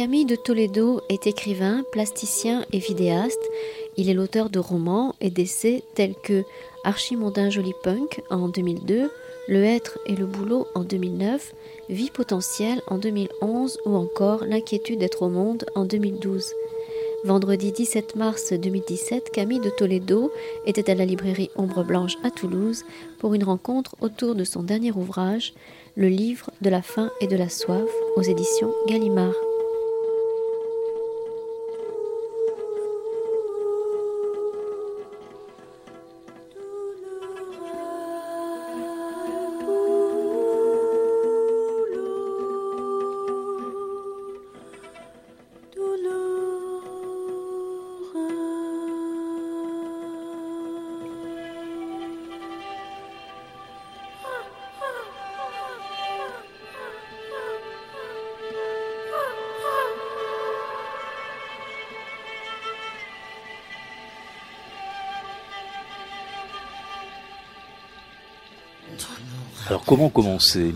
Camille 0.00 0.24
de 0.24 0.34
Toledo 0.34 1.02
est 1.10 1.26
écrivain, 1.26 1.84
plasticien 1.92 2.64
et 2.72 2.78
vidéaste. 2.78 3.50
Il 3.98 4.08
est 4.08 4.14
l'auteur 4.14 4.48
de 4.48 4.58
romans 4.58 5.14
et 5.20 5.28
d'essais 5.28 5.82
tels 5.94 6.14
que 6.14 6.42
Archimondin 6.84 7.50
Joli 7.50 7.74
Punk 7.82 8.22
en 8.30 8.48
2002, 8.48 9.10
Le 9.46 9.62
Être 9.62 9.98
et 10.06 10.16
le 10.16 10.24
Boulot 10.24 10.66
en 10.74 10.84
2009, 10.84 11.54
Vie 11.90 12.08
potentielle 12.08 12.80
en 12.86 12.96
2011 12.96 13.78
ou 13.84 13.94
encore 13.94 14.46
L'inquiétude 14.46 15.00
d'être 15.00 15.20
au 15.20 15.28
monde 15.28 15.66
en 15.74 15.84
2012. 15.84 16.46
Vendredi 17.26 17.70
17 17.70 18.16
mars 18.16 18.54
2017, 18.54 19.28
Camille 19.30 19.60
de 19.60 19.68
Toledo 19.68 20.32
était 20.64 20.90
à 20.90 20.94
la 20.94 21.04
librairie 21.04 21.50
Ombre 21.56 21.84
Blanche 21.84 22.16
à 22.24 22.30
Toulouse 22.30 22.84
pour 23.18 23.34
une 23.34 23.44
rencontre 23.44 23.96
autour 24.00 24.34
de 24.34 24.44
son 24.44 24.62
dernier 24.62 24.92
ouvrage, 24.92 25.52
Le 25.94 26.08
livre 26.08 26.50
de 26.62 26.70
la 26.70 26.80
faim 26.80 27.10
et 27.20 27.26
de 27.26 27.36
la 27.36 27.50
soif, 27.50 27.90
aux 28.16 28.22
éditions 28.22 28.72
Gallimard. 28.88 29.49
Comment 69.90 70.08
commencer? 70.08 70.72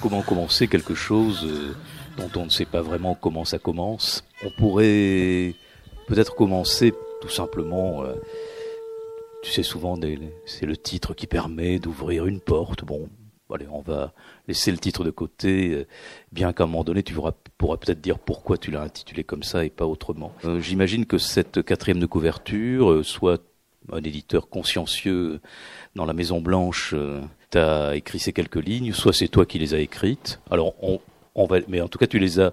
Comment 0.00 0.22
commencer 0.22 0.66
quelque 0.66 0.94
chose 0.94 1.44
euh, 1.44 1.74
dont 2.16 2.40
on 2.40 2.46
ne 2.46 2.50
sait 2.50 2.64
pas 2.64 2.80
vraiment 2.80 3.14
comment 3.14 3.44
ça 3.44 3.58
commence? 3.58 4.24
On 4.42 4.50
pourrait 4.56 5.54
peut-être 6.08 6.34
commencer 6.34 6.94
tout 7.20 7.28
simplement, 7.28 8.02
euh, 8.02 8.14
tu 9.42 9.52
sais 9.52 9.62
souvent 9.62 9.98
c'est 10.46 10.64
le 10.64 10.74
titre 10.74 11.12
qui 11.12 11.26
permet 11.26 11.78
d'ouvrir 11.78 12.24
une 12.24 12.40
porte. 12.40 12.82
Bon, 12.82 13.10
allez, 13.52 13.68
on 13.70 13.82
va 13.82 14.14
laisser 14.48 14.70
le 14.70 14.78
titre 14.78 15.04
de 15.04 15.10
côté, 15.10 15.72
euh, 15.72 15.86
bien 16.32 16.54
qu'à 16.54 16.64
un 16.64 16.66
moment 16.66 16.82
donné 16.82 17.02
tu 17.02 17.12
pourras, 17.12 17.32
peut-être 17.58 18.00
dire 18.00 18.18
pourquoi 18.18 18.56
tu 18.56 18.70
l'as 18.70 18.80
intitulé 18.80 19.22
comme 19.22 19.42
ça 19.42 19.66
et 19.66 19.70
pas 19.70 19.84
autrement. 19.84 20.32
J'imagine 20.60 21.04
que 21.04 21.18
cette 21.18 21.62
quatrième 21.62 22.00
de 22.00 22.06
couverture 22.06 23.04
soit 23.04 23.42
un 23.92 24.02
éditeur 24.02 24.48
consciencieux 24.48 25.40
dans 25.94 26.04
la 26.04 26.12
Maison 26.12 26.40
Blanche 26.40 26.94
tu 27.50 27.58
as 27.58 27.94
écrit 27.94 28.18
ces 28.18 28.32
quelques 28.32 28.64
lignes, 28.64 28.92
soit 28.92 29.12
c'est 29.12 29.28
toi 29.28 29.46
qui 29.46 29.58
les 29.58 29.74
as 29.74 29.78
écrites. 29.78 30.40
Alors, 30.50 30.74
on, 30.82 31.00
on 31.34 31.46
va, 31.46 31.58
mais 31.68 31.80
en 31.80 31.88
tout 31.88 31.98
cas, 31.98 32.06
tu 32.06 32.18
les 32.18 32.40
as 32.40 32.52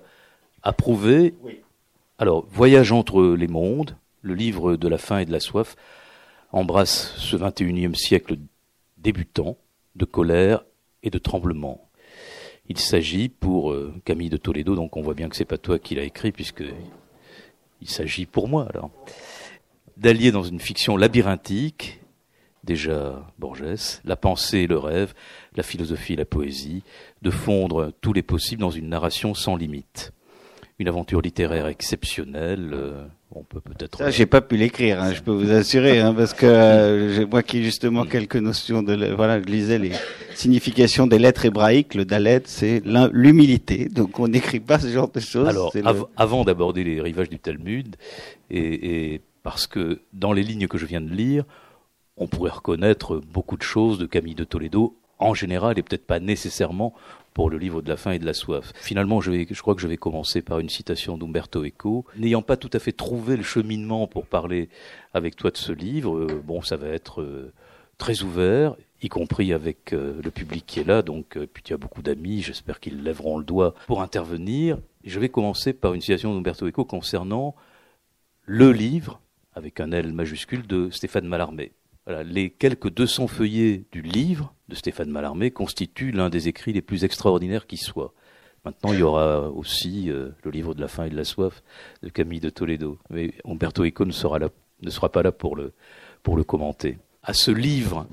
approuvées. 0.61 1.33
Oui. 1.41 1.59
Alors, 2.17 2.45
Voyage 2.51 2.91
entre 2.91 3.35
les 3.35 3.47
mondes, 3.47 3.95
le 4.21 4.35
livre 4.35 4.75
de 4.75 4.87
la 4.87 4.97
faim 4.97 5.19
et 5.19 5.25
de 5.25 5.31
la 5.31 5.39
soif, 5.39 5.75
embrasse 6.51 7.13
ce 7.17 7.35
21e 7.35 7.95
siècle 7.95 8.37
débutant 8.97 9.57
de 9.95 10.05
colère 10.05 10.63
et 11.01 11.09
de 11.09 11.17
tremblement. 11.17 11.89
Il 12.69 12.79
s'agit 12.79 13.27
pour 13.27 13.71
euh, 13.71 13.93
Camille 14.05 14.29
de 14.29 14.37
Toledo, 14.37 14.75
donc 14.75 14.95
on 14.95 15.01
voit 15.01 15.15
bien 15.15 15.27
que 15.27 15.35
c'est 15.35 15.43
pas 15.43 15.57
toi 15.57 15.79
qui 15.79 15.95
l'as 15.95 16.03
écrit, 16.03 16.31
puisque 16.31 16.63
il 17.81 17.89
s'agit 17.89 18.25
pour 18.25 18.47
moi 18.47 18.67
alors 18.69 18.91
d'allier 19.97 20.31
dans 20.31 20.43
une 20.43 20.59
fiction 20.59 20.97
labyrinthique 20.97 21.99
déjà 22.63 23.21
Borges, 23.39 23.99
la 24.05 24.15
pensée 24.15 24.59
et 24.59 24.67
le 24.67 24.77
rêve, 24.77 25.13
la 25.55 25.63
philosophie 25.63 26.13
et 26.13 26.17
la 26.17 26.25
poésie, 26.25 26.83
de 27.21 27.29
fondre 27.29 27.91
tous 28.01 28.13
les 28.13 28.23
possibles 28.23 28.61
dans 28.61 28.71
une 28.71 28.89
narration 28.89 29.33
sans 29.33 29.55
limite. 29.55 30.13
Une 30.79 30.87
aventure 30.87 31.21
littéraire 31.21 31.67
exceptionnelle. 31.67 32.71
Euh, 32.73 33.05
on 33.31 33.43
peut 33.43 33.61
peut-être. 33.61 33.99
Ça, 33.99 34.09
j'ai 34.09 34.25
pas 34.25 34.41
pu 34.41 34.57
l'écrire. 34.57 35.01
Hein, 35.01 35.13
je 35.13 35.21
peux 35.21 35.31
vous 35.31 35.51
assurer, 35.51 35.99
hein, 35.99 36.13
parce 36.15 36.33
que 36.33 36.45
euh, 36.47 37.27
moi 37.27 37.43
qui 37.43 37.59
ai 37.59 37.63
justement 37.63 38.05
quelques 38.05 38.37
notions 38.37 38.81
de, 38.81 39.13
voilà, 39.13 39.39
je 39.39 39.45
lisais 39.45 39.77
les 39.77 39.91
significations 40.33 41.05
des 41.05 41.19
lettres 41.19 41.45
hébraïques. 41.45 41.93
Le 41.93 42.05
dalet, 42.05 42.41
c'est 42.45 42.81
l'humilité. 43.11 43.87
Donc 43.87 44.19
on 44.19 44.27
n'écrit 44.27 44.59
pas 44.59 44.79
ce 44.79 44.87
genre 44.87 45.11
de 45.11 45.19
choses. 45.19 45.47
Alors, 45.47 46.09
avant 46.17 46.43
d'aborder 46.43 46.83
les 46.83 47.01
rivages 47.01 47.29
du 47.29 47.39
Talmud, 47.39 47.95
et, 48.49 49.13
et 49.13 49.21
parce 49.43 49.67
que 49.67 50.01
dans 50.13 50.33
les 50.33 50.43
lignes 50.43 50.67
que 50.67 50.77
je 50.77 50.85
viens 50.85 51.01
de 51.01 51.13
lire, 51.13 51.45
on 52.17 52.27
pourrait 52.27 52.51
reconnaître 52.51 53.17
beaucoup 53.17 53.57
de 53.57 53.63
choses 53.63 53.97
de 53.97 54.05
Camille 54.05 54.35
de 54.35 54.43
Toledo 54.43 54.97
en 55.19 55.33
général 55.33 55.77
et 55.77 55.83
peut-être 55.83 56.05
pas 56.05 56.19
nécessairement 56.19 56.93
pour 57.33 57.49
le 57.49 57.57
livre 57.57 57.81
de 57.81 57.89
la 57.89 57.97
faim 57.97 58.11
et 58.11 58.19
de 58.19 58.25
la 58.25 58.33
soif. 58.33 58.71
Finalement, 58.75 59.19
je, 59.21 59.31
vais, 59.31 59.47
je 59.49 59.61
crois 59.61 59.75
que 59.75 59.81
je 59.81 59.87
vais 59.87 59.97
commencer 59.97 60.41
par 60.41 60.59
une 60.59 60.69
citation 60.69 61.17
d'Umberto 61.17 61.65
Eco. 61.65 62.05
N'ayant 62.17 62.41
pas 62.41 62.57
tout 62.57 62.69
à 62.73 62.79
fait 62.79 62.91
trouvé 62.91 63.35
le 63.35 63.43
cheminement 63.43 64.07
pour 64.07 64.27
parler 64.27 64.69
avec 65.13 65.35
toi 65.35 65.49
de 65.49 65.57
ce 65.57 65.71
livre, 65.71 66.15
euh, 66.15 66.41
bon, 66.43 66.61
ça 66.61 66.77
va 66.77 66.87
être 66.89 67.21
euh, 67.21 67.51
très 67.97 68.21
ouvert, 68.21 68.75
y 69.01 69.09
compris 69.09 69.51
avec 69.51 69.93
euh, 69.93 70.21
le 70.23 70.31
public 70.31 70.65
qui 70.67 70.79
est 70.79 70.87
là. 70.87 71.01
Donc, 71.01 71.37
puis 71.53 71.63
tu 71.63 71.73
as 71.73 71.77
beaucoup 71.77 72.03
d'amis, 72.03 72.41
j'espère 72.43 72.79
qu'ils 72.79 73.03
lèveront 73.03 73.37
le 73.37 73.43
doigt 73.43 73.73
pour 73.87 74.01
intervenir. 74.01 74.77
Je 75.03 75.19
vais 75.19 75.29
commencer 75.29 75.73
par 75.73 75.95
une 75.95 76.01
citation 76.01 76.33
d'Umberto 76.35 76.67
Eco 76.67 76.85
concernant 76.85 77.55
le 78.45 78.71
livre, 78.71 79.21
avec 79.55 79.79
un 79.79 79.91
L 79.91 80.13
majuscule, 80.13 80.65
de 80.67 80.89
Stéphane 80.89 81.27
Mallarmé 81.27 81.73
les 82.07 82.49
quelques 82.49 82.89
200 82.89 83.27
feuillets 83.27 83.85
du 83.91 84.01
livre 84.01 84.53
de 84.67 84.75
Stéphane 84.75 85.09
Mallarmé 85.09 85.51
constituent 85.51 86.11
l'un 86.11 86.29
des 86.29 86.47
écrits 86.47 86.73
les 86.73 86.81
plus 86.81 87.03
extraordinaires 87.03 87.67
qui 87.67 87.77
soient. 87.77 88.13
Maintenant, 88.65 88.93
il 88.93 88.99
y 88.99 89.03
aura 89.03 89.49
aussi 89.49 90.09
euh, 90.09 90.29
le 90.43 90.51
livre 90.51 90.73
de 90.73 90.81
la 90.81 90.87
faim 90.87 91.05
et 91.05 91.09
de 91.09 91.15
la 91.15 91.25
soif 91.25 91.63
de 92.01 92.09
Camille 92.09 92.39
de 92.39 92.49
Toledo. 92.49 92.97
Mais 93.09 93.33
Umberto 93.45 93.85
Eco 93.85 94.05
ne 94.05 94.11
sera, 94.11 94.39
pas 95.09 95.23
là 95.23 95.31
pour 95.31 95.55
le, 95.55 95.73
pour 96.23 96.37
le 96.37 96.43
commenter. 96.43 96.97
À 97.21 97.33
ce 97.33 97.51
livre, 97.51 98.07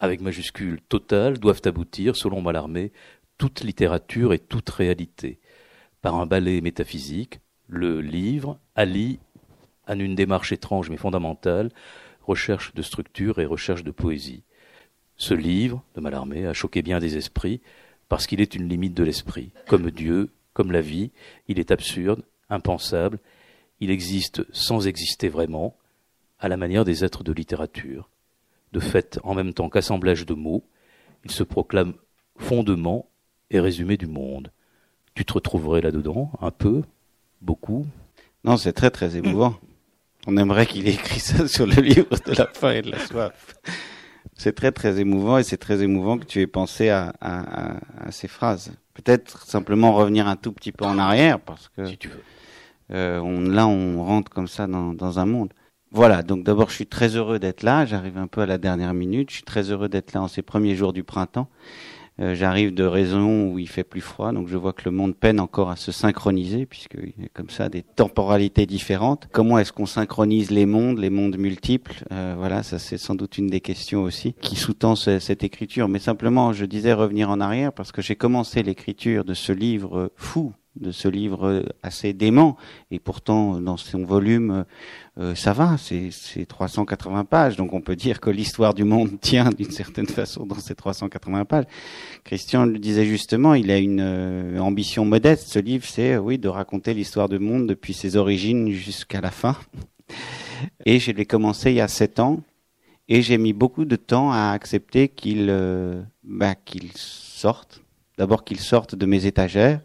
avec 0.00 0.20
majuscule 0.20 0.80
totale, 0.88 1.38
doivent 1.38 1.62
aboutir, 1.64 2.14
selon 2.16 2.42
Mallarmé, 2.42 2.92
toute 3.38 3.62
littérature 3.62 4.34
et 4.34 4.38
toute 4.38 4.68
réalité. 4.68 5.38
Par 6.02 6.16
un 6.16 6.26
ballet 6.26 6.60
métaphysique, 6.60 7.40
le 7.68 8.02
livre 8.02 8.58
allie, 8.74 9.18
en 9.88 9.98
une 9.98 10.14
démarche 10.14 10.52
étrange 10.52 10.90
mais 10.90 10.96
fondamentale, 10.96 11.70
recherche 12.22 12.74
de 12.74 12.82
structure 12.82 13.38
et 13.38 13.46
recherche 13.46 13.84
de 13.84 13.90
poésie. 13.90 14.42
Ce 15.16 15.34
livre 15.34 15.82
de 15.94 16.00
Mallarmé 16.00 16.46
a 16.46 16.52
choqué 16.52 16.82
bien 16.82 16.98
des 16.98 17.16
esprits 17.16 17.60
parce 18.08 18.26
qu'il 18.26 18.40
est 18.40 18.54
une 18.54 18.68
limite 18.68 18.94
de 18.94 19.04
l'esprit. 19.04 19.50
Comme 19.66 19.90
Dieu, 19.90 20.30
comme 20.52 20.72
la 20.72 20.80
vie, 20.80 21.10
il 21.48 21.58
est 21.58 21.70
absurde, 21.70 22.22
impensable, 22.50 23.18
il 23.80 23.90
existe 23.90 24.44
sans 24.52 24.86
exister 24.86 25.28
vraiment, 25.28 25.76
à 26.38 26.48
la 26.48 26.56
manière 26.56 26.84
des 26.84 27.04
êtres 27.04 27.24
de 27.24 27.32
littérature. 27.32 28.08
De 28.72 28.80
fait, 28.80 29.18
en 29.22 29.34
même 29.34 29.54
temps 29.54 29.68
qu'assemblage 29.68 30.26
de 30.26 30.34
mots, 30.34 30.64
il 31.24 31.30
se 31.30 31.42
proclame 31.42 31.94
fondement 32.36 33.08
et 33.50 33.60
résumé 33.60 33.96
du 33.96 34.06
monde. 34.06 34.50
Tu 35.14 35.24
te 35.24 35.32
retrouverais 35.32 35.82
là-dedans, 35.82 36.32
un 36.40 36.50
peu, 36.50 36.82
beaucoup? 37.40 37.86
Non, 38.44 38.56
c'est 38.56 38.72
très 38.72 38.90
très 38.90 39.16
émouvant. 39.16 39.54
On 40.26 40.36
aimerait 40.36 40.66
qu'il 40.66 40.88
ait 40.88 40.94
écrit 40.94 41.20
ça 41.20 41.48
sur 41.48 41.66
le 41.66 41.74
livre 41.74 42.16
de 42.26 42.32
la 42.32 42.46
faim 42.52 42.72
et 42.72 42.82
de 42.82 42.90
la 42.90 42.98
soif. 42.98 43.54
C'est 44.34 44.54
très 44.54 44.72
très 44.72 45.00
émouvant 45.00 45.38
et 45.38 45.42
c'est 45.42 45.56
très 45.56 45.82
émouvant 45.82 46.18
que 46.18 46.24
tu 46.24 46.40
aies 46.40 46.46
pensé 46.46 46.88
à, 46.88 47.12
à, 47.20 47.76
à, 48.06 48.10
ces 48.12 48.28
phrases. 48.28 48.72
Peut-être 48.94 49.44
simplement 49.46 49.92
revenir 49.94 50.26
un 50.28 50.36
tout 50.36 50.52
petit 50.52 50.72
peu 50.72 50.84
en 50.84 50.98
arrière 50.98 51.40
parce 51.40 51.68
que 51.68 51.86
si 51.86 51.98
tu 51.98 52.08
veux. 52.08 52.22
Euh, 52.92 53.20
on, 53.20 53.40
là 53.40 53.66
on 53.66 54.04
rentre 54.04 54.30
comme 54.30 54.48
ça 54.48 54.66
dans, 54.66 54.92
dans 54.92 55.18
un 55.18 55.26
monde. 55.26 55.52
Voilà, 55.90 56.22
donc 56.22 56.44
d'abord 56.44 56.70
je 56.70 56.76
suis 56.76 56.86
très 56.86 57.16
heureux 57.16 57.38
d'être 57.38 57.62
là, 57.62 57.84
j'arrive 57.84 58.16
un 58.16 58.26
peu 58.26 58.40
à 58.40 58.46
la 58.46 58.58
dernière 58.58 58.94
minute, 58.94 59.30
je 59.30 59.36
suis 59.36 59.44
très 59.44 59.70
heureux 59.70 59.88
d'être 59.88 60.14
là 60.14 60.22
en 60.22 60.28
ces 60.28 60.42
premiers 60.42 60.74
jours 60.74 60.92
du 60.92 61.04
printemps. 61.04 61.48
Euh, 62.22 62.34
j'arrive 62.34 62.72
de 62.72 62.84
raison 62.84 63.50
où 63.50 63.58
il 63.58 63.68
fait 63.68 63.82
plus 63.84 64.00
froid, 64.00 64.32
donc 64.32 64.46
je 64.48 64.56
vois 64.56 64.72
que 64.72 64.82
le 64.84 64.92
monde 64.92 65.14
peine 65.16 65.40
encore 65.40 65.70
à 65.70 65.76
se 65.76 65.90
synchroniser, 65.90 66.66
puisqu'il 66.66 67.12
y 67.20 67.26
a 67.26 67.28
comme 67.34 67.50
ça 67.50 67.68
des 67.68 67.82
temporalités 67.82 68.64
différentes. 68.64 69.28
Comment 69.32 69.58
est-ce 69.58 69.72
qu'on 69.72 69.86
synchronise 69.86 70.50
les 70.50 70.66
mondes, 70.66 70.98
les 70.98 71.10
mondes 71.10 71.36
multiples? 71.36 72.04
Euh, 72.12 72.34
Voilà, 72.38 72.62
ça 72.62 72.78
c'est 72.78 72.98
sans 72.98 73.14
doute 73.14 73.38
une 73.38 73.48
des 73.48 73.60
questions 73.60 74.02
aussi 74.02 74.34
qui 74.40 74.56
sous-tend 74.56 74.94
cette 74.94 75.42
écriture. 75.42 75.88
Mais 75.88 75.98
simplement, 75.98 76.52
je 76.52 76.64
disais 76.64 76.92
revenir 76.92 77.30
en 77.30 77.40
arrière 77.40 77.72
parce 77.72 77.92
que 77.92 78.02
j'ai 78.02 78.16
commencé 78.16 78.62
l'écriture 78.62 79.24
de 79.24 79.34
ce 79.34 79.52
livre 79.52 80.12
fou 80.16 80.52
de 80.76 80.90
ce 80.90 81.08
livre 81.08 81.64
assez 81.82 82.12
dément. 82.12 82.56
Et 82.90 82.98
pourtant, 82.98 83.60
dans 83.60 83.76
son 83.76 84.04
volume, 84.04 84.64
euh, 85.18 85.34
ça 85.34 85.52
va, 85.52 85.76
c'est 85.76 86.46
380 86.46 87.24
pages. 87.24 87.56
Donc 87.56 87.74
on 87.74 87.80
peut 87.80 87.96
dire 87.96 88.20
que 88.20 88.30
l'histoire 88.30 88.72
du 88.72 88.84
monde 88.84 89.10
tient 89.20 89.50
d'une 89.50 89.70
certaine 89.70 90.06
façon 90.06 90.46
dans 90.46 90.58
ces 90.58 90.74
380 90.74 91.44
pages. 91.44 91.64
Christian 92.24 92.64
le 92.64 92.78
disait 92.78 93.04
justement, 93.04 93.54
il 93.54 93.70
a 93.70 93.78
une 93.78 94.00
euh, 94.00 94.58
ambition 94.58 95.04
modeste. 95.04 95.48
Ce 95.48 95.58
livre, 95.58 95.84
c'est 95.86 96.16
oui 96.16 96.38
de 96.38 96.48
raconter 96.48 96.94
l'histoire 96.94 97.28
du 97.28 97.38
monde 97.38 97.66
depuis 97.66 97.92
ses 97.92 98.16
origines 98.16 98.70
jusqu'à 98.70 99.20
la 99.20 99.30
fin. 99.30 99.56
Et 100.86 100.98
je 100.98 101.10
l'ai 101.12 101.26
commencé 101.26 101.72
il 101.72 101.76
y 101.76 101.80
a 101.80 101.88
sept 101.88 102.18
ans. 102.20 102.40
Et 103.08 103.20
j'ai 103.20 103.36
mis 103.36 103.52
beaucoup 103.52 103.84
de 103.84 103.96
temps 103.96 104.32
à 104.32 104.52
accepter 104.52 105.08
qu'il 105.08 105.48
euh, 105.50 106.02
bah, 106.22 106.54
qu'il 106.54 106.92
sorte. 106.94 107.82
D'abord 108.16 108.44
qu'il 108.44 108.60
sorte 108.60 108.94
de 108.94 109.06
mes 109.06 109.26
étagères 109.26 109.80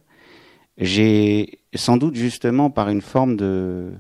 j'ai 0.78 1.60
sans 1.74 1.98
doute 1.98 2.16
justement 2.16 2.70
par 2.70 2.90
une 2.90 3.02
forme 3.02 3.36
de, 3.36 3.92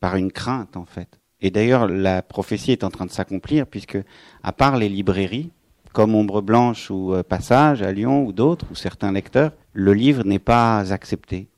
par 0.00 0.16
une 0.16 0.32
crainte 0.32 0.76
en 0.76 0.84
fait. 0.84 1.20
Et 1.40 1.50
d'ailleurs, 1.50 1.86
la 1.88 2.22
prophétie 2.22 2.72
est 2.72 2.84
en 2.84 2.90
train 2.90 3.06
de 3.06 3.10
s'accomplir 3.10 3.66
puisque, 3.66 3.98
à 4.42 4.52
part 4.52 4.76
les 4.76 4.88
librairies, 4.88 5.50
comme 5.92 6.14
Ombre 6.14 6.42
Blanche 6.42 6.90
ou 6.90 7.14
euh, 7.14 7.22
Passage 7.22 7.82
à 7.82 7.92
Lyon 7.92 8.24
ou 8.26 8.32
d'autres, 8.32 8.66
ou 8.70 8.74
certains 8.74 9.12
lecteurs, 9.12 9.52
le 9.72 9.94
livre 9.94 10.24
n'est 10.24 10.40
pas 10.40 10.92
accepté. 10.92 11.48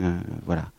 Euh, 0.00 0.18
voilà. 0.44 0.72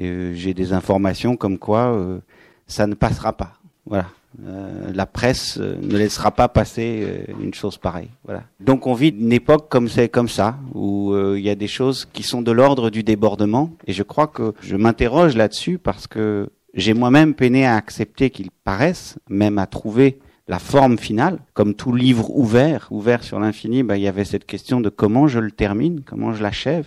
Euh, 0.00 0.32
J'ai 0.34 0.54
des 0.54 0.72
informations 0.72 1.36
comme 1.36 1.58
quoi 1.58 1.94
euh, 1.94 2.20
ça 2.66 2.86
ne 2.86 2.94
passera 2.94 3.32
pas. 3.32 3.58
Voilà. 3.86 4.06
Euh, 4.42 4.90
la 4.92 5.06
presse 5.06 5.58
euh, 5.60 5.76
ne 5.80 5.96
laissera 5.96 6.32
pas 6.32 6.48
passer 6.48 7.04
euh, 7.04 7.32
une 7.40 7.54
chose 7.54 7.78
pareille. 7.78 8.08
Voilà. 8.24 8.42
Donc 8.58 8.86
on 8.88 8.94
vit 8.94 9.10
une 9.10 9.32
époque 9.32 9.68
comme 9.68 9.88
c'est 9.88 10.08
comme 10.08 10.28
ça 10.28 10.58
où 10.74 11.14
il 11.36 11.42
y 11.42 11.50
a 11.50 11.54
des 11.54 11.68
choses 11.68 12.08
qui 12.12 12.22
sont 12.22 12.42
de 12.42 12.50
l'ordre 12.50 12.90
du 12.90 13.04
débordement 13.04 13.70
et 13.86 13.92
je 13.92 14.02
crois 14.02 14.26
que 14.26 14.52
je 14.60 14.74
m'interroge 14.74 15.36
là-dessus 15.36 15.78
parce 15.78 16.06
que 16.06 16.48
j'ai 16.74 16.94
moi-même 16.94 17.34
peiné 17.34 17.64
à 17.64 17.76
accepter 17.76 18.30
qu'ils 18.30 18.50
paraissent, 18.50 19.16
même 19.28 19.58
à 19.58 19.66
trouver 19.66 20.18
la 20.48 20.58
forme 20.58 20.98
finale, 20.98 21.38
comme 21.54 21.74
tout 21.74 21.94
livre 21.94 22.30
ouvert, 22.30 22.88
ouvert 22.90 23.22
sur 23.22 23.38
l'infini, 23.38 23.82
ben, 23.82 23.96
il 23.96 24.02
y 24.02 24.08
avait 24.08 24.24
cette 24.24 24.44
question 24.44 24.80
de 24.80 24.88
comment 24.88 25.28
je 25.28 25.38
le 25.38 25.52
termine, 25.52 26.02
comment 26.04 26.34
je 26.34 26.42
l'achève, 26.42 26.86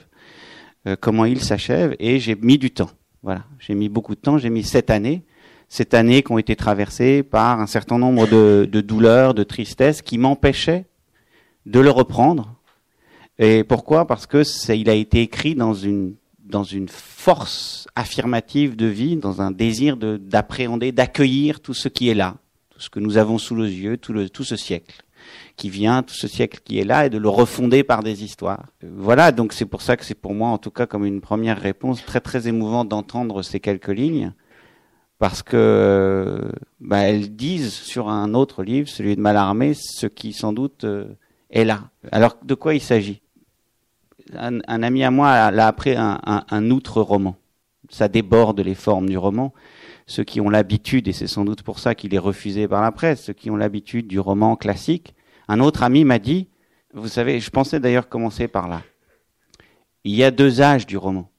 comment 1.00 1.26
il 1.26 1.42
s'achève, 1.42 1.96
et 2.00 2.20
j'ai 2.20 2.36
mis 2.36 2.58
du 2.58 2.72
temps. 2.72 2.92
Voilà, 3.24 3.46
j'ai 3.60 3.74
mis 3.74 3.90
beaucoup 3.90 4.14
de 4.14 4.20
temps, 4.20 4.38
j'ai 4.38 4.50
mis 4.50 4.64
sept 4.64 4.90
années 4.90 5.24
cette 5.70 5.94
année 5.94 6.24
qui 6.24 6.32
ont 6.32 6.38
été 6.38 6.56
traversées 6.56 7.24
par 7.24 7.60
un 7.60 7.68
certain 7.68 7.98
nombre 7.98 8.28
de, 8.28 8.82
douleurs, 8.82 9.34
de 9.34 9.44
tristesses 9.44 10.02
qui 10.02 10.18
m'empêchaient 10.18 10.86
de 11.66 11.80
le 11.80 11.90
reprendre. 11.90 12.56
Et 13.40 13.64
pourquoi? 13.64 14.08
Parce 14.08 14.26
que 14.26 14.44
il 14.74 14.90
a 14.90 14.94
été 14.94 15.22
écrit 15.22 15.56
dans 15.56 15.74
une 15.74 16.16
dans 16.48 16.64
une 16.64 16.88
force 16.88 17.88
affirmative 17.96 18.76
de 18.76 18.86
vie, 18.86 19.18
dans 19.18 19.42
un 19.42 19.52
désir 19.52 19.98
d'appréhender, 19.98 20.94
d'accueillir 20.94 21.60
tout 21.60 21.74
ce 21.74 21.90
qui 21.90 22.10
est 22.10 22.14
là, 22.14 22.36
tout 22.70 22.80
ce 22.80 22.90
que 22.90 23.00
nous 23.00 23.18
avons 23.18 23.38
sous 23.38 23.56
les 23.56 23.70
yeux, 23.70 23.98
tout, 23.98 24.14
le, 24.14 24.30
tout 24.30 24.46
ce 24.46 24.56
siècle 24.56 25.04
qui 25.58 25.70
vient, 25.70 26.04
tout 26.04 26.14
ce 26.14 26.28
siècle 26.28 26.62
qui 26.64 26.80
est 26.80 26.86
là, 26.86 27.08
et 27.08 27.10
de 27.10 27.18
le 27.18 27.28
refonder 27.28 27.84
par 27.84 28.02
des 28.02 28.24
histoires. 28.24 28.66
Voilà, 28.82 29.34
donc 29.34 29.52
c'est 29.52 29.66
pour 29.66 29.82
ça 29.82 29.98
que 29.98 30.06
c'est 30.06 30.16
pour 30.16 30.34
moi, 30.34 30.50
en 30.50 30.58
tout 30.58 30.72
cas, 30.72 30.86
comme 30.86 31.06
une 31.06 31.20
première 31.20 31.60
réponse, 31.60 32.06
très 32.06 32.22
très 32.22 32.48
émouvant 32.48 32.86
d'entendre 32.86 33.42
ces 33.42 33.60
quelques 33.60 33.90
lignes 33.90 34.32
parce 35.20 35.42
que 35.44 36.52
bah, 36.80 37.00
elles 37.00 37.36
disent 37.36 37.74
sur 37.74 38.10
un 38.10 38.34
autre 38.34 38.64
livre, 38.64 38.88
celui 38.88 39.16
de 39.16 39.22
Malarmé, 39.22 39.74
ce 39.74 40.08
qui 40.08 40.34
sans 40.34 40.54
doute 40.54 40.84
euh, 40.84 41.06
est 41.50 41.66
là. 41.66 41.90
Alors 42.12 42.38
de 42.44 42.54
quoi 42.54 42.76
il 42.76 42.82
s'agit? 42.82 43.22
Un, 44.34 44.60
ami 44.68 45.04
à 45.04 45.12
moi 45.12 45.52
l'a 45.52 45.68
appris 45.68 45.96
un, 45.96 46.20
un, 46.26 46.44
un, 46.50 46.72
outre 46.72 47.02
roman. 47.02 47.38
Ça 47.90 48.10
déborde 48.10 48.60
les 48.60 48.76
formes 48.76 49.08
du 49.08 49.18
roman. 49.18 49.54
Ceux 50.06 50.26
qui 50.26 50.42
ont 50.42 50.50
l'habitude, 50.50 51.08
et 51.08 51.14
c'est 51.14 51.28
sans 51.28 51.46
doute 51.46 51.64
pour 51.64 51.80
ça 51.80 51.96
qu'il 51.96 52.14
est 52.14 52.20
refusé 52.20 52.68
par 52.68 52.82
la 52.82 52.92
presse, 52.92 53.24
ceux 53.24 53.34
qui 53.34 53.50
ont 53.50 53.56
l'habitude 53.56 54.08
du 54.08 54.20
roman 54.20 54.58
classique. 54.58 55.16
Un 55.48 55.62
autre 55.62 55.84
ami 55.84 56.04
m'a 56.04 56.20
dit, 56.20 56.48
vous 56.94 57.08
savez, 57.08 57.40
je 57.40 57.50
pensais 57.50 57.80
d'ailleurs 57.80 58.10
commencer 58.10 58.50
par 58.50 58.68
là. 58.68 58.82
Il 60.04 60.14
y 60.14 60.24
a 60.24 60.32
deux 60.32 60.62
âges 60.62 60.86
du 60.86 60.98
roman. 60.98 61.30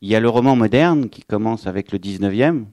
Il 0.00 0.08
y 0.08 0.16
a 0.16 0.20
le 0.20 0.28
roman 0.28 0.56
moderne 0.56 1.08
qui 1.08 1.22
commence 1.22 1.68
avec 1.68 1.92
le 1.92 1.98
19e, 1.98 2.64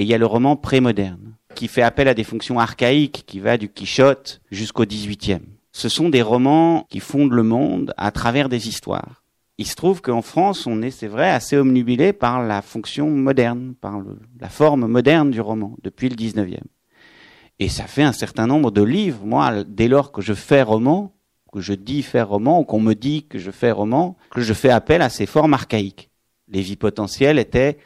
et 0.00 0.02
il 0.02 0.08
y 0.08 0.14
a 0.14 0.18
le 0.18 0.24
roman 0.24 0.56
prémoderne, 0.56 1.34
qui 1.54 1.68
fait 1.68 1.82
appel 1.82 2.08
à 2.08 2.14
des 2.14 2.24
fonctions 2.24 2.58
archaïques, 2.58 3.24
qui 3.26 3.38
va 3.38 3.58
du 3.58 3.68
Quichotte 3.68 4.40
jusqu'au 4.50 4.86
XVIIIe. 4.86 5.42
Ce 5.72 5.90
sont 5.90 6.08
des 6.08 6.22
romans 6.22 6.86
qui 6.88 7.00
fondent 7.00 7.34
le 7.34 7.42
monde 7.42 7.92
à 7.98 8.10
travers 8.10 8.48
des 8.48 8.66
histoires. 8.66 9.22
Il 9.58 9.66
se 9.66 9.74
trouve 9.74 10.00
qu'en 10.00 10.22
France, 10.22 10.66
on 10.66 10.80
est, 10.80 10.90
c'est 10.90 11.06
vrai, 11.06 11.28
assez 11.28 11.58
omnubilé 11.58 12.14
par 12.14 12.42
la 12.42 12.62
fonction 12.62 13.10
moderne, 13.10 13.74
par 13.78 14.00
la 14.40 14.48
forme 14.48 14.86
moderne 14.86 15.30
du 15.30 15.42
roman, 15.42 15.76
depuis 15.82 16.08
le 16.08 16.16
XIXe. 16.16 16.62
Et 17.58 17.68
ça 17.68 17.84
fait 17.84 18.02
un 18.02 18.12
certain 18.12 18.46
nombre 18.46 18.70
de 18.70 18.82
livres. 18.82 19.26
Moi, 19.26 19.64
dès 19.64 19.88
lors 19.88 20.12
que 20.12 20.22
je 20.22 20.32
fais 20.32 20.62
roman, 20.62 21.12
que 21.52 21.60
je 21.60 21.74
dis 21.74 22.02
faire 22.02 22.30
roman, 22.30 22.60
ou 22.60 22.64
qu'on 22.64 22.80
me 22.80 22.94
dit 22.94 23.26
que 23.26 23.38
je 23.38 23.50
fais 23.50 23.70
roman, 23.70 24.16
que 24.30 24.40
je 24.40 24.54
fais 24.54 24.70
appel 24.70 25.02
à 25.02 25.10
ces 25.10 25.26
formes 25.26 25.52
archaïques. 25.52 26.08
Les 26.48 26.62
vies 26.62 26.76
potentielles 26.76 27.38
étaient 27.38 27.76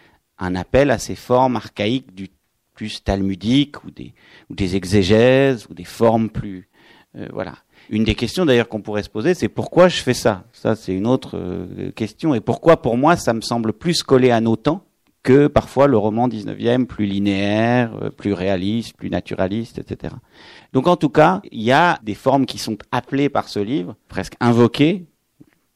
un 0.45 0.55
appel 0.55 0.91
à 0.91 0.99
ces 0.99 1.17
formes 1.17 1.57
archaïques 1.57 2.15
du 2.15 2.29
plus 2.75 3.03
talmudiques 3.03 3.85
ou 3.85 3.91
des, 3.91 4.15
ou 4.51 4.55
des 4.55 4.77
exégèses 4.77 5.67
ou 5.71 5.75
des 5.75 5.85
formes 5.85 6.29
plus 6.29 6.69
euh, 7.17 7.29
voilà. 7.33 7.55
Une 7.91 8.05
des 8.05 8.15
questions 8.15 8.47
d'ailleurs 8.47 8.69
qu'on 8.69 8.81
pourrait 8.81 9.03
se 9.03 9.11
poser, 9.11 9.35
c'est 9.35 9.49
pourquoi 9.49 9.89
je 9.89 10.01
fais 10.03 10.15
ça? 10.15 10.45
Ça, 10.53 10.75
c'est 10.75 10.95
une 10.95 11.07
autre 11.07 11.37
euh, 11.37 11.91
question. 11.93 12.35
Et 12.35 12.41
pourquoi, 12.41 12.81
pour 12.81 12.97
moi, 12.97 13.17
ça 13.17 13.35
me 13.35 13.41
semble 13.41 13.73
plus 13.73 14.03
collé 14.03 14.31
à 14.31 14.41
nos 14.41 14.57
temps 14.57 14.85
que 15.23 15.47
parfois 15.47 15.87
le 15.87 15.97
roman 15.97 16.29
19e, 16.29 16.87
plus 16.87 17.07
linéaire, 17.07 17.95
euh, 18.03 18.11
plus 18.11 18.33
réaliste, 18.33 18.97
plus 18.97 19.11
naturaliste, 19.11 19.79
etc. 19.79 20.15
Donc, 20.73 20.87
en 20.87 20.97
tout 20.97 21.09
cas, 21.09 21.41
il 21.51 21.63
y 21.63 21.73
a 21.73 21.99
des 22.03 22.15
formes 22.15 22.47
qui 22.47 22.59
sont 22.59 22.79
appelées 22.91 23.29
par 23.29 23.49
ce 23.49 23.61
livre, 23.61 23.97
presque 24.09 24.35
invoquées 24.41 25.07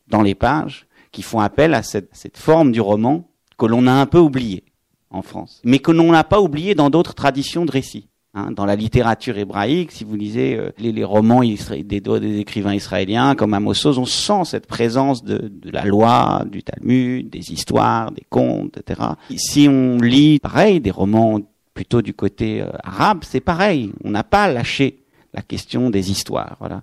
dans 0.08 0.22
les 0.22 0.34
pages, 0.34 0.86
qui 1.12 1.22
font 1.22 1.40
appel 1.40 1.74
à 1.74 1.82
cette, 1.82 2.10
cette 2.12 2.36
forme 2.36 2.72
du 2.72 2.80
roman 2.80 3.28
que 3.58 3.66
l'on 3.66 3.86
a 3.86 3.92
un 3.92 4.06
peu 4.06 4.18
oublié 4.18 4.64
en 5.10 5.22
France, 5.22 5.60
mais 5.64 5.78
que 5.78 5.90
l'on 5.90 6.12
n'a 6.12 6.24
pas 6.24 6.40
oublié 6.40 6.74
dans 6.74 6.90
d'autres 6.90 7.14
traditions 7.14 7.64
de 7.64 7.70
récit. 7.70 8.08
Hein, 8.34 8.52
dans 8.52 8.66
la 8.66 8.76
littérature 8.76 9.38
hébraïque, 9.38 9.90
si 9.90 10.04
vous 10.04 10.14
lisez 10.14 10.54
euh, 10.54 10.70
les, 10.78 10.92
les, 10.92 11.02
romans 11.02 11.40
des, 11.40 11.82
des, 11.82 12.38
écrivains 12.38 12.74
israéliens 12.74 13.34
comme 13.34 13.54
Amos 13.54 13.86
on 13.86 14.04
sent 14.04 14.44
cette 14.44 14.66
présence 14.66 15.24
de, 15.24 15.48
de, 15.48 15.70
la 15.70 15.86
loi, 15.86 16.44
du 16.46 16.62
Talmud, 16.62 17.30
des 17.30 17.52
histoires, 17.52 18.12
des 18.12 18.24
contes, 18.28 18.76
etc. 18.76 19.00
Si 19.34 19.66
on 19.66 19.96
lit, 19.96 20.40
pareil, 20.40 20.78
des 20.80 20.90
romans 20.90 21.40
plutôt 21.72 22.02
du 22.02 22.12
côté 22.12 22.60
euh, 22.60 22.68
arabe, 22.84 23.20
c'est 23.22 23.40
pareil. 23.40 23.92
On 24.04 24.10
n'a 24.10 24.24
pas 24.24 24.52
lâché 24.52 24.98
la 25.32 25.40
question 25.40 25.88
des 25.88 26.10
histoires. 26.10 26.56
Voilà. 26.60 26.82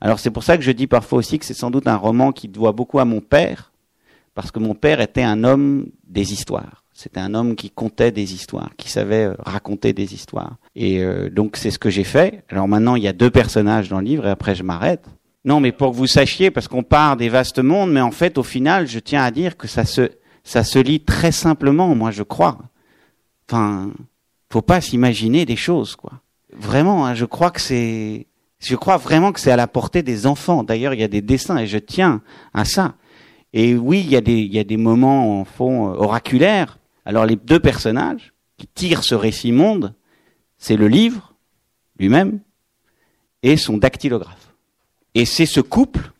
Alors 0.00 0.18
c'est 0.18 0.30
pour 0.30 0.42
ça 0.42 0.56
que 0.56 0.64
je 0.64 0.72
dis 0.72 0.88
parfois 0.88 1.18
aussi 1.18 1.38
que 1.38 1.44
c'est 1.44 1.54
sans 1.54 1.70
doute 1.70 1.86
un 1.86 1.96
roman 1.96 2.32
qui 2.32 2.48
doit 2.48 2.72
beaucoup 2.72 2.98
à 2.98 3.04
mon 3.04 3.20
père, 3.20 3.70
parce 4.34 4.50
que 4.50 4.58
mon 4.58 4.74
père 4.74 5.00
était 5.00 5.22
un 5.22 5.44
homme 5.44 5.86
des 6.06 6.32
histoires. 6.32 6.84
C'était 6.92 7.20
un 7.20 7.34
homme 7.34 7.56
qui 7.56 7.70
comptait 7.70 8.12
des 8.12 8.34
histoires, 8.34 8.70
qui 8.76 8.88
savait 8.88 9.24
euh, 9.24 9.34
raconter 9.40 9.92
des 9.92 10.14
histoires. 10.14 10.56
Et 10.76 11.02
euh, 11.02 11.28
donc 11.28 11.56
c'est 11.56 11.72
ce 11.72 11.78
que 11.78 11.90
j'ai 11.90 12.04
fait. 12.04 12.44
Alors 12.48 12.68
maintenant 12.68 12.94
il 12.94 13.02
y 13.02 13.08
a 13.08 13.12
deux 13.12 13.30
personnages 13.30 13.88
dans 13.88 13.98
le 13.98 14.04
livre 14.04 14.26
et 14.26 14.30
après 14.30 14.54
je 14.54 14.62
m'arrête. 14.62 15.04
Non, 15.44 15.60
mais 15.60 15.72
pour 15.72 15.90
que 15.90 15.96
vous 15.96 16.06
sachiez, 16.06 16.50
parce 16.50 16.68
qu'on 16.68 16.84
part 16.84 17.16
des 17.16 17.28
vastes 17.28 17.58
mondes, 17.58 17.92
mais 17.92 18.00
en 18.00 18.12
fait 18.12 18.38
au 18.38 18.44
final 18.44 18.86
je 18.86 18.98
tiens 19.00 19.22
à 19.22 19.30
dire 19.30 19.56
que 19.56 19.66
ça 19.66 19.84
se 19.84 20.10
ça 20.44 20.62
se 20.62 20.78
lit 20.78 21.00
très 21.00 21.32
simplement, 21.32 21.94
moi 21.94 22.10
je 22.10 22.22
crois. 22.22 22.58
Enfin, 23.48 23.90
faut 24.52 24.62
pas 24.62 24.80
s'imaginer 24.80 25.44
des 25.44 25.56
choses 25.56 25.96
quoi. 25.96 26.12
Vraiment, 26.56 27.06
hein, 27.06 27.14
je 27.14 27.24
crois 27.24 27.50
que 27.50 27.60
c'est 27.60 28.28
je 28.60 28.76
crois 28.76 28.96
vraiment 28.96 29.32
que 29.32 29.40
c'est 29.40 29.50
à 29.50 29.56
la 29.56 29.66
portée 29.66 30.02
des 30.02 30.26
enfants. 30.26 30.62
D'ailleurs, 30.62 30.94
il 30.94 31.00
y 31.00 31.04
a 31.04 31.08
des 31.08 31.20
dessins 31.20 31.58
et 31.58 31.66
je 31.66 31.78
tiens 31.78 32.22
à 32.54 32.64
ça. 32.64 32.94
Et 33.56 33.76
oui, 33.76 34.00
il 34.00 34.10
y 34.10 34.16
a 34.58 34.64
des, 34.64 34.76
moments 34.76 35.40
en 35.40 35.44
fond 35.44 35.88
euh, 35.88 35.96
oraculaires. 35.96 36.78
Alors 37.04 37.24
les 37.24 37.36
deux 37.36 37.60
personnages 37.60 38.34
qui 38.58 38.66
tirent 38.66 39.04
ce 39.04 39.14
récit 39.14 39.52
monde, 39.52 39.94
c'est 40.58 40.76
le 40.76 40.88
livre 40.88 41.36
lui-même 41.96 42.40
et 43.44 43.56
son 43.56 43.76
dactylographe. 43.76 44.56
Et 45.14 45.24
c'est 45.24 45.46
ce 45.46 45.60
couple, 45.60 46.10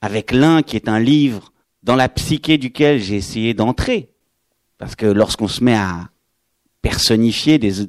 avec 0.00 0.30
l'un 0.30 0.62
qui 0.62 0.76
est 0.76 0.88
un 0.88 1.00
livre 1.00 1.52
dans 1.82 1.96
la 1.96 2.08
psyché 2.08 2.58
duquel 2.58 3.00
j'ai 3.00 3.16
essayé 3.16 3.54
d'entrer. 3.54 4.10
Parce 4.78 4.94
que 4.94 5.06
lorsqu'on 5.06 5.48
se 5.48 5.64
met 5.64 5.74
à 5.74 6.10
personnifier 6.80 7.58
des, 7.58 7.82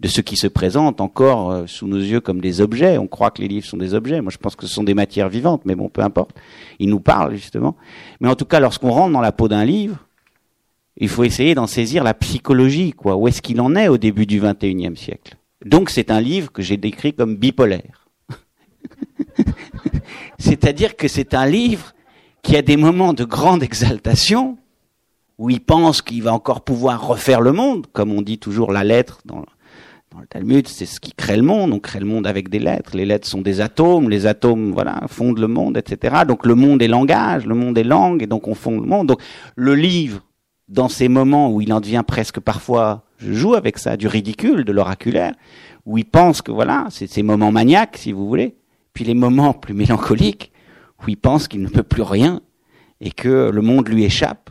de 0.00 0.08
ce 0.08 0.22
qui 0.22 0.36
se 0.36 0.46
présente 0.46 1.00
encore 1.02 1.50
euh, 1.50 1.66
sous 1.66 1.86
nos 1.86 1.98
yeux 1.98 2.20
comme 2.20 2.40
des 2.40 2.62
objets. 2.62 2.96
On 2.96 3.06
croit 3.06 3.30
que 3.30 3.42
les 3.42 3.48
livres 3.48 3.66
sont 3.66 3.76
des 3.76 3.92
objets. 3.92 4.22
Moi, 4.22 4.32
je 4.32 4.38
pense 4.38 4.56
que 4.56 4.66
ce 4.66 4.72
sont 4.72 4.82
des 4.82 4.94
matières 4.94 5.28
vivantes, 5.28 5.62
mais 5.66 5.74
bon, 5.74 5.90
peu 5.90 6.00
importe. 6.00 6.30
Ils 6.78 6.88
nous 6.88 7.00
parlent, 7.00 7.34
justement. 7.34 7.76
Mais 8.20 8.28
en 8.28 8.34
tout 8.34 8.46
cas, 8.46 8.60
lorsqu'on 8.60 8.90
rentre 8.90 9.12
dans 9.12 9.20
la 9.20 9.32
peau 9.32 9.46
d'un 9.46 9.64
livre, 9.64 9.98
il 10.96 11.08
faut 11.08 11.22
essayer 11.24 11.54
d'en 11.54 11.66
saisir 11.66 12.02
la 12.02 12.14
psychologie, 12.14 12.92
quoi. 12.92 13.16
Où 13.16 13.28
est-ce 13.28 13.42
qu'il 13.42 13.60
en 13.60 13.76
est 13.76 13.88
au 13.88 13.98
début 13.98 14.24
du 14.24 14.40
XXIe 14.40 14.96
siècle? 14.96 15.36
Donc, 15.64 15.90
c'est 15.90 16.10
un 16.10 16.20
livre 16.20 16.50
que 16.50 16.62
j'ai 16.62 16.78
décrit 16.78 17.12
comme 17.12 17.36
bipolaire. 17.36 18.08
C'est-à-dire 20.38 20.96
que 20.96 21.08
c'est 21.08 21.34
un 21.34 21.46
livre 21.46 21.94
qui 22.42 22.56
a 22.56 22.62
des 22.62 22.78
moments 22.78 23.12
de 23.12 23.24
grande 23.24 23.62
exaltation, 23.62 24.56
où 25.36 25.50
il 25.50 25.60
pense 25.60 26.00
qu'il 26.00 26.22
va 26.22 26.32
encore 26.32 26.62
pouvoir 26.62 27.06
refaire 27.06 27.42
le 27.42 27.52
monde, 27.52 27.86
comme 27.92 28.12
on 28.12 28.22
dit 28.22 28.38
toujours 28.38 28.72
la 28.72 28.84
lettre 28.84 29.20
dans, 29.26 29.44
dans 30.12 30.20
le 30.20 30.26
Talmud, 30.26 30.66
c'est 30.66 30.86
ce 30.86 30.98
qui 30.98 31.12
crée 31.12 31.36
le 31.36 31.42
monde. 31.42 31.72
On 31.72 31.78
crée 31.78 32.00
le 32.00 32.06
monde 32.06 32.26
avec 32.26 32.48
des 32.48 32.58
lettres. 32.58 32.96
Les 32.96 33.06
lettres 33.06 33.28
sont 33.28 33.42
des 33.42 33.60
atomes. 33.60 34.10
Les 34.10 34.26
atomes, 34.26 34.72
voilà, 34.72 35.02
fondent 35.06 35.38
le 35.38 35.46
monde, 35.46 35.76
etc. 35.76 36.22
Donc 36.26 36.46
le 36.46 36.56
monde 36.56 36.82
est 36.82 36.88
langage, 36.88 37.46
le 37.46 37.54
monde 37.54 37.78
est 37.78 37.84
langue, 37.84 38.22
et 38.22 38.26
donc 38.26 38.48
on 38.48 38.54
fonde 38.54 38.80
le 38.80 38.88
monde. 38.88 39.06
Donc 39.06 39.22
le 39.54 39.76
livre, 39.76 40.24
dans 40.68 40.88
ces 40.88 41.08
moments 41.08 41.52
où 41.52 41.60
il 41.60 41.72
en 41.72 41.80
devient 41.80 42.02
presque 42.04 42.40
parfois, 42.40 43.04
je 43.18 43.32
joue 43.32 43.54
avec 43.54 43.78
ça, 43.78 43.96
du 43.96 44.08
ridicule, 44.08 44.64
de 44.64 44.72
l'oraculaire, 44.72 45.34
où 45.86 45.96
il 45.96 46.04
pense 46.04 46.42
que 46.42 46.50
voilà, 46.50 46.86
c'est 46.90 47.06
ces 47.06 47.22
moments 47.22 47.52
maniaques, 47.52 47.96
si 47.96 48.10
vous 48.10 48.26
voulez, 48.26 48.56
puis 48.92 49.04
les 49.04 49.14
moments 49.14 49.52
plus 49.52 49.74
mélancoliques, 49.74 50.50
où 51.00 51.08
il 51.08 51.16
pense 51.16 51.46
qu'il 51.46 51.62
ne 51.62 51.68
peut 51.68 51.84
plus 51.84 52.02
rien, 52.02 52.40
et 53.00 53.12
que 53.12 53.50
le 53.50 53.62
monde 53.62 53.88
lui 53.88 54.04
échappe, 54.04 54.50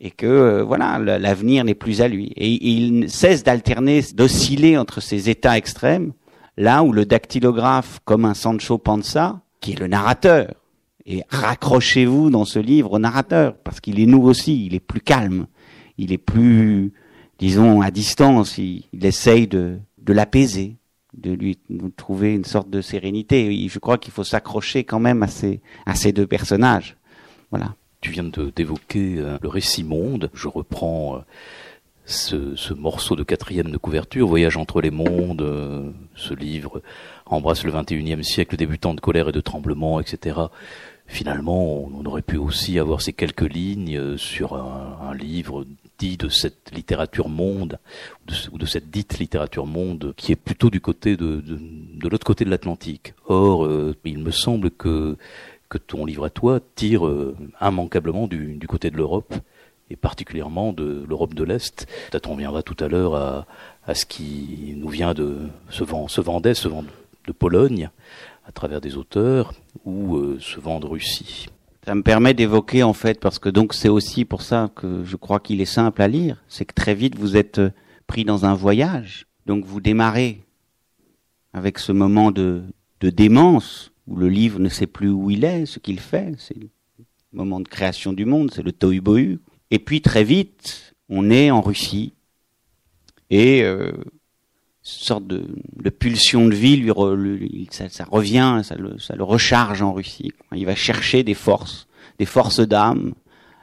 et 0.00 0.10
que 0.10 0.26
euh, 0.26 0.62
voilà 0.62 0.98
l'avenir 0.98 1.64
n'est 1.64 1.74
plus 1.74 2.00
à 2.00 2.08
lui. 2.08 2.32
Et, 2.36 2.70
il 2.70 3.10
cesse 3.10 3.42
d'alterner, 3.42 4.02
d'osciller 4.14 4.78
entre 4.78 5.00
ces 5.00 5.28
états 5.28 5.56
extrêmes, 5.56 6.12
là 6.56 6.82
où 6.82 6.92
le 6.92 7.04
dactylographe, 7.04 8.00
comme 8.04 8.24
un 8.24 8.34
Sancho 8.34 8.78
Panza, 8.78 9.40
qui 9.60 9.72
est 9.72 9.80
le 9.80 9.88
narrateur, 9.88 10.54
et 11.06 11.22
raccrochez-vous 11.30 12.30
dans 12.30 12.44
ce 12.44 12.58
livre 12.58 12.92
au 12.92 12.98
narrateur, 12.98 13.56
parce 13.64 13.80
qu'il 13.80 13.98
est 13.98 14.06
nous 14.06 14.22
aussi, 14.22 14.66
il 14.66 14.74
est 14.74 14.80
plus 14.80 15.00
calme, 15.00 15.46
il 15.96 16.12
est 16.12 16.18
plus, 16.18 16.92
disons, 17.38 17.80
à 17.80 17.90
distance, 17.90 18.58
il, 18.58 18.84
essaye 19.02 19.46
de, 19.46 19.78
de 19.98 20.12
l'apaiser, 20.12 20.76
de 21.16 21.32
lui 21.32 21.58
trouver 21.96 22.34
une 22.34 22.44
sorte 22.44 22.68
de 22.70 22.82
sérénité. 22.82 23.66
Je 23.68 23.78
crois 23.78 23.98
qu'il 23.98 24.12
faut 24.12 24.24
s'accrocher 24.24 24.84
quand 24.84 25.00
même 25.00 25.22
à 25.22 25.28
ces, 25.28 25.60
à 25.86 25.94
ces 25.94 26.12
deux 26.12 26.26
personnages. 26.26 26.96
Voilà. 27.50 27.74
Tu 28.00 28.12
viens 28.12 28.24
d'évoquer 28.24 29.16
euh, 29.18 29.38
le 29.42 29.48
récit 29.48 29.82
monde. 29.82 30.30
Je 30.32 30.46
reprends 30.46 31.16
euh, 31.16 31.18
ce, 32.06 32.72
morceau 32.72 33.16
de 33.16 33.24
quatrième 33.24 33.70
de 33.70 33.76
couverture, 33.76 34.28
Voyage 34.28 34.56
entre 34.56 34.80
les 34.80 34.92
mondes. 34.92 35.42
Euh, 35.42 35.90
ce 36.14 36.32
livre 36.32 36.80
embrasse 37.26 37.64
le 37.64 37.72
21e 37.72 38.22
siècle, 38.22 38.56
débutant 38.56 38.94
de 38.94 39.00
colère 39.00 39.30
et 39.30 39.32
de 39.32 39.40
tremblement, 39.40 39.98
etc. 39.98 40.38
Finalement, 41.06 41.88
on 41.92 42.04
aurait 42.04 42.22
pu 42.22 42.36
aussi 42.36 42.78
avoir 42.78 43.00
ces 43.00 43.14
quelques 43.14 43.50
lignes 43.50 44.18
sur 44.18 44.54
un, 44.54 45.14
livre 45.14 45.64
dit 45.98 46.18
de 46.18 46.28
cette 46.28 46.70
littérature 46.74 47.30
monde, 47.30 47.78
ou 48.52 48.58
de, 48.58 48.66
cette 48.66 48.90
dite 48.90 49.18
littérature 49.18 49.64
monde, 49.64 50.12
qui 50.18 50.32
est 50.32 50.36
plutôt 50.36 50.68
du 50.68 50.82
côté 50.82 51.16
de, 51.16 51.40
de, 51.40 52.08
l'autre 52.08 52.26
côté 52.26 52.44
de 52.44 52.50
l'Atlantique. 52.50 53.14
Or, 53.26 53.66
il 54.04 54.18
me 54.18 54.30
semble 54.30 54.70
que 54.70 55.16
que 55.68 55.78
ton 55.78 56.04
livre 56.04 56.24
à 56.24 56.30
toi 56.30 56.60
tire 56.74 57.06
euh, 57.06 57.36
immanquablement 57.60 58.26
du, 58.26 58.54
du, 58.54 58.66
côté 58.66 58.90
de 58.90 58.96
l'Europe 58.96 59.34
et 59.90 59.96
particulièrement 59.96 60.72
de 60.72 61.04
l'Europe 61.08 61.34
de 61.34 61.44
l'Est. 61.44 61.86
Peut-être 62.10 62.28
on 62.28 62.34
reviendra 62.34 62.62
tout 62.62 62.76
à 62.82 62.88
l'heure 62.88 63.14
à, 63.14 63.46
à, 63.86 63.94
ce 63.94 64.06
qui 64.06 64.74
nous 64.76 64.88
vient 64.88 65.14
de 65.14 65.38
ce, 65.70 65.84
vent, 65.84 66.08
ce 66.08 66.20
Vendée, 66.20 66.54
ce 66.54 66.68
vent 66.68 66.84
de 67.26 67.32
Pologne, 67.32 67.90
à 68.46 68.52
travers 68.52 68.80
des 68.80 68.96
auteurs, 68.96 69.52
ou 69.84 70.16
euh, 70.16 70.38
ce 70.40 70.60
vent 70.60 70.80
de 70.80 70.86
Russie. 70.86 71.48
Ça 71.84 71.94
me 71.94 72.02
permet 72.02 72.34
d'évoquer 72.34 72.82
en 72.82 72.92
fait, 72.92 73.20
parce 73.20 73.38
que 73.38 73.48
donc 73.48 73.74
c'est 73.74 73.88
aussi 73.88 74.24
pour 74.24 74.42
ça 74.42 74.70
que 74.74 75.04
je 75.04 75.16
crois 75.16 75.40
qu'il 75.40 75.60
est 75.60 75.66
simple 75.66 76.02
à 76.02 76.08
lire, 76.08 76.42
c'est 76.48 76.64
que 76.64 76.74
très 76.74 76.94
vite 76.94 77.16
vous 77.16 77.36
êtes 77.36 77.58
euh, 77.58 77.70
pris 78.06 78.24
dans 78.24 78.44
un 78.44 78.54
voyage, 78.54 79.26
donc 79.46 79.64
vous 79.64 79.80
démarrez 79.80 80.42
avec 81.54 81.78
ce 81.78 81.92
moment 81.92 82.30
de, 82.30 82.62
de 83.00 83.10
démence 83.10 83.87
où 84.08 84.16
le 84.16 84.28
livre 84.28 84.58
ne 84.58 84.68
sait 84.68 84.86
plus 84.86 85.10
où 85.10 85.30
il 85.30 85.44
est, 85.44 85.66
ce 85.66 85.78
qu'il 85.78 86.00
fait. 86.00 86.34
C'est 86.38 86.56
le 86.56 86.68
moment 87.32 87.60
de 87.60 87.68
création 87.68 88.12
du 88.12 88.24
monde, 88.24 88.50
c'est 88.52 88.62
le 88.62 88.72
tohu 88.72 89.38
Et 89.70 89.78
puis 89.78 90.00
très 90.00 90.24
vite, 90.24 90.94
on 91.08 91.30
est 91.30 91.50
en 91.50 91.60
Russie 91.60 92.14
et 93.30 93.62
euh, 93.62 93.92
sorte 94.82 95.26
de, 95.26 95.44
pulsion 95.90 96.46
de 96.46 96.54
vie, 96.54 96.76
lui, 96.76 97.68
ça, 97.70 98.04
revient, 98.10 98.62
ça 98.62 98.76
le 98.76 99.22
recharge 99.22 99.82
en 99.82 99.92
Russie. 99.92 100.32
Il 100.54 100.64
va 100.64 100.74
chercher 100.74 101.22
des 101.22 101.34
forces, 101.34 101.86
des 102.18 102.24
forces 102.24 102.60
d'âme, 102.60 103.12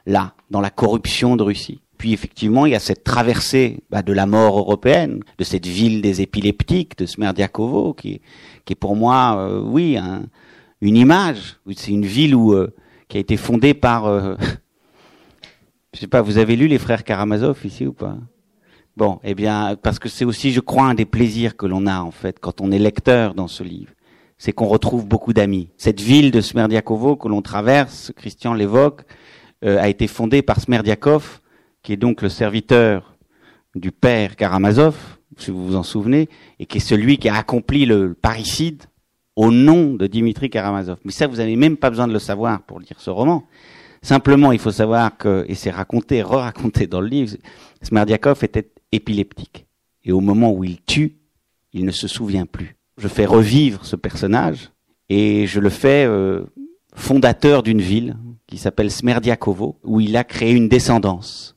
là, 0.06 0.36
dans 0.52 0.62
la 0.62 0.70
corruption 0.70 1.36
de 1.36 1.44
Russie. 1.44 1.82
Puis 1.98 2.14
effectivement, 2.14 2.66
il 2.66 2.74
y 2.74 2.76
a 2.76 2.80
cette 2.80 3.04
traversée 3.04 3.80
bah, 3.90 4.02
de 4.02 4.12
la 4.12 4.26
mort 4.26 4.58
européenne, 4.58 5.22
de 5.38 5.44
cette 5.44 5.66
ville 5.66 6.02
des 6.02 6.22
épileptiques, 6.22 6.98
de 6.98 7.06
Smerdiakovo, 7.06 7.94
qui, 7.94 8.22
est 8.70 8.76
pour 8.76 8.96
moi, 8.96 9.38
euh, 9.38 9.62
oui, 9.62 9.98
une 10.82 10.98
image. 10.98 11.58
C'est 11.76 11.92
une 11.92 12.06
ville 12.06 12.36
euh, 12.36 12.74
qui 13.08 13.18
a 13.18 13.20
été 13.20 13.38
fondée 13.38 13.74
par, 13.74 14.06
euh, 14.06 14.36
je 15.94 16.00
sais 16.00 16.08
pas, 16.08 16.22
vous 16.22 16.38
avez 16.38 16.56
lu 16.56 16.68
les 16.68 16.80
frères 16.80 17.04
Karamazov 17.04 17.60
ici 17.64 17.86
ou 17.86 17.94
pas? 17.94 18.18
Bon, 18.98 19.20
eh 19.24 19.36
bien, 19.36 19.76
parce 19.82 20.00
que 20.00 20.10
c'est 20.10 20.26
aussi, 20.26 20.52
je 20.52 20.62
crois, 20.62 20.86
un 20.86 20.94
des 20.94 21.06
plaisirs 21.06 21.58
que 21.58 21.66
l'on 21.66 21.86
a 21.86 22.00
en 22.00 22.12
fait 22.12 22.40
quand 22.40 22.62
on 22.62 22.72
est 22.72 22.80
lecteur 22.80 23.34
dans 23.34 23.48
ce 23.48 23.64
livre, 23.64 23.92
c'est 24.38 24.54
qu'on 24.54 24.68
retrouve 24.68 25.06
beaucoup 25.06 25.34
d'amis. 25.34 25.70
Cette 25.78 26.02
ville 26.02 26.32
de 26.32 26.42
Smerdiakovo 26.42 27.16
que 27.16 27.28
l'on 27.28 27.42
traverse, 27.42 28.12
Christian 28.16 28.54
l'évoque, 28.54 29.02
a 29.66 29.90
été 29.90 30.06
fondée 30.06 30.44
par 30.44 30.60
Smerdiakov 30.60 31.42
qui 31.86 31.94
est 31.94 31.98
donc 31.98 32.24
le 32.24 32.30
serviteur 32.30 33.16
du 33.76 33.92
père 33.92 34.36
Karamazov, 34.36 34.98
si 35.38 35.52
vous 35.52 35.68
vous 35.68 35.76
en 35.76 35.84
souvenez, 35.84 36.30
et 36.60 36.66
qui 36.66 36.80
est 36.80 36.82
celui 36.82 37.20
qui 37.20 37.30
a 37.30 37.36
accompli 37.36 37.86
le 37.86 38.16
parricide 38.16 38.84
au 39.36 39.52
nom 39.52 39.94
de 39.94 40.08
Dimitri 40.08 40.50
Karamazov. 40.50 40.98
Mais 41.06 41.12
ça, 41.12 41.28
vous 41.28 41.36
n'avez 41.38 41.56
même 41.56 41.78
pas 41.78 41.92
besoin 41.92 42.08
de 42.08 42.14
le 42.14 42.20
savoir 42.20 42.64
pour 42.64 42.80
lire 42.80 42.96
ce 42.98 43.12
roman. 43.12 43.48
Simplement, 44.02 44.52
il 44.52 44.60
faut 44.60 44.72
savoir 44.72 45.16
que, 45.16 45.46
et 45.48 45.54
c'est 45.54 45.70
raconté, 45.70 46.24
re-raconté 46.24 46.88
dans 46.88 47.02
le 47.02 47.08
livre, 47.08 47.38
Smerdiakov 47.84 48.44
était 48.44 48.72
épileptique. 48.92 49.68
Et 50.04 50.12
au 50.12 50.22
moment 50.22 50.52
où 50.52 50.64
il 50.64 50.82
tue, 50.82 51.18
il 51.72 51.86
ne 51.86 51.92
se 51.92 52.08
souvient 52.08 52.48
plus. 52.48 52.78
Je 52.98 53.08
fais 53.08 53.26
revivre 53.26 53.86
ce 53.86 53.96
personnage 53.96 54.72
et 55.10 55.46
je 55.46 55.60
le 55.60 55.70
fais 55.70 56.06
euh, 56.06 56.46
fondateur 56.96 57.62
d'une 57.62 57.82
ville 57.82 58.16
qui 58.48 58.58
s'appelle 58.58 58.90
Smerdiakovo, 58.90 59.80
où 59.84 60.00
il 60.00 60.16
a 60.18 60.24
créé 60.24 60.52
une 60.54 60.70
descendance. 60.70 61.55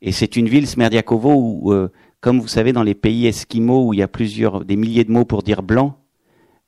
Et 0.00 0.12
c'est 0.12 0.36
une 0.36 0.48
ville, 0.48 0.66
Smerdiakovo, 0.66 1.34
où, 1.34 1.72
euh, 1.72 1.90
comme 2.20 2.40
vous 2.40 2.48
savez, 2.48 2.72
dans 2.72 2.82
les 2.82 2.94
pays 2.94 3.26
esquimaux, 3.26 3.88
où 3.88 3.94
il 3.94 3.98
y 3.98 4.02
a 4.02 4.08
plusieurs, 4.08 4.64
des 4.64 4.76
milliers 4.76 5.04
de 5.04 5.10
mots 5.10 5.24
pour 5.24 5.42
dire 5.42 5.62
blanc, 5.62 5.98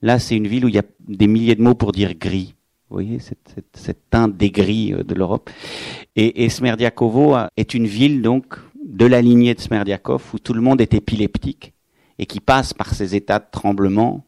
là, 0.02 0.18
c'est 0.18 0.36
une 0.36 0.48
ville 0.48 0.64
où 0.64 0.68
il 0.68 0.74
y 0.74 0.78
a 0.78 0.84
des 1.08 1.26
milliers 1.26 1.54
de 1.54 1.62
mots 1.62 1.74
pour 1.74 1.92
dire 1.92 2.14
gris. 2.14 2.54
Vous 2.88 2.96
voyez, 2.96 3.20
cette, 3.20 3.54
cette, 3.72 4.10
teinte 4.10 4.36
des 4.36 4.50
gris 4.50 4.92
euh, 4.92 5.04
de 5.04 5.14
l'Europe. 5.14 5.50
Et, 6.16 6.44
et 6.44 6.48
Smerdiakovo 6.48 7.36
est 7.56 7.74
une 7.74 7.86
ville, 7.86 8.20
donc, 8.22 8.56
de 8.84 9.06
la 9.06 9.22
lignée 9.22 9.54
de 9.54 9.60
Smerdiakov, 9.60 10.22
où 10.34 10.38
tout 10.38 10.54
le 10.54 10.60
monde 10.60 10.80
est 10.80 10.94
épileptique, 10.94 11.72
et 12.18 12.26
qui 12.26 12.40
passe 12.40 12.74
par 12.74 12.94
ces 12.94 13.14
états 13.14 13.38
de 13.38 13.46
tremblement, 13.50 14.24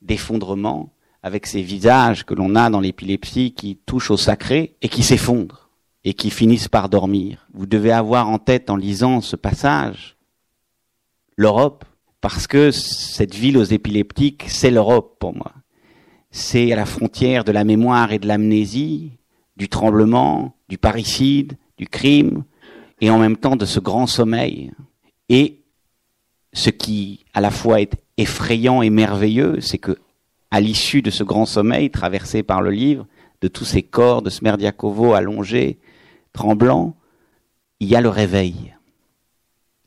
d'effondrement, 0.00 0.90
avec 1.22 1.46
ces 1.46 1.60
visages 1.60 2.24
que 2.24 2.34
l'on 2.34 2.54
a 2.54 2.70
dans 2.70 2.80
l'épilepsie 2.80 3.52
qui 3.52 3.76
touchent 3.84 4.12
au 4.12 4.16
sacré 4.16 4.76
et 4.80 4.88
qui 4.88 5.02
s'effondrent 5.02 5.65
et 6.06 6.14
qui 6.14 6.30
finissent 6.30 6.68
par 6.68 6.88
dormir. 6.88 7.48
Vous 7.52 7.66
devez 7.66 7.90
avoir 7.90 8.28
en 8.30 8.38
tête 8.38 8.70
en 8.70 8.76
lisant 8.76 9.20
ce 9.20 9.34
passage 9.34 10.16
l'Europe, 11.36 11.84
parce 12.20 12.46
que 12.46 12.70
cette 12.70 13.34
ville 13.34 13.58
aux 13.58 13.64
épileptiques, 13.64 14.44
c'est 14.46 14.70
l'Europe 14.70 15.16
pour 15.18 15.34
moi. 15.34 15.52
C'est 16.30 16.72
à 16.72 16.76
la 16.76 16.86
frontière 16.86 17.42
de 17.42 17.50
la 17.50 17.64
mémoire 17.64 18.12
et 18.12 18.20
de 18.20 18.28
l'amnésie, 18.28 19.10
du 19.56 19.68
tremblement, 19.68 20.56
du 20.68 20.78
parricide, 20.78 21.58
du 21.76 21.88
crime, 21.88 22.44
et 23.00 23.10
en 23.10 23.18
même 23.18 23.36
temps 23.36 23.56
de 23.56 23.66
ce 23.66 23.80
grand 23.80 24.06
sommeil. 24.06 24.70
Et 25.28 25.58
ce 26.52 26.70
qui 26.70 27.26
à 27.34 27.40
la 27.40 27.50
fois 27.50 27.80
est 27.80 27.94
effrayant 28.16 28.80
et 28.80 28.90
merveilleux, 28.90 29.60
c'est 29.60 29.78
que 29.78 29.98
à 30.52 30.60
l'issue 30.60 31.02
de 31.02 31.10
ce 31.10 31.24
grand 31.24 31.46
sommeil 31.46 31.90
traversé 31.90 32.44
par 32.44 32.62
le 32.62 32.70
livre, 32.70 33.06
de 33.40 33.48
tous 33.48 33.64
ces 33.64 33.82
corps 33.82 34.22
de 34.22 34.30
Smerdiakovo 34.30 35.12
allongés, 35.12 35.78
tremblant, 36.36 36.94
il 37.80 37.88
y 37.88 37.96
a 37.96 38.00
le 38.00 38.08
réveil. 38.08 38.74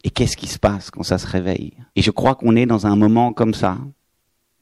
Et 0.04 0.10
qu'est-ce 0.10 0.36
qui 0.36 0.48
se 0.48 0.60
passe 0.60 0.92
quand 0.92 1.04
ça 1.04 1.18
se 1.18 1.28
réveille? 1.28 1.74
Et 1.96 2.02
je 2.02 2.12
crois 2.12 2.36
qu'on 2.36 2.56
est 2.56 2.66
dans 2.66 2.88
un 2.88 2.96
moment 2.96 3.32
comme 3.34 3.54
ça. 3.54 3.78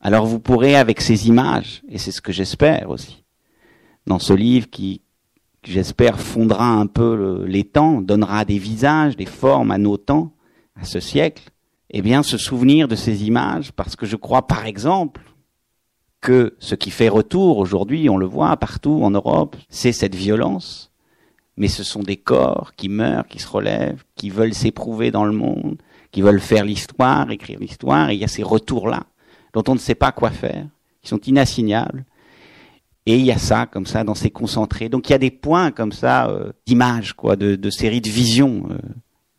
Alors 0.01 0.25
vous 0.25 0.39
pourrez, 0.39 0.75
avec 0.75 1.01
ces 1.01 1.27
images, 1.27 1.81
et 1.89 1.97
c'est 1.97 2.11
ce 2.11 2.21
que 2.21 2.31
j'espère 2.31 2.89
aussi, 2.89 3.23
dans 4.05 4.19
ce 4.19 4.33
livre 4.33 4.69
qui, 4.69 5.01
j'espère, 5.63 6.19
fondera 6.19 6.67
un 6.67 6.87
peu 6.87 7.45
les 7.47 7.63
temps, 7.63 8.01
donnera 8.01 8.45
des 8.45 8.59
visages, 8.59 9.15
des 9.15 9.25
formes 9.25 9.71
à 9.71 9.77
nos 9.77 9.97
temps, 9.97 10.33
à 10.75 10.85
ce 10.85 10.99
siècle, 10.99 11.49
eh 11.89 12.01
bien 12.01 12.21
se 12.21 12.37
souvenir 12.37 12.87
de 12.87 12.95
ces 12.95 13.25
images, 13.25 13.71
parce 13.71 13.95
que 13.95 14.05
je 14.05 14.15
crois, 14.17 14.45
par 14.45 14.65
exemple, 14.65 15.21
que 16.19 16.55
ce 16.59 16.75
qui 16.75 16.91
fait 16.91 17.09
retour 17.09 17.57
aujourd'hui, 17.57 18.09
on 18.09 18.17
le 18.17 18.25
voit 18.25 18.57
partout 18.57 18.99
en 19.03 19.11
Europe, 19.11 19.55
c'est 19.69 19.93
cette 19.93 20.15
violence, 20.15 20.91
mais 21.57 21.67
ce 21.67 21.83
sont 21.83 22.01
des 22.01 22.17
corps 22.17 22.73
qui 22.75 22.87
meurent, 22.87 23.27
qui 23.27 23.39
se 23.39 23.47
relèvent, 23.47 24.03
qui 24.15 24.29
veulent 24.29 24.53
s'éprouver 24.53 25.11
dans 25.11 25.25
le 25.25 25.31
monde, 25.31 25.81
qui 26.11 26.21
veulent 26.21 26.39
faire 26.39 26.63
l'histoire, 26.63 27.29
écrire 27.31 27.59
l'histoire, 27.59 28.09
et 28.09 28.15
il 28.15 28.21
y 28.21 28.23
a 28.23 28.29
ces 28.29 28.43
retours-là, 28.43 29.03
dont 29.53 29.63
on 29.67 29.73
ne 29.73 29.79
sait 29.79 29.95
pas 29.95 30.11
quoi 30.11 30.29
faire, 30.29 30.67
qui 31.01 31.09
sont 31.09 31.19
inassignables. 31.21 32.05
Et 33.07 33.17
il 33.17 33.25
y 33.25 33.31
a 33.31 33.37
ça 33.37 33.65
comme 33.65 33.85
ça 33.85 34.03
dans 34.03 34.15
ces 34.15 34.29
concentrés. 34.29 34.89
Donc 34.89 35.09
il 35.09 35.13
y 35.13 35.15
a 35.15 35.19
des 35.19 35.31
points 35.31 35.71
comme 35.71 35.93
ça 35.93 36.29
euh, 36.29 36.51
d'images, 36.65 37.13
quoi, 37.13 37.35
de, 37.35 37.69
séries 37.69 38.01
de 38.01 38.09
visions 38.09 38.67
euh, 38.69 38.77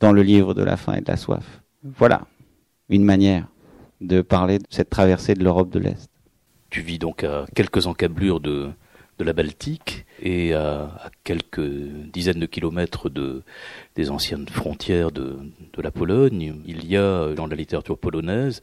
dans 0.01 0.13
le 0.13 0.23
livre 0.23 0.55
de 0.55 0.63
la 0.63 0.77
faim 0.77 0.95
et 0.95 1.01
de 1.03 1.11
la 1.11 1.17
soif. 1.17 1.63
Voilà 1.85 2.27
une 2.89 3.05
manière 3.05 3.47
de 4.01 4.23
parler 4.23 4.59
de 4.59 4.65
cette 4.71 4.89
traversée 4.89 5.35
de 5.35 5.45
l'Europe 5.45 5.71
de 5.71 5.79
l'Est. 5.79 6.09
Tu 6.71 6.81
vis 6.81 6.99
donc 6.99 7.25
à 7.25 7.45
quelques 7.55 7.87
encablures 7.87 8.41
de, 8.41 8.71
de 9.19 9.25
la 9.25 9.33
Baltique 9.33 10.07
et 10.23 10.55
à, 10.55 11.11
quelques 11.25 11.61
dizaines 11.61 12.41
de 12.41 12.47
kilomètres 12.47 13.09
de, 13.09 13.43
des 13.97 14.11
anciennes 14.11 14.49
frontières 14.49 15.11
de, 15.11 15.39
la 15.77 15.91
Pologne. 15.91 16.61
Il 16.67 16.87
y 16.87 16.97
a 16.97 17.35
dans 17.35 17.47
la 17.47 17.57
littérature 17.57 17.99
polonaise 17.99 18.63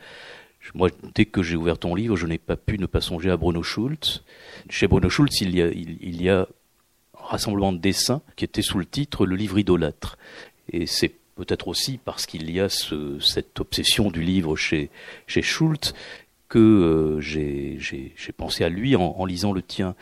moi, 0.74 0.90
dès 1.14 1.26
que 1.26 1.44
j'ai 1.44 1.56
ouvert 1.56 1.78
ton 1.78 1.94
livre, 1.94 2.16
je 2.16 2.26
n'ai 2.26 2.38
pas 2.38 2.56
pu 2.56 2.80
ne 2.80 2.86
pas 2.86 3.02
songer 3.02 3.30
à 3.30 3.38
Bruno 3.38 3.62
Schultz. 3.62 4.24
Chez 4.70 4.88
Bruno 4.88 5.10
Schultz, 5.10 5.42
il 5.42 5.56
y 5.56 6.30
a, 6.30 6.42
un 6.42 6.48
rassemblement 7.14 7.72
de 7.72 7.78
dessins 7.78 8.22
qui 8.36 8.46
était 8.46 8.62
sous 8.62 8.80
le 8.80 8.86
titre 8.86 9.26
Le 9.26 9.36
livre 9.36 9.60
idolâtre. 9.60 10.18
Et 10.72 10.88
c'est 10.88 11.14
peut-être 11.36 11.68
aussi 11.68 12.00
parce 12.04 12.26
qu'il 12.26 12.50
y 12.50 12.60
a 12.60 12.70
ce, 12.70 13.20
cette 13.20 13.60
obsession 13.60 14.10
du 14.10 14.22
livre 14.22 14.56
chez, 14.56 14.90
chez 15.28 15.42
Schultz 15.42 15.94
que 16.48 16.60
euh, 16.60 17.20
j'ai 17.20 17.78
pensé 18.36 18.64
à 18.64 18.70
lui 18.70 18.96
en, 18.96 19.26
lisant 19.26 19.52
le 19.52 19.62
tien. 19.62 19.96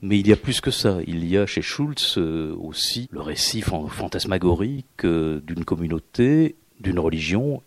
Mais 0.00 0.20
il 0.20 0.28
y 0.28 0.32
a 0.32 0.36
plus 0.36 0.60
que 0.60 0.70
ça. 0.70 0.98
Il 1.06 1.26
y 1.26 1.36
a 1.36 1.46
chez 1.46 1.62
Schultz 1.62 2.18
euh, 2.18 2.54
aussi 2.60 3.08
le 3.10 3.20
récit 3.20 3.62
fantasmagorique 3.62 5.04
euh, 5.04 5.40
d'une 5.40 5.64
communauté, 5.64 6.56
d'une 6.80 7.00
religion, 7.00 7.62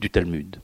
du 0.00 0.08
Talmud. 0.08 0.56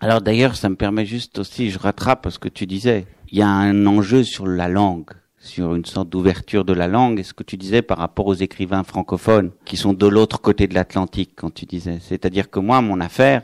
Alors 0.00 0.22
d'ailleurs, 0.22 0.56
ça 0.56 0.70
me 0.70 0.76
permet 0.76 1.04
juste 1.04 1.38
aussi, 1.38 1.70
je 1.70 1.78
rattrape 1.78 2.30
ce 2.30 2.38
que 2.38 2.48
tu 2.48 2.66
disais. 2.66 3.06
Il 3.30 3.38
y 3.38 3.42
a 3.42 3.48
un 3.48 3.86
enjeu 3.86 4.24
sur 4.24 4.46
la 4.46 4.66
langue, 4.66 5.10
sur 5.38 5.74
une 5.74 5.84
sorte 5.84 6.08
d'ouverture 6.08 6.64
de 6.64 6.72
la 6.72 6.88
langue. 6.88 7.20
Et 7.20 7.22
ce 7.22 7.34
que 7.34 7.42
tu 7.42 7.58
disais 7.58 7.82
par 7.82 7.98
rapport 7.98 8.26
aux 8.26 8.34
écrivains 8.34 8.82
francophones 8.82 9.50
qui 9.66 9.76
sont 9.76 9.92
de 9.92 10.06
l'autre 10.06 10.40
côté 10.40 10.68
de 10.68 10.74
l'Atlantique, 10.74 11.32
quand 11.36 11.52
tu 11.52 11.66
disais. 11.66 11.98
C'est-à-dire 12.00 12.48
que 12.48 12.60
moi, 12.60 12.80
mon 12.80 12.98
affaire, 12.98 13.42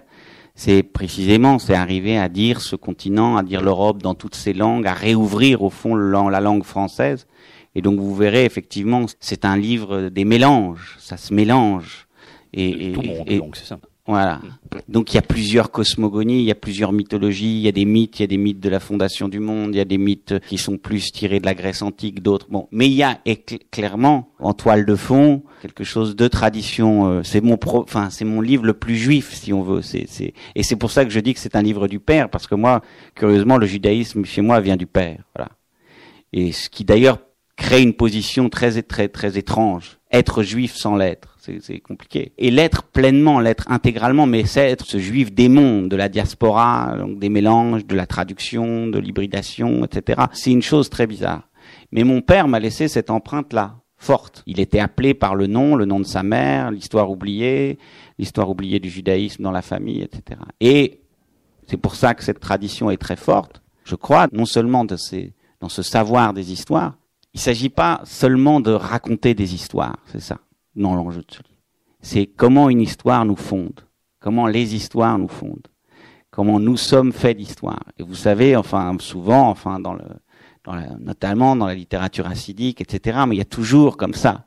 c'est 0.57 0.83
précisément, 0.83 1.59
c'est 1.59 1.75
arriver 1.75 2.19
à 2.19 2.31
dire 2.31 2.63
ce 2.63 2.77
continent, 2.77 3.37
à 3.37 3.43
dire 3.43 3.61
l'Europe 3.61 4.03
dans 4.03 4.15
toutes 4.15 4.35
ses 4.35 4.55
langues, 4.55 4.87
à 4.87 4.95
réouvrir 4.95 5.63
au 5.63 5.69
fond 5.69 5.95
la 5.95 6.41
langue 6.41 6.65
française. 6.65 7.27
Et 7.75 7.83
donc 7.83 8.01
vous 8.01 8.15
verrez 8.17 8.47
effectivement, 8.47 9.05
c'est 9.21 9.45
un 9.45 9.59
livre 9.59 10.09
des 10.09 10.25
mélanges, 10.25 10.97
ça 10.99 11.19
se 11.19 11.35
mélange. 11.35 12.09
Et, 12.55 12.93
tout 12.93 13.03
et, 13.03 13.37
et, 13.37 13.43
c'est 13.53 13.67
ça. 13.67 13.79
Voilà. 14.07 14.41
Donc 14.89 15.13
il 15.13 15.17
y 15.17 15.19
a 15.19 15.23
plusieurs 15.23 15.73
cosmogonies, 15.73 16.39
il 16.39 16.45
y 16.45 16.53
a 16.53 16.57
plusieurs 16.57 16.93
mythologies, 16.93 17.57
il 17.57 17.63
y 17.63 17.69
a 17.69 17.73
des 17.73 17.85
mythes, 17.85 18.21
il 18.21 18.23
y 18.23 18.25
a 18.25 18.29
des 18.29 18.37
mythes 18.37 18.61
de 18.61 18.69
la 18.69 18.79
fondation 18.79 19.29
du 19.29 19.41
monde, 19.41 19.75
il 19.75 19.79
y 19.79 19.81
a 19.81 19.85
des 19.85 19.99
mythes 19.99 20.39
qui 20.47 20.59
sont 20.59 20.79
plus 20.79 21.11
tirés 21.11 21.41
de 21.41 21.47
la 21.47 21.55
Grèce 21.55 21.83
antique, 21.83 22.23
d'autres. 22.23 22.47
Bon, 22.49 22.69
mais 22.71 22.87
il 22.87 22.95
y 22.95 23.03
a 23.03 23.19
clairement 23.73 24.31
en 24.39 24.53
toile 24.53 24.87
de 24.87 24.95
fond 24.95 25.43
quelque 25.61 25.83
chose 25.83 26.15
de 26.15 26.29
tradition. 26.29 27.09
Euh, 27.09 27.23
c'est 27.25 27.41
mon 27.41 27.57
pro, 27.57 27.83
enfin 27.83 28.11
c'est 28.11 28.25
mon 28.25 28.41
livre 28.41 28.65
le 28.65 28.75
plus 28.75 28.97
juif 28.97 29.35
si 29.35 29.53
on 29.53 29.63
veut. 29.63 29.83
C'est 29.83 30.07
c'est 30.09 30.35
et 30.55 30.63
c'est 30.63 30.77
pour 30.77 30.93
ça 30.93 31.05
que 31.05 31.11
je 31.11 31.19
dis 31.19 31.35
que 31.35 31.41
c'est 31.41 31.57
un 31.57 31.63
livre 31.63 31.89
du 31.89 31.99
père 31.99 32.31
parce 32.31 32.47
que 32.47 32.55
moi, 32.55 32.83
curieusement, 33.17 33.57
le 33.57 33.67
judaïsme 33.67 34.25
chez 34.25 34.41
moi 34.41 34.61
vient 34.61 34.77
du 34.77 34.87
père. 34.87 35.19
Voilà. 35.35 35.51
Et 36.33 36.53
ce 36.53 36.71
qui 36.71 36.85
d'ailleurs 36.85 37.19
crée 37.57 37.83
une 37.83 37.95
position 37.95 38.49
très 38.49 38.83
très 38.83 39.09
très 39.09 39.37
étrange. 39.37 39.99
Être 40.13 40.45
juif 40.45 40.77
sans 40.77 40.95
l'être 40.95 41.36
c'est 41.61 41.81
compliqué. 41.81 42.33
Et 42.39 42.51
l'être 42.51 42.83
pleinement, 42.83 43.41
l'être 43.41 43.71
intégralement, 43.71 44.27
mais 44.27 44.45
c'est 44.45 44.71
être 44.71 44.85
ce 44.85 44.99
juif 44.99 45.31
mondes, 45.49 45.89
de 45.89 45.97
la 45.97 46.09
diaspora, 46.09 46.97
donc 46.99 47.19
des 47.19 47.29
mélanges, 47.29 47.87
de 47.87 47.95
la 47.95 48.07
traduction, 48.07 48.87
de 48.87 48.99
l'hybridation, 48.99 49.85
etc. 49.85 50.23
C'est 50.33 50.51
une 50.51 50.63
chose 50.63 50.91
très 50.91 51.07
bizarre. 51.07 51.49
Mais 51.93 52.05
mon 52.05 52.21
père 52.21 52.49
m'a 52.49 52.61
laissé 52.61 52.89
cette 52.89 53.11
empreinte-là, 53.11 53.77
forte. 53.97 54.43
Il 54.47 54.61
était 54.61 54.81
appelé 54.81 55.15
par 55.15 55.35
le 55.35 55.47
nom, 55.47 55.77
le 55.77 55.85
nom 55.85 56.01
de 56.01 56.07
sa 56.07 56.23
mère, 56.23 56.71
l'histoire 56.71 57.11
oubliée, 57.11 57.79
l'histoire 58.19 58.51
oubliée 58.51 58.81
du 58.81 58.91
judaïsme 58.91 59.43
dans 59.43 59.51
la 59.51 59.63
famille, 59.63 60.03
etc. 60.03 60.41
Et 60.61 61.01
c'est 61.67 61.77
pour 61.77 61.95
ça 61.95 62.15
que 62.15 62.23
cette 62.23 62.41
tradition 62.41 62.91
est 62.91 62.97
très 62.97 63.17
forte. 63.17 63.63
Je 63.85 63.95
crois 63.95 64.29
non 64.33 64.45
seulement 64.45 64.85
dans 64.85 64.97
ce 65.69 65.83
savoir 65.83 66.33
des 66.33 66.53
histoires, 66.53 66.97
il 67.35 67.39
ne 67.39 67.43
s'agit 67.43 67.69
pas 67.69 68.01
seulement 68.05 68.61
de 68.61 68.73
raconter 68.73 69.35
des 69.35 69.55
histoires, 69.55 69.99
c'est 70.07 70.21
ça 70.21 70.39
non 70.77 70.95
l'enjeu 70.95 71.21
de 71.21 71.33
ce 71.33 71.39
livre. 71.39 71.61
C'est 72.01 72.27
comment 72.27 72.71
une 72.71 72.81
histoire 72.81 73.25
nous 73.25 73.37
fonde, 73.37 73.81
comment 74.21 74.47
les 74.47 74.75
histoires 74.75 75.19
nous 75.19 75.29
fondent, 75.29 75.67
comment 76.31 76.61
nous 76.61 76.77
sommes 76.77 77.13
faits 77.13 77.37
d'histoire. 77.37 77.83
Et 77.99 78.03
vous 78.03 78.15
savez, 78.15 78.55
enfin 78.55 78.97
souvent, 79.01 79.49
enfin 79.49 79.81
dans 79.81 79.95
le, 79.95 80.05
dans 80.65 80.75
la, 80.75 80.97
notamment 80.99 81.57
dans 81.57 81.67
la 81.67 81.75
littérature 81.75 82.27
acidique, 82.27 82.81
etc. 82.81 83.21
Mais 83.27 83.37
il 83.37 83.39
y 83.39 83.43
a 83.43 83.47
toujours 83.47 83.97
comme 83.97 84.15
ça. 84.15 84.45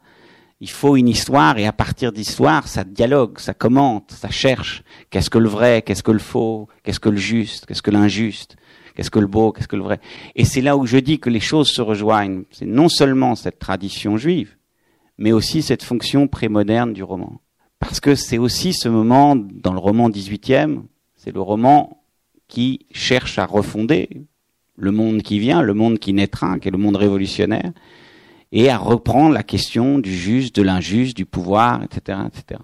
Il 0.61 0.69
faut 0.69 0.97
une 0.97 1.07
histoire 1.07 1.57
et 1.57 1.65
à 1.65 1.71
partir 1.71 2.11
d'histoire, 2.11 2.67
ça 2.67 2.83
dialogue, 2.83 3.39
ça 3.39 3.53
commente, 3.53 4.11
ça 4.11 4.29
cherche. 4.29 4.83
Qu'est-ce 5.09 5.29
que 5.29 5.37
le 5.37 5.47
vrai, 5.47 5.81
qu'est-ce 5.81 6.03
que 6.03 6.11
le 6.11 6.19
faux, 6.19 6.67
qu'est-ce 6.83 6.99
que 6.99 7.07
le 7.07 7.17
juste, 7.17 7.65
qu'est-ce 7.65 7.81
que 7.81 7.91
l'injuste, 7.91 8.57
qu'est-ce 8.93 9.09
que 9.09 9.19
le 9.19 9.27
beau, 9.27 9.53
qu'est-ce 9.53 9.69
que 9.69 9.77
le 9.77 9.83
vrai. 9.83 10.01
Et 10.35 10.43
c'est 10.43 10.59
là 10.59 10.75
où 10.75 10.85
je 10.85 10.97
dis 10.97 11.19
que 11.19 11.29
les 11.29 11.39
choses 11.39 11.69
se 11.69 11.81
rejoignent. 11.81 12.43
C'est 12.51 12.65
non 12.65 12.89
seulement 12.89 13.35
cette 13.35 13.57
tradition 13.57 14.17
juive, 14.17 14.57
mais 15.19 15.33
aussi 15.33 15.61
cette 15.61 15.83
fonction 15.83 16.27
prémoderne 16.27 16.93
du 16.93 17.03
roman. 17.03 17.41
Parce 17.77 17.99
que 17.99 18.15
c'est 18.15 18.37
aussi 18.37 18.73
ce 18.73 18.89
moment, 18.89 19.35
dans 19.35 19.73
le 19.73 19.79
roman 19.79 20.09
18e, 20.09 20.81
c'est 21.15 21.33
le 21.33 21.41
roman 21.41 22.01
qui 22.47 22.87
cherche 22.91 23.37
à 23.37 23.45
refonder 23.45 24.09
le 24.77 24.91
monde 24.91 25.21
qui 25.21 25.39
vient, 25.39 25.61
le 25.61 25.73
monde 25.73 25.99
qui 25.99 26.13
naîtra, 26.13 26.57
qui 26.57 26.69
est 26.69 26.71
le 26.71 26.77
monde 26.77 26.95
révolutionnaire, 26.95 27.71
et 28.53 28.69
à 28.69 28.77
reprendre 28.77 29.33
la 29.33 29.43
question 29.43 29.99
du 29.99 30.15
juste, 30.15 30.55
de 30.55 30.61
l'injuste, 30.61 31.15
du 31.15 31.25
pouvoir, 31.25 31.83
etc., 31.83 32.19
etc. 32.25 32.61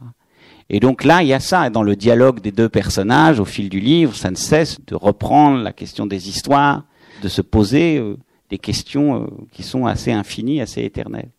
Et 0.70 0.80
donc 0.80 1.04
là, 1.04 1.22
il 1.22 1.28
y 1.28 1.34
a 1.34 1.42
ça, 1.42 1.70
dans 1.70 1.84
le 1.84 1.96
dialogue 1.96 2.40
des 2.40 2.52
deux 2.52 2.70
personnages, 2.70 3.40
au 3.40 3.46
fil 3.46 3.70
du 3.70 3.82
livre, 3.82 4.16
ça 4.16 4.32
ne 4.32 4.36
cesse 4.36 4.80
de 4.88 4.96
reprendre 4.96 5.62
la 5.62 5.74
question 5.74 6.08
des 6.08 6.30
histoires, 6.30 6.86
de 7.22 7.28
se 7.28 7.42
poser 7.42 7.98
euh, 7.98 8.18
des 8.50 8.58
questions 8.58 9.24
euh, 9.24 9.28
qui 9.52 9.62
sont 9.62 9.86
assez 9.86 10.12
infinies, 10.12 10.62
assez 10.62 10.84
éternelles. 10.84 11.30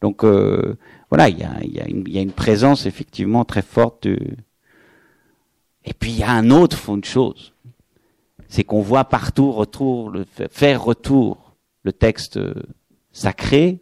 Donc 0.00 0.24
euh, 0.24 0.76
voilà, 1.10 1.28
il 1.28 1.38
y 1.38 1.44
a, 1.44 2.20
une 2.22 2.32
présence 2.32 2.86
effectivement 2.86 3.44
très 3.44 3.62
forte. 3.62 4.06
De... 4.06 4.18
Et 5.84 5.92
puis 5.92 6.12
il 6.12 6.18
y 6.18 6.22
a 6.22 6.30
un 6.30 6.50
autre 6.50 6.76
fond 6.76 6.96
de 6.96 7.04
choses, 7.04 7.52
c'est 8.48 8.64
qu'on 8.64 8.82
voit 8.82 9.04
partout 9.04 9.52
retour, 9.52 10.10
le, 10.10 10.26
faire 10.50 10.82
retour 10.82 11.54
le 11.82 11.92
texte 11.92 12.38
sacré, 13.12 13.78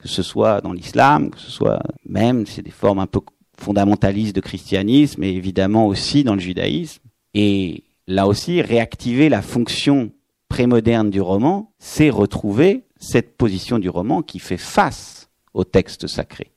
que 0.00 0.08
ce 0.08 0.22
soit 0.22 0.60
dans 0.60 0.72
l'islam, 0.72 1.30
que 1.30 1.38
ce 1.38 1.50
soit 1.50 1.82
même, 2.06 2.46
c'est 2.46 2.62
des 2.62 2.70
formes 2.70 2.98
un 2.98 3.06
peu 3.06 3.20
fondamentalistes 3.56 4.34
de 4.34 4.40
christianisme, 4.40 5.22
et 5.22 5.34
évidemment 5.34 5.86
aussi 5.86 6.24
dans 6.24 6.34
le 6.34 6.40
judaïsme. 6.40 7.02
Et 7.34 7.84
là 8.06 8.26
aussi, 8.26 8.62
réactiver 8.62 9.28
la 9.28 9.42
fonction 9.42 10.10
prémoderne 10.48 11.10
du 11.10 11.20
roman, 11.20 11.72
c'est 11.78 12.10
retrouver 12.10 12.84
cette 12.98 13.36
position 13.36 13.78
du 13.78 13.88
roman 13.88 14.22
qui 14.22 14.38
fait 14.38 14.56
face 14.56 15.19
au 15.54 15.64
texte 15.64 16.06
sacré, 16.06 16.52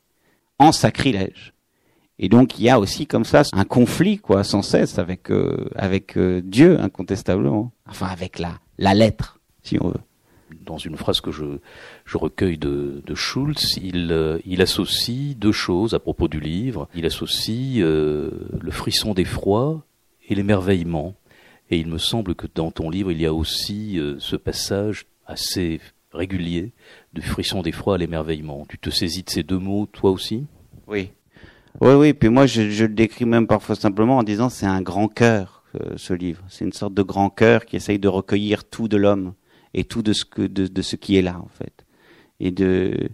en 0.59 0.71
sacrilège. 0.71 1.53
Et 2.19 2.29
donc 2.29 2.59
il 2.59 2.65
y 2.65 2.69
a 2.69 2.79
aussi 2.79 3.07
comme 3.07 3.25
ça 3.25 3.43
un 3.53 3.65
conflit 3.65 4.17
quoi 4.17 4.43
sans 4.43 4.61
cesse 4.61 4.99
avec 4.99 5.31
euh, 5.31 5.69
avec 5.75 6.17
euh, 6.17 6.41
Dieu 6.43 6.79
incontestablement, 6.79 7.71
enfin 7.87 8.07
avec 8.07 8.39
la 8.39 8.59
la 8.77 8.93
lettre 8.93 9.39
si 9.63 9.77
on 9.81 9.89
veut. 9.89 10.01
Dans 10.61 10.77
une 10.77 10.95
phrase 10.97 11.19
que 11.19 11.31
je, 11.31 11.57
je 12.05 12.17
recueille 12.17 12.59
de, 12.59 13.01
de 13.03 13.15
Schulz, 13.15 13.77
il, 13.81 14.11
euh, 14.11 14.37
il 14.45 14.61
associe 14.61 15.35
deux 15.35 15.51
choses 15.51 15.95
à 15.95 15.99
propos 15.99 16.27
du 16.27 16.39
livre. 16.39 16.87
Il 16.93 17.07
associe 17.07 17.79
le 17.79 18.71
frisson 18.71 19.15
d'effroi 19.15 19.83
et 20.29 20.35
l'émerveillement. 20.35 21.15
Et 21.71 21.77
il 21.77 21.87
me 21.87 21.97
semble 21.97 22.35
que 22.35 22.45
dans 22.53 22.69
ton 22.69 22.91
livre, 22.91 23.11
il 23.11 23.19
y 23.19 23.25
a 23.25 23.33
aussi 23.33 23.99
ce 24.19 24.35
passage 24.35 25.07
assez 25.25 25.81
régulier 26.13 26.71
du 27.13 27.21
frisson 27.21 27.61
d'effroi 27.61 27.95
à 27.95 27.97
l'émerveillement. 27.97 28.65
Tu 28.67 28.77
te 28.77 28.89
saisis 28.89 29.23
de 29.23 29.29
ces 29.29 29.43
deux 29.43 29.59
mots, 29.59 29.85
toi 29.85 30.11
aussi 30.11 30.45
Oui. 30.87 31.11
Oui, 31.81 31.93
oui. 31.93 32.13
Puis 32.13 32.29
moi, 32.29 32.45
je, 32.45 32.61
le 32.61 32.93
décris 32.93 33.25
même 33.25 33.47
parfois 33.47 33.75
simplement 33.75 34.17
en 34.17 34.23
disant 34.23 34.49
c'est 34.49 34.65
un 34.65 34.81
grand 34.81 35.07
cœur, 35.07 35.63
euh, 35.75 35.93
ce 35.95 36.13
livre. 36.13 36.43
C'est 36.49 36.65
une 36.65 36.73
sorte 36.73 36.93
de 36.93 37.03
grand 37.03 37.29
cœur 37.29 37.65
qui 37.65 37.75
essaye 37.75 37.99
de 37.99 38.07
recueillir 38.07 38.63
tout 38.65 38.87
de 38.87 38.97
l'homme 38.97 39.33
et 39.73 39.83
tout 39.83 40.01
de 40.01 40.13
ce, 40.13 40.25
de, 40.37 40.67
de, 40.67 40.81
qui 40.81 41.17
est 41.17 41.21
là, 41.21 41.39
en 41.39 41.49
fait. 41.49 41.85
Et 42.39 42.51
de, 42.51 43.09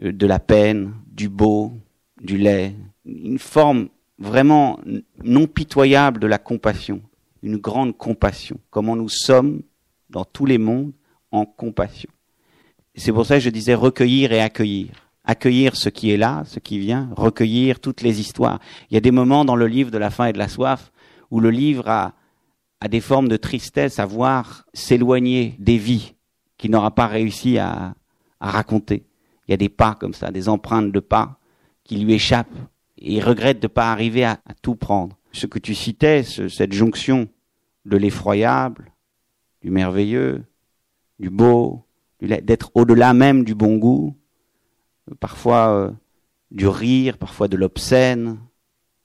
de 0.00 0.26
la 0.26 0.38
peine, 0.38 0.94
du 1.06 1.28
beau, 1.28 1.72
du 2.20 2.38
lait. 2.38 2.74
Une 3.04 3.38
forme 3.38 3.88
vraiment 4.18 4.80
non 5.22 5.46
pitoyable 5.46 6.20
de 6.20 6.26
la 6.26 6.38
compassion. 6.38 7.02
Une 7.42 7.56
grande 7.56 7.96
compassion. 7.96 8.58
Comment 8.70 8.96
nous 8.96 9.08
sommes 9.08 9.62
dans 10.10 10.24
tous 10.24 10.46
les 10.46 10.58
mondes 10.58 10.92
en 11.30 11.44
compassion. 11.44 12.10
C'est 12.98 13.12
pour 13.12 13.26
ça 13.26 13.36
que 13.36 13.40
je 13.40 13.50
disais 13.50 13.74
recueillir 13.74 14.32
et 14.32 14.40
accueillir. 14.40 14.88
Accueillir 15.24 15.76
ce 15.76 15.88
qui 15.88 16.10
est 16.10 16.16
là, 16.16 16.42
ce 16.46 16.58
qui 16.58 16.80
vient, 16.80 17.10
recueillir 17.16 17.78
toutes 17.80 18.02
les 18.02 18.20
histoires. 18.20 18.58
Il 18.90 18.94
y 18.94 18.96
a 18.96 19.00
des 19.00 19.12
moments 19.12 19.44
dans 19.44 19.54
le 19.54 19.68
livre 19.68 19.90
de 19.92 19.98
la 19.98 20.10
faim 20.10 20.26
et 20.26 20.32
de 20.32 20.38
la 20.38 20.48
soif 20.48 20.90
où 21.30 21.38
le 21.38 21.50
livre 21.50 21.88
a, 21.88 22.14
des 22.88 23.00
formes 23.00 23.28
de 23.28 23.36
tristesse 23.36 23.98
à 23.98 24.06
voir 24.06 24.64
s'éloigner 24.72 25.54
des 25.58 25.78
vies 25.78 26.14
qu'il 26.56 26.70
n'aura 26.70 26.92
pas 26.92 27.06
réussi 27.06 27.58
à, 27.58 27.94
raconter. 28.40 29.04
Il 29.46 29.52
y 29.52 29.54
a 29.54 29.56
des 29.56 29.68
pas 29.68 29.94
comme 29.94 30.14
ça, 30.14 30.30
des 30.30 30.48
empreintes 30.48 30.92
de 30.92 31.00
pas 31.00 31.38
qui 31.84 31.96
lui 31.98 32.14
échappent. 32.14 32.46
Et 32.98 33.14
il 33.14 33.22
regrette 33.22 33.60
de 33.60 33.66
ne 33.66 33.72
pas 33.72 33.92
arriver 33.92 34.24
à, 34.24 34.40
tout 34.62 34.76
prendre. 34.76 35.16
Ce 35.32 35.46
que 35.46 35.58
tu 35.58 35.74
citais, 35.74 36.22
cette 36.24 36.72
jonction 36.72 37.28
de 37.84 37.96
l'effroyable, 37.96 38.92
du 39.62 39.70
merveilleux, 39.70 40.44
du 41.18 41.30
beau, 41.30 41.84
d'être 42.20 42.70
au-delà 42.74 43.14
même 43.14 43.44
du 43.44 43.54
bon 43.54 43.76
goût, 43.76 44.16
parfois 45.20 45.68
euh, 45.70 45.90
du 46.50 46.66
rire, 46.66 47.18
parfois 47.18 47.48
de 47.48 47.56
l'obscène, 47.56 48.38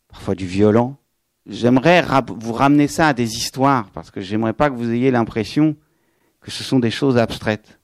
parfois 0.08 0.36
du 0.36 0.45
violent. 0.45 0.97
J'aimerais 1.45 2.04
vous 2.39 2.54
ramener 2.54 2.88
ça 2.88 3.10
à 3.10 3.13
des 3.13 3.36
histoires, 3.36 3.89
parce 3.91 4.12
que 4.12 4.21
j'aimerais 4.21 4.54
pas 4.54 4.69
que 4.69 4.76
vous 4.76 4.91
ayez 4.91 5.12
l'impression 5.12 5.76
que 6.41 6.52
ce 6.52 6.63
sont 6.63 6.80
des 6.80 6.91
choses 6.91 7.17
abstraites. 7.17 7.80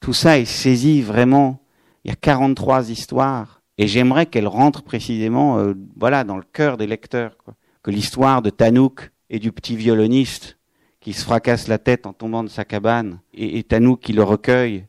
Tout 0.00 0.12
ça 0.12 0.38
est 0.38 0.44
saisi 0.44 1.02
vraiment. 1.02 1.60
Il 2.04 2.08
y 2.08 2.12
a 2.12 2.16
43 2.16 2.90
histoires, 2.90 3.62
et 3.78 3.86
j'aimerais 3.86 4.26
qu'elles 4.26 4.46
rentrent 4.46 4.82
précisément, 4.82 5.58
euh, 5.58 5.74
voilà, 5.96 6.24
dans 6.24 6.36
le 6.36 6.44
cœur 6.44 6.76
des 6.76 6.86
lecteurs. 6.86 7.36
Que 7.82 7.90
l'histoire 7.90 8.42
de 8.42 8.50
Tanouk 8.50 9.10
et 9.30 9.38
du 9.38 9.52
petit 9.52 9.74
violoniste 9.74 10.58
qui 11.00 11.12
se 11.12 11.24
fracasse 11.24 11.68
la 11.68 11.78
tête 11.78 12.06
en 12.06 12.12
tombant 12.12 12.44
de 12.44 12.48
sa 12.48 12.64
cabane, 12.64 13.20
et, 13.32 13.58
et 13.58 13.62
Tanouk 13.64 14.00
qui 14.00 14.12
le 14.12 14.22
recueille 14.22 14.84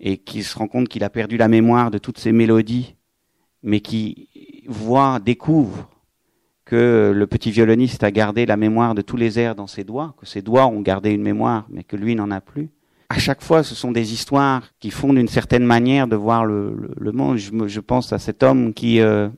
et 0.00 0.18
qui 0.18 0.42
se 0.42 0.58
rend 0.58 0.68
compte 0.68 0.88
qu'il 0.88 1.04
a 1.04 1.10
perdu 1.10 1.36
la 1.36 1.48
mémoire 1.48 1.90
de 1.90 1.98
toutes 1.98 2.18
ses 2.18 2.32
mélodies, 2.32 2.94
mais 3.62 3.80
qui 3.80 4.28
voit, 4.68 5.18
découvre 5.20 5.88
que 6.64 7.12
le 7.14 7.26
petit 7.26 7.50
violoniste 7.50 8.04
a 8.04 8.10
gardé 8.10 8.46
la 8.46 8.56
mémoire 8.56 8.94
de 8.94 9.02
tous 9.02 9.16
les 9.16 9.38
airs 9.38 9.54
dans 9.54 9.66
ses 9.66 9.84
doigts, 9.84 10.14
que 10.18 10.26
ses 10.26 10.42
doigts 10.42 10.66
ont 10.66 10.80
gardé 10.80 11.10
une 11.10 11.22
mémoire, 11.22 11.66
mais 11.68 11.84
que 11.84 11.96
lui 11.96 12.14
n'en 12.14 12.30
a 12.30 12.40
plus. 12.40 12.70
À 13.10 13.18
chaque 13.18 13.42
fois, 13.42 13.62
ce 13.62 13.74
sont 13.74 13.92
des 13.92 14.12
histoires 14.12 14.62
qui 14.80 14.90
font 14.90 15.12
d'une 15.12 15.28
certaine 15.28 15.64
manière 15.64 16.08
de 16.08 16.16
voir 16.16 16.44
le, 16.44 17.12
monde. 17.12 17.36
Je, 17.36 17.80
pense 17.80 18.12
à 18.12 18.18
cet 18.18 18.42
homme 18.42 18.72
qui, 18.72 19.00
euh, 19.00 19.28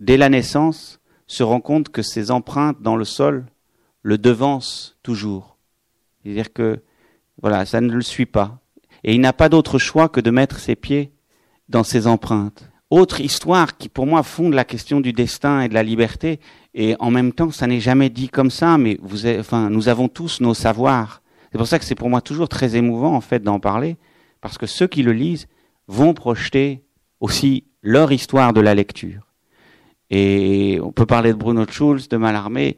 dès 0.00 0.16
la 0.16 0.30
naissance, 0.30 1.00
se 1.26 1.42
rend 1.42 1.60
compte 1.60 1.90
que 1.90 2.02
ses 2.02 2.30
empreintes 2.30 2.80
dans 2.80 2.96
le 2.96 3.04
sol 3.04 3.46
le 4.02 4.18
devancent 4.18 4.96
toujours. 5.02 5.53
C'est-à-dire 6.24 6.52
que, 6.52 6.82
voilà, 7.40 7.64
ça 7.66 7.80
ne 7.80 7.92
le 7.92 8.02
suit 8.02 8.26
pas. 8.26 8.58
Et 9.04 9.14
il 9.14 9.20
n'a 9.20 9.32
pas 9.32 9.48
d'autre 9.48 9.78
choix 9.78 10.08
que 10.08 10.20
de 10.20 10.30
mettre 10.30 10.58
ses 10.58 10.76
pieds 10.76 11.12
dans 11.68 11.84
ses 11.84 12.06
empreintes 12.06 12.70
autre 12.90 13.20
histoire 13.20 13.76
qui 13.76 13.88
pour 13.88 14.06
moi 14.06 14.22
fonde 14.22 14.54
la 14.54 14.64
question 14.64 15.00
du 15.00 15.12
destin 15.12 15.62
et 15.62 15.68
de 15.68 15.74
la 15.74 15.82
liberté. 15.82 16.40
Et 16.74 16.96
en 16.98 17.10
même 17.10 17.32
temps, 17.32 17.50
ça 17.50 17.66
n'est 17.66 17.80
jamais 17.80 18.10
dit 18.10 18.28
comme 18.28 18.50
ça, 18.50 18.78
mais 18.78 18.98
nous 19.70 19.88
avons 19.88 20.08
tous 20.08 20.40
nos 20.40 20.54
savoirs. 20.54 21.22
C'est 21.50 21.58
pour 21.58 21.66
ça 21.66 21.78
que 21.78 21.84
c'est 21.84 21.94
pour 21.94 22.10
moi 22.10 22.20
toujours 22.20 22.48
très 22.48 22.76
émouvant 22.76 23.14
en 23.14 23.20
fait 23.20 23.42
d'en 23.42 23.60
parler, 23.60 23.96
parce 24.40 24.58
que 24.58 24.66
ceux 24.66 24.86
qui 24.86 25.02
le 25.02 25.12
lisent 25.12 25.46
vont 25.86 26.14
projeter 26.14 26.82
aussi 27.20 27.64
leur 27.82 28.12
histoire 28.12 28.52
de 28.52 28.60
la 28.60 28.74
lecture. 28.74 29.32
Et 30.10 30.78
on 30.82 30.92
peut 30.92 31.06
parler 31.06 31.32
de 31.32 31.38
Bruno 31.38 31.64
Schulz, 31.68 32.08
de 32.08 32.16
Mallarmé, 32.16 32.76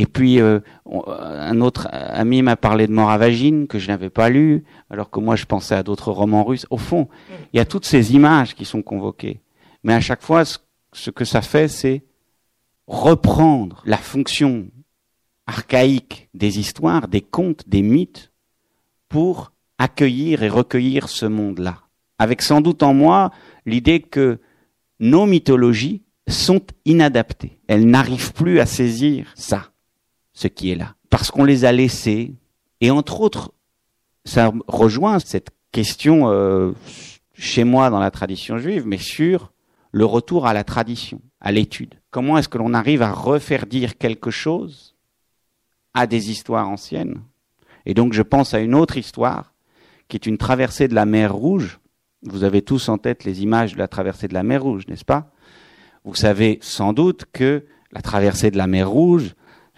et 0.00 0.06
puis 0.06 0.40
euh, 0.40 0.60
un 0.86 1.60
autre 1.60 1.86
ami 1.92 2.40
m'a 2.40 2.56
parlé 2.56 2.86
de 2.86 2.92
Moravagine 2.92 3.66
que 3.66 3.78
je 3.78 3.88
n'avais 3.88 4.08
pas 4.08 4.30
lu, 4.30 4.64
alors 4.88 5.10
que 5.10 5.20
moi 5.20 5.36
je 5.36 5.44
pensais 5.44 5.74
à 5.74 5.82
d'autres 5.82 6.10
romans 6.10 6.42
russes. 6.42 6.66
Au 6.70 6.78
fond, 6.78 7.10
il 7.52 7.58
y 7.58 7.60
a 7.60 7.66
toutes 7.66 7.84
ces 7.84 8.14
images 8.14 8.54
qui 8.54 8.64
sont 8.64 8.80
convoquées. 8.80 9.42
Mais 9.84 9.92
à 9.92 10.00
chaque 10.00 10.22
fois, 10.22 10.44
ce 10.46 11.10
que 11.10 11.26
ça 11.26 11.42
fait, 11.42 11.68
c'est 11.68 12.02
reprendre 12.86 13.82
la 13.84 13.98
fonction 13.98 14.68
archaïque 15.46 16.30
des 16.32 16.58
histoires, 16.58 17.06
des 17.06 17.20
contes, 17.20 17.68
des 17.68 17.82
mythes, 17.82 18.32
pour 19.10 19.52
accueillir 19.76 20.42
et 20.42 20.48
recueillir 20.48 21.10
ce 21.10 21.26
monde-là. 21.26 21.76
Avec 22.18 22.40
sans 22.40 22.62
doute 22.62 22.82
en 22.82 22.94
moi 22.94 23.32
l'idée 23.66 24.00
que 24.00 24.38
nos 24.98 25.26
mythologies 25.26 26.04
sont 26.26 26.62
inadaptées. 26.86 27.58
Elles 27.68 27.86
n'arrivent 27.86 28.32
plus 28.32 28.60
à 28.60 28.66
saisir 28.66 29.30
ça 29.34 29.69
ce 30.40 30.48
qui 30.48 30.70
est 30.70 30.74
là. 30.74 30.94
Parce 31.10 31.30
qu'on 31.30 31.44
les 31.44 31.64
a 31.66 31.72
laissés. 31.72 32.34
Et 32.80 32.90
entre 32.90 33.20
autres, 33.20 33.52
ça 34.24 34.52
rejoint 34.66 35.18
cette 35.18 35.50
question 35.70 36.30
euh, 36.30 36.72
chez 37.34 37.64
moi 37.64 37.90
dans 37.90 37.98
la 38.00 38.10
tradition 38.10 38.56
juive, 38.56 38.84
mais 38.86 38.96
sur 38.96 39.52
le 39.92 40.06
retour 40.06 40.46
à 40.46 40.54
la 40.54 40.64
tradition, 40.64 41.20
à 41.40 41.52
l'étude. 41.52 41.94
Comment 42.10 42.38
est-ce 42.38 42.48
que 42.48 42.56
l'on 42.56 42.72
arrive 42.72 43.02
à 43.02 43.12
refaire 43.12 43.66
dire 43.66 43.98
quelque 43.98 44.30
chose 44.30 44.96
à 45.92 46.06
des 46.06 46.30
histoires 46.30 46.70
anciennes? 46.70 47.20
Et 47.84 47.92
donc 47.92 48.14
je 48.14 48.22
pense 48.22 48.54
à 48.54 48.60
une 48.60 48.74
autre 48.74 48.96
histoire 48.96 49.52
qui 50.08 50.16
est 50.16 50.26
une 50.26 50.38
traversée 50.38 50.88
de 50.88 50.94
la 50.94 51.04
mer 51.04 51.34
Rouge. 51.34 51.80
Vous 52.22 52.44
avez 52.44 52.62
tous 52.62 52.88
en 52.88 52.96
tête 52.96 53.24
les 53.24 53.42
images 53.42 53.74
de 53.74 53.78
la 53.78 53.88
traversée 53.88 54.28
de 54.28 54.34
la 54.34 54.42
mer 54.42 54.62
Rouge, 54.62 54.86
n'est-ce 54.88 55.04
pas? 55.04 55.32
Vous 56.04 56.14
savez 56.14 56.58
sans 56.62 56.94
doute 56.94 57.26
que 57.30 57.66
la 57.92 58.00
traversée 58.00 58.50
de 58.50 58.56
la 58.56 58.66
mer 58.66 58.88
Rouge, 58.88 59.34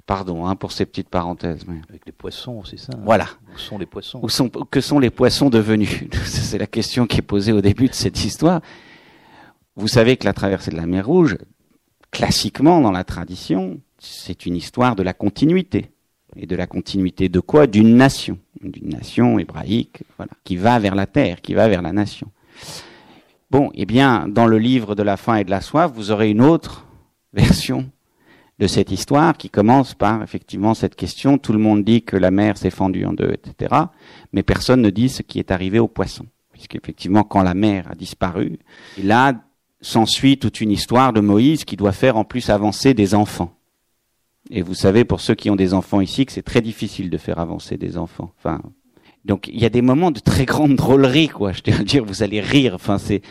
Pardon 0.06 0.46
hein, 0.46 0.56
pour 0.56 0.72
ces 0.72 0.84
petites 0.84 1.08
parenthèses. 1.08 1.64
Avec 1.88 2.06
les 2.06 2.12
poissons, 2.12 2.64
c'est 2.64 2.78
ça. 2.78 2.92
Hein. 2.94 3.02
Voilà. 3.04 3.26
Où 3.54 3.58
sont 3.58 3.78
les 3.78 3.86
poissons? 3.86 4.20
Où 4.22 4.28
sont, 4.28 4.48
Que 4.48 4.80
sont 4.80 4.98
les 4.98 5.10
poissons 5.10 5.48
devenus? 5.48 6.04
C'est 6.24 6.58
la 6.58 6.66
question 6.66 7.06
qui 7.06 7.18
est 7.18 7.22
posée 7.22 7.52
au 7.52 7.60
début 7.60 7.88
de 7.88 7.94
cette 7.94 8.24
histoire. 8.24 8.60
Vous 9.76 9.88
savez 9.88 10.16
que 10.16 10.24
la 10.24 10.32
traversée 10.32 10.70
de 10.70 10.76
la 10.76 10.86
mer 10.86 11.06
Rouge, 11.06 11.38
classiquement 12.10 12.80
dans 12.80 12.90
la 12.90 13.04
tradition, 13.04 13.80
c'est 13.98 14.44
une 14.44 14.56
histoire 14.56 14.96
de 14.96 15.02
la 15.02 15.14
continuité. 15.14 15.90
Et 16.36 16.46
de 16.46 16.56
la 16.56 16.66
continuité 16.66 17.28
de 17.28 17.40
quoi? 17.40 17.66
D'une 17.66 17.96
nation. 17.96 18.38
D'une 18.60 18.90
nation 18.90 19.38
hébraïque, 19.38 20.02
voilà, 20.16 20.32
qui 20.44 20.56
va 20.56 20.78
vers 20.78 20.94
la 20.94 21.06
terre, 21.06 21.40
qui 21.40 21.54
va 21.54 21.68
vers 21.68 21.82
la 21.82 21.92
nation. 21.92 22.28
Bon, 23.50 23.70
eh 23.74 23.86
bien, 23.86 24.28
dans 24.28 24.46
le 24.46 24.58
livre 24.58 24.94
de 24.94 25.02
la 25.02 25.16
faim 25.16 25.36
et 25.36 25.44
de 25.44 25.50
la 25.50 25.60
soif, 25.60 25.90
vous 25.94 26.10
aurez 26.10 26.30
une 26.30 26.42
autre 26.42 26.86
version 27.32 27.90
de 28.62 28.68
cette 28.68 28.92
histoire 28.92 29.36
qui 29.36 29.50
commence 29.50 29.92
par 29.92 30.22
effectivement 30.22 30.74
cette 30.74 30.94
question. 30.94 31.36
Tout 31.36 31.52
le 31.52 31.58
monde 31.58 31.82
dit 31.82 32.02
que 32.02 32.16
la 32.16 32.30
mer 32.30 32.56
s'est 32.56 32.70
fendue 32.70 33.04
en 33.04 33.12
deux, 33.12 33.32
etc. 33.32 33.74
Mais 34.32 34.44
personne 34.44 34.80
ne 34.82 34.90
dit 34.90 35.08
ce 35.08 35.22
qui 35.22 35.40
est 35.40 35.50
arrivé 35.50 35.80
aux 35.80 35.88
poissons. 35.88 36.26
Puisqu'effectivement, 36.52 37.24
quand 37.24 37.42
la 37.42 37.54
mer 37.54 37.88
a 37.90 37.96
disparu, 37.96 38.60
là 39.02 39.34
s'ensuit 39.80 40.38
toute 40.38 40.60
une 40.60 40.70
histoire 40.70 41.12
de 41.12 41.20
Moïse 41.20 41.64
qui 41.64 41.74
doit 41.74 41.90
faire 41.90 42.16
en 42.16 42.22
plus 42.22 42.50
avancer 42.50 42.94
des 42.94 43.16
enfants. 43.16 43.52
Et 44.48 44.62
vous 44.62 44.74
savez, 44.74 45.04
pour 45.04 45.20
ceux 45.20 45.34
qui 45.34 45.50
ont 45.50 45.56
des 45.56 45.74
enfants 45.74 46.00
ici, 46.00 46.24
que 46.24 46.30
c'est 46.30 46.42
très 46.42 46.60
difficile 46.60 47.10
de 47.10 47.18
faire 47.18 47.40
avancer 47.40 47.76
des 47.76 47.98
enfants. 47.98 48.32
Enfin, 48.38 48.62
donc 49.24 49.48
il 49.48 49.60
y 49.60 49.64
a 49.64 49.70
des 49.70 49.82
moments 49.82 50.12
de 50.12 50.20
très 50.20 50.44
grande 50.44 50.76
drôlerie, 50.76 51.26
quoi. 51.26 51.50
Je 51.50 51.62
à 51.72 51.82
dire, 51.82 52.04
vous 52.04 52.22
allez 52.22 52.40
rire. 52.40 52.74
Enfin, 52.76 52.98
c'est 52.98 53.22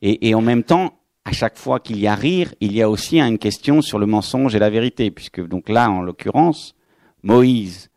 et 0.00 0.34
en 0.34 0.40
même 0.40 0.62
temps, 0.62 0.97
à 1.28 1.32
chaque 1.32 1.58
fois 1.58 1.78
qu'il 1.78 1.98
y 1.98 2.06
a 2.06 2.14
rire, 2.14 2.54
il 2.62 2.72
y 2.72 2.80
a 2.80 2.88
aussi 2.88 3.20
une 3.20 3.36
question 3.36 3.82
sur 3.82 3.98
le 3.98 4.06
mensonge 4.06 4.54
et 4.54 4.58
la 4.58 4.70
vérité, 4.70 5.10
puisque 5.10 5.46
donc 5.46 5.68
là, 5.68 5.90
en 5.90 6.00
l'occurrence, 6.00 6.74
Moïse 7.22 7.90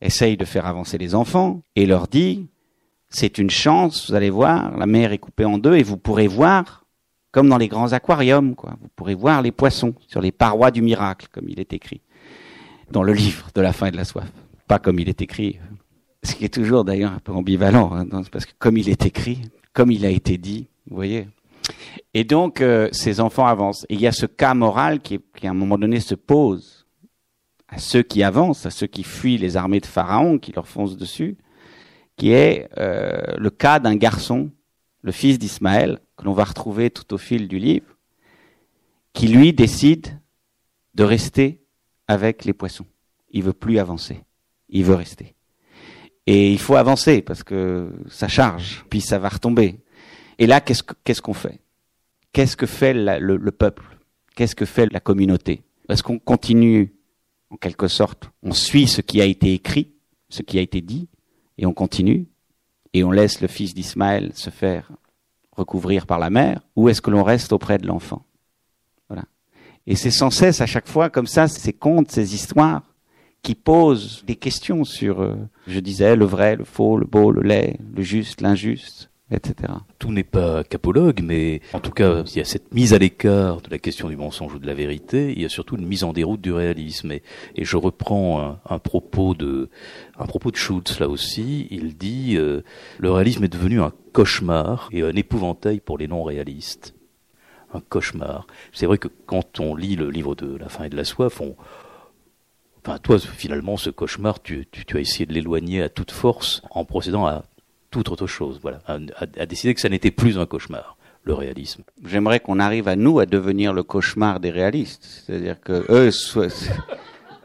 essaye 0.00 0.36
de 0.36 0.44
faire 0.44 0.64
avancer 0.64 0.96
les 0.96 1.16
enfants 1.16 1.62
et 1.74 1.86
leur 1.86 2.06
dit, 2.06 2.46
c'est 3.08 3.38
une 3.38 3.50
chance, 3.50 4.08
vous 4.08 4.14
allez 4.14 4.30
voir, 4.30 4.78
la 4.78 4.86
mer 4.86 5.10
est 5.10 5.18
coupée 5.18 5.44
en 5.44 5.58
deux 5.58 5.74
et 5.74 5.82
vous 5.82 5.96
pourrez 5.96 6.28
voir, 6.28 6.84
comme 7.32 7.48
dans 7.48 7.58
les 7.58 7.66
grands 7.66 7.92
aquariums, 7.94 8.54
quoi, 8.54 8.76
vous 8.80 8.88
pourrez 8.94 9.16
voir 9.16 9.42
les 9.42 9.50
poissons 9.50 9.94
sur 10.06 10.20
les 10.20 10.30
parois 10.30 10.70
du 10.70 10.80
miracle, 10.80 11.26
comme 11.32 11.48
il 11.48 11.58
est 11.58 11.72
écrit 11.72 12.00
dans 12.92 13.02
le 13.02 13.12
livre 13.12 13.48
de 13.56 13.60
la 13.60 13.72
faim 13.72 13.86
et 13.86 13.90
de 13.90 13.96
la 13.96 14.04
soif, 14.04 14.30
pas 14.68 14.78
comme 14.78 15.00
il 15.00 15.08
est 15.08 15.20
écrit, 15.20 15.58
ce 16.22 16.36
qui 16.36 16.44
est 16.44 16.54
toujours 16.54 16.84
d'ailleurs 16.84 17.12
un 17.12 17.18
peu 17.18 17.32
ambivalent, 17.32 17.92
hein, 17.92 18.06
parce 18.30 18.46
que 18.46 18.52
comme 18.56 18.76
il 18.76 18.88
est 18.88 19.04
écrit, 19.04 19.40
comme 19.72 19.90
il 19.90 20.06
a 20.06 20.10
été 20.10 20.38
dit, 20.38 20.68
vous 20.88 20.94
voyez, 20.94 21.26
et 22.14 22.24
donc, 22.24 22.60
euh, 22.60 22.88
ces 22.92 23.20
enfants 23.20 23.46
avancent. 23.46 23.84
Et 23.88 23.94
il 23.94 24.00
y 24.00 24.06
a 24.06 24.12
ce 24.12 24.26
cas 24.26 24.54
moral 24.54 25.00
qui, 25.00 25.20
à 25.42 25.48
un 25.48 25.54
moment 25.54 25.78
donné, 25.78 26.00
se 26.00 26.14
pose 26.14 26.86
à 27.68 27.78
ceux 27.78 28.02
qui 28.02 28.22
avancent, 28.22 28.66
à 28.66 28.70
ceux 28.70 28.86
qui 28.86 29.02
fuient 29.02 29.38
les 29.38 29.56
armées 29.56 29.80
de 29.80 29.86
Pharaon, 29.86 30.38
qui 30.38 30.52
leur 30.52 30.66
foncent 30.66 30.96
dessus, 30.96 31.36
qui 32.16 32.32
est 32.32 32.68
euh, 32.78 33.36
le 33.36 33.50
cas 33.50 33.78
d'un 33.78 33.96
garçon, 33.96 34.50
le 35.02 35.12
fils 35.12 35.38
d'Ismaël, 35.38 36.00
que 36.16 36.24
l'on 36.24 36.32
va 36.32 36.44
retrouver 36.44 36.90
tout 36.90 37.14
au 37.14 37.18
fil 37.18 37.46
du 37.46 37.58
livre, 37.58 37.96
qui 39.12 39.28
lui 39.28 39.52
décide 39.52 40.18
de 40.94 41.04
rester 41.04 41.62
avec 42.08 42.44
les 42.44 42.52
poissons. 42.52 42.86
Il 43.30 43.42
veut 43.42 43.52
plus 43.52 43.78
avancer. 43.78 44.24
Il 44.70 44.84
veut 44.84 44.94
rester. 44.94 45.34
Et 46.26 46.52
il 46.52 46.58
faut 46.58 46.76
avancer 46.76 47.22
parce 47.22 47.42
que 47.42 47.90
ça 48.08 48.28
charge, 48.28 48.84
puis 48.90 49.00
ça 49.00 49.18
va 49.18 49.28
retomber. 49.28 49.80
Et 50.38 50.46
là, 50.46 50.60
qu'est-ce 50.60 51.22
qu'on 51.22 51.34
fait? 51.34 51.60
Qu'est-ce 52.32 52.56
que 52.56 52.66
fait 52.66 52.94
le, 52.94 53.50
peuple? 53.50 53.82
Qu'est-ce 54.36 54.54
que 54.54 54.64
fait 54.64 54.92
la 54.92 55.00
communauté? 55.00 55.62
Est-ce 55.88 56.02
qu'on 56.02 56.18
continue, 56.18 56.92
en 57.50 57.56
quelque 57.56 57.88
sorte, 57.88 58.30
on 58.42 58.52
suit 58.52 58.86
ce 58.86 59.00
qui 59.00 59.20
a 59.20 59.24
été 59.24 59.52
écrit, 59.52 59.92
ce 60.28 60.42
qui 60.42 60.58
a 60.58 60.62
été 60.62 60.80
dit, 60.80 61.08
et 61.56 61.66
on 61.66 61.72
continue, 61.72 62.26
et 62.92 63.02
on 63.02 63.10
laisse 63.10 63.40
le 63.40 63.48
fils 63.48 63.74
d'Ismaël 63.74 64.30
se 64.34 64.50
faire 64.50 64.90
recouvrir 65.52 66.06
par 66.06 66.20
la 66.20 66.30
mère, 66.30 66.60
ou 66.76 66.88
est-ce 66.88 67.02
que 67.02 67.10
l'on 67.10 67.24
reste 67.24 67.52
auprès 67.52 67.78
de 67.78 67.86
l'enfant? 67.86 68.24
Voilà. 69.08 69.24
Et 69.86 69.96
c'est 69.96 70.12
sans 70.12 70.30
cesse, 70.30 70.60
à 70.60 70.66
chaque 70.66 70.86
fois, 70.86 71.10
comme 71.10 71.26
ça, 71.26 71.48
ces 71.48 71.72
contes, 71.72 72.12
ces 72.12 72.34
histoires, 72.34 72.82
qui 73.42 73.54
pose 73.54 74.22
des 74.26 74.36
questions 74.36 74.84
sur, 74.84 75.20
euh, 75.20 75.34
je 75.66 75.80
disais, 75.80 76.14
le 76.14 76.24
vrai, 76.24 76.56
le 76.56 76.64
faux, 76.64 76.96
le 76.96 77.06
beau, 77.06 77.32
le 77.32 77.42
laid, 77.42 77.78
le 77.94 78.02
juste, 78.02 78.40
l'injuste, 78.40 79.10
etc. 79.30 79.72
Tout 79.98 80.12
n'est 80.12 80.24
pas 80.24 80.64
capologue, 80.64 81.20
mais 81.22 81.60
en 81.72 81.80
tout 81.80 81.90
cas, 81.90 82.22
il 82.24 82.36
y 82.36 82.40
a 82.40 82.44
cette 82.44 82.72
mise 82.72 82.94
à 82.94 82.98
l'écart 82.98 83.60
de 83.60 83.70
la 83.70 83.78
question 83.78 84.08
du 84.08 84.16
mensonge 84.16 84.54
ou 84.54 84.58
de 84.58 84.66
la 84.66 84.74
vérité, 84.74 85.32
il 85.32 85.42
y 85.42 85.44
a 85.44 85.48
surtout 85.48 85.76
une 85.76 85.86
mise 85.86 86.04
en 86.04 86.12
déroute 86.12 86.40
du 86.40 86.52
réalisme. 86.52 87.12
Et, 87.12 87.22
je 87.56 87.76
reprends 87.76 88.58
un, 88.64 88.78
propos 88.78 89.34
de 89.34 89.68
un 90.18 90.26
propos 90.26 90.50
de 90.50 90.56
Schultz 90.56 91.00
là 91.00 91.08
aussi. 91.08 91.66
Il 91.70 91.96
dit 91.96 92.36
euh, 92.36 92.62
le 92.98 93.10
réalisme 93.10 93.44
est 93.44 93.48
devenu 93.48 93.82
un 93.82 93.92
cauchemar 94.12 94.88
et 94.92 95.02
un 95.02 95.14
épouvantail 95.14 95.80
pour 95.80 95.98
les 95.98 96.08
non-réalistes. 96.08 96.94
Un 97.74 97.80
cauchemar. 97.80 98.46
C'est 98.72 98.86
vrai 98.86 98.96
que 98.96 99.08
quand 99.26 99.60
on 99.60 99.74
lit 99.74 99.96
le 99.96 100.10
livre 100.10 100.34
de 100.34 100.56
La 100.56 100.70
faim 100.70 100.84
et 100.84 100.88
de 100.88 100.96
la 100.96 101.04
soif, 101.04 101.40
on, 101.40 101.56
Enfin, 102.86 102.98
toi, 102.98 103.18
finalement, 103.18 103.76
ce 103.76 103.90
cauchemar, 103.90 104.40
tu, 104.40 104.66
tu 104.70 104.96
as 104.96 105.00
essayé 105.00 105.26
de 105.26 105.34
l'éloigner 105.34 105.82
à 105.82 105.90
toute 105.90 106.10
force 106.10 106.62
en 106.70 106.86
procédant 106.86 107.26
à 107.26 107.44
toute 107.90 108.10
autre 108.10 108.26
chose, 108.26 108.58
voilà, 108.62 108.80
à, 108.86 109.46
décider 109.46 109.74
que 109.74 109.80
ça 109.80 109.88
n'était 109.88 110.10
plus 110.10 110.38
un 110.38 110.46
cauchemar, 110.46 110.96
le 111.24 111.34
réalisme. 111.34 111.82
J'aimerais 112.04 112.40
qu'on 112.40 112.58
arrive 112.58 112.88
à 112.88 112.96
nous 112.96 113.18
à 113.18 113.26
devenir 113.26 113.72
le 113.72 113.82
cauchemar 113.82 114.40
des 114.40 114.50
réalistes, 114.50 115.24
c'est-à-dire 115.26 115.60
que 115.60 115.84
eux, 115.88 116.10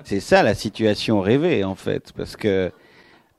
c'est 0.03 0.19
ça 0.19 0.43
la 0.43 0.53
situation 0.53 1.21
rêvée 1.21 1.63
en 1.63 1.75
fait, 1.75 2.11
parce 2.15 2.35
que. 2.35 2.71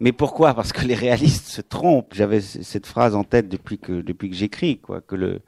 Mais 0.01 0.12
pourquoi? 0.12 0.55
Parce 0.55 0.73
que 0.73 0.85
les 0.85 0.97
réalistes 0.97 1.47
se 1.47 1.61
trompent. 1.61 2.14
J'avais 2.14 2.40
cette 2.40 2.87
phrase 2.87 3.14
en 3.14 3.23
tête 3.23 3.49
depuis 3.49 3.79
que 3.79 3.93
depuis 4.03 4.29
que 4.29 4.35
j'écris, 4.37 4.79
quoi, 4.79 5.01
que 5.01 5.14
le 5.14 5.40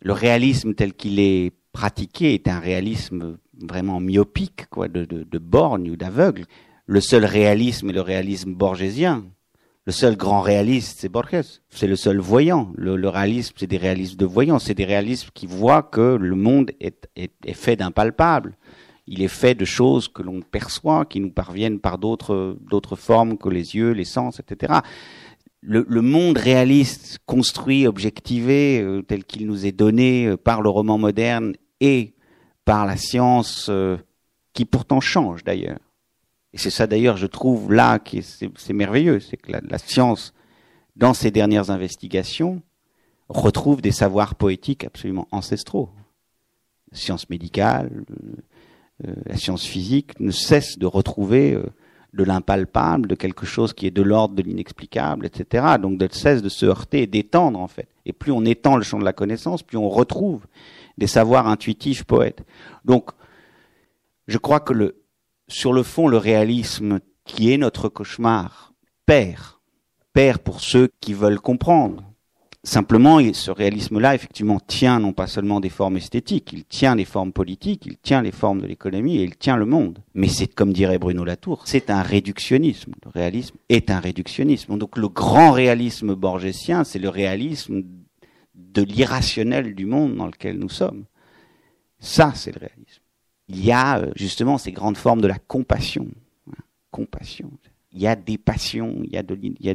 le 0.00 0.12
réalisme 0.12 0.74
tel 0.74 0.92
qu'il 0.92 1.18
est 1.18 1.52
pratiqué 1.72 2.34
est 2.34 2.46
un 2.46 2.60
réalisme 2.60 3.38
vraiment 3.60 4.00
myopique, 4.00 4.66
quoi, 4.70 4.88
de, 4.88 5.04
de, 5.04 5.24
de 5.24 5.38
borgne 5.38 5.90
ou 5.90 5.96
d'aveugle. 5.96 6.44
Le 6.86 7.00
seul 7.00 7.24
réalisme 7.24 7.90
est 7.90 7.94
le 7.94 8.02
réalisme 8.02 8.54
borgésien, 8.54 9.24
le 9.86 9.92
seul 9.92 10.16
grand 10.16 10.40
réaliste, 10.40 11.00
c'est 11.00 11.10
Borges. 11.10 11.60
C'est 11.68 11.86
le 11.86 11.96
seul 11.96 12.18
voyant. 12.18 12.72
Le, 12.74 13.08
réalisme, 13.08 13.54
c'est 13.56 13.66
des 13.66 13.76
réalismes 13.76 14.16
de 14.16 14.24
voyants. 14.24 14.58
C'est 14.58 14.74
des 14.74 14.86
réalismes 14.86 15.28
qui 15.34 15.46
voient 15.46 15.82
que 15.82 16.16
le 16.16 16.34
monde 16.34 16.70
est, 16.80 17.06
fait 17.52 17.76
d'impalpables. 17.76 18.56
Il 19.06 19.20
est 19.20 19.28
fait 19.28 19.54
de 19.54 19.66
choses 19.66 20.08
que 20.08 20.22
l'on 20.22 20.40
perçoit, 20.40 21.04
qui 21.04 21.20
nous 21.20 21.30
parviennent 21.30 21.80
par 21.80 21.98
d'autres, 21.98 22.56
formes 22.96 23.36
que 23.36 23.50
les 23.50 23.76
yeux, 23.76 23.90
les 23.90 24.06
sens, 24.06 24.40
etc. 24.40 24.72
Le, 25.60 25.84
le 25.86 26.00
monde 26.00 26.38
réaliste, 26.38 27.18
construit, 27.26 27.86
objectivé, 27.86 28.80
euh, 28.80 29.02
tel 29.02 29.24
qu'il 29.24 29.46
nous 29.46 29.66
est 29.66 29.72
donné 29.72 30.26
euh, 30.26 30.36
par 30.36 30.62
le 30.62 30.68
roman 30.68 30.98
moderne 30.98 31.54
et 31.80 32.14
par 32.66 32.86
la 32.86 32.96
science, 32.96 33.68
euh, 33.70 33.96
qui 34.52 34.66
pourtant 34.66 35.00
change 35.00 35.42
d'ailleurs 35.42 35.78
et 36.54 36.58
c'est 36.58 36.70
ça 36.70 36.86
d'ailleurs, 36.86 37.16
je 37.16 37.26
trouve 37.26 37.72
là, 37.72 37.98
qui 37.98 38.22
c'est 38.22 38.72
merveilleux, 38.72 39.18
c'est 39.18 39.36
que 39.36 39.50
la, 39.50 39.78
science, 39.78 40.32
dans 40.94 41.12
ses 41.12 41.32
dernières 41.32 41.70
investigations, 41.72 42.62
retrouve 43.28 43.82
des 43.82 43.90
savoirs 43.90 44.36
poétiques 44.36 44.84
absolument 44.84 45.26
ancestraux. 45.32 45.90
La 46.92 46.98
science 46.98 47.28
médicale, 47.28 47.90
euh, 48.08 49.08
euh, 49.08 49.14
la 49.26 49.36
science 49.36 49.64
physique 49.64 50.20
ne 50.20 50.30
cesse 50.30 50.78
de 50.78 50.86
retrouver 50.86 51.54
euh, 51.54 51.64
de 52.12 52.22
l'impalpable, 52.22 53.08
de 53.08 53.16
quelque 53.16 53.46
chose 53.46 53.72
qui 53.72 53.88
est 53.88 53.90
de 53.90 54.02
l'ordre 54.02 54.36
de 54.36 54.42
l'inexplicable, 54.42 55.26
etc. 55.26 55.74
Donc 55.82 55.98
de 55.98 56.08
cesse 56.12 56.40
de 56.40 56.48
se 56.48 56.66
heurter 56.66 57.02
et 57.02 57.06
d'étendre 57.08 57.58
en 57.58 57.66
fait. 57.66 57.88
Et 58.06 58.12
plus 58.12 58.30
on 58.30 58.44
étend 58.44 58.76
le 58.76 58.84
champ 58.84 59.00
de 59.00 59.04
la 59.04 59.12
connaissance, 59.12 59.64
plus 59.64 59.78
on 59.78 59.88
retrouve 59.88 60.46
des 60.98 61.08
savoirs 61.08 61.48
intuitifs 61.48 62.04
poètes. 62.04 62.44
Donc 62.84 63.10
je 64.28 64.38
crois 64.38 64.60
que 64.60 64.72
le, 64.72 65.03
sur 65.48 65.72
le 65.72 65.82
fond, 65.82 66.08
le 66.08 66.16
réalisme 66.16 67.00
qui 67.24 67.52
est 67.52 67.58
notre 67.58 67.88
cauchemar 67.88 68.72
perd, 69.06 69.42
perd 70.12 70.38
pour 70.38 70.60
ceux 70.60 70.90
qui 71.00 71.14
veulent 71.14 71.40
comprendre. 71.40 72.02
Simplement, 72.62 73.20
ce 73.34 73.50
réalisme-là, 73.50 74.14
effectivement, 74.14 74.58
tient 74.58 74.98
non 74.98 75.12
pas 75.12 75.26
seulement 75.26 75.60
des 75.60 75.68
formes 75.68 75.98
esthétiques, 75.98 76.50
il 76.54 76.64
tient 76.64 76.94
les 76.94 77.04
formes 77.04 77.32
politiques, 77.32 77.84
il 77.84 77.98
tient 77.98 78.22
les 78.22 78.32
formes 78.32 78.62
de 78.62 78.66
l'économie 78.66 79.18
et 79.18 79.22
il 79.22 79.36
tient 79.36 79.58
le 79.58 79.66
monde. 79.66 79.98
Mais 80.14 80.28
c'est, 80.28 80.46
comme 80.46 80.72
dirait 80.72 80.98
Bruno 80.98 81.24
Latour, 81.24 81.64
c'est 81.66 81.90
un 81.90 82.00
réductionnisme. 82.00 82.92
Le 83.04 83.10
réalisme 83.10 83.56
est 83.68 83.90
un 83.90 84.00
réductionnisme. 84.00 84.78
Donc 84.78 84.96
le 84.96 85.08
grand 85.08 85.52
réalisme 85.52 86.14
borgésien, 86.14 86.84
c'est 86.84 86.98
le 86.98 87.10
réalisme 87.10 87.82
de 88.54 88.82
l'irrationnel 88.82 89.74
du 89.74 89.84
monde 89.84 90.16
dans 90.16 90.26
lequel 90.26 90.58
nous 90.58 90.70
sommes. 90.70 91.04
Ça, 91.98 92.32
c'est 92.34 92.52
le 92.52 92.60
réalisme 92.60 93.03
il 93.48 93.64
y 93.64 93.72
a 93.72 93.98
euh, 93.98 94.10
justement 94.16 94.58
ces 94.58 94.72
grandes 94.72 94.96
formes 94.96 95.20
de 95.20 95.26
la 95.26 95.38
compassion. 95.38 96.06
Compassion. 96.90 97.50
Il 97.92 98.00
y 98.00 98.06
a 98.06 98.16
des 98.16 98.38
passions, 98.38 99.00
il 99.04 99.12
y 99.12 99.18
a 99.18 99.22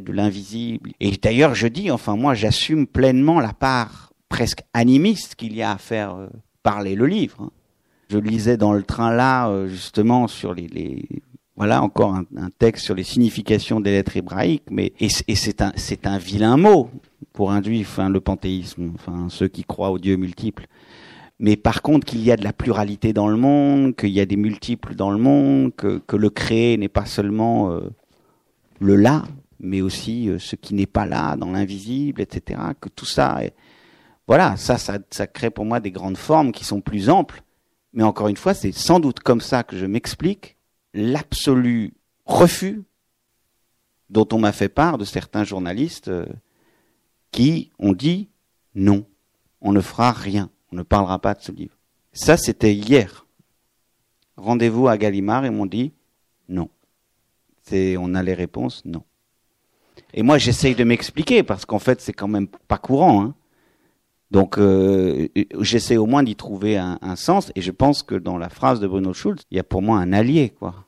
de, 0.00 0.12
l'invisible. 0.12 0.92
Et 1.00 1.10
d'ailleurs, 1.12 1.54
je 1.54 1.66
dis, 1.66 1.90
enfin 1.90 2.16
moi, 2.16 2.34
j'assume 2.34 2.86
pleinement 2.86 3.40
la 3.40 3.52
part 3.52 4.12
presque 4.28 4.62
animiste 4.74 5.36
qu'il 5.36 5.54
y 5.54 5.62
a 5.62 5.72
à 5.72 5.78
faire 5.78 6.14
euh, 6.14 6.28
parler 6.62 6.94
le 6.94 7.06
livre. 7.06 7.40
Hein. 7.40 7.50
Je 8.10 8.18
lisais 8.18 8.56
dans 8.56 8.72
le 8.72 8.82
train 8.82 9.12
là, 9.12 9.48
euh, 9.48 9.68
justement, 9.68 10.26
sur 10.28 10.52
les, 10.52 11.04
voilà 11.56 11.82
encore 11.82 12.14
un, 12.14 12.50
texte 12.58 12.84
sur 12.84 12.94
les 12.94 13.04
significations 13.04 13.80
des 13.80 13.92
lettres 13.92 14.16
hébraïques, 14.16 14.70
mais 14.70 14.92
et, 14.98 15.08
c'est 15.08 16.06
un 16.06 16.18
vilain 16.18 16.56
mot 16.56 16.90
pour 17.32 17.52
un 17.52 17.62
juif, 17.62 17.90
enfin, 17.92 18.08
le 18.08 18.20
panthéisme, 18.20 18.92
ceux 19.28 19.48
qui 19.48 19.64
croient 19.64 19.90
aux 19.90 19.98
dieux 19.98 20.16
multiples 20.16 20.66
mais 21.40 21.56
par 21.56 21.80
contre 21.80 22.06
qu'il 22.06 22.20
y 22.20 22.30
a 22.30 22.36
de 22.36 22.44
la 22.44 22.52
pluralité 22.52 23.14
dans 23.14 23.26
le 23.26 23.38
monde, 23.38 23.96
qu'il 23.96 24.10
y 24.10 24.20
a 24.20 24.26
des 24.26 24.36
multiples 24.36 24.94
dans 24.94 25.10
le 25.10 25.16
monde, 25.16 25.74
que, 25.74 26.02
le 26.14 26.30
créé 26.30 26.76
n'est 26.76 26.90
pas 26.90 27.06
seulement 27.06 27.72
euh, 27.72 27.90
le 28.78 28.94
là, 28.94 29.24
mais 29.58 29.80
aussi 29.80 30.28
euh, 30.28 30.38
ce 30.38 30.54
qui 30.54 30.74
n'est 30.74 30.86
pas 30.86 31.06
là, 31.06 31.36
dans 31.36 31.50
l'invisible, 31.50 32.20
etc. 32.20 32.60
Que 32.78 32.90
tout 32.90 33.06
ça, 33.06 33.40
voilà, 34.26 34.58
ça, 34.58 34.76
ça, 34.76 34.98
ça 35.08 35.26
crée 35.26 35.48
pour 35.48 35.64
moi 35.64 35.80
des 35.80 35.90
grandes 35.90 36.18
formes 36.18 36.52
qui 36.52 36.64
sont 36.64 36.82
plus 36.82 37.08
amples. 37.08 37.42
Mais 37.94 38.02
encore 38.02 38.28
une 38.28 38.36
fois, 38.36 38.52
c'est 38.52 38.72
sans 38.72 39.00
doute 39.00 39.20
comme 39.20 39.40
ça 39.40 39.62
que 39.62 39.78
je 39.78 39.86
m'explique 39.86 40.56
l'absolu 40.92 41.94
refus 42.26 42.82
dont 44.10 44.28
on 44.32 44.38
m'a 44.38 44.52
fait 44.52 44.68
part 44.68 44.98
de 44.98 45.06
certains 45.06 45.44
journalistes 45.44 46.08
euh, 46.08 46.26
qui 47.32 47.72
ont 47.78 47.94
dit 47.94 48.28
non, 48.74 49.06
on 49.62 49.72
ne 49.72 49.80
fera 49.80 50.12
rien. 50.12 50.50
On 50.72 50.76
ne 50.76 50.82
parlera 50.82 51.18
pas 51.18 51.34
de 51.34 51.42
ce 51.42 51.52
livre. 51.52 51.76
Ça, 52.12 52.36
c'était 52.36 52.74
hier. 52.74 53.26
Rendez-vous 54.36 54.88
à 54.88 54.96
Gallimard 54.96 55.44
et 55.44 55.50
m'ont 55.50 55.66
dit 55.66 55.92
non. 56.48 56.68
On 57.72 58.14
a 58.16 58.22
les 58.22 58.34
réponses, 58.34 58.82
non. 58.84 59.04
Et 60.12 60.22
moi, 60.22 60.38
j'essaye 60.38 60.74
de 60.74 60.82
m'expliquer 60.82 61.44
parce 61.44 61.64
qu'en 61.64 61.78
fait, 61.78 62.00
c'est 62.00 62.12
quand 62.12 62.26
même 62.26 62.48
pas 62.48 62.78
courant. 62.78 63.22
Hein. 63.22 63.34
Donc, 64.30 64.58
euh, 64.58 65.28
j'essaie 65.60 65.96
au 65.96 66.06
moins 66.06 66.22
d'y 66.22 66.34
trouver 66.34 66.76
un, 66.76 67.16
sens. 67.16 67.52
Et 67.54 67.60
je 67.60 67.70
pense 67.70 68.02
que 68.02 68.14
dans 68.14 68.38
la 68.38 68.48
phrase 68.48 68.80
de 68.80 68.88
Bruno 68.88 69.12
Schulz, 69.12 69.42
il 69.50 69.56
y 69.56 69.60
a 69.60 69.64
pour 69.64 69.82
moi 69.82 69.98
un 69.98 70.12
allié, 70.12 70.50
quoi. 70.50 70.84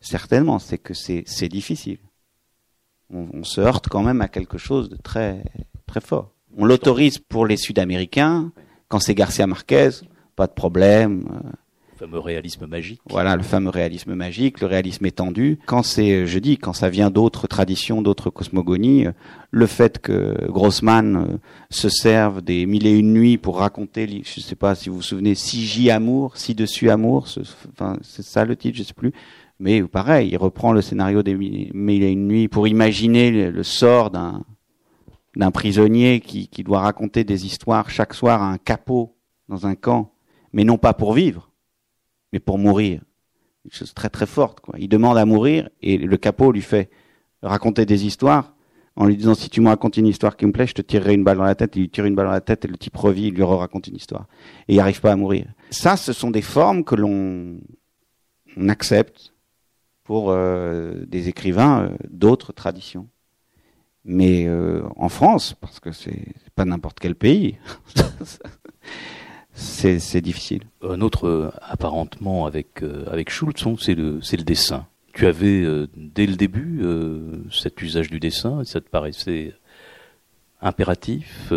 Certainement, 0.00 0.58
c'est 0.58 0.78
que 0.78 0.94
c'est, 0.94 1.22
c'est 1.26 1.48
difficile. 1.48 1.98
On, 3.10 3.28
on, 3.32 3.44
se 3.44 3.60
heurte 3.60 3.88
quand 3.88 4.02
même 4.02 4.20
à 4.20 4.28
quelque 4.28 4.58
chose 4.58 4.88
de 4.88 4.96
très, 4.96 5.44
très 5.86 6.00
fort. 6.00 6.32
On 6.56 6.64
l'autorise 6.64 7.18
pour 7.18 7.46
les 7.46 7.56
Sud-Américains, 7.56 8.52
quand 8.92 9.00
c'est 9.00 9.14
Garcia 9.14 9.46
Marquez, 9.46 9.88
pas 10.36 10.46
de 10.46 10.52
problème. 10.52 11.24
Le 11.92 12.06
fameux 12.06 12.18
réalisme 12.18 12.66
magique. 12.66 13.00
Voilà, 13.08 13.36
le 13.36 13.42
fameux 13.42 13.70
réalisme 13.70 14.14
magique, 14.14 14.60
le 14.60 14.66
réalisme 14.66 15.06
étendu. 15.06 15.58
Quand 15.64 15.82
c'est, 15.82 16.26
je 16.26 16.38
dis, 16.38 16.58
quand 16.58 16.74
ça 16.74 16.90
vient 16.90 17.08
d'autres 17.08 17.46
traditions, 17.46 18.02
d'autres 18.02 18.28
cosmogonies, 18.28 19.06
le 19.50 19.66
fait 19.66 19.98
que 19.98 20.46
Grossman 20.50 21.16
euh, 21.16 21.38
se 21.70 21.88
serve 21.88 22.42
des 22.42 22.66
mille 22.66 22.86
et 22.86 22.90
une 22.90 23.14
nuits 23.14 23.38
pour 23.38 23.60
raconter, 23.60 24.06
je 24.06 24.40
ne 24.40 24.42
sais 24.42 24.56
pas 24.56 24.74
si 24.74 24.90
vous 24.90 24.96
vous 24.96 25.02
souvenez, 25.02 25.34
si 25.34 25.64
J 25.64 25.90
amour, 25.90 26.36
si 26.36 26.54
dessus 26.54 26.90
amour, 26.90 27.28
enfin, 27.72 27.96
c'est 28.02 28.22
ça 28.22 28.44
le 28.44 28.56
titre, 28.56 28.76
je 28.76 28.82
sais 28.82 28.92
plus. 28.92 29.14
Mais 29.58 29.82
pareil, 29.84 30.28
il 30.32 30.36
reprend 30.36 30.74
le 30.74 30.82
scénario 30.82 31.22
des 31.22 31.34
mille 31.34 32.02
et 32.02 32.10
une 32.10 32.28
nuits 32.28 32.48
pour 32.48 32.68
imaginer 32.68 33.50
le 33.50 33.62
sort 33.62 34.10
d'un 34.10 34.44
d'un 35.36 35.50
prisonnier 35.50 36.20
qui, 36.20 36.48
doit 36.62 36.80
raconter 36.80 37.24
des 37.24 37.46
histoires 37.46 37.90
chaque 37.90 38.14
soir 38.14 38.42
à 38.42 38.50
un 38.50 38.58
capot 38.58 39.16
dans 39.48 39.66
un 39.66 39.74
camp, 39.74 40.12
mais 40.52 40.64
non 40.64 40.78
pas 40.78 40.94
pour 40.94 41.14
vivre, 41.14 41.50
mais 42.32 42.40
pour 42.40 42.58
mourir. 42.58 43.02
Une 43.64 43.70
chose 43.70 43.94
très 43.94 44.10
très 44.10 44.26
forte. 44.26 44.60
Quoi. 44.60 44.74
Il 44.78 44.88
demande 44.88 45.16
à 45.16 45.24
mourir 45.24 45.70
et 45.80 45.96
le 45.96 46.16
capot 46.16 46.52
lui 46.52 46.62
fait 46.62 46.90
raconter 47.42 47.86
des 47.86 48.04
histoires 48.04 48.54
en 48.96 49.06
lui 49.06 49.16
disant 49.16 49.34
si 49.34 49.48
tu 49.48 49.60
me 49.60 49.68
racontes 49.68 49.96
une 49.96 50.06
histoire 50.06 50.36
qui 50.36 50.44
me 50.44 50.52
plaît, 50.52 50.66
je 50.66 50.74
te 50.74 50.82
tirerai 50.82 51.14
une 51.14 51.24
balle 51.24 51.38
dans 51.38 51.44
la 51.44 51.54
tête. 51.54 51.76
Il 51.76 51.82
lui 51.82 51.88
tire 51.88 52.04
une 52.04 52.14
balle 52.14 52.26
dans 52.26 52.32
la 52.32 52.40
tête 52.40 52.64
et 52.64 52.68
le 52.68 52.76
type 52.76 52.96
revit, 52.96 53.28
il 53.28 53.34
lui 53.34 53.42
raconte 53.42 53.86
une 53.86 53.96
histoire. 53.96 54.26
Et 54.68 54.74
il 54.74 54.76
n'arrive 54.76 55.00
pas 55.00 55.12
à 55.12 55.16
mourir. 55.16 55.46
Ça, 55.70 55.96
ce 55.96 56.12
sont 56.12 56.30
des 56.30 56.42
formes 56.42 56.84
que 56.84 56.94
l'on 56.94 57.58
accepte 58.68 59.32
pour 60.04 60.30
euh, 60.30 61.06
des 61.06 61.28
écrivains 61.28 61.84
euh, 61.84 61.96
d'autres 62.10 62.52
traditions. 62.52 63.08
Mais 64.04 64.46
euh, 64.46 64.82
en 64.96 65.08
France, 65.08 65.54
parce 65.60 65.78
que 65.78 65.92
c'est 65.92 66.34
pas 66.54 66.64
n'importe 66.64 66.98
quel 66.98 67.14
pays, 67.14 67.56
c'est 69.54 70.20
difficile. 70.20 70.62
Un 70.82 71.00
autre 71.00 71.28
euh, 71.28 71.50
apparentement 71.60 72.46
avec 72.46 72.82
euh, 72.82 73.04
avec 73.10 73.30
Schultz, 73.30 73.64
c'est 73.80 73.94
le 73.94 74.20
c'est 74.20 74.36
le 74.36 74.42
dessin. 74.42 74.86
tu 75.12 75.26
avais 75.26 75.64
dès 75.94 76.26
le 76.26 76.34
début 76.34 76.82
cet 77.52 77.80
usage 77.82 78.10
du 78.10 78.18
dessin, 78.18 78.64
ça 78.64 78.80
te 78.80 78.88
paraissait 78.88 79.54
impératif, 80.60 81.52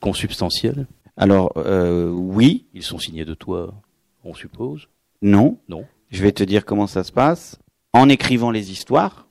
consubstantiel? 0.00 0.86
Alors 1.16 1.52
oui. 1.56 2.64
Ils 2.74 2.82
sont 2.82 2.98
signés 2.98 3.24
de 3.24 3.34
toi, 3.34 3.74
on 4.24 4.34
suppose? 4.34 4.88
Non. 5.22 5.58
Non. 5.68 5.84
Je 6.10 6.22
vais 6.22 6.32
te 6.32 6.42
dire 6.42 6.64
comment 6.64 6.86
ça 6.86 7.04
se 7.04 7.12
passe. 7.12 7.58
En 7.92 8.08
écrivant 8.08 8.50
les 8.50 8.70
histoires, 8.70 9.26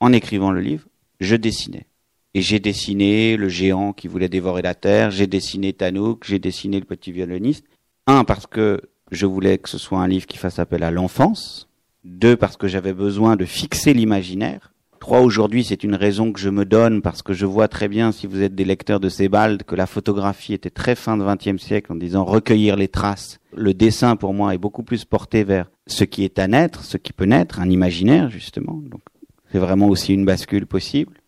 en 0.00 0.12
écrivant 0.12 0.50
le 0.50 0.60
livre, 0.60 0.86
je 1.24 1.36
dessinais. 1.36 1.86
Et 2.34 2.40
j'ai 2.40 2.60
dessiné 2.60 3.36
le 3.36 3.48
géant 3.48 3.92
qui 3.92 4.08
voulait 4.08 4.28
dévorer 4.28 4.62
la 4.62 4.74
terre, 4.74 5.10
j'ai 5.10 5.26
dessiné 5.26 5.72
Tanouk, 5.72 6.24
j'ai 6.24 6.38
dessiné 6.38 6.78
le 6.78 6.86
petit 6.86 7.12
violoniste. 7.12 7.66
Un, 8.06 8.24
parce 8.24 8.46
que 8.46 8.80
je 9.10 9.26
voulais 9.26 9.58
que 9.58 9.68
ce 9.68 9.78
soit 9.78 10.00
un 10.00 10.08
livre 10.08 10.26
qui 10.26 10.38
fasse 10.38 10.58
appel 10.58 10.82
à 10.82 10.90
l'enfance. 10.90 11.68
Deux, 12.04 12.36
parce 12.36 12.56
que 12.56 12.68
j'avais 12.68 12.94
besoin 12.94 13.36
de 13.36 13.44
fixer 13.44 13.92
l'imaginaire. 13.92 14.72
Trois, 14.98 15.20
aujourd'hui, 15.20 15.64
c'est 15.64 15.84
une 15.84 15.94
raison 15.94 16.32
que 16.32 16.40
je 16.40 16.48
me 16.48 16.64
donne 16.64 17.02
parce 17.02 17.22
que 17.22 17.32
je 17.32 17.44
vois 17.44 17.68
très 17.68 17.88
bien, 17.88 18.12
si 18.12 18.26
vous 18.26 18.40
êtes 18.40 18.54
des 18.54 18.64
lecteurs 18.64 19.00
de 19.00 19.08
Sebald, 19.08 19.64
que 19.64 19.74
la 19.74 19.86
photographie 19.86 20.54
était 20.54 20.70
très 20.70 20.94
fin 20.94 21.16
de 21.16 21.24
XXe 21.24 21.62
siècle 21.62 21.92
en 21.92 21.96
disant 21.96 22.24
recueillir 22.24 22.76
les 22.76 22.88
traces. 22.88 23.40
Le 23.54 23.74
dessin, 23.74 24.16
pour 24.16 24.32
moi, 24.32 24.54
est 24.54 24.58
beaucoup 24.58 24.84
plus 24.84 25.04
porté 25.04 25.44
vers 25.44 25.70
ce 25.86 26.04
qui 26.04 26.24
est 26.24 26.38
à 26.38 26.46
naître, 26.46 26.84
ce 26.84 26.96
qui 26.96 27.12
peut 27.12 27.24
naître, 27.24 27.60
un 27.60 27.68
imaginaire, 27.68 28.30
justement. 28.30 28.80
Donc, 28.90 29.00
c'est 29.52 29.58
vraiment 29.58 29.88
aussi 29.88 30.14
une 30.14 30.24
bascule 30.24 30.66
possible. 30.66 31.18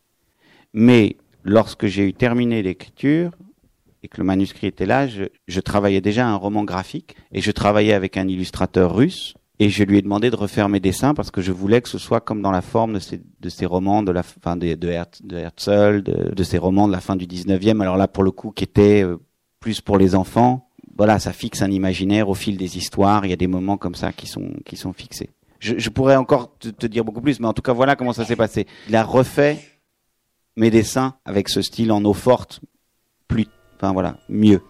Mais 0.72 1.16
lorsque 1.44 1.86
j'ai 1.86 2.08
eu 2.08 2.14
terminé 2.14 2.62
l'écriture 2.62 3.32
et 4.02 4.08
que 4.08 4.16
le 4.16 4.24
manuscrit 4.24 4.66
était 4.66 4.86
là, 4.86 5.06
je, 5.06 5.60
travaillais 5.60 6.00
déjà 6.00 6.26
un 6.26 6.36
roman 6.36 6.64
graphique 6.64 7.16
et 7.32 7.42
je 7.42 7.50
travaillais 7.50 7.92
avec 7.92 8.16
un 8.16 8.26
illustrateur 8.26 8.96
russe 8.96 9.34
et 9.58 9.68
je 9.68 9.84
lui 9.84 9.98
ai 9.98 10.02
demandé 10.02 10.30
de 10.30 10.36
refaire 10.36 10.70
mes 10.70 10.80
dessins 10.80 11.12
parce 11.12 11.30
que 11.30 11.42
je 11.42 11.52
voulais 11.52 11.82
que 11.82 11.88
ce 11.88 11.98
soit 11.98 12.20
comme 12.20 12.40
dans 12.40 12.50
la 12.50 12.62
forme 12.62 12.94
de 12.94 12.98
ces, 12.98 13.18
de 13.18 13.66
romans 13.66 14.02
de 14.02 14.10
la 14.10 14.22
fin 14.22 14.56
de, 14.56 14.74
de, 14.74 14.88
Herzl, 14.88 16.02
de, 16.02 16.42
ces 16.42 16.58
romans 16.58 16.88
de 16.88 16.92
la 16.92 17.00
fin 17.00 17.16
du 17.16 17.26
19e. 17.26 17.82
Alors 17.82 17.98
là, 17.98 18.08
pour 18.08 18.24
le 18.24 18.30
coup, 18.30 18.52
qui 18.52 18.64
étaient 18.64 19.04
euh, 19.04 19.18
plus 19.60 19.82
pour 19.82 19.98
les 19.98 20.14
enfants. 20.14 20.70
Voilà, 20.96 21.18
ça 21.18 21.32
fixe 21.32 21.60
un 21.60 21.70
imaginaire 21.70 22.28
au 22.28 22.34
fil 22.34 22.56
des 22.56 22.78
histoires. 22.78 23.26
Il 23.26 23.30
y 23.30 23.32
a 23.34 23.36
des 23.36 23.48
moments 23.48 23.76
comme 23.76 23.94
ça 23.94 24.12
qui 24.12 24.26
sont, 24.26 24.52
qui 24.64 24.76
sont 24.76 24.92
fixés. 24.92 25.30
Je, 25.64 25.88
pourrais 25.88 26.16
encore 26.16 26.58
te, 26.58 26.68
te, 26.68 26.86
dire 26.86 27.04
beaucoup 27.04 27.22
plus, 27.22 27.40
mais 27.40 27.46
en 27.46 27.54
tout 27.54 27.62
cas, 27.62 27.72
voilà 27.72 27.96
comment 27.96 28.12
ça 28.12 28.26
s'est 28.26 28.36
passé. 28.36 28.66
Il 28.88 28.96
a 28.96 29.02
refait 29.02 29.58
mes 30.56 30.70
dessins 30.70 31.14
avec 31.24 31.48
ce 31.48 31.62
style 31.62 31.90
en 31.90 32.04
eau 32.04 32.12
forte, 32.12 32.60
plus, 33.28 33.46
enfin 33.76 33.92
voilà, 33.92 34.18
mieux. 34.28 34.60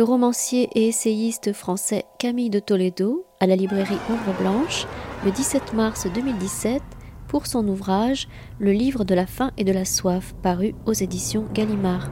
Le 0.00 0.04
romancier 0.04 0.70
et 0.74 0.88
essayiste 0.88 1.52
français 1.52 2.06
Camille 2.18 2.48
de 2.48 2.58
Toledo 2.58 3.26
à 3.38 3.46
la 3.46 3.54
librairie 3.54 3.98
Ombre 4.08 4.34
Blanche 4.40 4.86
le 5.26 5.30
17 5.30 5.74
mars 5.74 6.06
2017 6.14 6.80
pour 7.28 7.46
son 7.46 7.68
ouvrage 7.68 8.26
Le 8.58 8.72
livre 8.72 9.04
de 9.04 9.14
la 9.14 9.26
faim 9.26 9.50
et 9.58 9.64
de 9.64 9.72
la 9.72 9.84
soif 9.84 10.32
paru 10.42 10.74
aux 10.86 10.94
éditions 10.94 11.44
Gallimard. 11.52 12.10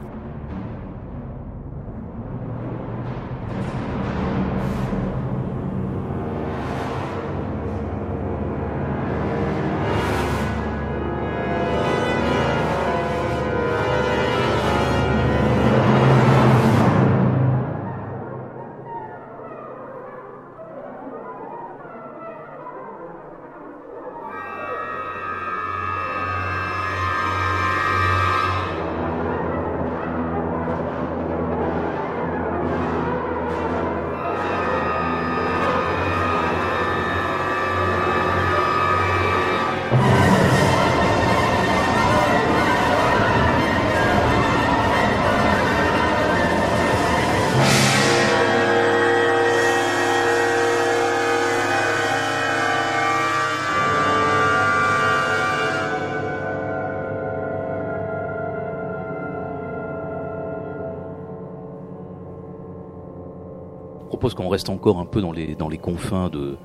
Qu'on 64.39 64.49
reste 64.49 64.69
encore 64.69 65.01
un 65.01 65.05
peu 65.05 65.21
dans 65.21 65.33
les, 65.33 65.57
dans 65.57 65.69
les 65.69 65.79
confins 65.79 66.29
de, 66.29 66.57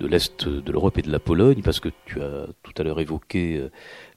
de 0.00 0.06
l'Est 0.06 0.46
de 0.46 0.70
l'Europe 0.70 0.98
et 0.98 1.02
de 1.02 1.10
la 1.10 1.18
Pologne, 1.18 1.62
parce 1.62 1.80
que 1.80 1.88
tu 2.04 2.20
as 2.20 2.46
tout 2.62 2.74
à 2.76 2.82
l'heure 2.82 3.00
évoqué 3.00 3.56
euh, 3.56 3.70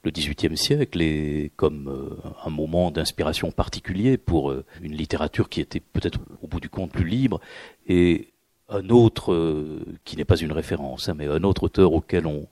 le 0.04 0.10
XVIIIe 0.10 0.54
siècle 0.54 1.00
et 1.00 1.50
comme 1.56 1.88
euh, 1.88 2.30
un 2.44 2.50
moment 2.50 2.90
d'inspiration 2.90 3.52
particulier 3.52 4.18
pour 4.18 4.50
euh, 4.50 4.66
une 4.82 4.94
littérature 4.94 5.48
qui 5.48 5.62
était 5.62 5.80
peut-être 5.80 6.18
au 6.42 6.46
bout 6.46 6.60
du 6.60 6.68
compte 6.68 6.92
plus 6.92 7.06
libre, 7.06 7.40
et 7.88 8.34
un 8.68 8.88
autre, 8.90 9.34
qui 10.04 10.16
n'est 10.16 10.24
pas 10.24 10.36
une 10.36 10.52
référence, 10.52 11.08
hein, 11.08 11.14
mais 11.16 11.26
un 11.26 11.42
autre 11.42 11.64
auteur 11.64 11.92
auquel 11.92 12.24
on, 12.24 12.46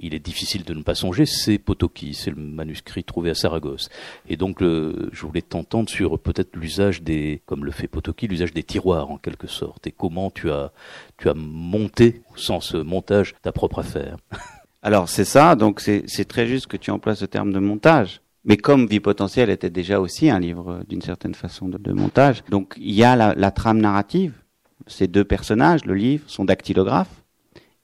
il 0.00 0.14
est 0.14 0.24
difficile 0.24 0.64
de 0.64 0.74
ne 0.74 0.82
pas 0.82 0.94
songer, 0.94 1.26
c'est 1.26 1.58
Potoki, 1.58 2.14
c'est 2.14 2.30
le 2.30 2.36
manuscrit 2.36 3.04
trouvé 3.04 3.30
à 3.30 3.34
Saragosse. 3.34 3.88
Et 4.28 4.36
donc, 4.36 4.58
je 4.60 5.26
voulais 5.26 5.42
t'entendre 5.42 5.88
sur 5.88 6.18
peut-être 6.18 6.56
l'usage 6.56 7.02
des, 7.02 7.42
comme 7.46 7.64
le 7.64 7.70
fait 7.70 7.88
Potoki, 7.88 8.26
l'usage 8.26 8.52
des 8.52 8.62
tiroirs 8.62 9.10
en 9.10 9.18
quelque 9.18 9.46
sorte, 9.46 9.86
et 9.86 9.92
comment 9.92 10.30
tu 10.30 10.50
as, 10.50 10.72
tu 11.18 11.28
as 11.28 11.34
monté, 11.34 12.22
au 12.34 12.38
sens 12.38 12.74
montage, 12.74 13.34
ta 13.42 13.52
propre 13.52 13.80
affaire. 13.80 14.16
Alors 14.82 15.08
c'est 15.08 15.24
ça, 15.24 15.56
donc 15.56 15.80
c'est 15.80 16.28
très 16.28 16.46
juste 16.46 16.68
que 16.68 16.76
tu 16.76 16.90
emploies 16.90 17.16
ce 17.16 17.24
terme 17.24 17.52
de 17.52 17.58
montage. 17.58 18.20
Mais 18.44 18.56
comme 18.56 18.86
Vie 18.86 19.00
potentielle 19.00 19.50
était 19.50 19.70
déjà 19.70 20.00
aussi 20.00 20.30
un 20.30 20.38
livre 20.38 20.84
d'une 20.88 21.02
certaine 21.02 21.34
façon 21.34 21.68
de, 21.68 21.92
montage, 21.92 22.44
donc 22.48 22.74
il 22.76 22.92
y 22.92 23.02
a 23.02 23.16
la, 23.16 23.34
la 23.34 23.50
trame 23.50 23.80
narrative, 23.80 24.32
ces 24.86 25.08
deux 25.08 25.24
personnages, 25.24 25.84
le 25.84 25.94
livre, 25.94 26.22
son 26.28 26.44
dactylographe, 26.44 27.10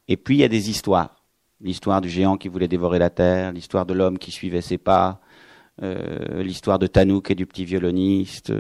et 0.07 0.17
puis 0.17 0.37
il 0.37 0.41
y 0.41 0.45
a 0.45 0.49
des 0.49 0.71
histoires 0.71 1.22
l'histoire 1.63 2.01
du 2.01 2.09
géant 2.09 2.37
qui 2.37 2.49
voulait 2.49 2.69
dévorer 2.69 2.99
la 2.99 3.11
terre, 3.11 3.53
l'histoire 3.53 3.87
de 3.87 3.95
l'homme 3.95 4.19
qui 4.19 4.31
suivait 4.31 4.61
ses 4.61 4.79
pas, 4.79 5.21
euh, 5.83 6.43
l'histoire 6.43 6.79
de 6.79 6.87
Tanouk 6.87 7.31
et 7.31 7.35
du 7.35 7.47
petit 7.47 7.65
violoniste, 7.65 8.53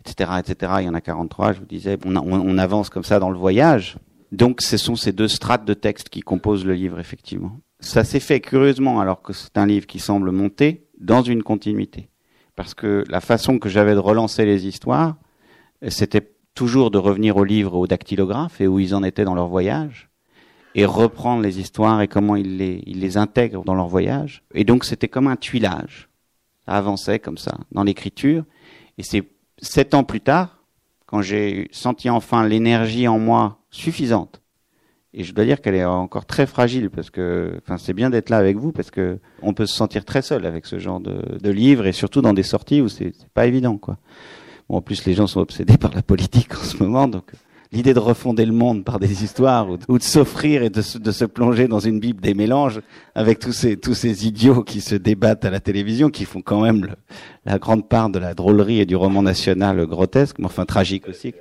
etc., 0.00 0.30
euh, 0.32 0.38
etc. 0.38 0.72
Il 0.80 0.86
y 0.86 0.88
en 0.88 0.94
a 0.94 1.00
43, 1.00 1.52
je 1.52 1.60
vous 1.60 1.66
disais. 1.66 1.98
On, 2.04 2.58
avance 2.58 2.88
comme 2.88 3.04
ça 3.04 3.18
dans 3.18 3.30
le 3.30 3.36
voyage. 3.36 3.96
Donc, 4.32 4.62
ce 4.62 4.76
sont 4.76 4.96
ces 4.96 5.12
deux 5.12 5.28
strates 5.28 5.64
de 5.64 5.74
texte 5.74 6.08
qui 6.08 6.20
composent 6.20 6.64
le 6.64 6.74
livre, 6.74 6.98
effectivement. 6.98 7.58
Ça 7.80 8.02
s'est 8.02 8.20
fait 8.20 8.40
curieusement, 8.40 9.00
alors 9.00 9.22
que 9.22 9.32
c'est 9.32 9.58
un 9.58 9.66
livre 9.66 9.86
qui 9.86 9.98
semble 9.98 10.30
monter 10.30 10.86
dans 10.98 11.22
une 11.22 11.42
continuité. 11.42 12.08
Parce 12.56 12.74
que 12.74 13.04
la 13.08 13.20
façon 13.20 13.58
que 13.58 13.68
j'avais 13.68 13.94
de 13.94 13.98
relancer 13.98 14.44
les 14.44 14.66
histoires, 14.66 15.16
c'était 15.88 16.32
toujours 16.54 16.90
de 16.90 16.98
revenir 16.98 17.36
au 17.36 17.44
livre, 17.44 17.74
au 17.74 17.86
dactylographe 17.86 18.60
et 18.60 18.66
où 18.66 18.78
ils 18.78 18.94
en 18.94 19.02
étaient 19.02 19.24
dans 19.24 19.34
leur 19.34 19.48
voyage 19.48 20.08
et 20.74 20.84
reprendre 20.84 21.42
les 21.42 21.60
histoires 21.60 22.00
et 22.02 22.08
comment 22.08 22.36
ils 22.36 22.56
les, 22.56 22.82
ils 22.86 23.00
les 23.00 23.16
intègrent 23.16 23.64
dans 23.64 23.74
leur 23.74 23.88
voyage. 23.88 24.42
Et 24.54 24.64
donc 24.64 24.84
c'était 24.84 25.08
comme 25.08 25.28
un 25.28 25.36
tuilage. 25.36 26.08
Ça 26.66 26.72
avançait 26.72 27.18
comme 27.18 27.38
ça 27.38 27.56
dans 27.72 27.84
l'écriture. 27.84 28.44
Et 28.98 29.02
c'est 29.02 29.24
sept 29.58 29.94
ans 29.94 30.04
plus 30.04 30.20
tard, 30.20 30.64
quand 31.06 31.22
j'ai 31.22 31.68
senti 31.70 32.10
enfin 32.10 32.46
l'énergie 32.46 33.06
en 33.06 33.18
moi 33.18 33.58
suffisante, 33.70 34.40
et 35.16 35.22
je 35.22 35.32
dois 35.32 35.44
dire 35.44 35.60
qu'elle 35.60 35.76
est 35.76 35.84
encore 35.84 36.26
très 36.26 36.44
fragile 36.44 36.90
parce 36.90 37.08
que, 37.08 37.56
enfin, 37.62 37.78
c'est 37.78 37.92
bien 37.92 38.10
d'être 38.10 38.30
là 38.30 38.36
avec 38.36 38.56
vous 38.56 38.72
parce 38.72 38.90
que 38.90 39.20
on 39.42 39.54
peut 39.54 39.66
se 39.66 39.76
sentir 39.76 40.04
très 40.04 40.22
seul 40.22 40.44
avec 40.44 40.66
ce 40.66 40.80
genre 40.80 40.98
de, 40.98 41.38
de 41.40 41.50
livre 41.50 41.86
et 41.86 41.92
surtout 41.92 42.20
dans 42.20 42.32
des 42.32 42.42
sorties 42.42 42.80
où 42.80 42.88
c'est 42.88 43.12
pas 43.32 43.46
évident, 43.46 43.78
quoi. 43.78 43.96
Bon, 44.68 44.78
en 44.78 44.82
plus, 44.82 45.04
les 45.04 45.14
gens 45.14 45.28
sont 45.28 45.40
obsédés 45.40 45.78
par 45.78 45.94
la 45.94 46.02
politique 46.02 46.52
en 46.54 46.64
ce 46.64 46.82
moment, 46.82 47.06
donc 47.06 47.30
l'idée 47.74 47.92
de 47.92 47.98
refonder 47.98 48.46
le 48.46 48.52
monde 48.52 48.84
par 48.84 49.00
des 49.00 49.24
histoires 49.24 49.68
ou, 49.88 49.98
de 49.98 50.02
s'offrir 50.02 50.62
et 50.62 50.70
de, 50.70 50.80
se 50.80 51.24
plonger 51.24 51.66
dans 51.66 51.80
une 51.80 51.98
Bible 51.98 52.20
des 52.20 52.32
mélanges 52.32 52.80
avec 53.14 53.40
tous 53.40 53.52
ces, 53.52 53.76
tous 53.76 53.94
ces 53.94 54.26
idiots 54.26 54.62
qui 54.62 54.80
se 54.80 54.94
débattent 54.94 55.44
à 55.44 55.50
la 55.50 55.60
télévision, 55.60 56.08
qui 56.08 56.24
font 56.24 56.40
quand 56.40 56.62
même 56.62 56.94
la 57.44 57.58
grande 57.58 57.88
part 57.88 58.10
de 58.10 58.20
la 58.20 58.34
drôlerie 58.34 58.80
et 58.80 58.86
du 58.86 58.94
roman 58.94 59.22
national 59.22 59.84
grotesque, 59.86 60.38
mais 60.38 60.46
enfin 60.46 60.64
tragique 60.64 61.08
aussi. 61.08 61.34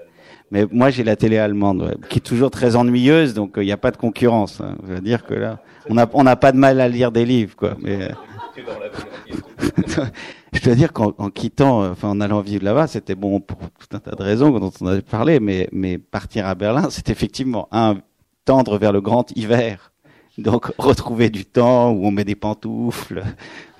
Mais 0.51 0.65
moi, 0.71 0.89
j'ai 0.89 1.03
la 1.03 1.15
télé 1.15 1.37
allemande, 1.37 1.97
qui 2.09 2.17
est 2.17 2.21
toujours 2.21 2.51
très 2.51 2.75
ennuyeuse, 2.75 3.33
donc 3.33 3.57
euh, 3.57 3.63
il 3.63 3.65
n'y 3.65 3.71
a 3.71 3.77
pas 3.77 3.91
de 3.91 3.97
concurrence. 3.97 4.61
Hein. 4.61 4.75
Je 4.87 4.93
veux 4.93 5.01
dire 5.01 5.25
que 5.25 5.33
là, 5.33 5.59
on 5.89 5.95
n'a 5.95 6.07
on 6.13 6.25
a 6.25 6.35
pas 6.35 6.51
de 6.51 6.57
mal 6.57 6.79
à 6.81 6.87
lire 6.87 7.11
des 7.11 7.25
livres, 7.25 7.55
quoi. 7.55 7.75
Mais, 7.81 8.09
je 10.53 10.61
dois 10.61 10.75
dire 10.75 10.93
qu'en 10.93 11.11
quittant, 11.29 11.89
enfin 11.89 12.09
en 12.09 12.21
allant 12.21 12.41
vivre 12.41 12.63
là-bas, 12.63 12.87
c'était 12.87 13.15
bon 13.15 13.39
pour 13.39 13.57
tout 13.57 13.95
un 13.95 13.99
tas 13.99 14.11
de 14.11 14.23
raisons 14.23 14.57
dont 14.59 14.71
on 14.81 14.87
avait 14.87 15.01
parlé, 15.01 15.39
mais, 15.39 15.69
mais 15.71 15.97
partir 15.97 16.47
à 16.47 16.55
Berlin, 16.55 16.87
c'est 16.89 17.09
effectivement 17.09 17.67
un 17.71 17.97
tendre 18.45 18.77
vers 18.77 18.91
le 18.91 19.01
grand 19.01 19.35
hiver. 19.35 19.91
Donc 20.37 20.71
retrouver 20.77 21.29
du 21.29 21.45
temps 21.45 21.91
où 21.91 22.05
on 22.05 22.11
met 22.11 22.25
des 22.25 22.35
pantoufles, 22.35 23.23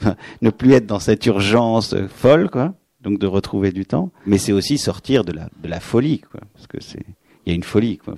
ne 0.42 0.50
plus 0.52 0.74
être 0.74 0.86
dans 0.86 1.00
cette 1.00 1.26
urgence 1.26 1.96
folle, 2.08 2.50
quoi. 2.50 2.74
Donc 3.02 3.20
de 3.20 3.28
retrouver 3.28 3.72
du 3.72 3.86
temps, 3.86 4.12
mais 4.26 4.38
c'est 4.38 4.54
aussi 4.54 4.78
sortir 4.78 5.26
de 5.26 5.34
la 5.34 5.50
de 5.62 5.68
la 5.68 5.80
folie, 5.82 6.20
quoi, 6.20 6.40
parce 6.54 6.68
que 6.68 6.82
c'est 6.82 7.06
il 7.46 7.50
y 7.50 7.52
a 7.52 7.56
une 7.56 7.64
folie, 7.64 7.98
quoi. 7.98 8.16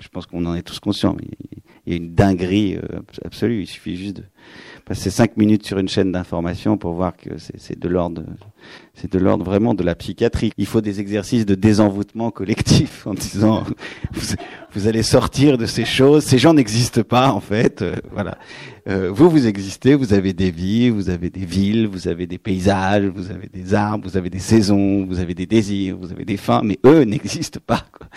Je 0.00 0.08
pense 0.08 0.26
qu'on 0.26 0.44
en 0.44 0.54
est 0.54 0.62
tous 0.62 0.80
conscients. 0.80 1.16
Il 1.86 1.92
y 1.92 1.94
a 1.94 1.96
une 1.96 2.14
dinguerie 2.14 2.76
euh, 2.76 3.00
absolue. 3.24 3.62
Il 3.62 3.66
suffit 3.66 3.96
juste 3.96 4.16
de 4.16 4.24
passer 4.84 5.10
cinq 5.10 5.36
minutes 5.36 5.64
sur 5.64 5.78
une 5.78 5.88
chaîne 5.88 6.12
d'information 6.12 6.76
pour 6.76 6.92
voir 6.92 7.16
que 7.16 7.30
c'est 7.38 7.78
de 7.78 7.88
l'ordre, 7.88 8.24
c'est 8.96 9.12
de 9.12 9.18
l'ordre 9.18 9.44
vraiment 9.44 9.74
de 9.74 9.84
la 9.84 9.94
psychiatrie. 9.94 10.52
Il 10.56 10.66
faut 10.66 10.80
des 10.80 11.00
exercices 11.00 11.44
de 11.44 11.54
désenvoûtement 11.54 12.30
collectif 12.30 13.06
en 13.06 13.12
disant 13.12 13.64
vous, 14.74 14.88
allez 14.88 15.02
sortir 15.02 15.58
de 15.58 15.66
ces 15.66 15.84
choses. 15.84 16.24
Ces 16.24 16.38
gens 16.38 16.54
n'existent 16.54 17.02
pas 17.02 17.30
en 17.30 17.40
fait. 17.40 17.82
Euh, 17.82 17.94
voilà. 18.10 18.38
Euh, 18.88 19.10
vous 19.12 19.28
vous 19.28 19.46
existez. 19.46 19.94
Vous 19.94 20.14
avez 20.14 20.32
des 20.32 20.50
vies, 20.50 20.88
vous 20.88 21.10
avez 21.10 21.28
des 21.28 21.44
villes, 21.44 21.86
vous 21.86 22.08
avez 22.08 22.26
des 22.26 22.38
paysages, 22.38 23.04
vous 23.04 23.30
avez 23.30 23.48
des 23.48 23.74
arbres, 23.74 24.08
vous 24.08 24.16
avez 24.16 24.30
des 24.30 24.38
saisons, 24.38 25.04
vous 25.04 25.20
avez 25.20 25.34
des 25.34 25.46
désirs, 25.46 25.98
vous 26.00 26.10
avez 26.10 26.24
des 26.24 26.38
fins, 26.38 26.62
mais 26.64 26.78
eux 26.86 27.02
n'existent 27.04 27.60
pas. 27.64 27.84
Quoi. 27.92 28.08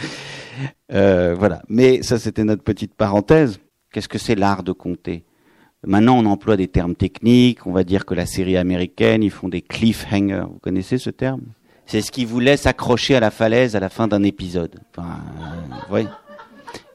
Euh, 0.93 1.35
voilà. 1.37 1.61
Mais 1.67 2.03
ça, 2.03 2.17
c'était 2.17 2.45
notre 2.45 2.63
petite 2.63 2.93
parenthèse. 2.93 3.59
Qu'est-ce 3.91 4.07
que 4.07 4.19
c'est 4.19 4.35
l'art 4.35 4.63
de 4.63 4.71
compter? 4.71 5.25
Maintenant, 5.85 6.17
on 6.17 6.25
emploie 6.25 6.57
des 6.57 6.67
termes 6.67 6.95
techniques. 6.95 7.65
On 7.65 7.71
va 7.71 7.83
dire 7.83 8.05
que 8.05 8.13
la 8.13 8.25
série 8.25 8.57
américaine, 8.57 9.23
ils 9.23 9.31
font 9.31 9.47
des 9.47 9.61
cliffhangers. 9.61 10.43
Vous 10.49 10.59
connaissez 10.59 10.97
ce 10.97 11.09
terme? 11.09 11.41
C'est 11.85 12.01
ce 12.01 12.11
qui 12.11 12.25
vous 12.25 12.39
laisse 12.39 12.65
accrocher 12.65 13.15
à 13.15 13.19
la 13.19 13.31
falaise 13.31 13.75
à 13.75 13.79
la 13.79 13.89
fin 13.89 14.07
d'un 14.07 14.21
épisode. 14.23 14.79
Enfin, 14.95 15.21
euh, 15.91 16.03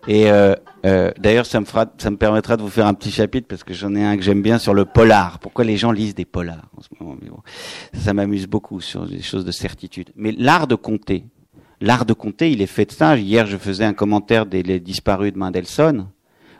Et 0.07 0.30
euh, 0.30 0.55
euh, 0.87 1.11
d'ailleurs, 1.18 1.47
ça 1.47 1.59
me 1.61 1.64
fera, 1.64 1.87
ça 1.99 2.11
me 2.11 2.16
permettra 2.16 2.57
de 2.57 2.62
vous 2.62 2.68
faire 2.68 2.87
un 2.87 2.95
petit 2.95 3.11
chapitre 3.11 3.49
parce 3.49 3.64
que 3.64 3.74
j'en 3.74 3.95
ai 3.97 4.05
un 4.05 4.16
que 4.16 4.22
j'aime 4.22 4.43
bien 4.43 4.59
sur 4.59 4.74
le 4.74 4.85
polar. 4.85 5.41
Pourquoi 5.41 5.64
les 5.64 5.76
gens 5.76 5.91
lisent 5.91 6.14
des 6.14 6.26
polars 6.26 6.70
en 6.76 6.82
ce 6.82 6.89
moment? 7.01 7.16
Ça 7.95 8.12
m'amuse 8.12 8.47
beaucoup 8.47 8.80
sur 8.80 9.09
des 9.09 9.22
choses 9.22 9.45
de 9.45 9.51
certitude. 9.51 10.11
Mais 10.14 10.30
l'art 10.30 10.68
de 10.68 10.74
compter, 10.74 11.24
l'art 11.80 12.05
de 12.05 12.12
compter, 12.12 12.53
il 12.53 12.61
est 12.62 12.66
fait 12.66 12.85
de 12.85 12.93
ça. 12.93 13.16
Hier, 13.16 13.47
je 13.47 13.57
faisais 13.57 13.85
un 13.85 13.95
commentaire 13.95 14.47
des 14.47 14.78
disparus 14.78 15.32
de 15.32 15.39
Mendelssohn 15.39 16.07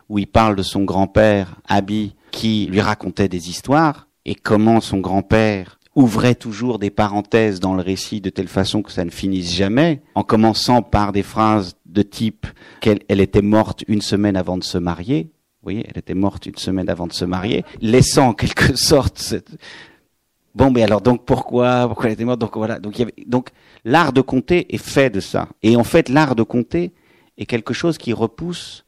où 0.09 0.19
il 0.19 0.27
parle 0.27 0.57
de 0.57 0.63
son 0.63 0.85
grand-père, 0.85 1.61
Abby, 1.67 2.15
qui 2.31 2.67
lui 2.71 2.81
racontait 2.81 3.29
des 3.29 3.49
histoires, 3.49 4.09
et 4.25 4.35
comment 4.35 4.81
son 4.81 4.99
grand-père 4.99 5.79
ouvrait 5.95 6.35
toujours 6.35 6.79
des 6.79 6.91
parenthèses 6.91 7.61
dans 7.61 7.75
le 7.75 7.83
récit 7.83 8.21
de 8.21 8.31
telle 8.31 8.49
façon 8.49 8.83
que 8.83 8.91
ça 8.91 9.05
ne 9.05 9.11
finisse 9.11 9.53
jamais, 9.53 10.03
en 10.15 10.25
commençant 10.25 10.83
par 10.83 11.13
des 11.13 11.23
phrases 11.23 11.77
de 11.87 12.03
type 12.03 12.47
qu'elle 12.81 13.01
elle 13.09 13.21
était 13.21 13.43
morte 13.43 13.85
une 13.87 14.03
semaine 14.03 14.37
avant 14.37 14.59
de 14.59 14.65
se 14.65 14.79
marier. 14.79 15.31
Voyez, 15.63 15.87
elle 15.89 15.99
était 15.99 16.15
morte 16.15 16.47
une 16.47 16.57
semaine 16.57 16.91
avant 16.91 17.07
de 17.07 17.13
se 17.13 17.25
marier, 17.25 17.65
laissant 17.81 18.29
en 18.29 18.35
quelque 18.35 18.77
sorte 18.77 19.19
cette... 19.19 19.51
Bon, 20.55 20.71
mais 20.71 20.83
alors 20.83 21.01
donc 21.01 21.25
pourquoi 21.25 21.87
Pourquoi 21.89 22.07
elle 22.07 22.13
était 22.13 22.25
morte? 22.25 22.41
Donc 22.41 22.57
voilà. 22.57 22.79
Donc, 22.79 22.99
il 22.99 23.01
y 23.01 23.03
avait... 23.03 23.15
donc 23.27 23.51
l'art 23.85 24.13
de 24.13 24.21
compter 24.21 24.73
est 24.75 24.79
fait 24.79 25.11
de 25.11 25.21
ça. 25.21 25.49
Et 25.63 25.77
en 25.77 25.85
fait, 25.85 26.09
l'art 26.09 26.35
de 26.35 26.43
compter 26.43 26.93
est 27.39 27.47
quelque 27.47 27.75
chose 27.75 27.99
qui 27.99 28.13
repousse 28.13 28.85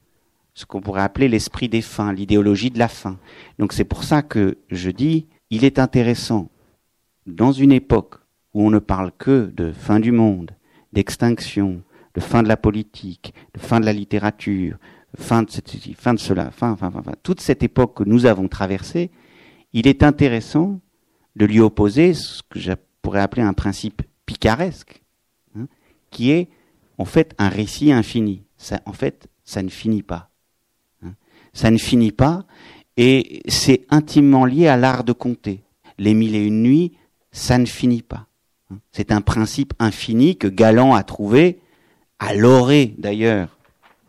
ce 0.56 0.64
qu'on 0.64 0.80
pourrait 0.80 1.02
appeler 1.02 1.28
l'esprit 1.28 1.68
des 1.68 1.82
fins, 1.82 2.14
l'idéologie 2.14 2.70
de 2.70 2.78
la 2.78 2.88
fin. 2.88 3.18
Donc 3.58 3.74
c'est 3.74 3.84
pour 3.84 4.04
ça 4.04 4.22
que 4.22 4.56
je 4.70 4.90
dis, 4.90 5.26
il 5.50 5.64
est 5.64 5.78
intéressant, 5.78 6.50
dans 7.26 7.52
une 7.52 7.72
époque 7.72 8.16
où 8.54 8.66
on 8.66 8.70
ne 8.70 8.78
parle 8.78 9.12
que 9.18 9.52
de 9.54 9.70
fin 9.70 10.00
du 10.00 10.12
monde, 10.12 10.52
d'extinction, 10.94 11.82
de 12.14 12.20
fin 12.20 12.42
de 12.42 12.48
la 12.48 12.56
politique, 12.56 13.34
de 13.52 13.60
fin 13.60 13.80
de 13.80 13.84
la 13.84 13.92
littérature, 13.92 14.78
fin 15.14 15.42
de, 15.42 15.50
fin 15.94 16.14
de 16.14 16.18
cela, 16.18 16.50
fin, 16.50 16.74
fin, 16.74 16.90
toute 17.22 17.42
cette 17.42 17.62
époque 17.62 17.98
que 17.98 18.04
nous 18.04 18.24
avons 18.24 18.48
traversée, 18.48 19.10
il 19.74 19.86
est 19.86 20.02
intéressant 20.02 20.80
de 21.36 21.44
lui 21.44 21.60
opposer 21.60 22.14
ce 22.14 22.42
que 22.48 22.58
je 22.58 22.72
pourrais 23.02 23.20
appeler 23.20 23.42
un 23.42 23.52
principe 23.52 24.00
picaresque, 24.24 25.02
hein, 25.54 25.66
qui 26.10 26.30
est 26.30 26.48
en 26.96 27.04
fait 27.04 27.34
un 27.36 27.50
récit 27.50 27.92
infini. 27.92 28.42
En 28.86 28.94
fait, 28.94 29.28
ça 29.44 29.62
ne 29.62 29.68
finit 29.68 30.02
pas 30.02 30.30
ça 31.56 31.70
ne 31.70 31.78
finit 31.78 32.12
pas, 32.12 32.44
et 32.98 33.42
c'est 33.48 33.86
intimement 33.88 34.44
lié 34.44 34.68
à 34.68 34.76
l'art 34.76 35.04
de 35.04 35.12
compter. 35.12 35.62
Les 35.98 36.12
mille 36.12 36.34
et 36.34 36.46
une 36.46 36.62
nuits, 36.62 36.92
ça 37.32 37.56
ne 37.56 37.64
finit 37.64 38.02
pas. 38.02 38.26
C'est 38.92 39.10
un 39.10 39.22
principe 39.22 39.72
infini 39.78 40.36
que 40.36 40.48
Galland 40.48 40.94
a 40.94 41.02
trouvé 41.02 41.60
à 42.18 42.34
l'orée 42.34 42.94
d'ailleurs 42.98 43.56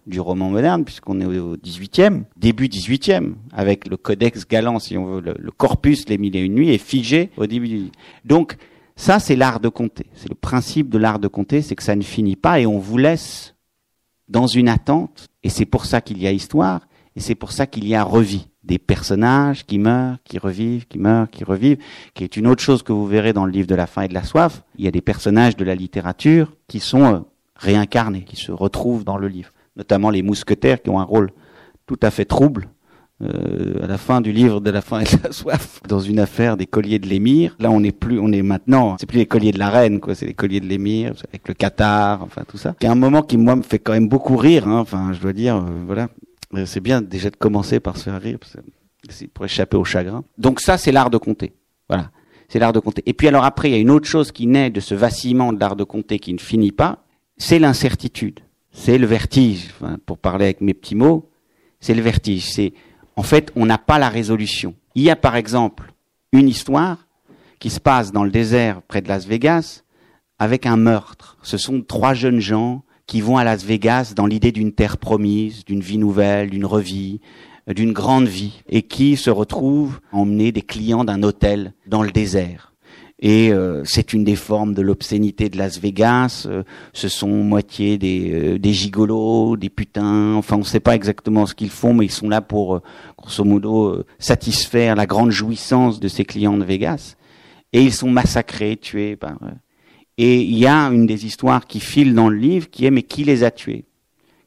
du 0.08 0.20
roman 0.20 0.50
moderne, 0.50 0.84
puisqu'on 0.84 1.22
est 1.22 1.26
au 1.26 1.56
18e, 1.56 2.24
début 2.36 2.68
18e, 2.68 3.36
avec 3.54 3.88
le 3.88 3.96
codex 3.96 4.46
Galland, 4.46 4.80
si 4.80 4.98
on 4.98 5.06
veut, 5.06 5.22
le, 5.22 5.52
corpus 5.52 6.10
Les 6.10 6.18
Mille 6.18 6.36
et 6.36 6.42
Une 6.42 6.56
Nuits 6.56 6.74
est 6.74 6.78
figé 6.78 7.30
au 7.38 7.48
début 7.48 7.68
du... 7.70 7.92
Donc, 8.26 8.58
ça, 8.98 9.20
c'est 9.20 9.38
l'art 9.38 9.62
de 9.62 9.70
compter. 9.70 10.08
C'est 10.16 10.30
le 10.30 10.36
principe 10.36 10.90
de 10.90 10.98
l'art 10.98 11.20
de 11.20 11.30
compter, 11.30 11.62
c'est 11.62 11.76
que 11.76 11.84
ça 11.84 11.96
ne 11.96 12.04
finit 12.04 12.36
pas 12.36 12.60
et 12.60 12.66
on 12.66 12.78
vous 12.78 12.98
laisse 12.98 13.56
dans 14.28 14.48
une 14.48 14.68
attente, 14.68 15.28
et 15.44 15.50
c'est 15.50 15.66
pour 15.66 15.86
ça 15.86 16.02
qu'il 16.02 16.22
y 16.22 16.28
a 16.28 16.32
histoire, 16.32 16.82
et 17.18 17.20
c'est 17.20 17.34
pour 17.34 17.52
ça 17.52 17.66
qu'il 17.66 17.88
y 17.88 17.96
a 17.96 18.04
revie. 18.04 18.48
Des 18.64 18.78
personnages 18.78 19.66
qui 19.66 19.80
meurent, 19.80 20.18
qui 20.24 20.38
revivent, 20.38 20.86
qui 20.88 21.00
meurent, 21.00 21.28
qui 21.32 21.44
revivent, 21.44 21.80
qui 22.14 22.24
est 22.24 22.38
une 22.38 22.46
autre 22.46 22.62
chose 22.62 22.84
que 22.84 22.94
vous 22.94 23.08
verrez 23.08 23.34
dans 23.34 23.46
le 23.46 23.52
livre 23.52 23.66
de 23.66 23.74
la 23.74 23.88
faim 23.88 24.04
et 24.04 24.08
de 24.08 24.14
la 24.14 24.24
soif. 24.24 24.62
Il 24.78 24.86
y 24.86 24.88
a 24.88 24.92
des 24.92 25.02
personnages 25.02 25.56
de 25.56 25.66
la 25.66 25.74
littérature 25.74 26.54
qui 26.68 26.80
sont 26.80 27.06
euh, 27.06 27.20
réincarnés, 27.56 28.22
qui 28.22 28.36
se 28.36 28.52
retrouvent 28.52 29.04
dans 29.04 29.18
le 29.18 29.30
livre. 29.30 29.50
Notamment 29.78 30.12
les 30.12 30.22
mousquetaires 30.22 30.80
qui 30.80 30.92
ont 30.92 31.00
un 31.00 31.04
rôle 31.04 31.32
tout 31.88 31.98
à 32.04 32.12
fait 32.12 32.26
trouble 32.26 32.68
euh, 33.24 33.84
à 33.84 33.88
la 33.88 33.98
fin 33.98 34.22
du 34.22 34.32
livre 34.32 34.62
de 34.62 34.70
la 34.70 34.82
faim 34.82 35.00
et 35.00 35.06
de 35.06 35.24
la 35.24 35.32
soif, 35.32 35.82
dans 35.88 36.00
une 36.00 36.20
affaire 36.20 36.56
des 36.56 36.68
colliers 36.68 37.00
de 37.00 37.08
l'émir. 37.08 37.56
Là, 37.58 37.72
on 37.72 37.82
est 37.82 37.92
plus, 37.92 38.20
on 38.20 38.32
est 38.32 38.44
maintenant, 38.44 38.96
c'est 39.00 39.08
plus 39.08 39.18
les 39.18 39.26
colliers 39.26 39.52
de 39.52 39.58
la 39.58 39.72
reine, 39.72 40.00
quoi, 40.00 40.14
c'est 40.14 40.28
les 40.28 40.36
colliers 40.36 40.60
de 40.60 40.68
l'émir, 40.68 41.14
avec 41.30 41.48
le 41.48 41.56
Qatar, 41.56 42.22
enfin 42.22 42.44
tout 42.48 42.58
ça. 42.58 42.76
C'est 42.80 42.88
un 42.88 42.94
moment 42.94 43.24
qui 43.24 43.38
moi 43.38 43.56
me 43.56 43.64
fait 43.64 43.80
quand 43.80 43.94
même 43.94 44.08
beaucoup 44.08 44.38
rire, 44.38 44.68
hein, 44.68 44.78
enfin, 44.78 45.14
je 45.14 45.20
dois 45.20 45.34
dire, 45.34 45.56
euh, 45.56 45.62
voilà. 45.88 46.10
Euh, 46.54 46.66
c'est 46.66 46.80
bien 46.80 47.02
déjà 47.02 47.30
de 47.30 47.36
commencer 47.36 47.80
par 47.80 47.98
se 47.98 48.04
faire 48.04 48.22
rire 48.22 48.40
pour 49.34 49.46
échapper 49.46 49.78
au 49.78 49.84
chagrin. 49.84 50.24
Donc 50.38 50.60
ça, 50.60 50.78
c'est 50.78 50.92
l'art 50.92 51.10
de 51.10 51.18
compter. 51.18 51.54
Voilà, 51.90 52.12
c'est 52.50 52.60
l'art 52.60 52.74
de 52.74 52.80
compter. 52.80 53.04
Et 53.06 53.14
puis 53.14 53.28
alors 53.28 53.44
après, 53.44 53.70
il 53.70 53.72
y 53.74 53.76
a 53.76 53.80
une 53.80 53.92
autre 53.92 54.08
chose 54.08 54.32
qui 54.32 54.48
naît 54.48 54.70
de 54.70 54.80
ce 54.80 54.96
vacillement 54.96 55.54
de 55.54 55.60
l'art 55.60 55.76
de 55.76 55.84
compter 55.84 56.20
qui 56.20 56.34
ne 56.34 56.40
finit 56.40 56.72
pas, 56.72 57.04
c'est 57.38 57.60
l'incertitude, 57.60 58.40
c'est 58.72 58.98
le 58.98 59.08
vertige. 59.08 59.74
pour 60.06 60.18
parler 60.18 60.46
avec 60.46 60.62
mes 60.62 60.74
petits 60.74 60.96
mots, 60.96 61.30
c'est 61.80 61.94
le 61.94 62.02
vertige. 62.02 62.46
C'est 62.46 62.74
en 63.16 63.24
fait, 63.24 63.52
on 63.56 63.66
n'a 63.66 63.78
pas 63.78 64.00
la 64.00 64.10
résolution. 64.10 64.76
Il 64.96 65.04
y 65.04 65.10
a 65.10 65.16
par 65.16 65.36
exemple 65.36 65.94
une 66.32 66.50
histoire 66.50 67.08
qui 67.60 67.70
se 67.70 67.80
passe 67.80 68.12
dans 68.12 68.24
le 68.24 68.32
désert 68.32 68.82
près 68.82 69.02
de 69.02 69.08
Las 69.08 69.26
Vegas 69.26 69.84
avec 70.40 70.66
un 70.66 70.78
meurtre. 70.78 71.38
Ce 71.42 71.58
sont 71.58 71.82
trois 71.82 72.14
jeunes 72.14 72.40
gens 72.40 72.84
qui 73.08 73.22
vont 73.22 73.38
à 73.38 73.44
Las 73.46 73.64
Vegas 73.64 74.14
dans 74.16 74.28
l'idée 74.28 74.52
d'une 74.52 74.74
terre 74.74 74.98
promise, 74.98 75.64
d'une 75.66 75.80
vie 75.80 75.98
nouvelle, 75.98 76.50
d'une 76.50 76.66
revie, 76.66 77.22
euh, 77.70 77.74
d'une 77.74 77.94
grande 77.94 78.28
vie, 78.28 78.62
et 78.70 78.84
qui 78.84 79.16
se 79.16 79.30
retrouvent 79.30 80.00
emmener 80.12 80.52
des 80.52 80.62
clients 80.62 81.06
d'un 81.06 81.24
hôtel 81.24 81.74
dans 81.88 82.04
le 82.04 82.12
désert. 82.12 82.74
Et 83.20 83.52
euh, 83.52 83.84
c'est 83.84 84.14
une 84.14 84.24
des 84.24 84.36
formes 84.36 84.76
de 84.76 84.84
l'obscénité 84.84 85.50
de 85.50 85.58
Las 85.58 85.80
Vegas. 85.80 86.46
Euh, 86.48 86.64
ce 86.94 87.08
sont 87.08 87.30
moitié 87.30 87.98
des, 87.98 88.60
des 88.60 88.74
gigolos, 88.74 89.58
des 89.58 89.70
putains. 89.70 90.36
Enfin, 90.36 90.58
on 90.58 90.60
ne 90.60 90.64
sait 90.64 90.82
pas 90.82 90.94
exactement 90.94 91.48
ce 91.48 91.56
qu'ils 91.56 91.72
font, 91.72 91.96
mais 91.96 92.06
ils 92.06 92.12
sont 92.12 92.30
là 92.30 92.42
pour, 92.42 92.82
grosso 93.18 93.44
modo, 93.44 94.04
satisfaire 94.20 94.96
la 94.96 95.08
grande 95.08 95.32
jouissance 95.32 96.00
de 96.00 96.08
ces 96.10 96.26
clients 96.26 96.58
de 96.58 96.64
Vegas. 96.64 97.16
Et 97.74 97.82
ils 97.82 97.94
sont 97.94 98.12
massacrés, 98.12 98.78
tués 98.78 99.16
par 99.16 99.40
et 100.18 100.42
il 100.42 100.58
y 100.58 100.66
a 100.66 100.88
une 100.88 101.06
des 101.06 101.26
histoires 101.26 101.68
qui 101.68 101.80
file 101.80 102.14
dans 102.16 102.30
le 102.30 102.38
livre 102.38 102.70
qui 102.70 102.86
est 102.86 102.92
mais 102.92 103.04
qui 103.04 103.24
les 103.24 103.44
a 103.44 103.52
tués, 103.52 103.86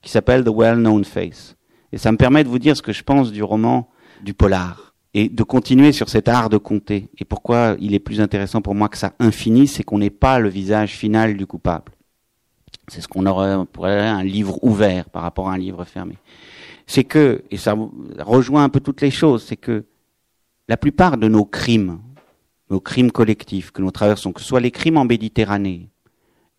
qui 0.03 0.11
s'appelle 0.11 0.45
The 0.45 0.51
Well-Known 0.51 1.05
Face. 1.05 1.57
Et 1.93 1.99
ça 1.99 2.13
me 2.13 2.17
permet 2.17 2.45
de 2.45 2.49
vous 2.49 2.59
dire 2.59 2.77
ce 2.77 2.83
que 2.83 2.93
je 2.93 3.03
pense 3.03 3.33
du 3.33 3.43
roman 3.43 3.89
du 4.23 4.35
polar 4.35 4.95
et 5.15 5.29
de 5.29 5.43
continuer 5.43 5.93
sur 5.93 6.09
cet 6.09 6.29
art 6.29 6.49
de 6.49 6.57
compter. 6.57 7.09
Et 7.19 7.25
pourquoi 7.25 7.77
il 7.81 7.95
est 7.95 8.01
plus 8.01 8.21
intéressant 8.21 8.63
pour 8.63 8.75
moi 8.75 8.89
que 8.89 8.99
ça 8.99 9.13
infini, 9.19 9.67
c'est 9.67 9.83
qu'on 9.83 9.99
n'est 9.99 10.11
pas 10.11 10.39
le 10.39 10.49
visage 10.49 10.93
final 10.93 11.37
du 11.37 11.47
coupable. 11.47 11.93
c'est 12.89 13.01
ce 13.01 13.09
qu'on 13.09 13.27
aurait 13.27 13.65
pourrait 13.67 14.07
un 14.09 14.23
livre 14.23 14.63
ouvert 14.63 15.09
par 15.11 15.23
rapport 15.23 15.49
à 15.49 15.55
un 15.55 15.59
livre 15.59 15.85
fermé. 15.85 16.17
C'est 16.87 17.05
que, 17.05 17.43
et 17.51 17.57
ça 17.57 17.77
rejoint 18.19 18.65
un 18.65 18.69
peu 18.69 18.81
toutes 18.81 19.01
les 19.01 19.13
choses, 19.13 19.45
c'est 19.45 19.57
que 19.57 19.85
la 20.69 20.77
plupart 20.77 21.17
de 21.19 21.29
nos 21.29 21.45
crimes, 21.45 22.01
nos 22.71 22.81
crimes 22.81 23.11
collectifs 23.11 23.73
que 23.73 23.83
nous 23.83 23.91
traversons, 23.91 24.33
que 24.33 24.41
ce 24.41 24.47
soit 24.47 24.61
les 24.61 24.71
crimes 24.71 24.97
en 24.97 25.05
Méditerranée, 25.05 25.89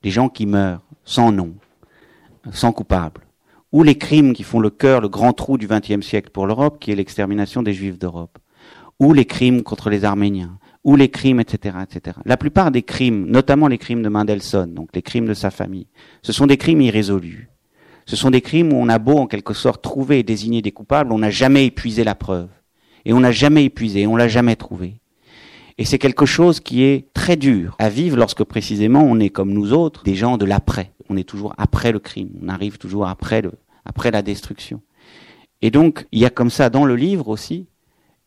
des 0.03 0.11
gens 0.11 0.29
qui 0.29 0.45
meurent 0.45 0.83
sans 1.05 1.31
nom, 1.31 1.53
sans 2.51 2.73
coupable, 2.73 3.21
ou 3.71 3.83
les 3.83 3.97
crimes 3.97 4.33
qui 4.33 4.43
font 4.43 4.59
le 4.59 4.69
cœur, 4.69 4.99
le 4.99 5.07
grand 5.07 5.33
trou 5.33 5.57
du 5.57 5.67
XXe 5.67 6.05
siècle 6.05 6.31
pour 6.31 6.45
l'Europe, 6.45 6.79
qui 6.79 6.91
est 6.91 6.95
l'extermination 6.95 7.63
des 7.63 7.73
Juifs 7.73 7.97
d'Europe, 7.97 8.37
ou 8.99 9.13
les 9.13 9.25
crimes 9.25 9.63
contre 9.63 9.89
les 9.89 10.03
Arméniens, 10.03 10.59
ou 10.83 10.95
les 10.95 11.09
crimes, 11.09 11.39
etc., 11.39 11.77
etc. 11.83 12.17
La 12.25 12.37
plupart 12.37 12.71
des 12.71 12.81
crimes, 12.81 13.25
notamment 13.27 13.67
les 13.67 13.77
crimes 13.77 14.03
de 14.03 14.09
Mendelssohn, 14.09 14.73
donc 14.73 14.89
les 14.93 15.01
crimes 15.01 15.27
de 15.27 15.33
sa 15.33 15.51
famille, 15.51 15.87
ce 16.23 16.33
sont 16.33 16.47
des 16.47 16.57
crimes 16.57 16.81
irrésolus. 16.81 17.49
Ce 18.07 18.15
sont 18.15 18.31
des 18.31 18.41
crimes 18.41 18.73
où 18.73 18.77
on 18.77 18.89
a 18.89 18.99
beau 18.99 19.17
en 19.17 19.27
quelque 19.27 19.53
sorte 19.53 19.81
trouver 19.81 20.19
et 20.19 20.23
désigner 20.23 20.61
des 20.61 20.71
coupables, 20.71 21.13
on 21.13 21.19
n'a 21.19 21.29
jamais 21.29 21.67
épuisé 21.67 22.03
la 22.03 22.15
preuve. 22.15 22.49
Et 23.05 23.13
on 23.13 23.19
n'a 23.19 23.31
jamais 23.31 23.63
épuisé, 23.63 24.05
on 24.05 24.15
l'a 24.15 24.27
jamais 24.27 24.55
trouvé. 24.55 25.01
Et 25.81 25.85
c'est 25.85 25.97
quelque 25.97 26.27
chose 26.27 26.59
qui 26.59 26.83
est 26.83 27.11
très 27.11 27.35
dur 27.35 27.75
à 27.79 27.89
vivre 27.89 28.15
lorsque 28.15 28.43
précisément 28.43 29.01
on 29.01 29.19
est 29.19 29.31
comme 29.31 29.51
nous 29.51 29.73
autres, 29.73 30.03
des 30.03 30.13
gens 30.13 30.37
de 30.37 30.45
l'après. 30.45 30.91
On 31.09 31.17
est 31.17 31.27
toujours 31.27 31.55
après 31.57 31.91
le 31.91 31.97
crime, 31.97 32.29
on 32.39 32.49
arrive 32.49 32.77
toujours 32.77 33.07
après 33.07 33.41
le, 33.41 33.53
après 33.83 34.11
la 34.11 34.21
destruction. 34.21 34.83
Et 35.63 35.71
donc, 35.71 36.05
il 36.11 36.19
y 36.19 36.25
a 36.25 36.29
comme 36.29 36.51
ça 36.51 36.69
dans 36.69 36.85
le 36.85 36.95
livre 36.95 37.29
aussi 37.29 37.65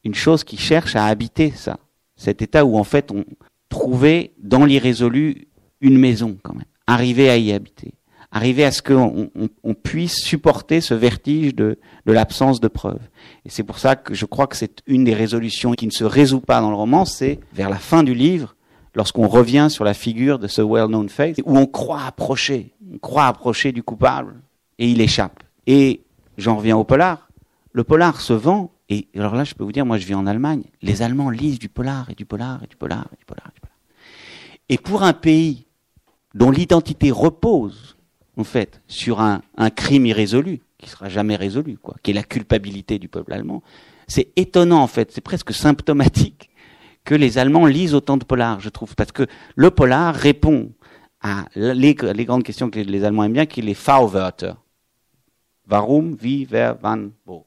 une 0.03 0.17
chose 0.17 0.43
qui 0.43 0.57
cherche 0.57 0.97
à 0.97 1.07
habiter 1.07 1.53
ça. 1.53 1.79
Cet 2.17 2.43
état 2.43 2.65
où 2.65 2.77
en 2.77 2.83
fait 2.83 3.13
on 3.13 3.25
trouvait 3.69 4.33
dans 4.43 4.65
l'irrésolu 4.65 5.47
une 5.81 5.97
maison 5.97 6.37
quand 6.43 6.55
même. 6.55 6.65
Arriver 6.89 7.31
à 7.31 7.37
y 7.37 7.53
habiter. 7.53 7.95
Arriver 8.37 8.65
à 8.65 8.73
ce 8.73 8.83
qu'on 8.83 9.31
on, 9.63 9.75
puisse 9.75 10.17
supporter 10.17 10.81
ce 10.81 10.93
vertige 10.93 11.55
de, 11.55 11.79
de 12.05 12.13
l'absence 12.13 12.61
de 12.61 12.67
preuves. 12.67 13.09
Et 13.47 13.49
c'est 13.49 13.63
pour 13.63 13.79
ça 13.79 13.95
que 13.95 14.13
je 14.13 14.27
crois 14.27 14.49
que 14.49 14.57
c'est 14.57 14.83
une 14.89 15.05
des 15.05 15.15
résolutions 15.15 15.73
qui 15.73 15.87
ne 15.87 15.93
se 15.93 16.03
résout 16.03 16.41
pas 16.41 16.61
dans 16.61 16.71
le 16.71 16.77
roman, 16.77 17.05
c'est 17.05 17.39
vers 17.53 17.71
la 17.71 17.77
fin 17.77 18.03
du 18.03 18.13
livre, 18.13 18.57
lorsqu'on 18.95 19.29
revient 19.29 19.69
sur 19.71 19.85
la 19.85 19.95
figure 19.95 20.41
de 20.41 20.49
ce 20.49 20.63
well-known 20.63 21.09
face, 21.09 21.37
où 21.45 21.57
on 21.57 21.67
croit 21.67 22.03
approcher, 22.03 22.75
on 22.93 22.99
croit 22.99 23.27
approcher 23.27 23.71
du 23.71 23.85
coupable, 23.85 24.35
et 24.81 24.89
il 24.89 25.01
échappe. 25.01 25.45
Et 25.69 26.03
j'en 26.37 26.57
reviens 26.57 26.77
au 26.77 26.85
polar. 26.85 27.29
Le 27.73 27.85
polar 27.85 28.21
se 28.21 28.33
vend, 28.33 28.73
et 28.89 29.07
alors 29.17 29.37
là, 29.37 29.45
je 29.45 29.55
peux 29.55 29.63
vous 29.63 29.73
dire, 29.73 29.87
moi 29.87 29.99
je 29.99 30.07
vis 30.07 30.15
en 30.15 30.27
Allemagne, 30.27 30.65
les 30.83 31.03
Allemands 31.03 31.31
lisent 31.31 31.61
du 31.61 31.69
polar, 31.69 32.11
et 32.11 32.15
du 32.15 32.25
polar, 32.25 32.63
et 32.65 32.67
du 32.67 32.77
polar, 32.77 33.07
et 33.13 33.17
du 33.17 33.25
polar, 33.25 33.47
et 33.47 33.55
du 33.55 33.61
polar. 33.61 33.79
Et 34.69 34.79
pour 34.79 35.03
un 35.05 35.13
pays 35.13 35.67
dont 36.35 36.51
l'identité 36.51 37.11
repose, 37.11 37.94
en 38.37 38.45
fait, 38.45 38.83
sur 38.87 39.21
un, 39.21 39.43
un 39.57 39.71
crime 39.71 40.07
irrésolu, 40.07 40.61
qui 40.79 40.89
sera 40.89 41.09
jamais 41.09 41.37
résolu, 41.37 41.79
quoi, 41.79 41.97
qui 42.03 42.11
est 42.11 42.15
la 42.15 42.23
culpabilité 42.23 42.99
du 42.99 43.09
peuple 43.09 43.33
allemand, 43.33 43.63
c'est 44.07 44.33
étonnant, 44.37 44.83
en 44.83 44.87
fait, 44.87 45.13
c'est 45.13 45.21
presque 45.21 45.53
symptomatique 45.53 46.51
que 47.05 47.15
les 47.15 47.39
Allemands 47.39 47.67
lisent 47.67 47.95
autant 47.95 48.17
de 48.17 48.25
polar, 48.25 48.61
je 48.61 48.69
trouve, 48.69 48.95
parce 48.95 49.13
que 49.13 49.27
le 49.57 49.71
polar 49.71 50.15
répond 50.15 50.73
à 51.21 51.47
les, 51.55 51.95
grandes 51.95 52.43
questions 52.43 52.71
que 52.71 52.79
les 52.79 53.05
Allemands 53.05 53.25
aiment 53.25 53.33
bien, 53.33 53.47
qui 53.47 53.61
est 53.61 53.63
les 53.63 53.75
V-Wörter. 53.75 54.53
Warum, 55.71 56.17
wie, 56.21 56.47
wer, 56.51 56.77
wann, 56.83 57.13
wo. 57.27 57.47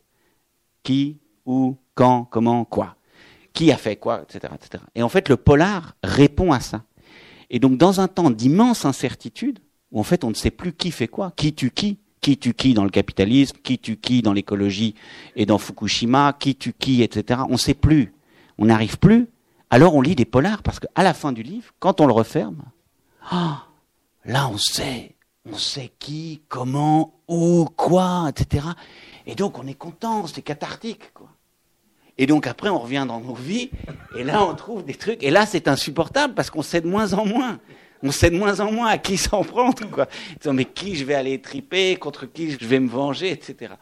Qui, 0.82 1.20
où, 1.46 1.78
quand, 1.94 2.26
comment, 2.26 2.66
quoi. 2.66 2.96
Qui 3.54 3.72
a 3.72 3.78
fait 3.78 3.96
quoi, 3.96 4.24
etc., 4.24 4.54
etc. 4.56 4.84
Et 4.96 5.04
en 5.04 5.10
fait, 5.10 5.30
le 5.30 5.38
polar 5.38 5.96
répond 6.04 6.52
à 6.52 6.60
ça. 6.60 6.84
Et 7.50 7.60
donc, 7.60 7.78
dans 7.78 8.02
un 8.02 8.08
temps 8.08 8.32
d'immense 8.32 8.86
incertitude, 8.86 9.60
où 9.92 10.00
en 10.00 10.04
fait, 10.04 10.24
on 10.24 10.30
ne 10.30 10.36
sait 10.36 10.52
plus 10.52 10.74
qui 10.74 10.92
fait 10.92 11.08
quoi, 11.08 11.32
qui 11.36 11.54
tue 11.54 11.72
qui, 11.72 11.98
qui 12.22 12.38
tue 12.38 12.54
qui 12.54 12.74
dans 12.74 12.84
le 12.84 12.90
capitalisme, 12.90 13.58
qui 13.64 13.80
tue 13.80 13.98
qui 13.98 14.22
dans 14.22 14.34
l'écologie 14.34 14.96
et 15.36 15.46
dans 15.46 15.58
Fukushima, 15.58 16.34
qui 16.40 16.56
tue 16.56 16.74
qui, 16.74 17.04
etc. 17.04 17.42
On 17.50 17.54
ne 17.54 17.58
sait 17.58 17.74
plus. 17.74 18.14
On 18.58 18.66
n'arrive 18.66 18.98
plus. 18.98 19.28
Alors, 19.70 19.96
on 19.96 20.02
lit 20.02 20.16
des 20.16 20.26
polars 20.26 20.64
parce 20.64 20.80
qu'à 20.80 21.04
la 21.04 21.14
fin 21.14 21.32
du 21.32 21.44
livre, 21.44 21.72
quand 21.80 22.02
on 22.02 22.08
le 22.08 22.14
referme, 22.14 22.64
ah, 23.30 23.66
là, 24.26 24.50
on 24.50 24.58
sait 24.58 25.18
on 25.52 25.58
sait 25.58 25.92
qui, 26.00 26.42
comment, 26.48 27.14
où, 27.28 27.68
quoi, 27.76 28.30
etc. 28.30 28.66
Et 29.26 29.36
donc 29.36 29.58
on 29.58 29.68
est 29.68 29.74
content, 29.74 30.28
c'est 30.28 30.42
cathartique, 30.42 31.14
quoi. 31.14 31.30
Et 32.18 32.26
donc 32.26 32.48
après 32.48 32.70
on 32.70 32.80
revient 32.80 33.06
dans 33.08 33.20
nos 33.20 33.36
vies, 33.36 33.70
et 34.18 34.24
là 34.24 34.44
on 34.44 34.56
trouve 34.56 34.84
des 34.84 34.96
trucs, 34.96 35.22
et 35.24 35.30
là 35.30 35.46
c'est 35.46 35.68
insupportable 35.68 36.34
parce 36.34 36.50
qu'on 36.50 36.64
sait 36.64 36.82
de 36.82 36.88
moins 36.88 37.14
en 37.14 37.26
moins. 37.26 37.60
On 38.04 38.12
sait 38.12 38.30
de 38.30 38.38
moins 38.38 38.60
en 38.60 38.72
moins 38.72 38.88
à 38.88 38.98
qui 38.98 39.18
s'en 39.18 39.43
prendre, 39.43 39.89
quoi. 39.89 40.08
Mais 40.52 40.66
qui 40.66 40.95
je 40.95 41.06
vais 41.06 41.16
aller 41.16 41.41
triper, 41.41 41.95
contre 41.95 42.26
qui 42.26 42.52
je 42.52 42.66
vais 42.66 42.80
me 42.80 42.89
venger, 42.89 43.32
etc. 43.32 43.74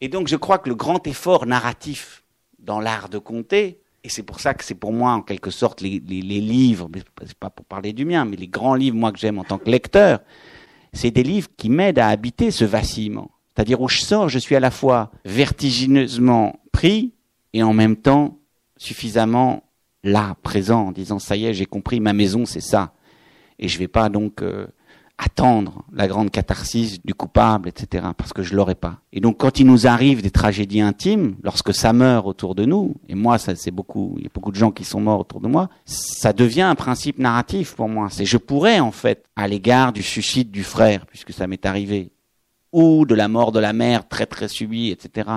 Et 0.00 0.08
donc 0.08 0.28
je 0.28 0.36
crois 0.36 0.58
que 0.58 0.68
le 0.68 0.74
grand 0.74 1.06
effort 1.06 1.46
narratif 1.46 2.22
dans 2.58 2.80
l'art 2.80 3.08
de 3.08 3.18
compter, 3.18 3.80
et 4.04 4.08
c'est 4.08 4.22
pour 4.22 4.40
ça 4.40 4.54
que 4.54 4.64
c'est 4.64 4.74
pour 4.74 4.92
moi 4.92 5.12
en 5.12 5.22
quelque 5.22 5.50
sorte 5.50 5.80
les, 5.80 6.00
les, 6.06 6.20
les 6.20 6.40
livres, 6.40 6.88
c'est 7.24 7.34
pas 7.34 7.50
pour 7.50 7.64
parler 7.64 7.92
du 7.92 8.04
mien, 8.04 8.24
mais 8.24 8.36
les 8.36 8.48
grands 8.48 8.74
livres 8.74 8.96
moi 8.96 9.10
que 9.10 9.18
j'aime 9.18 9.38
en 9.38 9.44
tant 9.44 9.58
que 9.58 9.70
lecteur, 9.70 10.20
c'est 10.92 11.10
des 11.10 11.22
livres 11.22 11.48
qui 11.56 11.68
m'aident 11.68 11.98
à 11.98 12.08
habiter 12.08 12.50
ce 12.50 12.64
vacillement. 12.64 13.30
C'est-à-dire 13.54 13.80
où 13.80 13.88
je 13.88 14.00
sors, 14.00 14.28
je 14.28 14.38
suis 14.38 14.54
à 14.54 14.60
la 14.60 14.70
fois 14.70 15.10
vertigineusement 15.24 16.60
pris 16.72 17.14
et 17.52 17.62
en 17.62 17.72
même 17.72 17.96
temps 17.96 18.38
suffisamment 18.76 19.64
là, 20.02 20.36
présent, 20.42 20.88
en 20.88 20.92
disant 20.92 21.18
ça 21.18 21.36
y 21.36 21.46
est, 21.46 21.54
j'ai 21.54 21.66
compris, 21.66 22.00
ma 22.00 22.12
maison 22.12 22.44
c'est 22.44 22.60
ça. 22.60 22.92
Et 23.58 23.68
je 23.68 23.78
vais 23.78 23.88
pas 23.88 24.08
donc 24.08 24.42
euh, 24.42 24.66
attendre 25.18 25.84
la 25.92 26.08
grande 26.08 26.30
catharsis 26.30 27.02
du 27.02 27.14
coupable, 27.14 27.68
etc., 27.68 28.06
parce 28.16 28.32
que 28.32 28.42
je 28.42 28.54
l'aurai 28.54 28.74
pas. 28.74 29.00
Et 29.12 29.20
donc, 29.20 29.38
quand 29.38 29.58
il 29.58 29.66
nous 29.66 29.86
arrive 29.86 30.22
des 30.22 30.30
tragédies 30.30 30.82
intimes, 30.82 31.36
lorsque 31.42 31.72
ça 31.72 31.92
meurt 31.92 32.26
autour 32.26 32.54
de 32.54 32.64
nous, 32.64 32.94
et 33.08 33.14
moi, 33.14 33.38
ça, 33.38 33.56
c'est 33.56 33.70
beaucoup, 33.70 34.14
il 34.18 34.24
y 34.24 34.26
a 34.26 34.30
beaucoup 34.32 34.52
de 34.52 34.56
gens 34.56 34.70
qui 34.70 34.84
sont 34.84 35.00
morts 35.00 35.20
autour 35.20 35.40
de 35.40 35.48
moi, 35.48 35.70
ça 35.86 36.32
devient 36.32 36.62
un 36.62 36.74
principe 36.74 37.18
narratif 37.18 37.74
pour 37.74 37.88
moi. 37.88 38.08
C'est 38.10 38.26
je 38.26 38.36
pourrais, 38.36 38.80
en 38.80 38.92
fait, 38.92 39.24
à 39.36 39.48
l'égard 39.48 39.92
du 39.92 40.02
suicide 40.02 40.50
du 40.50 40.64
frère, 40.64 41.06
puisque 41.06 41.32
ça 41.32 41.46
m'est 41.46 41.64
arrivé, 41.64 42.12
ou 42.72 43.06
de 43.06 43.14
la 43.14 43.28
mort 43.28 43.52
de 43.52 43.60
la 43.60 43.72
mère 43.72 44.06
très 44.06 44.26
très 44.26 44.48
subie, 44.48 44.90
etc., 44.90 45.30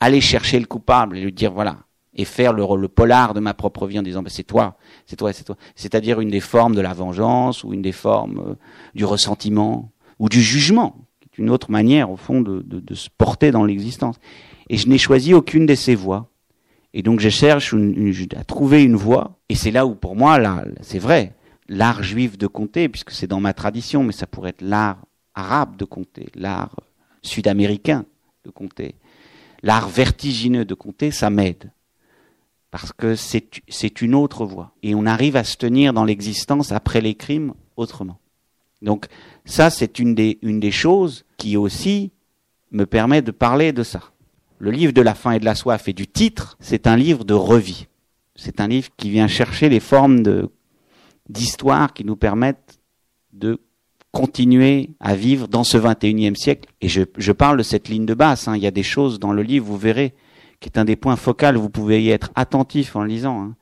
aller 0.00 0.20
chercher 0.20 0.58
le 0.58 0.66
coupable 0.66 1.18
et 1.18 1.20
lui 1.20 1.32
dire, 1.32 1.52
voilà, 1.52 1.76
et 2.18 2.24
faire 2.24 2.52
le, 2.52 2.88
polar 2.88 3.32
de 3.32 3.40
ma 3.40 3.54
propre 3.54 3.86
vie 3.86 3.98
en 3.98 4.02
disant 4.02 4.22
ben, 4.22 4.28
c'est 4.28 4.42
toi, 4.42 4.76
c'est 5.06 5.14
toi, 5.14 5.32
c'est 5.32 5.44
toi. 5.44 5.56
C'est-à-dire 5.76 6.20
une 6.20 6.30
des 6.30 6.40
formes 6.40 6.74
de 6.74 6.80
la 6.80 6.92
vengeance 6.92 7.62
ou 7.62 7.72
une 7.72 7.80
des 7.80 7.92
formes 7.92 8.40
euh, 8.40 8.54
du 8.94 9.04
ressentiment 9.04 9.92
ou 10.18 10.28
du 10.28 10.42
jugement, 10.42 10.96
qui 11.20 11.28
est 11.28 11.42
une 11.42 11.48
autre 11.48 11.70
manière 11.70 12.10
au 12.10 12.16
fond 12.16 12.40
de, 12.40 12.94
se 12.94 13.08
porter 13.16 13.52
dans 13.52 13.64
l'existence. 13.64 14.16
Et 14.68 14.76
je 14.76 14.88
n'ai 14.88 14.98
choisi 14.98 15.32
aucune 15.32 15.64
de 15.64 15.76
ces 15.76 15.94
voies. 15.94 16.28
Et 16.92 17.02
donc 17.02 17.20
je 17.20 17.28
cherche 17.28 17.72
à 18.36 18.44
trouver 18.44 18.82
une 18.82 18.96
voie. 18.96 19.38
Et 19.48 19.54
c'est 19.54 19.70
là 19.70 19.86
où 19.86 19.94
pour 19.94 20.16
moi, 20.16 20.40
c'est 20.80 20.98
vrai, 20.98 21.36
l'art 21.68 22.02
juif 22.02 22.36
de 22.36 22.48
compter, 22.48 22.88
puisque 22.88 23.12
c'est 23.12 23.28
dans 23.28 23.40
ma 23.40 23.54
tradition, 23.54 24.02
mais 24.02 24.12
ça 24.12 24.26
pourrait 24.26 24.50
être 24.50 24.62
l'art 24.62 24.98
arabe 25.34 25.76
de 25.76 25.84
compter, 25.84 26.26
l'art 26.34 26.74
sud-américain 27.22 28.04
de 28.44 28.50
compter, 28.50 28.96
l'art 29.62 29.88
vertigineux 29.88 30.64
de 30.64 30.74
compter, 30.74 31.12
ça 31.12 31.30
m'aide 31.30 31.70
parce 32.70 32.92
que 32.92 33.14
c'est 33.14 34.02
une 34.02 34.14
autre 34.14 34.44
voie. 34.44 34.72
Et 34.82 34.94
on 34.94 35.06
arrive 35.06 35.36
à 35.36 35.44
se 35.44 35.56
tenir 35.56 35.92
dans 35.92 36.04
l'existence 36.04 36.72
après 36.72 37.00
les 37.00 37.14
crimes 37.14 37.54
autrement. 37.76 38.18
Donc 38.82 39.06
ça, 39.44 39.70
c'est 39.70 39.98
une 39.98 40.14
des, 40.14 40.38
une 40.42 40.60
des 40.60 40.70
choses 40.70 41.24
qui 41.36 41.56
aussi 41.56 42.12
me 42.70 42.84
permet 42.84 43.22
de 43.22 43.30
parler 43.30 43.72
de 43.72 43.82
ça. 43.82 44.02
Le 44.58 44.70
livre 44.70 44.92
de 44.92 45.00
la 45.02 45.14
faim 45.14 45.32
et 45.32 45.40
de 45.40 45.44
la 45.44 45.54
soif 45.54 45.88
et 45.88 45.92
du 45.92 46.06
titre, 46.06 46.56
c'est 46.60 46.86
un 46.86 46.96
livre 46.96 47.24
de 47.24 47.34
revie. 47.34 47.86
C'est 48.36 48.60
un 48.60 48.68
livre 48.68 48.90
qui 48.96 49.10
vient 49.10 49.28
chercher 49.28 49.68
les 49.68 49.80
formes 49.80 50.22
d'histoire 51.28 51.92
qui 51.92 52.04
nous 52.04 52.16
permettent 52.16 52.78
de 53.32 53.60
continuer 54.12 54.90
à 55.00 55.14
vivre 55.14 55.48
dans 55.48 55.64
ce 55.64 55.78
21e 55.78 56.34
siècle. 56.34 56.68
Et 56.80 56.88
je, 56.88 57.02
je 57.16 57.32
parle 57.32 57.58
de 57.58 57.62
cette 57.62 57.88
ligne 57.88 58.06
de 58.06 58.14
basse. 58.14 58.48
Hein. 58.48 58.56
Il 58.56 58.62
y 58.62 58.66
a 58.66 58.72
des 58.72 58.82
choses 58.82 59.18
dans 59.18 59.32
le 59.32 59.42
livre, 59.42 59.66
vous 59.66 59.76
verrez, 59.76 60.14
qui 60.60 60.68
est 60.68 60.78
un 60.78 60.84
des 60.84 60.96
points 60.96 61.16
focaux, 61.16 61.52
vous 61.54 61.70
pouvez 61.70 62.02
y 62.02 62.10
être 62.10 62.30
attentif 62.34 62.96
en 62.96 63.04
lisant. 63.04 63.42
Hein. 63.42 63.56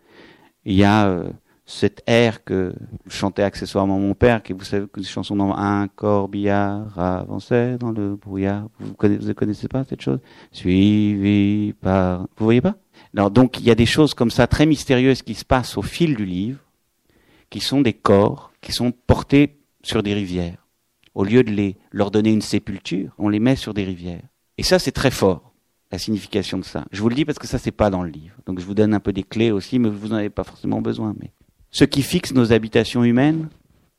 Il 0.65 0.75
y 0.75 0.85
a 0.85 1.09
euh, 1.09 1.29
cette 1.67 2.03
air 2.07 2.45
que 2.45 2.75
chantait 3.09 3.43
accessoirement 3.43 3.99
mon 3.99 4.15
père, 4.15 4.43
qui 4.43 4.53
vous 4.53 4.65
savez 4.65 4.87
que 4.87 5.03
chanson 5.03 5.37
dans 5.37 5.53
un 5.53 5.89
corbillard 5.89 6.99
avançait 6.99 7.77
dans 7.79 7.91
le 7.91 8.17
brouillard. 8.17 8.69
Vous 8.79 8.95
connaissez, 8.95 9.35
connaissez 9.35 9.69
pas 9.69 9.85
cette 9.85 10.01
chose? 10.01 10.21
Suivi 10.53 11.75
par. 11.81 12.21
Vous 12.37 12.45
voyez 12.45 12.61
pas? 12.61 12.77
Donc 13.15 13.61
il 13.61 13.67
y 13.67 13.71
a 13.71 13.75
des 13.75 13.87
choses 13.87 14.15
comme 14.15 14.31
ça 14.31 14.47
très 14.47 14.67
mystérieuses 14.67 15.23
qui 15.23 15.35
se 15.35 15.45
passent 15.45 15.77
au 15.77 15.83
fil 15.83 16.15
du 16.15 16.25
livre, 16.25 16.61
qui 17.51 17.61
sont 17.61 17.81
des 17.81 17.93
corps 17.93 18.53
qui 18.61 18.73
sont 18.73 18.91
portés 18.91 19.59
sur 19.83 20.03
des 20.03 20.13
rivières. 20.13 20.67
Au 21.15 21.23
lieu 21.23 21.45
de 21.45 21.51
les 21.51 21.77
leur 21.93 22.11
donner 22.11 22.33
une 22.33 22.43
sépulture, 22.43 23.13
on 23.17 23.29
les 23.29 23.39
met 23.39 23.55
sur 23.55 23.75
des 23.75 23.85
rivières. 23.85 24.25
Et 24.59 24.63
ça 24.63 24.79
c'est 24.79 24.93
très 24.93 25.11
fort 25.11 25.53
la 25.91 25.99
signification 25.99 26.59
de 26.59 26.64
ça. 26.64 26.84
Je 26.91 27.01
vous 27.01 27.09
le 27.09 27.14
dis 27.14 27.24
parce 27.24 27.39
que 27.39 27.47
ça, 27.47 27.59
c'est 27.59 27.70
pas 27.70 27.91
dans 27.91 28.03
le 28.03 28.11
livre. 28.11 28.34
Donc 28.47 28.61
je 28.61 28.64
vous 28.64 28.74
donne 28.74 28.95
un 28.95 29.01
peu 29.01 29.12
des 29.12 29.22
clés 29.22 29.51
aussi, 29.51 29.78
mais 29.78 29.89
vous 29.89 30.09
n'en 30.09 30.16
avez 30.16 30.30
pas 30.30 30.45
forcément 30.45 30.80
besoin. 30.80 31.14
Ce 31.70 31.84
qui 31.84 32.03
fixe 32.03 32.32
nos 32.32 32.53
habitations 32.53 33.05
humaines, 33.05 33.49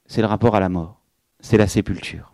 c'est 0.05 0.21
le 0.21 0.27
rapport 0.27 0.55
à 0.55 0.59
la 0.59 0.69
mort. 0.69 1.01
C'est 1.39 1.57
la 1.57 1.67
sépulture. 1.67 2.33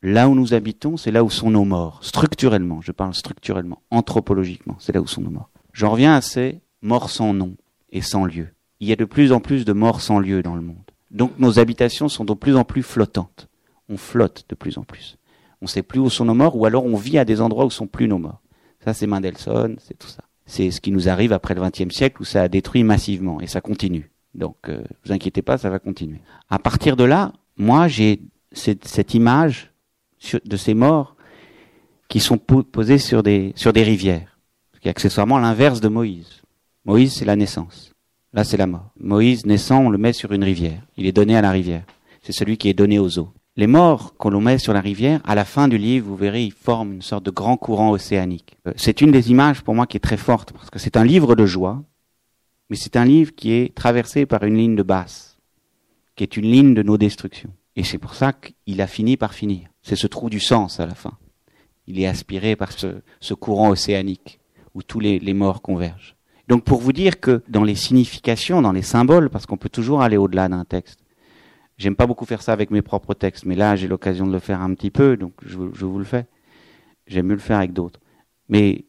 là 0.00 0.28
où 0.28 0.34
nous 0.34 0.54
habitons, 0.54 0.96
c'est 0.96 1.10
là 1.10 1.24
où 1.24 1.30
sont 1.30 1.50
nos 1.50 1.64
morts. 1.64 1.98
Structurellement, 2.02 2.80
je 2.80 2.92
parle 2.92 3.14
structurellement, 3.14 3.82
anthropologiquement, 3.90 4.76
c'est 4.78 4.94
là 4.94 5.00
où 5.00 5.08
sont 5.08 5.22
nos 5.22 5.30
morts. 5.30 5.50
J'en 5.72 5.90
reviens 5.90 6.14
à 6.14 6.20
ces 6.20 6.60
morts 6.82 7.10
sans 7.10 7.34
nom 7.34 7.56
et 7.90 8.00
sans 8.00 8.24
lieu. 8.24 8.48
Il 8.78 8.88
y 8.88 8.92
a 8.92 8.96
de 8.96 9.04
plus 9.04 9.32
en 9.32 9.40
plus 9.40 9.64
de 9.64 9.72
morts 9.72 10.00
sans 10.00 10.20
lieu 10.20 10.40
dans 10.40 10.54
le 10.54 10.62
monde. 10.62 10.76
Donc 11.10 11.32
nos 11.38 11.58
habitations 11.58 12.08
sont 12.08 12.24
de 12.24 12.34
plus 12.34 12.54
en 12.54 12.64
plus 12.64 12.84
flottantes. 12.84 13.48
On 13.88 13.96
flotte 13.96 14.44
de 14.48 14.54
plus 14.54 14.78
en 14.78 14.84
plus. 14.84 15.18
On 15.60 15.64
ne 15.64 15.68
sait 15.68 15.82
plus 15.82 15.98
où 15.98 16.08
sont 16.10 16.26
nos 16.26 16.34
morts, 16.34 16.56
ou 16.56 16.64
alors 16.66 16.84
on 16.84 16.96
vit 16.96 17.18
à 17.18 17.24
des 17.24 17.40
endroits 17.40 17.64
où 17.64 17.70
sont 17.70 17.88
plus 17.88 18.06
nos 18.06 18.18
morts. 18.18 18.40
Ça, 18.84 18.94
c'est 18.94 19.06
Mendelssohn, 19.06 19.76
c'est 19.78 19.98
tout 19.98 20.08
ça. 20.08 20.22
C'est 20.46 20.70
ce 20.70 20.80
qui 20.80 20.90
nous 20.90 21.08
arrive 21.08 21.32
après 21.32 21.54
le 21.54 21.60
XXe 21.60 21.94
siècle 21.94 22.22
où 22.22 22.24
ça 22.24 22.42
a 22.42 22.48
détruit 22.48 22.82
massivement 22.82 23.40
et 23.40 23.46
ça 23.46 23.60
continue. 23.60 24.10
Donc, 24.34 24.56
euh, 24.68 24.82
vous 25.04 25.12
inquiétez 25.12 25.42
pas, 25.42 25.58
ça 25.58 25.68
va 25.68 25.78
continuer. 25.78 26.20
À 26.48 26.58
partir 26.58 26.96
de 26.96 27.04
là, 27.04 27.32
moi, 27.56 27.88
j'ai 27.88 28.20
cette, 28.52 29.14
image 29.14 29.72
de 30.44 30.56
ces 30.56 30.74
morts 30.74 31.16
qui 32.08 32.20
sont 32.20 32.38
posés 32.38 32.98
sur 32.98 33.22
des 33.22 33.52
sur 33.56 33.72
des 33.72 33.82
rivières, 33.82 34.38
ce 34.74 34.80
qui 34.80 34.88
est 34.88 34.90
accessoirement 34.90 35.38
l'inverse 35.38 35.80
de 35.80 35.88
Moïse. 35.88 36.42
Moïse, 36.84 37.14
c'est 37.14 37.24
la 37.24 37.36
naissance. 37.36 37.92
Là, 38.32 38.44
c'est 38.44 38.56
la 38.56 38.66
mort. 38.66 38.90
Moïse, 38.98 39.44
naissant, 39.44 39.80
on 39.84 39.90
le 39.90 39.98
met 39.98 40.12
sur 40.12 40.32
une 40.32 40.44
rivière. 40.44 40.82
Il 40.96 41.06
est 41.06 41.12
donné 41.12 41.36
à 41.36 41.42
la 41.42 41.50
rivière. 41.50 41.84
C'est 42.22 42.32
celui 42.32 42.56
qui 42.56 42.68
est 42.68 42.74
donné 42.74 42.98
aux 42.98 43.18
eaux. 43.18 43.32
Les 43.58 43.66
morts 43.66 44.14
qu'on 44.16 44.30
l'on 44.30 44.40
met 44.40 44.58
sur 44.58 44.72
la 44.72 44.80
rivière, 44.80 45.20
à 45.24 45.34
la 45.34 45.44
fin 45.44 45.66
du 45.66 45.78
livre, 45.78 46.06
vous 46.06 46.14
verrez, 46.14 46.44
ils 46.44 46.52
forment 46.52 46.92
une 46.92 47.02
sorte 47.02 47.24
de 47.24 47.32
grand 47.32 47.56
courant 47.56 47.90
océanique. 47.90 48.56
Euh, 48.68 48.72
c'est 48.76 49.00
une 49.00 49.10
des 49.10 49.32
images 49.32 49.62
pour 49.62 49.74
moi 49.74 49.88
qui 49.88 49.96
est 49.96 50.00
très 50.00 50.16
forte, 50.16 50.52
parce 50.52 50.70
que 50.70 50.78
c'est 50.78 50.96
un 50.96 51.02
livre 51.02 51.34
de 51.34 51.44
joie, 51.44 51.82
mais 52.70 52.76
c'est 52.76 52.94
un 52.94 53.04
livre 53.04 53.34
qui 53.34 53.50
est 53.50 53.74
traversé 53.74 54.26
par 54.26 54.44
une 54.44 54.56
ligne 54.56 54.76
de 54.76 54.84
basse, 54.84 55.38
qui 56.14 56.22
est 56.22 56.36
une 56.36 56.48
ligne 56.48 56.72
de 56.72 56.84
nos 56.84 56.96
destructions. 56.96 57.50
Et 57.74 57.82
c'est 57.82 57.98
pour 57.98 58.14
ça 58.14 58.32
qu'il 58.32 58.80
a 58.80 58.86
fini 58.86 59.16
par 59.16 59.34
finir. 59.34 59.68
C'est 59.82 59.96
ce 59.96 60.06
trou 60.06 60.30
du 60.30 60.38
sens 60.38 60.78
à 60.78 60.86
la 60.86 60.94
fin. 60.94 61.18
Il 61.88 62.00
est 62.00 62.06
aspiré 62.06 62.54
par 62.54 62.70
ce, 62.70 63.34
courant 63.34 63.70
océanique 63.70 64.38
où 64.74 64.84
tous 64.84 65.00
les, 65.00 65.18
les 65.18 65.34
morts 65.34 65.62
convergent. 65.62 66.14
Donc 66.46 66.62
pour 66.62 66.78
vous 66.78 66.92
dire 66.92 67.18
que 67.18 67.42
dans 67.48 67.64
les 67.64 67.74
significations, 67.74 68.62
dans 68.62 68.70
les 68.70 68.82
symboles, 68.82 69.30
parce 69.30 69.46
qu'on 69.46 69.56
peut 69.56 69.68
toujours 69.68 70.00
aller 70.00 70.16
au-delà 70.16 70.48
d'un 70.48 70.64
texte, 70.64 71.00
J'aime 71.78 71.94
pas 71.94 72.08
beaucoup 72.08 72.26
faire 72.26 72.42
ça 72.42 72.52
avec 72.52 72.72
mes 72.72 72.82
propres 72.82 73.14
textes, 73.14 73.46
mais 73.46 73.54
là 73.54 73.76
j'ai 73.76 73.86
l'occasion 73.86 74.26
de 74.26 74.32
le 74.32 74.40
faire 74.40 74.60
un 74.60 74.74
petit 74.74 74.90
peu, 74.90 75.16
donc 75.16 75.32
je, 75.46 75.56
vous 75.56 75.98
le 75.98 76.04
fais. 76.04 76.26
J'aime 77.06 77.26
mieux 77.26 77.34
le 77.34 77.40
faire 77.40 77.58
avec 77.58 77.72
d'autres. 77.72 78.00
Mais 78.48 78.84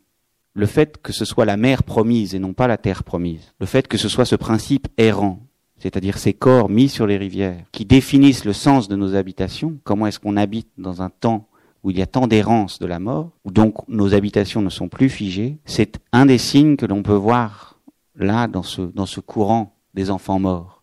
le 0.55 0.65
fait 0.65 0.99
que 0.99 1.13
ce 1.13 1.23
soit 1.23 1.45
la 1.45 1.55
mer 1.55 1.83
promise 1.83 2.33
et 2.33 2.39
non 2.39 2.53
pas 2.53 2.67
la 2.67 2.77
terre 2.77 3.03
promise, 3.03 3.53
le 3.59 3.67
fait 3.67 3.87
que 3.87 3.97
ce 3.97 4.09
soit 4.09 4.25
ce 4.25 4.35
principe 4.35 4.87
errant, 4.97 5.39
c'est-à-dire 5.77 6.17
ces 6.17 6.33
corps 6.33 6.67
mis 6.67 6.89
sur 6.89 7.05
les 7.05 7.17
rivières, 7.17 7.63
qui 7.71 7.85
définissent 7.85 8.43
le 8.43 8.53
sens 8.53 8.87
de 8.87 8.95
nos 8.95 9.13
habitations, 9.13 9.77
comment 9.83 10.07
est-ce 10.07 10.19
qu'on 10.19 10.35
habite 10.35 10.69
dans 10.79 11.03
un 11.03 11.11
temps 11.11 11.47
où 11.83 11.91
il 11.91 11.99
y 11.99 12.01
a 12.01 12.07
tant 12.07 12.25
d'errance 12.25 12.79
de 12.79 12.87
la 12.87 12.99
mort, 12.99 13.29
où 13.45 13.51
donc 13.51 13.87
nos 13.87 14.15
habitations 14.15 14.63
ne 14.63 14.69
sont 14.69 14.89
plus 14.89 15.09
figées, 15.09 15.59
c'est 15.63 15.99
un 16.11 16.25
des 16.25 16.39
signes 16.39 16.75
que 16.75 16.87
l'on 16.87 17.03
peut 17.03 17.13
voir 17.13 17.77
là 18.15 18.47
dans 18.47 18.63
ce, 18.63 18.81
dans 18.81 19.05
ce 19.05 19.19
courant 19.19 19.77
des 19.93 20.09
enfants 20.09 20.39
morts 20.39 20.78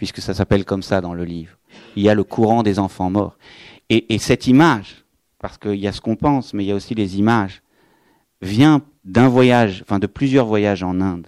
puisque 0.00 0.22
ça 0.22 0.32
s'appelle 0.32 0.64
comme 0.64 0.82
ça 0.82 1.02
dans 1.02 1.12
le 1.12 1.26
livre. 1.26 1.58
Il 1.94 2.02
y 2.02 2.08
a 2.08 2.14
le 2.14 2.24
courant 2.24 2.62
des 2.62 2.78
enfants 2.78 3.10
morts. 3.10 3.36
Et, 3.90 4.14
et 4.14 4.18
cette 4.18 4.46
image, 4.46 5.04
parce 5.38 5.58
qu'il 5.58 5.74
y 5.74 5.86
a 5.86 5.92
ce 5.92 6.00
qu'on 6.00 6.16
pense, 6.16 6.54
mais 6.54 6.64
il 6.64 6.68
y 6.68 6.72
a 6.72 6.74
aussi 6.74 6.94
les 6.94 7.18
images, 7.18 7.60
vient 8.40 8.80
d'un 9.04 9.28
voyage, 9.28 9.82
enfin 9.82 9.98
de 9.98 10.06
plusieurs 10.06 10.46
voyages 10.46 10.82
en 10.82 11.02
Inde. 11.02 11.26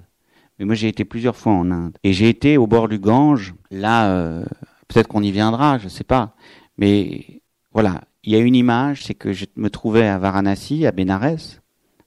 Mais 0.59 0.65
moi 0.65 0.75
j'ai 0.75 0.89
été 0.89 1.05
plusieurs 1.05 1.37
fois 1.37 1.53
en 1.53 1.71
Inde. 1.71 1.99
Et 2.03 2.15
j'ai 2.15 2.31
été 2.31 2.57
au 2.57 2.67
bord 2.67 2.89
du 2.89 2.99
Gange, 2.99 3.53
là, 3.71 4.11
euh, 4.11 4.43
peut-être 4.89 5.07
qu'on 5.07 5.23
y 5.23 5.33
viendra, 5.33 5.77
je 5.77 5.85
ne 5.85 5.91
sais 5.91 6.03
pas. 6.03 6.35
Mais 6.79 7.43
voilà, 7.75 8.01
il 8.25 8.33
y 8.33 8.37
a 8.37 8.39
une 8.39 8.55
image, 8.55 9.05
c'est 9.05 9.13
que 9.13 9.35
je 9.35 9.45
me 9.57 9.69
trouvais 9.69 10.09
à 10.09 10.17
Varanasi, 10.17 10.87
à 10.87 10.93
Bénarès. 10.93 11.61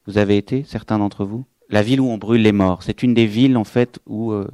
Vous 0.07 0.17
avez 0.17 0.35
été, 0.37 0.63
certains 0.63 0.97
d'entre 0.97 1.25
vous? 1.25 1.45
La 1.69 1.83
ville 1.83 2.01
où 2.01 2.07
on 2.07 2.17
brûle 2.17 2.41
les 2.41 2.53
morts. 2.53 2.81
C'est 2.81 3.03
une 3.03 3.13
des 3.13 3.27
villes, 3.27 3.55
en 3.55 3.65
fait, 3.65 3.99
où 4.07 4.31
euh, 4.31 4.49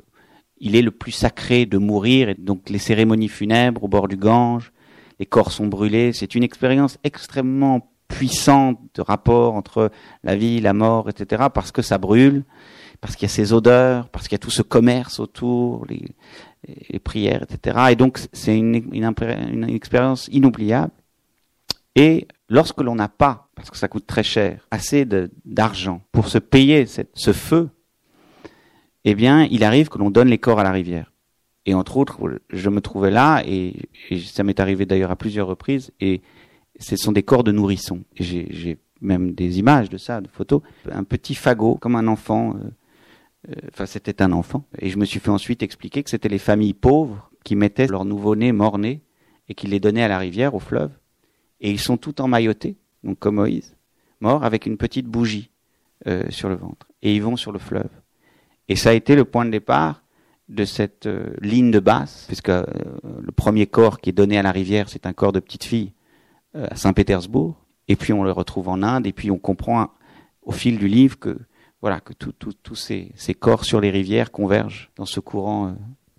il 0.62 0.76
est 0.76 0.82
le 0.82 0.91
plus 0.91 1.12
sacré 1.12 1.66
de 1.66 1.78
mourir, 1.78 2.30
et 2.30 2.36
donc 2.36 2.70
les 2.70 2.78
cérémonies 2.78 3.28
funèbres 3.28 3.84
au 3.84 3.88
bord 3.88 4.07
du 4.07 4.16
Gange, 4.16 4.72
les 5.20 5.26
corps 5.26 5.51
sont 5.51 5.68
brûlés, 5.68 6.14
c'est 6.14 6.36
une 6.36 6.43
expérience 6.43 6.97
extrêmement 7.03 7.91
puissante 8.07 8.80
de 8.93 9.01
rapport 9.01 9.55
entre 9.55 9.91
la 10.24 10.36
vie, 10.36 10.62
la 10.62 10.74
mort, 10.74 11.09
etc., 11.09 11.45
parce 11.53 11.72
que 11.72 11.82
ça 11.82 11.97
brûle, 11.97 12.43
parce 13.01 13.16
qu'il 13.16 13.28
y 13.28 13.32
a 13.32 13.34
ces 13.34 13.53
odeurs, 13.53 14.09
parce 14.09 14.28
qu'il 14.28 14.36
y 14.36 14.36
a 14.36 14.39
tout 14.39 14.51
ce 14.51 14.62
commerce 14.62 15.20
autour, 15.20 15.86
les, 15.88 16.14
prières, 16.99 17.43
etc. 17.43 17.88
Et 17.89 17.95
donc 17.95 18.20
c'est 18.34 18.55
une, 18.55 18.76
expérience 19.70 20.30
inoubliable. 20.32 20.93
Et 21.95 22.28
lorsque 22.49 22.82
l'on 22.82 22.95
n'a 22.95 23.09
pas, 23.09 23.49
parce 23.55 23.72
que 23.72 23.78
ça 23.78 23.88
coûte 23.88 24.05
très 24.05 24.24
cher, 24.24 24.68
assez 24.70 25.07
d'argent 25.43 26.01
pour 26.12 26.28
se 26.28 26.38
payer 26.38 26.86
ce 26.86 27.34
feu, 27.34 27.70
eh 29.06 29.16
bien, 29.16 29.47
il 29.49 29.64
arrive 29.64 29.89
que 29.89 29.97
l'on 29.97 30.12
donne 30.12 30.28
les 30.28 30.38
corps 30.38 30.60
à 30.60 30.64
la 30.64 30.72
rivière. 30.72 31.12
Et 31.66 31.74
entre 31.74 31.97
autres, 31.97 32.20
je 32.49 32.70
me 32.70 32.82
trouvais 32.82 33.12
là, 33.12 33.43
et, 33.45 33.74
ça 34.24 34.43
m'est 34.43 34.60
arrivé 34.60 34.86
d'ailleurs 34.86 35.12
à 35.12 35.16
plusieurs 35.16 35.47
reprises, 35.47 35.91
et 35.99 36.22
ce 36.80 36.95
sont 36.95 37.12
des 37.12 37.24
corps 37.24 37.43
de 37.43 37.52
nourrissons. 37.52 38.04
J'ai 38.16 38.78
même 39.02 39.34
des 39.34 39.60
images 39.60 39.89
de 39.89 39.97
ça, 39.97 40.22
de 40.22 40.28
photos. 40.28 40.62
Un 40.91 41.04
petit 41.04 41.36
fagot, 41.36 41.76
comme 41.76 41.95
un 41.95 42.08
enfant. 42.08 42.56
Euh, 42.56 42.70
euh, 43.49 43.56
enfin, 43.70 43.86
c'était 43.86 44.22
un 44.22 44.32
enfant. 44.32 44.66
Et 44.80 44.89
je 44.89 44.97
me 44.97 45.06
suis 45.06 45.20
fait 45.20 45.30
ensuite 45.30 45.64
expliquer 45.64 46.04
que 46.04 46.10
c'était 46.10 46.30
les 46.30 46.38
familles 46.38 46.74
pauvres 46.74 47.32
qui 47.43 47.56
mettaient 47.56 47.88
leur 47.88 48.06
nouveau-né 48.06 48.52
mort-né 48.52 49.02
et 49.49 49.56
qui 49.56 49.68
les 49.68 49.80
donnaient 49.80 50.04
à 50.04 50.08
la 50.08 50.20
rivière, 50.20 50.56
au 50.56 50.60
fleuve. 50.60 50.91
Et 51.60 51.72
ils 51.72 51.80
sont 51.80 51.97
tout 51.97 52.22
emmaillotés, 52.22 52.78
donc 53.04 53.20
comme 53.20 53.36
Moïse, 53.36 53.76
morts 54.20 54.43
avec 54.43 54.66
une 54.66 54.78
petite 54.78 55.08
bougie 55.08 55.49
euh, 56.08 56.24
sur 56.30 56.49
le 56.49 56.56
ventre. 56.56 56.88
Et 57.02 57.16
ils 57.16 57.22
vont 57.22 57.36
sur 57.36 57.52
le 57.52 57.60
fleuve. 57.60 57.89
Et 58.70 58.76
ça 58.76 58.89
a 58.89 58.93
été 58.93 59.16
le 59.16 59.26
point 59.26 59.45
de 59.45 59.51
départ 59.51 60.01
de 60.49 60.66
cette 60.66 61.05
euh, 61.05 61.34
ligne 61.41 61.72
de 61.72 61.80
basse, 61.80 62.26
puisque 62.28 62.49
euh, 62.49 62.66
le 63.03 63.32
premier 63.32 63.68
corps 63.68 63.99
qui 63.99 64.09
est 64.09 64.14
donné 64.14 64.38
à 64.38 64.41
la 64.43 64.51
rivière, 64.51 64.89
c'est 64.89 65.05
un 65.05 65.14
corps 65.14 65.32
de 65.32 65.39
petite 65.39 65.64
fille 65.64 65.93
euh, 66.55 66.68
à 66.70 66.76
Saint-Pétersbourg, 66.76 67.55
et 67.88 67.95
puis 67.95 68.12
on 68.12 68.24
le 68.24 68.32
retrouve 68.32 68.68
en 68.68 68.84
Inde, 68.84 69.07
et 69.07 69.14
puis 69.14 69.32
on 69.32 69.38
comprend 69.38 69.91
au 70.43 70.51
fil 70.51 70.78
du 70.78 70.88
livre 70.88 71.18
que 71.18 71.38
voilà 71.82 71.99
que 71.99 72.14
tous 72.14 72.76
ces, 72.76 73.12
ces, 73.16 73.34
corps 73.34 73.66
sur 73.66 73.82
les 73.82 73.89
rivières 73.89 74.32
convergent 74.32 74.91
dans 74.97 75.05
ce 75.05 75.20
courant 75.20 75.76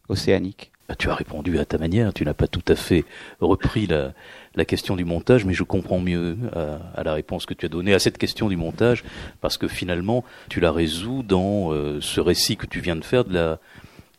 océanique. 0.08 0.72
Bah, 0.88 0.96
tu 0.96 1.08
as 1.08 1.14
répondu 1.14 1.58
à 1.58 1.64
ta 1.64 1.78
manière, 1.78 2.12
tu 2.12 2.24
n'as 2.24 2.34
pas 2.34 2.48
tout 2.48 2.64
à 2.66 2.74
fait 2.74 3.04
repris 3.40 3.86
la, 3.86 4.12
la 4.54 4.64
question 4.64 4.96
du 4.96 5.04
montage, 5.04 5.44
mais 5.44 5.54
je 5.54 5.62
comprends 5.62 5.98
mieux 5.98 6.36
euh, 6.56 6.78
à, 6.94 7.02
la 7.02 7.14
réponse 7.14 7.46
que 7.46 7.54
tu 7.54 7.66
as 7.66 7.68
donnée 7.68 7.94
à 7.94 7.98
cette 7.98 8.18
question 8.18 8.48
du 8.48 8.56
montage, 8.56 9.04
parce 9.40 9.56
que 9.56 9.68
finalement, 9.68 10.24
tu 10.48 10.60
la 10.60 10.72
résous 10.72 11.22
dans 11.22 11.72
euh, 11.72 12.00
ce 12.00 12.20
récit 12.20 12.56
que 12.56 12.66
tu 12.66 12.80
viens 12.80 12.96
de 12.96 13.04
faire 13.04 13.24
de 13.24 13.34
la, 13.34 13.58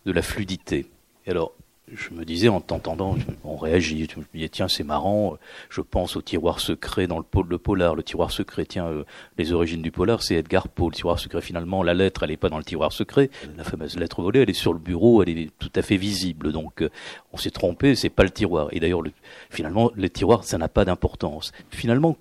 de 0.06 0.12
la 0.12 0.22
fluidité. 0.22 0.88
Et 1.26 1.32
alors, 1.32 1.54
je 1.92 2.14
me 2.14 2.24
disais 2.24 2.48
en 2.48 2.62
t'entendant, 2.62 3.18
on 3.44 3.58
réagit, 3.58 4.08
je 4.12 4.20
me 4.20 4.26
disais 4.34 4.50
tiens 4.50 4.68
c'est 4.68 4.84
marrant, 4.84 5.38
je 5.70 5.82
pense 5.82 6.16
au 6.16 6.22
tiroir 6.22 6.60
secret 6.60 7.08
dans 7.08 7.18
le 7.18 7.24
pôle 7.24 7.50
de 7.50 7.58
polar, 7.58 7.96
le 7.96 8.04
tiroir 8.04 8.32
secret, 8.32 8.66
tiens 8.66 8.88
euh, 8.88 9.04
les 9.38 9.52
origines 9.52 9.82
du 9.82 9.92
polar 9.92 10.24
c'est 10.24 10.36
Edgar 10.36 10.70
Poe, 10.70 10.90
le 10.90 10.96
tiroir 10.96 11.20
secret 11.20 11.42
finalement 11.42 11.84
la 11.84 11.94
lettre 11.94 12.24
elle 12.24 12.30
n'est 12.30 12.38
pas 12.38 12.50
dans 12.50 12.58
le 12.58 12.64
tiroir 12.64 12.92
secret, 12.94 13.30
la 13.58 13.64
fameuse 13.64 13.98
lettre 13.98 14.22
volée 14.22 14.42
elle 14.42 14.50
est 14.50 14.54
sur 14.54 14.74
le 14.74 14.80
bureau, 14.80 15.24
elle 15.24 15.30
est 15.30 15.52
tout 15.60 15.72
à 15.76 15.82
fait 15.82 15.98
visible. 15.98 16.52
Donc 16.52 16.82
euh, 16.82 16.90
on 17.34 17.38
s'est 17.38 17.52
trompé, 17.52 17.96
c'est 17.96 18.10
pas 18.10 18.24
le 18.24 18.32
tiroir. 18.32 18.70
Et 18.72 18.80
d'ailleurs 18.80 19.04
finalement 19.50 19.92
le 19.94 20.10
tiroir 20.10 20.44
ça 20.44 20.58
n'a 20.58 20.70
pas 20.70 20.86
d'importance. 20.86 21.52
Finalement 21.70 22.18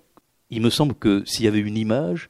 il 0.50 0.60
me 0.60 0.70
semble 0.70 0.94
que 0.94 1.22
s'il 1.24 1.44
y 1.44 1.48
avait 1.48 1.60
une 1.60 1.76
image 1.76 2.28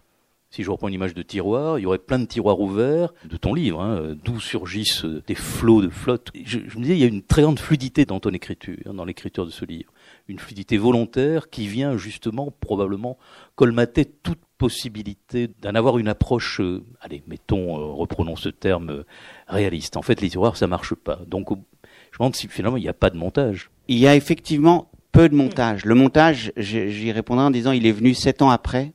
si 0.53 0.63
je 0.63 0.71
reprends 0.71 0.89
une 0.89 0.95
image 0.95 1.15
de 1.15 1.23
tiroir, 1.23 1.79
il 1.79 1.83
y 1.83 1.87
aurait 1.87 1.99
plein 1.99 2.19
de 2.19 2.27
tiroirs 2.27 2.61
ouverts 2.61 3.15
de 3.25 3.39
ton 3.39 3.55
livre, 3.55 3.81
hein, 3.81 4.15
d'où 4.23 4.39
surgissent 4.39 5.07
des 5.27 5.35
flots 5.35 5.81
de 5.81 5.89
flotte. 5.89 6.31
Je, 6.45 6.59
me 6.59 6.83
disais, 6.83 6.95
il 6.95 6.99
y 6.99 7.05
a 7.05 7.07
une 7.07 7.23
très 7.23 7.41
grande 7.41 7.59
fluidité 7.59 8.05
dans 8.05 8.21
ton 8.21 8.31
écriture, 8.31 8.93
dans 8.93 9.07
l'écriture 9.07 9.47
de 9.47 9.51
ce 9.51 9.65
livre. 9.65 9.91
Une 10.29 10.39
fluidité 10.39 10.77
volontaire 10.77 11.49
qui 11.49 11.67
vient 11.67 11.97
justement 11.97 12.53
probablement 12.61 13.17
colmater 13.55 14.05
toute 14.05 14.41
possibilité 14.59 15.49
d'en 15.63 15.75
avoir 15.75 15.97
une 15.97 16.09
approche, 16.09 16.61
euh, 16.61 16.85
allez, 17.01 17.23
mettons, 17.27 17.79
euh, 17.79 17.93
reprenons 17.95 18.37
ce 18.37 18.51
terme, 18.51 18.91
euh, 18.91 19.07
réaliste. 19.49 19.97
En 19.97 20.03
fait, 20.03 20.21
les 20.21 20.29
tiroirs, 20.29 20.59
ça 20.59 20.67
marche 20.67 20.95
pas. 20.95 21.19
Donc, 21.27 21.49
je 21.49 21.55
me 21.57 22.19
demande 22.19 22.37
si 22.37 22.47
finalement 22.47 22.77
il 22.77 22.83
n'y 22.83 22.89
a 22.89 22.93
pas 22.95 23.09
de 23.09 23.17
montage. 23.17 23.71
Il 23.89 23.97
y 23.97 24.07
a 24.07 24.15
effectivement 24.15 24.91
peu 25.13 25.31
de 25.31 25.35
montage. 25.35 25.87
Le 25.87 25.95
montage, 25.95 26.53
j'y 26.59 27.11
répondrai 27.11 27.47
en 27.47 27.51
disant, 27.51 27.73
il 27.73 27.87
est 27.87 27.93
venu 27.93 28.13
sept 28.13 28.43
ans 28.43 28.51
après 28.51 28.93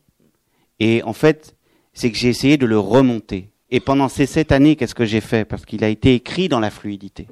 et 0.80 1.04
en 1.04 1.14
fait, 1.14 1.56
c'est 1.94 2.12
que 2.12 2.18
j'ai 2.18 2.30
essayé 2.30 2.58
de 2.58 2.66
le 2.66 2.80
remonter. 2.80 3.50
Et 3.70 3.80
pendant 3.80 4.08
ces 4.08 4.26
sept 4.26 4.52
années, 4.52 4.76
qu'est-ce 4.76 4.96
que 4.96 5.06
j'ai 5.06 5.22
fait? 5.22 5.46
Parce 5.46 5.66
qu'il 5.66 5.84
a 5.84 5.90
été 5.90 6.14
écrit 6.14 6.48
dans 6.48 6.60
la 6.60 6.70
fluidité. 6.70 7.28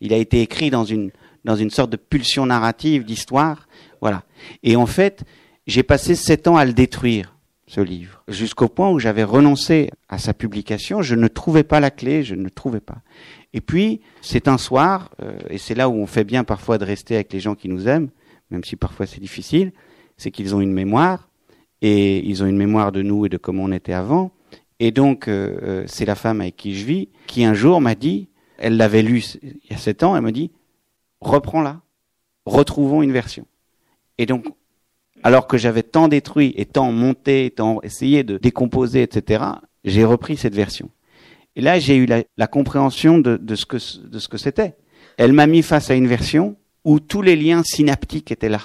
Il 0.00 0.12
a 0.12 0.16
été 0.16 0.42
écrit 0.42 0.70
dans 0.70 0.84
une 0.84 1.10
dans 1.44 1.56
une 1.56 1.70
sorte 1.70 1.90
de 1.90 1.96
pulsion 1.96 2.44
narrative 2.44 3.04
d'histoire, 3.04 3.68
voilà. 4.00 4.24
Et 4.64 4.76
en 4.76 4.86
fait, 4.86 5.24
j'ai 5.66 5.82
passé 5.82 6.14
sept 6.14 6.46
ans 6.48 6.56
à 6.56 6.64
le 6.64 6.72
détruire, 6.72 7.36
ce 7.66 7.80
livre, 7.80 8.22
jusqu'au 8.28 8.68
point 8.68 8.90
où 8.90 8.98
j'avais 8.98 9.22
renoncé 9.22 9.90
à 10.08 10.18
sa 10.18 10.34
publication. 10.34 11.00
Je 11.00 11.14
ne 11.14 11.28
trouvais 11.28 11.62
pas 11.62 11.80
la 11.80 11.90
clé, 11.90 12.22
je 12.22 12.34
ne 12.34 12.48
trouvais 12.48 12.80
pas. 12.80 12.98
Et 13.54 13.60
puis, 13.60 14.02
c'est 14.20 14.48
un 14.48 14.58
soir, 14.58 15.10
euh, 15.22 15.38
et 15.48 15.58
c'est 15.58 15.74
là 15.74 15.88
où 15.88 15.94
on 15.94 16.06
fait 16.06 16.24
bien 16.24 16.44
parfois 16.44 16.76
de 16.76 16.84
rester 16.84 17.14
avec 17.14 17.32
les 17.32 17.40
gens 17.40 17.54
qui 17.54 17.68
nous 17.68 17.88
aiment, 17.88 18.10
même 18.50 18.64
si 18.64 18.76
parfois 18.76 19.06
c'est 19.06 19.20
difficile 19.20 19.72
c'est 20.18 20.32
qu'ils 20.32 20.54
ont 20.54 20.60
une 20.60 20.72
mémoire, 20.72 21.27
et 21.82 22.18
ils 22.26 22.42
ont 22.42 22.46
une 22.46 22.56
mémoire 22.56 22.92
de 22.92 23.02
nous 23.02 23.26
et 23.26 23.28
de 23.28 23.36
comment 23.36 23.64
on 23.64 23.72
était 23.72 23.92
avant. 23.92 24.32
Et 24.80 24.90
donc, 24.90 25.28
euh, 25.28 25.58
euh, 25.62 25.84
c'est 25.86 26.04
la 26.04 26.14
femme 26.14 26.40
avec 26.40 26.56
qui 26.56 26.74
je 26.74 26.84
vis, 26.84 27.08
qui 27.26 27.44
un 27.44 27.54
jour 27.54 27.80
m'a 27.80 27.94
dit, 27.94 28.28
elle 28.58 28.76
l'avait 28.76 29.02
lu 29.02 29.24
il 29.42 29.70
y 29.70 29.74
a 29.74 29.76
sept 29.76 30.02
ans, 30.02 30.16
elle 30.16 30.22
m'a 30.22 30.32
dit, 30.32 30.50
reprends-la, 31.20 31.80
retrouvons 32.46 33.02
une 33.02 33.12
version. 33.12 33.46
Et 34.18 34.26
donc, 34.26 34.46
alors 35.22 35.46
que 35.46 35.58
j'avais 35.58 35.82
tant 35.82 36.08
détruit 36.08 36.54
et 36.56 36.64
tant 36.64 36.92
monté, 36.92 37.52
tant 37.54 37.80
essayé 37.82 38.22
de 38.22 38.38
décomposer, 38.38 39.02
etc., 39.02 39.44
j'ai 39.84 40.04
repris 40.04 40.36
cette 40.36 40.54
version. 40.54 40.90
Et 41.56 41.60
là, 41.60 41.78
j'ai 41.80 41.96
eu 41.96 42.06
la, 42.06 42.46
compréhension 42.46 43.18
de, 43.18 43.36
de, 43.36 43.54
ce 43.56 43.66
que 43.66 43.78
de 44.06 44.18
ce 44.20 44.28
que 44.28 44.38
c'était. 44.38 44.76
Elle 45.16 45.32
m'a 45.32 45.48
mis 45.48 45.62
face 45.62 45.90
à 45.90 45.94
une 45.94 46.06
version 46.06 46.56
où 46.84 47.00
tous 47.00 47.22
les 47.22 47.34
liens 47.34 47.62
synaptiques 47.64 48.30
étaient 48.30 48.48
là. 48.48 48.60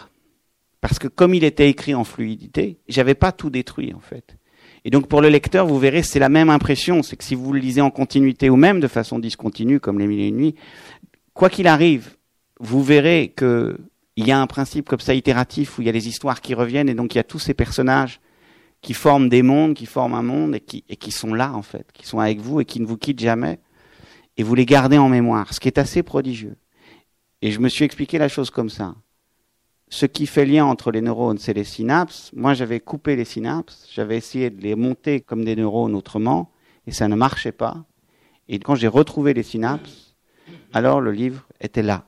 Parce 0.83 0.99
que 0.99 1.07
comme 1.07 1.33
il 1.33 1.45
était 1.45 1.69
écrit 1.69 1.95
en 1.95 2.03
fluidité, 2.03 2.77
j'avais 2.89 3.15
pas 3.15 3.31
tout 3.31 3.49
détruit 3.49 3.93
en 3.93 4.01
fait. 4.01 4.35
Et 4.83 4.89
donc 4.89 5.07
pour 5.07 5.21
le 5.21 5.29
lecteur, 5.29 5.65
vous 5.65 5.79
verrez, 5.79 6.03
c'est 6.03 6.19
la 6.19 6.27
même 6.27 6.49
impression. 6.49 7.03
C'est 7.03 7.15
que 7.15 7.23
si 7.23 7.35
vous 7.35 7.53
le 7.53 7.59
lisez 7.59 7.79
en 7.79 7.89
continuité 7.89 8.49
ou 8.49 8.57
même 8.57 8.81
de 8.81 8.89
façon 8.89 9.17
discontinue, 9.17 9.79
comme 9.79 9.97
les 9.97 10.07
mille 10.07 10.19
et 10.19 10.27
une 10.27 10.35
nuits, 10.35 10.55
quoi 11.33 11.49
qu'il 11.49 11.67
arrive, 11.67 12.17
vous 12.59 12.83
verrez 12.83 13.31
que 13.33 13.77
il 14.17 14.27
y 14.27 14.33
a 14.33 14.41
un 14.41 14.45
principe 14.45 14.89
comme 14.89 14.99
ça 14.99 15.13
itératif 15.13 15.79
où 15.79 15.81
il 15.81 15.85
y 15.85 15.89
a 15.89 15.93
des 15.93 16.09
histoires 16.09 16.41
qui 16.41 16.53
reviennent 16.53 16.89
et 16.89 16.95
donc 16.95 17.15
il 17.15 17.17
y 17.17 17.21
a 17.21 17.23
tous 17.23 17.39
ces 17.39 17.53
personnages 17.53 18.19
qui 18.81 18.93
forment 18.93 19.29
des 19.29 19.41
mondes, 19.41 19.75
qui 19.75 19.85
forment 19.85 20.15
un 20.15 20.21
monde 20.21 20.55
et 20.55 20.59
qui, 20.59 20.83
et 20.89 20.97
qui 20.97 21.11
sont 21.11 21.33
là 21.33 21.53
en 21.53 21.61
fait, 21.61 21.87
qui 21.93 22.05
sont 22.05 22.19
avec 22.19 22.41
vous 22.41 22.59
et 22.59 22.65
qui 22.65 22.81
ne 22.81 22.85
vous 22.85 22.97
quittent 22.97 23.21
jamais 23.21 23.61
et 24.35 24.43
vous 24.43 24.53
les 24.53 24.65
gardez 24.65 24.97
en 24.97 25.07
mémoire, 25.07 25.53
ce 25.53 25.61
qui 25.61 25.69
est 25.69 25.77
assez 25.77 26.03
prodigieux. 26.03 26.57
Et 27.41 27.51
je 27.51 27.61
me 27.61 27.69
suis 27.69 27.85
expliqué 27.85 28.17
la 28.17 28.27
chose 28.27 28.49
comme 28.49 28.69
ça. 28.69 28.95
Ce 29.93 30.07
qui 30.07 30.25
fait 30.25 30.47
lien 30.47 30.65
entre 30.65 30.89
les 30.89 31.01
neurones, 31.01 31.37
c'est 31.37 31.53
les 31.53 31.63
synapses. 31.63 32.31
Moi, 32.33 32.55
j'avais 32.55 32.79
coupé 32.79 33.15
les 33.15 33.25
synapses, 33.25 33.87
j'avais 33.93 34.17
essayé 34.17 34.49
de 34.49 34.59
les 34.59 34.73
monter 34.73 35.21
comme 35.21 35.45
des 35.45 35.55
neurones 35.55 35.93
autrement, 35.93 36.49
et 36.87 36.91
ça 36.91 37.07
ne 37.07 37.13
marchait 37.13 37.51
pas. 37.51 37.85
Et 38.49 38.57
quand 38.57 38.73
j'ai 38.73 38.87
retrouvé 38.87 39.35
les 39.35 39.43
synapses, 39.43 40.15
alors 40.73 40.99
le 40.99 41.11
livre 41.11 41.47
était 41.61 41.83
là. 41.83 42.05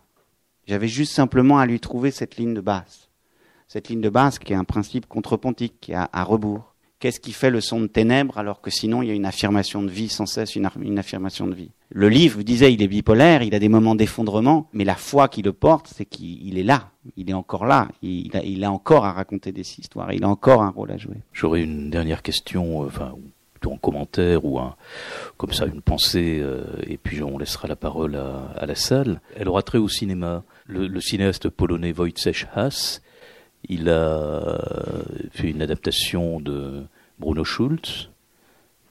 J'avais 0.66 0.88
juste 0.88 1.14
simplement 1.14 1.60
à 1.60 1.68
lui 1.68 1.80
trouver 1.80 2.10
cette 2.10 2.38
ligne 2.38 2.56
de 2.56 2.60
base. 2.60 3.12
Cette 3.68 3.90
ligne 3.90 4.02
de 4.02 4.10
base 4.10 4.40
qui 4.40 4.54
est 4.54 4.56
un 4.56 4.64
principe 4.64 5.06
contrepontique, 5.06 5.76
qui 5.80 5.92
est 5.92 6.08
à, 6.12 6.24
rebours. 6.24 6.74
Qu'est-ce 7.06 7.20
qui 7.20 7.34
fait 7.34 7.52
le 7.52 7.62
son 7.62 7.82
de 7.82 7.86
ténèbres 7.86 8.40
alors 8.40 8.62
que 8.62 8.72
sinon 8.72 9.04
il 9.04 9.10
y 9.10 9.12
a 9.12 9.14
une 9.14 9.28
affirmation 9.28 9.84
de 9.84 9.92
vie 9.92 10.10
sans 10.10 10.26
cesse, 10.26 10.56
une, 10.56 10.66
affirmation 10.98 11.46
de 11.46 11.54
vie? 11.54 11.70
Le 11.92 12.10
livre 12.10 12.42
disait 12.42 12.74
il 12.74 12.82
est 12.82 12.88
bipolaire, 12.88 13.44
il 13.44 13.54
a 13.54 13.60
des 13.60 13.70
moments 13.70 13.94
d'effondrement, 13.94 14.68
mais 14.74 14.86
la 14.86 14.96
foi 14.96 15.28
qui 15.28 15.44
le 15.44 15.54
porte, 15.54 15.94
c'est 15.96 16.06
qu'il 16.06 16.58
est 16.58 16.64
là, 16.64 16.90
il 17.16 17.30
est 17.30 17.36
encore 17.36 17.68
là, 17.68 17.90
il 18.02 18.64
a, 18.64 18.72
encore 18.72 19.06
à 19.06 19.12
raconter 19.12 19.52
des 19.52 19.80
histoires, 19.80 20.14
il 20.14 20.24
a 20.24 20.28
encore 20.28 20.64
un 20.64 20.70
rôle 20.70 20.90
à 20.90 20.98
jouer. 20.98 21.18
J'aurais 21.32 21.62
une 21.62 21.92
dernière 21.92 22.24
question, 22.24 22.82
euh, 22.82 22.88
enfin 22.88 23.14
plutôt 23.54 23.72
un 23.72 23.78
commentaire 23.78 24.44
ou 24.44 24.60
comme 25.38 25.54
ça 25.54 25.68
une 25.68 25.84
pensée, 25.84 26.40
euh, 26.42 26.64
et 26.88 26.98
puis 26.98 27.22
on 27.22 27.38
laissera 27.38 27.68
la 27.68 27.76
parole 27.76 28.16
à, 28.16 28.66
la 28.66 28.74
salle. 28.74 29.22
Elle 29.36 29.48
aura 29.48 29.62
trait 29.62 29.78
au 29.78 29.90
cinéma 29.90 30.44
le, 30.66 31.00
cinéaste 31.02 31.50
polonais 31.50 31.94
Wojciech 31.96 32.48
Haas, 32.56 33.02
il 33.70 33.90
a 33.90 34.60
fait 35.34 35.52
une 35.52 35.62
adaptation 35.62 36.40
de 36.40 36.88
Bruno 37.20 37.44
Schulz 37.44 38.10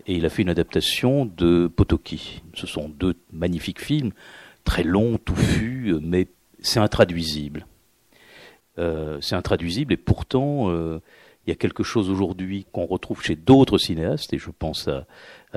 et 0.06 0.16
il 0.16 0.26
a 0.26 0.28
fait 0.28 0.42
une 0.42 0.50
adaptation 0.50 1.24
de 1.24 1.66
Potoki. 1.66 2.42
Ce 2.54 2.66
sont 2.66 2.88
deux 2.88 3.16
magnifiques 3.32 3.80
films, 3.80 4.12
très 4.64 4.82
longs, 4.82 5.18
touffus, 5.18 5.94
mais 6.02 6.28
c'est 6.60 6.80
intraduisible. 6.80 7.66
Euh, 8.78 9.18
c'est 9.20 9.36
intraduisible 9.36 9.92
et 9.92 9.96
pourtant 9.96 10.68
euh, 10.70 11.00
il 11.46 11.50
y 11.50 11.52
a 11.52 11.56
quelque 11.56 11.82
chose 11.82 12.10
aujourd'hui 12.10 12.66
qu'on 12.72 12.86
retrouve 12.86 13.22
chez 13.22 13.36
d'autres 13.36 13.78
cinéastes, 13.78 14.32
et 14.32 14.38
je 14.38 14.50
pense 14.50 14.88
à, 14.88 15.06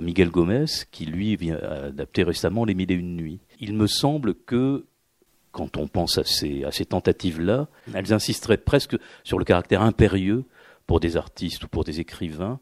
Miguel 0.01 0.29
Gomez, 0.29 0.65
qui 0.91 1.05
lui 1.05 1.35
vient 1.35 1.57
adapter 1.57 2.23
récemment 2.23 2.65
Les 2.65 2.75
Mille 2.75 2.91
et 2.91 2.95
Une 2.95 3.15
Nuits. 3.15 3.39
Il 3.59 3.73
me 3.73 3.87
semble 3.87 4.35
que 4.35 4.85
quand 5.51 5.77
on 5.77 5.87
pense 5.87 6.17
à 6.17 6.23
ces, 6.23 6.65
à 6.65 6.71
ces 6.71 6.85
tentatives-là, 6.85 7.67
elles 7.93 8.13
insisteraient 8.13 8.57
presque 8.57 8.97
sur 9.23 9.39
le 9.39 9.45
caractère 9.45 9.81
impérieux 9.81 10.43
pour 10.87 10.99
des 10.99 11.17
artistes 11.17 11.65
ou 11.65 11.67
pour 11.67 11.83
des 11.83 11.99
écrivains 11.99 12.59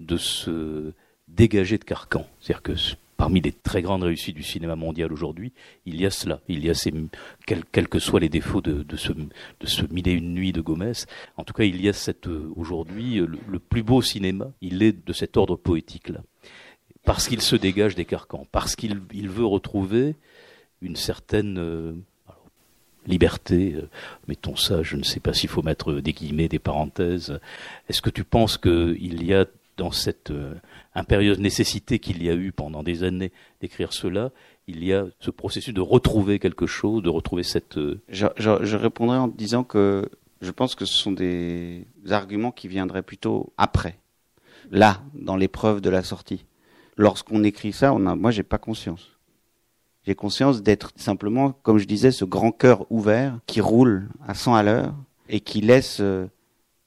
de 0.00 0.16
se 0.16 0.92
dégager 1.28 1.78
de 1.78 1.84
carcan. 1.84 2.26
C'est-à-dire 2.40 2.62
que 2.62 2.72
parmi 3.16 3.40
les 3.40 3.52
très 3.52 3.82
grandes 3.82 4.02
réussites 4.02 4.34
du 4.34 4.42
cinéma 4.42 4.74
mondial 4.74 5.12
aujourd'hui, 5.12 5.52
il 5.86 6.00
y 6.00 6.06
a 6.06 6.10
cela. 6.10 6.40
Il 6.48 6.64
y 6.64 6.70
a 6.70 6.74
ces, 6.74 6.92
quels, 7.46 7.88
que 7.88 8.00
soient 8.00 8.18
les 8.18 8.28
défauts 8.28 8.60
de, 8.60 8.82
de, 8.82 8.96
ce, 8.96 9.12
de 9.12 9.66
ce 9.66 9.86
Mille 9.92 10.08
et 10.08 10.12
une 10.12 10.34
nuits 10.34 10.52
de 10.52 10.60
Gomez. 10.60 10.92
En 11.36 11.44
tout 11.44 11.54
cas, 11.54 11.62
il 11.62 11.80
y 11.80 11.88
a 11.88 11.92
cette, 11.92 12.26
aujourd'hui, 12.56 13.20
le, 13.20 13.58
plus 13.60 13.84
beau 13.84 14.02
cinéma, 14.02 14.50
il 14.60 14.82
est 14.82 15.06
de 15.06 15.12
cet 15.12 15.36
ordre 15.36 15.54
poétique-là. 15.54 16.22
Parce 17.04 17.28
qu'il 17.28 17.42
se 17.42 17.54
dégage 17.54 17.94
des 17.94 18.04
carcans, 18.04 18.46
parce 18.50 18.74
qu'il 18.74 19.00
il 19.12 19.28
veut 19.28 19.46
retrouver 19.46 20.16
une 20.80 20.96
certaine, 20.96 21.58
euh, 21.58 21.94
liberté, 23.06 23.74
euh, 23.76 23.88
mettons 24.28 24.56
ça, 24.56 24.82
je 24.82 24.96
ne 24.96 25.02
sais 25.02 25.20
pas 25.20 25.32
s'il 25.32 25.48
faut 25.48 25.62
mettre 25.62 25.94
des 25.94 26.12
guillemets, 26.12 26.48
des 26.48 26.58
parenthèses. 26.58 27.38
Est-ce 27.88 28.02
que 28.02 28.10
tu 28.10 28.24
penses 28.24 28.58
qu'il 28.58 29.24
y 29.24 29.34
a 29.34 29.46
dans 29.76 29.90
cette 29.90 30.30
euh, 30.30 30.54
impérieuse 30.94 31.38
nécessité 31.38 31.98
qu'il 31.98 32.22
y 32.22 32.30
a 32.30 32.34
eu 32.34 32.52
pendant 32.52 32.82
des 32.82 33.04
années 33.04 33.32
d'écrire 33.60 33.92
cela, 33.92 34.30
il 34.68 34.84
y 34.84 34.92
a 34.92 35.06
ce 35.20 35.30
processus 35.30 35.74
de 35.74 35.80
retrouver 35.80 36.38
quelque 36.38 36.66
chose, 36.66 37.02
de 37.02 37.08
retrouver 37.08 37.42
cette... 37.42 37.78
Euh, 37.78 38.00
je, 38.08 38.26
je, 38.36 38.76
répondrai 38.76 39.16
en 39.16 39.28
disant 39.28 39.64
que 39.64 40.08
je 40.40 40.50
pense 40.50 40.74
que 40.74 40.84
ce 40.84 40.94
sont 40.94 41.12
des 41.12 41.86
arguments 42.10 42.52
qui 42.52 42.68
viendraient 42.68 43.02
plutôt 43.02 43.52
après, 43.56 43.98
là, 44.70 45.02
dans 45.14 45.36
l'épreuve 45.36 45.80
de 45.80 45.90
la 45.90 46.02
sortie. 46.02 46.44
Lorsqu'on 46.96 47.42
écrit 47.42 47.72
ça, 47.72 47.92
on 47.92 48.06
a, 48.06 48.14
moi, 48.14 48.30
j'ai 48.30 48.42
pas 48.42 48.58
conscience. 48.58 49.11
J'ai 50.04 50.16
conscience 50.16 50.62
d'être 50.62 50.90
simplement, 50.96 51.52
comme 51.62 51.78
je 51.78 51.86
disais, 51.86 52.10
ce 52.10 52.24
grand 52.24 52.50
cœur 52.50 52.86
ouvert 52.90 53.38
qui 53.46 53.60
roule 53.60 54.08
à 54.26 54.34
100 54.34 54.54
à 54.54 54.62
l'heure 54.64 54.94
et 55.28 55.38
qui 55.38 55.60
laisse 55.60 55.98
euh, 56.00 56.26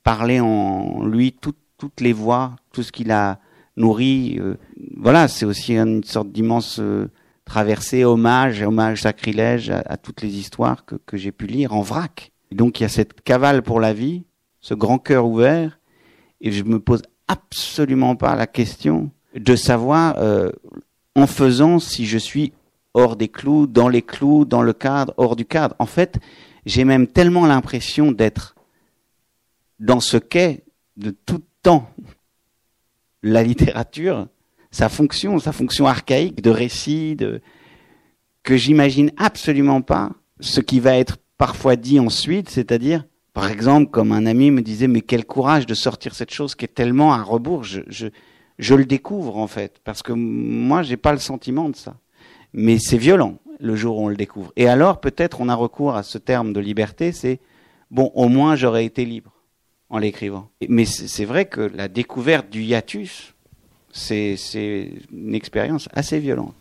parler 0.03 0.41
en 0.41 1.05
lui 1.05 1.32
toutes 1.32 2.01
les 2.01 2.11
voix, 2.11 2.57
tout 2.74 2.84
ce 2.84 2.91
qu'il 2.91 3.11
a 3.11 3.39
nourri. 3.78 4.38
Euh. 4.41 4.55
voilà, 4.97 5.30
c'est 5.30 5.45
aussi 5.45 5.78
une 5.78 6.03
sorte 6.03 6.30
d'immense 6.30 6.80
euh, 6.82 7.09
traversée, 7.45 8.03
hommage, 8.03 8.61
hommage 8.61 9.03
sacrilège 9.03 9.70
à, 9.70 9.95
toutes 9.95 10.22
les 10.22 10.36
histoires 10.38 10.84
que, 10.86 11.16
j'ai 11.16 11.32
pu 11.32 11.47
lire 11.47 11.74
en 11.74 11.82
vrac. 11.82 12.34
Donc 12.51 12.80
il 12.80 12.84
y 12.84 12.86
a 12.86 12.89
cette 12.89 13.22
cavale 13.22 13.61
pour 13.61 13.80
la 13.80 13.93
vie, 13.93 14.24
ce 14.59 14.74
grand 14.74 14.97
cœur 14.97 15.26
ouvert, 15.26 15.80
et 16.41 16.51
je 16.51 16.63
me 16.63 16.80
pose 16.80 17.03
absolument 17.30 18.18
pas 18.18 18.36
la 18.36 18.47
question 18.47 19.09
de 19.36 19.55
savoir 19.55 20.16
en 21.16 21.28
faisant 21.28 21.80
si 21.80 22.05
je 22.05 22.18
suis 22.18 22.53
hors 22.96 23.18
des 23.18 23.28
clous, 23.28 23.68
dans 23.68 23.89
les 23.89 24.02
clous, 24.02 24.46
dans 24.46 24.62
le 24.62 24.74
cadre, 24.74 25.14
hors 25.18 25.36
du 25.36 25.46
cadre. 25.46 25.76
En 25.80 25.86
fait, 25.86 26.18
j'ai 26.66 26.86
même 26.86 27.08
tellement 27.08 27.46
l'impression 27.46 28.12
d'être 28.12 28.56
dans 29.80 30.00
ce 30.00 30.18
qu'est 30.18 30.64
de 30.96 31.12
tout 31.12 31.43
temps. 31.62 31.89
La 33.22 33.43
littérature, 33.43 34.28
sa 34.72 34.88
fonction, 34.88 35.38
sa 35.39 35.52
fonction 35.52 35.88
archaïque 35.88 36.41
de 36.41 36.50
récit, 36.50 37.18
que 38.43 38.56
j'imagine 38.56 39.12
absolument 39.18 39.82
pas 39.82 40.12
ce 40.39 40.62
qui 40.62 40.80
va 40.80 40.98
être 40.98 41.18
parfois 41.38 41.76
dit 41.76 42.00
ensuite, 42.00 42.50
c'est-à-dire, 42.50 43.04
par 43.34 43.52
exemple, 43.52 43.91
comme 43.91 44.14
un 44.14 44.26
ami 44.26 44.52
me 44.52 44.62
disait, 44.62 44.88
mais 44.88 45.02
quel 45.02 45.26
courage 45.26 45.66
de 45.66 45.74
sortir 45.74 46.16
cette 46.16 46.32
chose 46.32 46.56
qui 46.56 46.64
est 46.64 46.70
tellement 46.70 47.14
à 47.14 47.22
rebours, 47.22 47.64
je 47.64 48.74
le 48.74 48.86
découvre 48.86 49.38
en 49.38 49.48
fait, 49.48 49.82
parce 49.84 50.02
que 50.02 50.14
moi, 50.14 50.82
j'ai 50.82 50.98
pas 50.98 51.12
le 51.12 51.20
sentiment 51.20 51.68
de 51.68 51.76
ça 51.76 51.98
mais 52.56 52.80
c'est 52.80 52.97
violent 52.97 53.38
le 53.60 53.76
jour 53.76 53.97
où 53.97 54.06
on 54.06 54.08
le 54.08 54.16
découvre. 54.16 54.51
Et 54.56 54.68
alors 54.68 54.99
peut-être 54.99 55.41
on 55.41 55.49
a 55.49 55.56
recours 55.56 55.95
à 55.95 56.03
ce 56.03 56.18
terme 56.18 56.53
de 56.53 56.60
liberté, 56.60 57.12
c'est 57.12 57.39
bon, 57.91 58.12
au 58.16 58.30
moins 58.30 58.56
j'aurais 58.56 58.86
été 58.86 59.06
libre 59.06 59.32
en 59.89 59.99
l'écrivant. 59.99 60.49
Mais 60.68 60.86
c'est 60.86 61.26
vrai 61.26 61.45
que 61.45 61.62
la 61.62 61.88
découverte 61.88 62.49
du 62.49 62.64
hiatus, 62.64 63.34
c'est 63.91 64.38
une 65.12 65.36
expérience 65.36 65.89
assez 65.93 66.20
violente. 66.20 66.56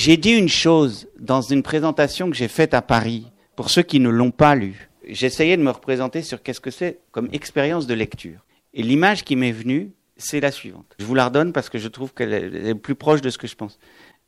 J'ai 0.00 0.16
dit 0.16 0.30
une 0.30 0.48
chose 0.48 1.08
dans 1.18 1.42
une 1.42 1.62
présentation 1.62 2.30
que 2.30 2.36
j'ai 2.36 2.48
faite 2.48 2.72
à 2.72 2.80
Paris, 2.80 3.26
pour 3.54 3.68
ceux 3.68 3.82
qui 3.82 4.00
ne 4.00 4.08
l'ont 4.08 4.30
pas 4.30 4.54
lu. 4.54 4.88
J'essayais 5.06 5.58
de 5.58 5.62
me 5.62 5.70
représenter 5.70 6.22
sur 6.22 6.42
qu'est-ce 6.42 6.60
que 6.60 6.70
c'est 6.70 7.00
comme 7.12 7.28
expérience 7.32 7.86
de 7.86 7.92
lecture. 7.92 8.46
Et 8.72 8.82
l'image 8.82 9.24
qui 9.24 9.36
m'est 9.36 9.52
venue, 9.52 9.92
c'est 10.16 10.40
la 10.40 10.52
suivante. 10.52 10.96
Je 10.98 11.04
vous 11.04 11.14
la 11.14 11.26
redonne 11.26 11.52
parce 11.52 11.68
que 11.68 11.76
je 11.76 11.86
trouve 11.86 12.14
qu'elle 12.14 12.32
est 12.32 12.74
plus 12.74 12.94
proche 12.94 13.20
de 13.20 13.28
ce 13.28 13.36
que 13.36 13.46
je 13.46 13.54
pense. 13.54 13.78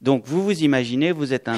Donc, 0.02 0.26
vous 0.26 0.44
vous 0.44 0.62
imaginez, 0.62 1.10
vous 1.10 1.32
êtes 1.32 1.48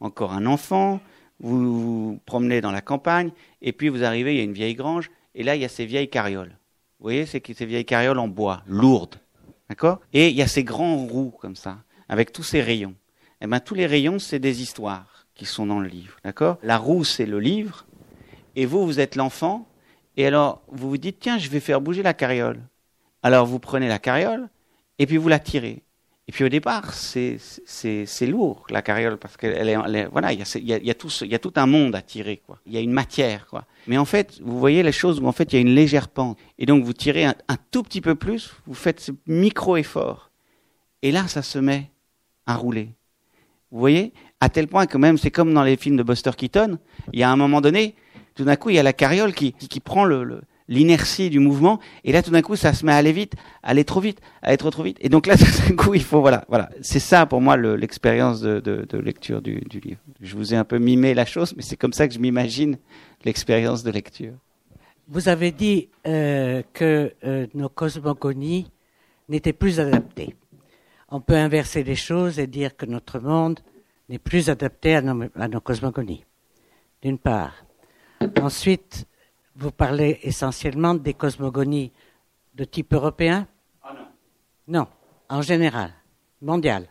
encore 0.00 0.32
un 0.32 0.46
enfant, 0.46 0.98
vous 1.38 1.80
vous 1.80 2.20
promenez 2.26 2.60
dans 2.60 2.72
la 2.72 2.80
campagne, 2.80 3.30
et 3.62 3.72
puis 3.72 3.88
vous 3.88 4.02
arrivez, 4.02 4.34
il 4.34 4.38
y 4.38 4.40
a 4.40 4.44
une 4.44 4.52
vieille 4.52 4.74
grange, 4.74 5.12
et 5.36 5.44
là, 5.44 5.54
il 5.54 5.62
y 5.62 5.64
a 5.64 5.68
ces 5.68 5.86
vieilles 5.86 6.10
carrioles. 6.10 6.56
Vous 6.98 7.04
voyez, 7.04 7.24
c'est 7.24 7.40
ces 7.54 7.66
vieilles 7.66 7.84
carrioles 7.84 8.18
en 8.18 8.26
bois, 8.26 8.64
lourdes. 8.66 9.20
D'accord? 9.68 10.00
Et 10.12 10.28
il 10.28 10.34
y 10.34 10.42
a 10.42 10.48
ces 10.48 10.64
grands 10.64 10.96
roues 10.96 11.32
comme 11.40 11.54
ça, 11.54 11.78
avec 12.08 12.32
tous 12.32 12.42
ces 12.42 12.62
rayons. 12.62 12.96
Eh 13.40 13.46
bien, 13.46 13.60
tous 13.60 13.74
les 13.74 13.86
rayons, 13.86 14.18
c'est 14.18 14.38
des 14.38 14.62
histoires 14.62 15.26
qui 15.34 15.46
sont 15.46 15.66
dans 15.66 15.80
le 15.80 15.88
livre. 15.88 16.16
D'accord? 16.24 16.58
La 16.62 16.76
roue, 16.76 17.04
c'est 17.04 17.26
le 17.26 17.40
livre, 17.40 17.86
et 18.56 18.66
vous, 18.66 18.84
vous 18.84 19.00
êtes 19.00 19.16
l'enfant, 19.16 19.66
et 20.16 20.26
alors 20.26 20.62
vous 20.68 20.90
vous 20.90 20.98
dites, 20.98 21.18
tiens, 21.20 21.38
je 21.38 21.48
vais 21.48 21.60
faire 21.60 21.80
bouger 21.80 22.02
la 22.02 22.14
carriole. 22.14 22.60
Alors 23.22 23.46
vous 23.46 23.58
prenez 23.58 23.88
la 23.88 23.98
carriole, 23.98 24.48
et 24.98 25.06
puis 25.06 25.16
vous 25.16 25.28
la 25.28 25.38
tirez. 25.38 25.82
Et 26.28 26.32
puis 26.32 26.44
au 26.44 26.48
départ, 26.48 26.94
c'est 26.94 27.40
lourd 28.22 28.64
la 28.70 28.82
carriole 28.82 29.16
parce 29.16 29.36
qu'elle 29.36 29.68
est, 29.68 30.06
voilà, 30.06 30.32
il 30.32 30.38
y 30.38 30.42
a, 30.42 30.58
y, 30.58 30.72
a, 30.74 30.78
y, 30.78 30.90
a 31.34 31.38
tout, 31.38 31.52
un 31.56 31.66
monde 31.66 31.96
à 31.96 32.02
tirer 32.02 32.36
quoi. 32.36 32.60
Il 32.66 32.72
y 32.72 32.76
a 32.76 32.80
une 32.80 32.92
matière 32.92 33.48
quoi. 33.48 33.64
Mais 33.88 33.98
en 33.98 34.04
fait, 34.04 34.38
vous 34.40 34.56
voyez 34.56 34.84
les 34.84 34.92
choses 34.92 35.18
où 35.18 35.26
en 35.26 35.32
fait 35.32 35.52
il 35.52 35.56
y 35.56 35.58
a 35.58 35.62
une 35.62 35.74
légère 35.74 36.06
pente. 36.06 36.38
Et 36.56 36.66
donc 36.66 36.84
vous 36.84 36.92
tirez 36.92 37.24
un, 37.24 37.34
un 37.48 37.56
tout 37.72 37.82
petit 37.82 38.00
peu 38.00 38.14
plus, 38.14 38.52
vous 38.66 38.74
faites 38.74 39.00
ce 39.00 39.10
micro 39.26 39.76
effort. 39.76 40.30
Et 41.02 41.10
là, 41.10 41.26
ça 41.26 41.42
se 41.42 41.58
met 41.58 41.90
à 42.46 42.54
rouler. 42.54 42.90
Vous 43.72 43.78
voyez, 43.78 44.12
à 44.40 44.48
tel 44.48 44.66
point 44.66 44.86
que 44.86 44.98
même 44.98 45.18
c'est 45.18 45.30
comme 45.30 45.54
dans 45.54 45.62
les 45.62 45.76
films 45.76 45.96
de 45.96 46.02
Buster 46.02 46.32
Keaton, 46.36 46.78
il 47.12 47.20
y 47.20 47.22
a 47.22 47.30
un 47.30 47.36
moment 47.36 47.60
donné, 47.60 47.94
tout 48.34 48.44
d'un 48.44 48.56
coup, 48.56 48.70
il 48.70 48.76
y 48.76 48.78
a 48.78 48.82
la 48.82 48.92
carriole 48.92 49.32
qui, 49.32 49.52
qui, 49.52 49.80
prend 49.80 50.04
l'inertie 50.68 51.30
du 51.30 51.38
mouvement, 51.38 51.78
et 52.04 52.12
là 52.12 52.22
tout 52.22 52.30
d'un 52.30 52.42
coup 52.42 52.56
ça 52.56 52.72
se 52.72 52.84
met 52.84 52.92
à 52.92 52.96
aller 52.96 53.12
vite, 53.12 53.34
à 53.62 53.70
aller 53.70 53.84
trop 53.84 54.00
vite, 54.00 54.20
à 54.42 54.52
être 54.52 54.70
trop 54.70 54.82
vite, 54.82 54.96
et 55.00 55.08
donc 55.08 55.26
là 55.26 55.36
tout 55.38 55.68
d'un 55.68 55.76
coup 55.76 55.94
il 55.94 56.02
faut 56.02 56.20
voilà 56.20 56.44
voilà 56.48 56.70
c'est 56.80 57.00
ça 57.00 57.26
pour 57.26 57.40
moi 57.40 57.56
l'expérience 57.56 58.40
de, 58.40 58.60
de, 58.60 58.86
de, 58.88 58.98
lecture 58.98 59.42
du, 59.42 59.60
du, 59.68 59.80
livre. 59.80 60.00
Je 60.20 60.36
vous 60.36 60.54
ai 60.54 60.56
un 60.56 60.64
peu 60.64 60.78
mimé 60.78 61.14
la 61.14 61.24
chose, 61.24 61.54
mais 61.56 61.62
c'est 61.62 61.76
comme 61.76 61.92
ça 61.92 62.08
que 62.08 62.14
je 62.14 62.18
m'imagine 62.18 62.76
l'expérience 63.24 63.82
de 63.82 63.90
lecture. 63.90 64.32
Vous 65.08 65.28
avez 65.28 65.50
dit 65.50 65.88
euh, 66.06 66.62
que 66.72 67.12
euh, 67.24 67.46
nos 67.54 67.68
cosmogonies 67.68 68.70
n'étaient 69.28 69.52
plus 69.52 69.80
adaptées. 69.80 70.36
On 71.10 71.20
peut 71.20 71.36
inverser 71.36 71.82
les 71.82 71.96
choses 71.96 72.38
et 72.38 72.46
dire 72.46 72.76
que 72.76 72.86
notre 72.86 73.18
monde 73.18 73.60
n'est 74.08 74.18
plus 74.18 74.48
adapté 74.48 74.96
à 74.96 75.02
nos, 75.02 75.26
à 75.34 75.48
nos 75.48 75.60
cosmogonies. 75.60 76.24
D'une 77.02 77.18
part. 77.18 77.54
Ensuite, 78.40 79.06
vous 79.56 79.72
parlez 79.72 80.20
essentiellement 80.22 80.94
des 80.94 81.14
cosmogonies 81.14 81.92
de 82.54 82.64
type 82.64 82.92
européen? 82.92 83.48
Ah 83.82 83.94
non. 83.94 84.06
Non, 84.68 84.88
en 85.28 85.42
général, 85.42 85.92
mondial. 86.40 86.86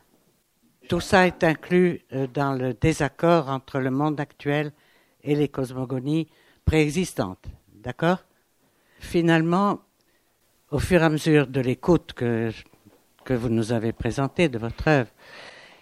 Tout 0.89 0.99
ça 0.99 1.27
est 1.27 1.43
inclus 1.43 2.01
euh, 2.13 2.27
dans 2.27 2.53
le 2.53 2.73
désaccord 2.73 3.49
entre 3.49 3.79
le 3.79 3.91
monde 3.91 4.19
actuel 4.19 4.73
et 5.23 5.35
les 5.35 5.47
cosmogonies 5.47 6.27
préexistantes. 6.65 7.45
D'accord? 7.73 8.23
Finalement, 8.99 9.79
au 10.71 10.79
fur 10.79 11.01
et 11.01 11.05
à 11.05 11.09
mesure 11.09 11.47
de 11.47 11.61
l'écoute 11.61 12.13
que, 12.13 12.51
que 13.29 13.35
vous 13.35 13.49
nous 13.49 13.71
avez 13.73 13.91
présentée 13.91 14.49
de 14.49 14.57
votre 14.57 14.87
œuvre, 14.87 15.11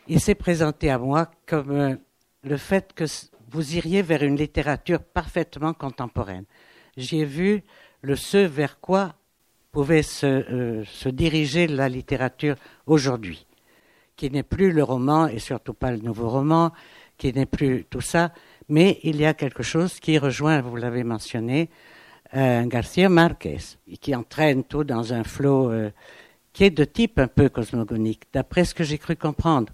il 0.10 0.20
s'est 0.20 0.36
présenté 0.36 0.90
à 0.90 0.98
moi 0.98 1.32
comme 1.46 1.72
euh, 1.72 1.96
le 2.44 2.58
fait 2.58 2.92
que 2.94 3.06
vous 3.50 3.78
iriez 3.78 4.02
vers 4.02 4.22
une 4.22 4.36
littérature 4.36 5.00
parfaitement 5.02 5.74
contemporaine. 5.74 6.44
J'ai 6.98 7.24
vu 7.24 7.64
le 8.02 8.18
ce 8.18 8.36
vers 8.36 8.82
quoi 8.82 9.16
pouvait 9.72 10.04
se, 10.04 10.26
euh, 10.26 10.84
se 10.84 11.08
diriger 11.08 11.68
la 11.68 11.88
littérature 11.88 12.58
aujourd'hui, 12.86 13.48
qui 14.18 14.30
n'est 14.30 14.44
plus 14.44 14.74
le 14.74 14.84
roman 14.84 15.28
et 15.28 15.40
surtout 15.40 15.74
pas 15.74 15.92
le 15.92 16.00
nouveau 16.00 16.28
roman, 16.28 16.74
qui 17.18 17.32
n'est 17.32 17.46
plus 17.46 17.86
tout 17.90 18.02
ça, 18.02 18.34
mais 18.68 19.00
il 19.04 19.22
y 19.22 19.26
a 19.26 19.34
quelque 19.34 19.64
chose 19.64 20.02
qui 20.02 20.18
rejoint, 20.18 20.60
vous 20.60 20.76
l'avez 20.76 21.06
mentionné, 21.06 21.70
euh, 22.36 22.66
Garcia 22.66 23.08
Marquez, 23.08 23.78
qui 24.02 24.14
entraîne 24.14 24.66
tout 24.66 24.84
dans 24.84 25.14
un 25.14 25.24
flot 25.24 25.72
euh, 25.72 25.92
qui 26.58 26.64
est 26.64 26.72
de 26.72 26.86
type 26.86 27.20
un 27.20 27.28
peu 27.28 27.50
cosmogonique, 27.50 28.24
d'après 28.34 28.66
ce 28.66 28.74
que 28.74 28.84
j'ai 28.84 28.98
cru 28.98 29.16
comprendre. 29.16 29.72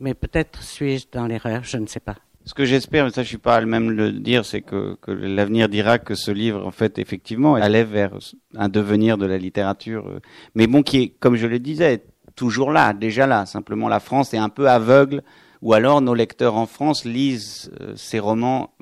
Mais 0.00 0.14
peut-être 0.14 0.62
suis-je 0.62 1.08
dans 1.12 1.26
l'erreur, 1.26 1.62
je 1.62 1.76
ne 1.76 1.86
sais 1.86 2.00
pas. 2.00 2.16
Ce 2.46 2.54
que 2.54 2.64
j'espère, 2.64 3.04
mais 3.04 3.10
ça 3.10 3.22
je 3.22 3.28
suis 3.28 3.36
pas 3.36 3.56
à 3.56 3.60
même 3.60 3.90
le 3.90 4.12
dire, 4.12 4.46
c'est 4.46 4.62
que, 4.62 4.96
que 5.02 5.10
l'avenir 5.10 5.68
dira 5.68 5.98
que 5.98 6.14
ce 6.14 6.30
livre, 6.30 6.66
en 6.66 6.70
fait, 6.70 6.98
effectivement, 6.98 7.56
allait 7.56 7.84
vers 7.84 8.16
un 8.54 8.70
devenir 8.70 9.18
de 9.18 9.26
la 9.26 9.36
littérature, 9.36 10.08
euh, 10.08 10.20
mais 10.54 10.66
bon, 10.66 10.82
qui 10.82 11.02
est, 11.02 11.08
comme 11.20 11.36
je 11.36 11.46
le 11.46 11.58
disais, 11.58 12.02
toujours 12.34 12.72
là, 12.72 12.94
déjà 12.94 13.26
là. 13.26 13.44
Simplement, 13.44 13.86
la 13.86 14.00
France 14.00 14.32
est 14.32 14.38
un 14.38 14.48
peu 14.48 14.70
aveugle, 14.70 15.22
ou 15.60 15.74
alors 15.74 16.00
nos 16.00 16.14
lecteurs 16.14 16.54
en 16.54 16.64
France 16.64 17.04
lisent 17.04 17.70
euh, 17.82 17.92
ces 17.94 18.20
romans 18.20 18.72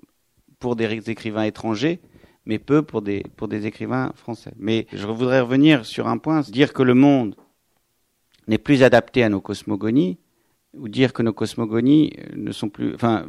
pour 0.60 0.76
des 0.76 1.10
écrivains 1.10 1.42
étrangers, 1.42 1.98
mais 2.46 2.58
peu 2.58 2.82
pour 2.82 3.02
des 3.02 3.24
pour 3.36 3.48
des 3.48 3.66
écrivains 3.66 4.12
français. 4.16 4.52
Mais 4.58 4.86
je 4.92 5.06
voudrais 5.06 5.40
revenir 5.40 5.84
sur 5.84 6.08
un 6.08 6.18
point, 6.18 6.40
dire 6.42 6.72
que 6.72 6.82
le 6.82 6.94
monde 6.94 7.34
n'est 8.48 8.58
plus 8.58 8.82
adapté 8.82 9.22
à 9.22 9.28
nos 9.28 9.40
cosmogonies 9.40 10.18
ou 10.76 10.88
dire 10.88 11.12
que 11.12 11.22
nos 11.22 11.32
cosmogonies 11.32 12.12
ne 12.34 12.52
sont 12.52 12.68
plus. 12.68 12.94
Enfin, 12.94 13.26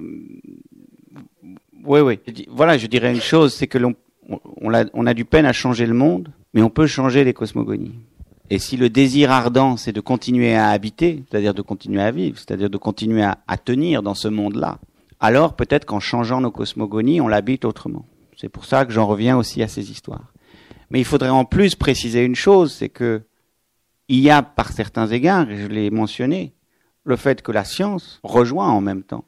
oui, 1.86 2.00
oui. 2.02 2.20
Voilà, 2.50 2.78
je 2.78 2.88
dirais 2.88 3.14
une 3.14 3.22
chose, 3.22 3.54
c'est 3.54 3.68
que 3.68 3.78
l'on 3.78 3.96
on 4.62 5.06
a, 5.06 5.14
du 5.14 5.24
peine 5.24 5.46
à 5.46 5.54
changer 5.54 5.86
le 5.86 5.94
monde, 5.94 6.30
mais 6.56 6.64
on 6.64 6.70
peut 6.72 6.88
changer 6.88 7.24
les 7.24 7.34
cosmogonies. 7.34 7.94
Et 8.50 8.58
si 8.58 8.76
le 8.76 8.90
désir 8.90 9.32
ardent, 9.32 9.78
c'est 9.78 9.92
de 9.92 10.02
continuer 10.02 10.56
à 10.56 10.70
habiter, 10.70 11.24
c'est-à-dire 11.30 11.54
de 11.54 11.62
continuer 11.62 12.02
à 12.02 12.10
vivre, 12.10 12.38
c'est-à-dire 12.38 12.72
de 12.72 12.78
continuer 12.78 13.24
à 13.24 13.58
tenir 13.58 14.02
dans 14.02 14.16
ce 14.16 14.28
monde-là, 14.28 14.80
alors 15.20 15.56
peut-être 15.56 15.86
qu'en 15.86 16.00
changeant 16.00 16.42
nos 16.42 16.52
cosmogonies, 16.52 17.22
on 17.22 17.28
l'habite 17.28 17.66
autrement. 17.66 18.06
C'est 18.38 18.50
pour 18.50 18.66
ça 18.66 18.86
que 18.86 18.92
j'en 18.92 19.08
reviens 19.08 19.38
aussi 19.38 19.64
à 19.64 19.68
ces 19.68 19.92
histoires. 19.92 20.34
Mais 20.90 21.00
il 21.00 21.06
faudrait 21.06 21.30
en 21.30 21.46
plus 21.46 21.76
préciser 21.76 22.24
une 22.24 22.36
chose, 22.36 22.74
c'est 22.74 22.90
que 22.90 23.24
il 24.08 24.20
y 24.20 24.30
a 24.30 24.44
par 24.44 24.72
certains 24.72 25.08
égards, 25.08 25.48
je 25.50 25.66
l'ai 25.66 25.90
mentionné, 25.90 26.54
le 27.04 27.16
fait 27.16 27.42
que 27.42 27.52
la 27.52 27.64
science 27.64 28.20
rejoint 28.24 28.70
en 28.70 28.82
même 28.82 29.04
temps 29.04 29.26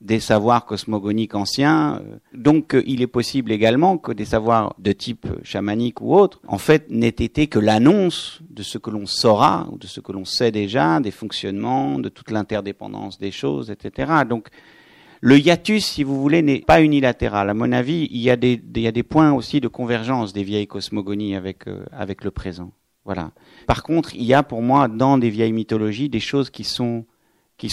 des 0.00 0.20
savoirs 0.20 0.64
cosmogoniques 0.64 1.34
anciens. 1.34 2.00
Euh, 2.02 2.16
donc 2.34 2.76
il 2.86 3.02
est 3.02 3.06
possible 3.06 3.52
également 3.52 3.98
que 3.98 4.12
des 4.12 4.24
savoirs 4.24 4.74
de 4.78 4.92
type 4.92 5.26
chamanique 5.42 6.00
ou 6.00 6.14
autre, 6.14 6.40
en 6.46 6.58
fait, 6.58 6.90
n'aient 6.90 7.08
été 7.08 7.46
que 7.46 7.58
l'annonce 7.58 8.40
de 8.48 8.62
ce 8.62 8.78
que 8.78 8.90
l'on 8.90 9.06
saura, 9.06 9.68
ou 9.70 9.78
de 9.78 9.86
ce 9.86 10.00
que 10.00 10.12
l'on 10.12 10.24
sait 10.24 10.50
déjà, 10.50 11.00
des 11.00 11.10
fonctionnements, 11.10 11.98
de 11.98 12.08
toute 12.08 12.30
l'interdépendance 12.30 13.18
des 13.18 13.30
choses, 13.30 13.70
etc. 13.70 14.12
Donc 14.28 14.48
le 15.20 15.38
hiatus, 15.38 15.84
si 15.84 16.02
vous 16.02 16.20
voulez, 16.20 16.40
n'est 16.40 16.60
pas 16.60 16.82
unilatéral. 16.82 17.50
À 17.50 17.54
mon 17.54 17.72
avis, 17.72 18.08
il 18.10 18.20
y 18.20 18.30
a 18.30 18.36
des, 18.36 19.02
points 19.02 19.32
aussi 19.32 19.60
de 19.60 19.68
convergence 19.68 20.32
des 20.32 20.42
vieilles 20.42 20.66
cosmogonies 20.66 21.36
avec, 21.36 21.68
euh, 21.68 21.84
avec 21.92 22.24
le 22.24 22.30
présent. 22.30 22.72
Voilà. 23.04 23.32
Par 23.66 23.82
contre, 23.82 24.14
il 24.14 24.24
y 24.24 24.34
a 24.34 24.42
pour 24.42 24.62
moi 24.62 24.88
dans 24.88 25.18
des 25.18 25.30
vieilles 25.30 25.52
mythologies 25.52 26.08
des 26.08 26.20
choses 26.20 26.48
qui 26.48 26.64
sont 26.64 27.04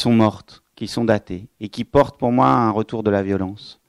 mortes, 0.08 0.64
qui 0.76 0.88
sont 0.88 1.06
datées 1.06 1.48
et 1.60 1.70
qui 1.70 1.86
portent 1.86 2.20
pour 2.20 2.32
moi 2.32 2.50
un 2.50 2.72
retour 2.72 3.04
de 3.04 3.12
la 3.12 3.24
violence. 3.24 3.80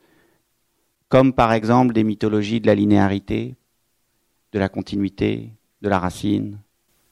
Comme 1.09 1.32
par 1.32 1.52
exemple 1.52 1.94
des 1.94 2.04
mythologies 2.04 2.61
de 2.61 2.66
la 2.66 2.74
linéarité, 2.74 3.56
de 4.52 4.59
la 4.59 4.68
continuité, 4.68 5.50
de 5.82 5.88
la 5.88 5.98
racine, 5.98 6.59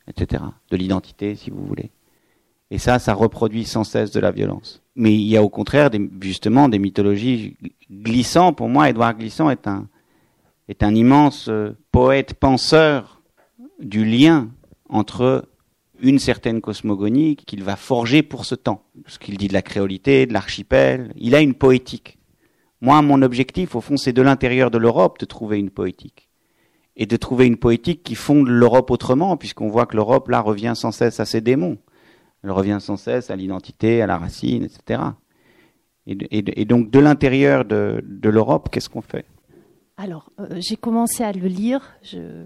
etc., 0.07 0.45
de 0.71 0.77
l'identité 0.77 1.35
si 1.35 1.51
vous 1.51 1.65
voulez. 1.65 1.91
Et 2.71 2.79
ça, 2.79 2.99
ça 2.99 3.15
reproduit 3.15 3.65
sans 3.65 3.85
cesse 3.85 4.11
de 4.11 4.21
la 4.21 4.33
violence. 4.33 4.83
Mais 4.97 5.15
il 5.15 5.27
y 5.27 5.37
a 5.37 5.43
au 5.43 5.49
contraire 5.49 5.91
justement 6.21 6.69
des 6.69 6.79
mythologies 6.79 7.57
glissant. 7.91 8.53
Pour 8.53 8.69
moi, 8.69 8.91
Édouard 8.91 9.15
Glissant 9.15 9.51
est 9.51 9.69
un 9.69 9.89
est 10.69 10.83
un 10.83 10.95
immense 10.95 11.49
euh, 11.49 11.77
poète 11.93 12.35
penseur 12.35 13.23
du 13.79 14.05
lien 14.05 14.49
entre 14.89 15.49
une 16.01 16.19
certaine 16.19 16.61
cosmogonie 16.61 17.37
qu'il 17.37 17.63
va 17.63 17.77
forger 17.77 18.23
pour 18.23 18.45
ce 18.45 18.55
temps. 18.55 18.83
Ce 19.07 19.19
qu'il 19.19 19.37
dit 19.37 19.49
de 19.49 19.53
la 19.53 19.63
créolité, 19.63 20.27
de 20.27 20.33
l'archipel, 20.33 21.13
il 21.17 21.35
a 21.35 21.41
une 21.41 21.55
poétique. 21.55 22.19
Moi, 22.81 23.01
mon 23.01 23.23
objectif, 23.23 23.75
au 23.75 23.81
fond, 23.81 23.97
c'est 23.97 24.13
de 24.13 24.23
l'intérieur 24.23 24.71
de 24.71 24.79
l'Europe 24.79 25.19
de 25.19 25.25
trouver 25.25 25.59
une 25.59 25.71
poétique. 25.71 26.29
Et 26.97 27.07
de 27.07 27.17
trouver 27.17 27.47
une 27.47 27.57
poétique 27.57 28.03
qui 28.03 28.15
fonde 28.15 28.49
l'Europe 28.49 28.91
autrement, 28.91 29.37
puisqu'on 29.37 29.69
voit 29.69 29.87
que 29.87 29.97
l'Europe, 29.97 30.29
là, 30.29 30.41
revient 30.41 30.73
sans 30.75 30.93
cesse 30.93 31.21
à 31.21 31.25
ses 31.25 31.41
démons. 31.41 31.79
Elle 32.47 32.53
revient 32.53 32.79
sans 32.81 32.97
cesse 32.97 33.29
à 33.33 33.35
l'identité, 33.35 34.03
à 34.03 34.07
la 34.07 34.19
racine, 34.19 34.63
etc. 34.63 35.03
Et, 36.07 36.65
donc, 36.65 36.91
de 36.93 37.01
l'intérieur 37.01 37.65
de, 37.65 38.01
l'Europe, 38.23 38.69
qu'est-ce 38.71 38.89
qu'on 38.89 39.03
fait? 39.03 39.27
Alors, 39.97 40.31
euh, 40.39 40.47
j'ai 40.59 40.77
commencé 40.77 41.25
à 41.25 41.33
le 41.33 41.49
lire. 41.49 41.81
Je 42.03 42.45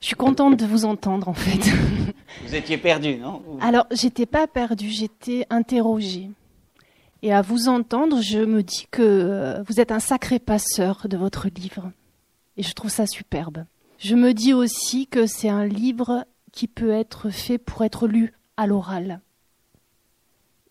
Je 0.00 0.06
suis 0.06 0.14
contente 0.14 0.56
de 0.56 0.64
vous 0.66 0.84
entendre 0.84 1.28
en 1.28 1.34
fait. 1.34 1.68
Vous 2.46 2.54
étiez 2.54 2.78
perdu, 2.78 3.16
non? 3.16 3.42
Alors, 3.60 3.86
j'étais 3.90 4.26
pas 4.26 4.46
perdue, 4.46 4.88
j'étais 4.88 5.48
interrogée. 5.50 6.30
Et 7.22 7.32
à 7.32 7.42
vous 7.42 7.66
entendre, 7.66 8.20
je 8.22 8.38
me 8.38 8.62
dis 8.62 8.86
que 8.92 9.02
euh, 9.02 9.62
vous 9.64 9.80
êtes 9.80 9.90
un 9.90 9.98
sacré 9.98 10.38
passeur 10.38 11.08
de 11.08 11.16
votre 11.16 11.48
livre. 11.48 11.90
Et 12.56 12.62
je 12.62 12.72
trouve 12.72 12.90
ça 12.90 13.06
superbe. 13.06 13.64
Je 13.98 14.14
me 14.14 14.32
dis 14.32 14.54
aussi 14.54 15.08
que 15.08 15.26
c'est 15.26 15.48
un 15.48 15.66
livre 15.66 16.24
qui 16.52 16.68
peut 16.68 16.92
être 16.92 17.30
fait 17.30 17.58
pour 17.58 17.82
être 17.82 18.06
lu 18.06 18.32
à 18.56 18.66
l'oral. 18.66 19.20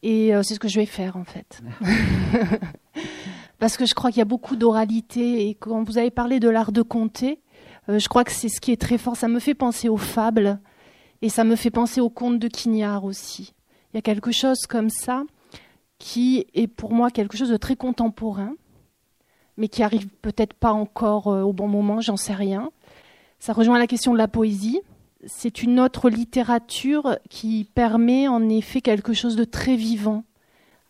Et 0.02 0.36
euh, 0.36 0.44
c'est 0.44 0.56
ce 0.56 0.60
que 0.60 0.68
je 0.68 0.80
vais 0.80 0.86
faire 0.86 1.16
en 1.18 1.24
fait. 1.24 1.62
Parce 3.60 3.78
que 3.78 3.86
je 3.86 3.94
crois 3.94 4.10
qu'il 4.12 4.20
y 4.20 4.22
a 4.22 4.26
beaucoup 4.26 4.56
d'oralité 4.56 5.48
et 5.48 5.56
quand 5.56 5.84
vous 5.84 5.98
avez 5.98 6.12
parlé 6.12 6.40
de 6.40 6.50
l'art 6.50 6.74
de 6.74 6.82
compter, 6.82 7.40
euh, 7.90 8.00
je 8.00 8.10
crois 8.10 8.24
que 8.24 8.32
c'est 8.32 8.50
ce 8.50 8.60
qui 8.60 8.72
est 8.72 8.82
très 8.82 8.98
fort. 8.98 9.16
Ça 9.16 9.28
me 9.28 9.40
fait 9.40 9.54
penser 9.54 9.88
aux 9.88 9.98
fables 9.98 10.60
et 11.22 11.30
ça 11.30 11.46
me 11.46 11.56
fait 11.56 11.72
penser 11.72 12.02
aux 12.02 12.10
contes 12.10 12.40
de 12.40 12.48
Quignard 12.50 13.06
aussi. 13.06 13.54
Il 13.94 13.98
y 13.98 14.00
a 14.00 14.02
quelque 14.02 14.32
chose 14.32 14.66
comme 14.68 14.90
ça 14.90 15.24
qui 16.00 16.48
est 16.54 16.68
pour 16.68 16.92
moi 16.92 17.10
quelque 17.12 17.38
chose 17.38 17.50
de 17.50 17.58
très 17.58 17.78
contemporain, 17.78 18.56
mais 19.56 19.70
qui 19.70 19.84
arrive 19.84 20.08
peut-être 20.22 20.54
pas 20.54 20.74
encore 20.74 21.28
euh, 21.28 21.44
au 21.44 21.54
bon 21.54 21.70
moment, 21.70 22.02
j'en 22.02 22.18
sais 22.18 22.34
rien. 22.34 22.72
Ça 23.40 23.54
rejoint 23.54 23.80
la 23.80 23.88
question 23.88 24.12
de 24.12 24.18
la 24.18 24.28
poésie. 24.28 24.82
C'est 25.26 25.64
une 25.64 25.80
autre 25.80 26.10
littérature 26.10 27.18
qui 27.30 27.70
permet 27.76 28.28
en 28.28 28.50
effet 28.50 28.82
quelque 28.82 29.14
chose 29.14 29.36
de 29.36 29.44
très 29.44 29.76
vivant, 29.76 30.24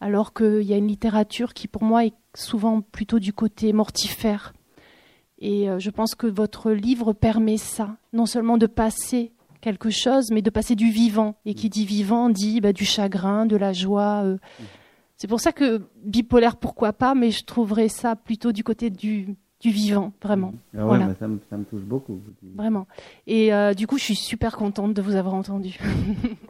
alors 0.01 0.33
qu'il 0.33 0.63
y 0.63 0.73
a 0.73 0.77
une 0.77 0.87
littérature 0.87 1.53
qui 1.53 1.67
pour 1.67 1.83
moi 1.83 2.05
est 2.05 2.13
souvent 2.33 2.81
plutôt 2.81 3.19
du 3.19 3.33
côté 3.33 3.73
mortifère. 3.73 4.53
Et 5.39 5.69
euh, 5.69 5.77
je 5.77 5.89
pense 5.89 6.15
que 6.15 6.27
votre 6.27 6.71
livre 6.71 7.13
permet 7.13 7.57
ça, 7.57 7.97
non 8.13 8.25
seulement 8.25 8.57
de 8.57 8.65
passer 8.65 9.33
quelque 9.61 9.89
chose, 9.89 10.31
mais 10.31 10.41
de 10.41 10.49
passer 10.49 10.75
du 10.75 10.89
vivant. 10.89 11.35
Et 11.45 11.53
qui 11.53 11.69
dit 11.69 11.85
vivant 11.85 12.29
dit 12.29 12.61
bah, 12.61 12.73
du 12.73 12.85
chagrin, 12.85 13.45
de 13.45 13.55
la 13.55 13.73
joie. 13.73 14.23
Euh, 14.23 14.37
c'est 15.15 15.27
pour 15.27 15.41
ça 15.41 15.51
que 15.51 15.81
bipolaire, 16.03 16.57
pourquoi 16.57 16.93
pas, 16.93 17.13
mais 17.13 17.31
je 17.31 17.43
trouverais 17.43 17.89
ça 17.89 18.15
plutôt 18.15 18.51
du 18.51 18.63
côté 18.63 18.89
du, 18.89 19.35
du 19.63 19.71
vivant, 19.71 20.11
vraiment. 20.21 20.53
Ah 20.77 20.85
ouais, 20.85 20.99
ça, 21.17 21.25
me, 21.25 21.39
ça, 21.49 21.55
me, 21.55 21.63
touche 21.63 21.83
beaucoup. 21.83 22.19
Vraiment. 22.53 22.85
Et 23.27 23.53
euh, 23.53 23.73
du 23.73 23.87
coup, 23.87 23.97
je 23.97 24.03
suis 24.03 24.15
super 24.15 24.57
contente 24.57 24.93
de 24.93 25.01
vous 25.01 25.15
avoir 25.15 25.33
entendu. 25.35 25.79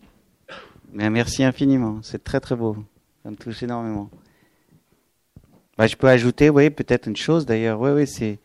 mais 0.93 1.11
merci 1.11 1.43
infiniment. 1.43 1.99
C'est 2.01 2.23
très 2.23 2.39
très 2.39 2.55
beau. 2.55 2.75
Ça 3.21 3.29
me 3.29 3.35
touche 3.35 3.61
énormément. 3.61 4.09
Bah, 5.77 5.85
je 5.85 5.95
peux 5.95 6.07
ajouter, 6.07 6.49
oui, 6.49 6.71
peut-être 6.71 7.07
une 7.07 7.15
chose 7.15 7.45
d'ailleurs. 7.45 7.79
Oui, 7.79 7.91
oui, 7.91 8.07
c'est 8.07 8.39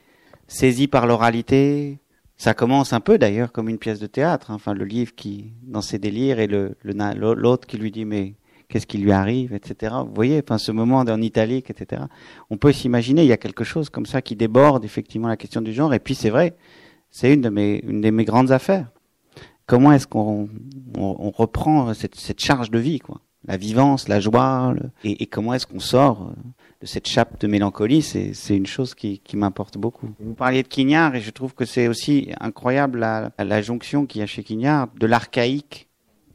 saisi 0.48 0.86
par 0.86 1.06
l'oralité. 1.06 1.98
Ça 2.36 2.52
commence 2.52 2.92
un 2.92 3.00
peu 3.00 3.16
d'ailleurs 3.16 3.52
comme 3.52 3.70
une 3.70 3.78
pièce 3.78 4.00
de 4.00 4.06
théâtre. 4.06 4.50
Hein. 4.50 4.56
Enfin, 4.56 4.74
le 4.74 4.84
livre 4.84 5.14
qui, 5.14 5.50
dans 5.62 5.80
ses 5.80 5.98
délires, 5.98 6.40
et 6.40 6.46
le 6.46 6.76
l'autre 6.82 7.66
qui 7.66 7.78
lui 7.78 7.90
dit 7.90 8.04
mais 8.04 8.34
qu'est-ce 8.68 8.86
qui 8.86 8.98
lui 8.98 9.12
arrive, 9.12 9.54
etc. 9.54 9.94
Vous 10.06 10.14
voyez, 10.14 10.40
enfin, 10.42 10.58
ce 10.58 10.72
moment 10.72 10.98
en 10.98 11.22
italique, 11.22 11.70
etc. 11.70 12.02
On 12.50 12.56
peut 12.56 12.72
s'imaginer, 12.72 13.22
il 13.22 13.28
y 13.28 13.32
a 13.32 13.38
quelque 13.38 13.64
chose 13.64 13.90
comme 13.90 14.06
ça 14.06 14.22
qui 14.22 14.36
déborde 14.36 14.84
effectivement 14.84 15.28
la 15.28 15.36
question 15.36 15.60
du 15.60 15.72
genre. 15.72 15.94
Et 15.94 15.98
puis 15.98 16.14
c'est 16.14 16.30
vrai, 16.30 16.56
c'est 17.10 17.32
une 17.32 17.40
de 17.40 17.48
mes, 17.48 17.80
une 17.86 18.00
de 18.00 18.10
mes 18.10 18.24
grandes 18.24 18.52
affaires. 18.52 18.90
Comment 19.66 19.92
est-ce 19.92 20.06
qu'on 20.06 20.48
on, 20.96 21.30
reprend 21.30 21.92
cette, 21.92 22.14
cette, 22.14 22.40
charge 22.40 22.70
de 22.70 22.78
vie, 22.78 23.00
quoi? 23.00 23.20
La 23.46 23.56
vivance, 23.56 24.08
la 24.08 24.18
joie, 24.18 24.74
et, 25.04 25.22
et, 25.22 25.26
comment 25.26 25.54
est-ce 25.54 25.66
qu'on 25.66 25.78
sort 25.78 26.32
de 26.80 26.86
cette 26.86 27.06
chape 27.06 27.38
de 27.40 27.46
mélancolie? 27.46 28.02
C'est, 28.02 28.32
c'est 28.32 28.56
une 28.56 28.66
chose 28.66 28.94
qui, 28.94 29.20
qui 29.20 29.36
m'importe 29.36 29.78
beaucoup. 29.78 30.08
Vous 30.20 30.34
parliez 30.34 30.62
de 30.62 30.68
Quignard, 30.68 31.14
et 31.14 31.20
je 31.20 31.30
trouve 31.30 31.54
que 31.54 31.66
c'est 31.66 31.86
aussi 31.86 32.30
incroyable 32.40 32.98
la, 32.98 33.30
la 33.38 33.62
jonction 33.62 34.06
qu'il 34.06 34.20
y 34.20 34.24
a 34.24 34.26
chez 34.26 34.42
Quignard 34.42 34.88
de 34.98 35.06
l'archaïque 35.06 35.88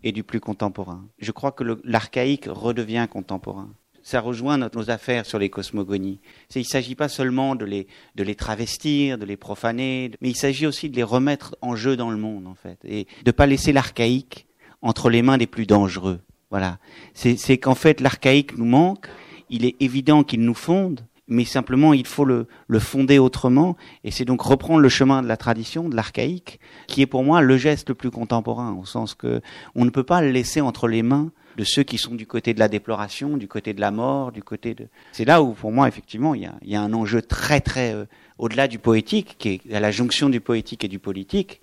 et 0.03 0.11
du 0.11 0.23
plus 0.23 0.39
contemporain. 0.39 1.05
Je 1.19 1.31
crois 1.31 1.51
que 1.51 1.63
l'archaïque 1.83 2.45
redevient 2.47 3.07
contemporain. 3.09 3.69
Ça 4.01 4.19
rejoint 4.19 4.57
notre, 4.57 4.77
nos 4.77 4.89
affaires 4.89 5.25
sur 5.25 5.39
les 5.39 5.49
cosmogonies. 5.49 6.19
Il 6.55 6.59
ne 6.59 6.63
s'agit 6.65 6.95
pas 6.95 7.07
seulement 7.07 7.55
de 7.55 7.63
les, 7.63 7.87
de 8.15 8.23
les 8.23 8.35
travestir, 8.35 9.17
de 9.17 9.25
les 9.25 9.37
profaner, 9.37 10.11
mais 10.19 10.29
il 10.29 10.35
s'agit 10.35 10.67
aussi 10.67 10.89
de 10.89 10.95
les 10.97 11.03
remettre 11.03 11.55
en 11.61 11.75
jeu 11.77 11.95
dans 11.95 12.11
le 12.11 12.17
monde, 12.17 12.45
en 12.47 12.55
fait, 12.55 12.79
et 12.83 13.05
de 13.05 13.09
ne 13.27 13.31
pas 13.31 13.45
laisser 13.45 13.71
l'archaïque 13.71 14.45
entre 14.81 15.09
les 15.09 15.21
mains 15.21 15.37
des 15.37 15.47
plus 15.47 15.65
dangereux. 15.65 16.19
Voilà. 16.49 16.79
C'est 17.13 17.57
qu'en 17.57 17.75
fait, 17.75 18.01
l'archaïque 18.01 18.57
nous 18.57 18.65
manque, 18.65 19.07
il 19.49 19.65
est 19.65 19.75
évident 19.79 20.23
qu'il 20.23 20.41
nous 20.41 20.53
fonde, 20.53 21.05
mais 21.27 21.45
simplement 21.45 21.93
il 21.93 22.05
faut 22.05 22.25
le, 22.25 22.47
le 22.67 22.79
fonder 22.79 23.19
autrement, 23.19 23.77
et 24.03 24.11
c'est 24.11 24.25
donc 24.25 24.41
reprendre 24.41 24.79
le 24.79 24.89
chemin 24.89 25.21
de 25.21 25.27
la 25.27 25.37
tradition, 25.37 25.89
de 25.89 25.95
l'archaïque, 25.95 26.59
qui 26.87 27.01
est 27.01 27.05
pour 27.05 27.23
moi 27.23 27.41
le 27.41 27.57
geste 27.57 27.89
le 27.89 27.95
plus 27.95 28.11
contemporain, 28.11 28.73
au 28.73 28.85
sens 28.85 29.13
que 29.13 29.41
on 29.75 29.85
ne 29.85 29.89
peut 29.89 30.03
pas 30.03 30.21
le 30.21 30.31
laisser 30.31 30.61
entre 30.61 30.87
les 30.87 31.03
mains 31.03 31.31
de 31.57 31.63
ceux 31.63 31.83
qui 31.83 31.97
sont 31.97 32.15
du 32.15 32.25
côté 32.25 32.53
de 32.53 32.59
la 32.59 32.67
déploration, 32.67 33.37
du 33.37 33.47
côté 33.47 33.73
de 33.73 33.81
la 33.81 33.91
mort, 33.91 34.31
du 34.31 34.43
côté 34.43 34.73
de. 34.73 34.87
C'est 35.11 35.25
là 35.25 35.41
où, 35.43 35.53
pour 35.53 35.71
moi, 35.71 35.87
effectivement, 35.87 36.33
il 36.35 36.41
y 36.41 36.45
a, 36.45 36.55
il 36.61 36.69
y 36.69 36.75
a 36.75 36.81
un 36.81 36.93
enjeu 36.93 37.21
très, 37.21 37.61
très 37.61 37.93
euh, 37.93 38.05
au-delà 38.37 38.67
du 38.67 38.79
poétique, 38.79 39.35
qui 39.37 39.49
est 39.49 39.73
à 39.73 39.79
la 39.79 39.91
jonction 39.91 40.29
du 40.29 40.41
poétique 40.41 40.83
et 40.83 40.87
du 40.87 40.99
politique, 40.99 41.61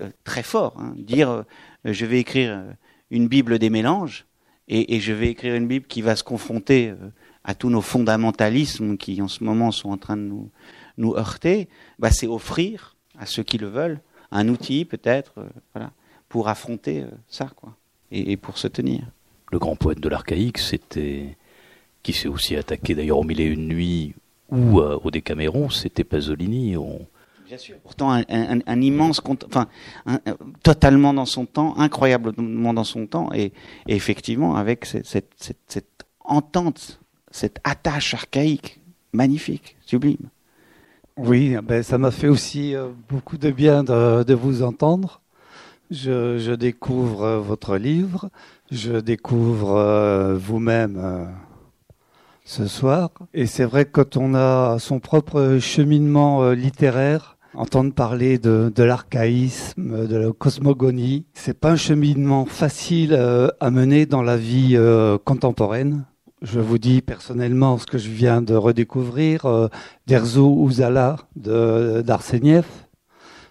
euh, 0.00 0.10
très 0.24 0.42
fort. 0.42 0.76
Hein. 0.78 0.94
Dire, 0.96 1.30
euh, 1.30 1.42
je 1.84 2.06
vais 2.06 2.20
écrire 2.20 2.62
une 3.10 3.28
Bible 3.28 3.58
des 3.58 3.70
mélanges, 3.70 4.26
et, 4.68 4.94
et, 4.94 5.00
je 5.00 5.12
vais 5.12 5.28
écrire 5.28 5.56
une 5.56 5.66
Bible 5.66 5.86
qui 5.86 6.02
va 6.02 6.14
se 6.14 6.22
confronter 6.22 6.94
à 7.44 7.54
tous 7.54 7.70
nos 7.70 7.80
fondamentalismes 7.80 8.96
qui 8.96 9.20
en 9.20 9.28
ce 9.28 9.42
moment 9.44 9.72
sont 9.72 9.90
en 9.90 9.96
train 9.96 10.16
de 10.16 10.22
nous, 10.22 10.50
nous 10.96 11.14
heurter, 11.16 11.68
bah, 11.98 12.10
c'est 12.10 12.26
offrir 12.26 12.96
à 13.18 13.26
ceux 13.26 13.42
qui 13.42 13.58
le 13.58 13.68
veulent 13.68 14.00
un 14.30 14.48
outil 14.48 14.84
peut-être 14.84 15.34
euh, 15.38 15.48
voilà, 15.74 15.92
pour 16.28 16.48
affronter 16.48 17.02
euh, 17.02 17.10
ça 17.28 17.50
quoi, 17.54 17.76
et, 18.10 18.32
et, 18.32 18.36
pour 18.36 18.58
se 18.58 18.68
tenir. 18.68 19.02
Le 19.50 19.58
grand 19.58 19.76
poète 19.76 20.00
de 20.00 20.08
l'archaïque, 20.08 20.58
c'était 20.58 21.36
qui 22.02 22.12
s'est 22.12 22.28
aussi 22.28 22.56
attaqué 22.56 22.94
d'ailleurs 22.94 23.18
au 23.18 23.24
mille 23.24 23.40
et 23.40 23.44
une 23.44 23.68
nuits 23.68 24.14
ou 24.48 24.80
euh, 24.80 24.98
au 25.04 25.10
Décaméron, 25.10 25.70
c'était 25.70 26.04
Pasolini. 26.04 26.76
On... 26.76 27.06
Bien 27.46 27.58
sûr. 27.58 27.76
Pourtant 27.82 28.10
un, 28.10 28.24
un, 28.28 28.60
un 28.66 28.80
immense, 28.80 29.20
enfin 29.46 29.68
un, 30.06 30.18
totalement 30.62 31.12
dans 31.14 31.26
son 31.26 31.46
temps, 31.46 31.76
incroyablement 31.78 32.74
dans 32.74 32.84
son 32.84 33.06
temps, 33.06 33.30
et, 33.34 33.52
et 33.86 33.94
effectivement 33.94 34.56
avec 34.56 34.86
cette, 34.86 35.06
cette, 35.06 35.32
cette, 35.36 35.60
cette 35.68 36.06
entente 36.20 37.01
cette 37.32 37.58
attache 37.64 38.14
archaïque, 38.14 38.80
magnifique, 39.12 39.76
sublime. 39.84 40.28
Oui, 41.16 41.56
ben 41.62 41.82
ça 41.82 41.98
m'a 41.98 42.10
fait 42.10 42.28
aussi 42.28 42.74
euh, 42.74 42.88
beaucoup 43.08 43.36
de 43.36 43.50
bien 43.50 43.84
de, 43.84 44.34
vous 44.34 44.62
entendre. 44.62 45.20
Je, 45.90 46.54
découvre 46.54 47.22
euh, 47.22 47.38
votre 47.38 47.76
livre, 47.76 48.30
je 48.70 48.98
découvre 48.98 49.76
euh, 49.76 50.38
vous-même 50.38 51.28
ce 52.44 52.66
soir. 52.66 53.10
Et 53.34 53.44
c'est 53.44 53.64
vrai 53.64 53.84
que 53.84 53.90
quand 53.90 54.16
on 54.16 54.34
a 54.34 54.78
son 54.78 55.00
propre 55.00 55.58
cheminement 55.60 56.50
littéraire, 56.52 57.36
entendre 57.52 57.92
parler 57.92 58.38
de, 58.38 58.72
de 58.74 58.82
l'archaïsme, 58.82 60.06
de 60.06 60.16
la 60.16 60.32
cosmogonie, 60.32 61.26
c'est 61.34 61.58
pas 61.58 61.72
un 61.72 61.76
cheminement 61.76 62.46
facile 62.46 63.14
à 63.60 63.70
mener 63.70 64.06
dans 64.06 64.22
la 64.22 64.38
vie 64.38 64.78
contemporaine. 65.26 66.06
Je 66.42 66.58
vous 66.58 66.78
dis 66.78 67.02
personnellement 67.02 67.78
ce 67.78 67.86
que 67.86 67.98
je 67.98 68.10
viens 68.10 68.42
de 68.42 68.56
redécouvrir, 68.56 69.46
euh, 69.46 69.68
d'Erzo 70.08 70.48
Ouzala 70.48 71.16
d'Arseniev. 71.36 72.66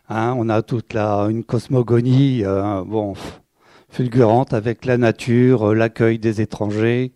Hein, 0.10 0.36
on 0.38 0.50
a 0.50 0.62
toute 0.62 0.94
la, 0.94 1.28
une 1.30 1.46
cosmogonie 1.46 2.44
euh, 2.44 2.84
bon, 2.84 3.14
fulgurante 3.90 4.54
avec 4.54 4.84
la 4.84 4.98
nature, 4.98 5.70
euh, 5.70 5.74
l'accueil 5.74 6.20
des 6.20 6.42
étrangers. 6.42 7.14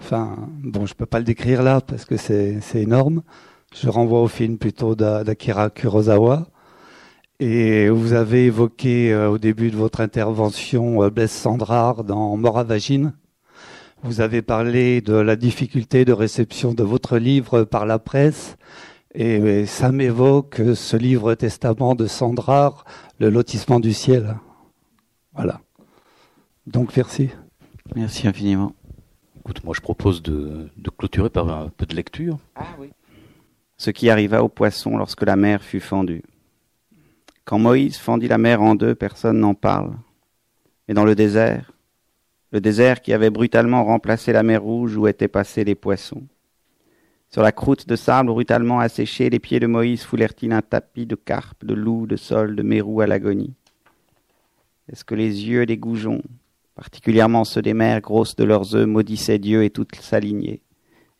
Enfin, 0.00 0.36
bon, 0.62 0.84
je 0.84 0.92
peux 0.92 1.06
pas 1.06 1.18
le 1.18 1.24
décrire 1.24 1.62
là 1.62 1.80
parce 1.80 2.04
que 2.04 2.18
c'est 2.18 2.60
énorme. 2.74 3.22
Je 3.74 3.88
renvoie 3.88 4.20
au 4.20 4.28
film 4.28 4.58
plutôt 4.58 4.94
d'Akira 4.94 5.70
Kurosawa. 5.70 6.46
Et 7.40 7.88
vous 7.88 8.12
avez 8.12 8.46
évoqué 8.46 9.14
euh, 9.14 9.30
au 9.30 9.38
début 9.38 9.70
de 9.70 9.76
votre 9.76 10.02
intervention 10.02 11.08
Blaise 11.08 11.30
Sandrard 11.30 12.04
dans 12.04 12.36
Moravagine. 12.36 13.14
Vous 14.06 14.20
avez 14.20 14.40
parlé 14.40 15.00
de 15.00 15.14
la 15.14 15.34
difficulté 15.34 16.04
de 16.04 16.12
réception 16.12 16.74
de 16.74 16.84
votre 16.84 17.18
livre 17.18 17.64
par 17.64 17.86
la 17.86 17.98
presse. 17.98 18.56
Et 19.14 19.66
ça 19.66 19.90
m'évoque 19.90 20.62
ce 20.76 20.96
livre 20.96 21.34
testament 21.34 21.96
de 21.96 22.06
Sandrard, 22.06 22.84
Le 23.18 23.30
lotissement 23.30 23.80
du 23.80 23.92
ciel. 23.92 24.36
Voilà. 25.34 25.60
Donc 26.68 26.96
merci. 26.96 27.30
Merci 27.96 28.28
infiniment. 28.28 28.76
Écoute, 29.40 29.64
moi 29.64 29.74
je 29.74 29.80
propose 29.80 30.22
de, 30.22 30.68
de, 30.76 30.90
clôturer 30.90 31.30
par 31.30 31.48
un 31.48 31.68
peu 31.76 31.84
de 31.84 31.96
lecture. 31.96 32.38
Ah 32.54 32.66
oui. 32.78 32.90
Ce 33.76 33.90
qui 33.90 34.08
arriva 34.08 34.44
au 34.44 34.48
poisson 34.48 34.96
lorsque 34.96 35.22
la 35.22 35.34
mer 35.34 35.62
fut 35.62 35.80
fendue. 35.80 36.22
Quand 37.44 37.58
Moïse 37.58 37.96
fendit 37.96 38.28
la 38.28 38.38
mer 38.38 38.62
en 38.62 38.76
deux, 38.76 38.94
personne 38.94 39.40
n'en 39.40 39.54
parle. 39.54 39.96
Mais 40.86 40.94
dans 40.94 41.04
le 41.04 41.16
désert, 41.16 41.72
le 42.52 42.60
désert 42.60 43.00
qui 43.00 43.12
avait 43.12 43.30
brutalement 43.30 43.84
remplacé 43.84 44.32
la 44.32 44.42
mer 44.42 44.62
rouge 44.62 44.96
où 44.96 45.06
étaient 45.06 45.28
passés 45.28 45.64
les 45.64 45.74
poissons. 45.74 46.22
Sur 47.28 47.42
la 47.42 47.52
croûte 47.52 47.88
de 47.88 47.96
sable 47.96 48.28
brutalement 48.28 48.78
asséchée, 48.78 49.30
les 49.30 49.40
pieds 49.40 49.60
de 49.60 49.66
Moïse 49.66 50.04
foulèrent-ils 50.04 50.52
un 50.52 50.62
tapis 50.62 51.06
de 51.06 51.16
carpes, 51.16 51.64
de 51.64 51.74
loups, 51.74 52.06
de 52.06 52.16
sols, 52.16 52.56
de 52.56 52.62
mérous 52.62 53.00
à 53.00 53.06
l'agonie? 53.06 53.54
Est-ce 54.90 55.04
que 55.04 55.16
les 55.16 55.48
yeux 55.48 55.66
des 55.66 55.76
goujons, 55.76 56.22
particulièrement 56.76 57.44
ceux 57.44 57.62
des 57.62 57.74
mères 57.74 58.00
grosses 58.00 58.36
de 58.36 58.44
leurs 58.44 58.76
œufs, 58.76 58.86
maudissaient 58.86 59.40
Dieu 59.40 59.64
et 59.64 59.70
toute 59.70 59.96
sa 59.96 60.20
lignée? 60.20 60.62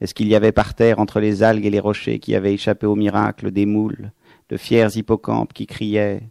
Est-ce 0.00 0.14
qu'il 0.14 0.28
y 0.28 0.36
avait 0.36 0.52
par 0.52 0.74
terre, 0.74 1.00
entre 1.00 1.20
les 1.20 1.42
algues 1.42 1.66
et 1.66 1.70
les 1.70 1.80
rochers 1.80 2.20
qui 2.20 2.34
avaient 2.34 2.54
échappé 2.54 2.86
au 2.86 2.94
miracle, 2.94 3.50
des 3.50 3.66
moules, 3.66 4.12
de 4.48 4.56
fiers 4.56 4.96
hippocampes 4.96 5.52
qui 5.52 5.66
criaient 5.66 6.22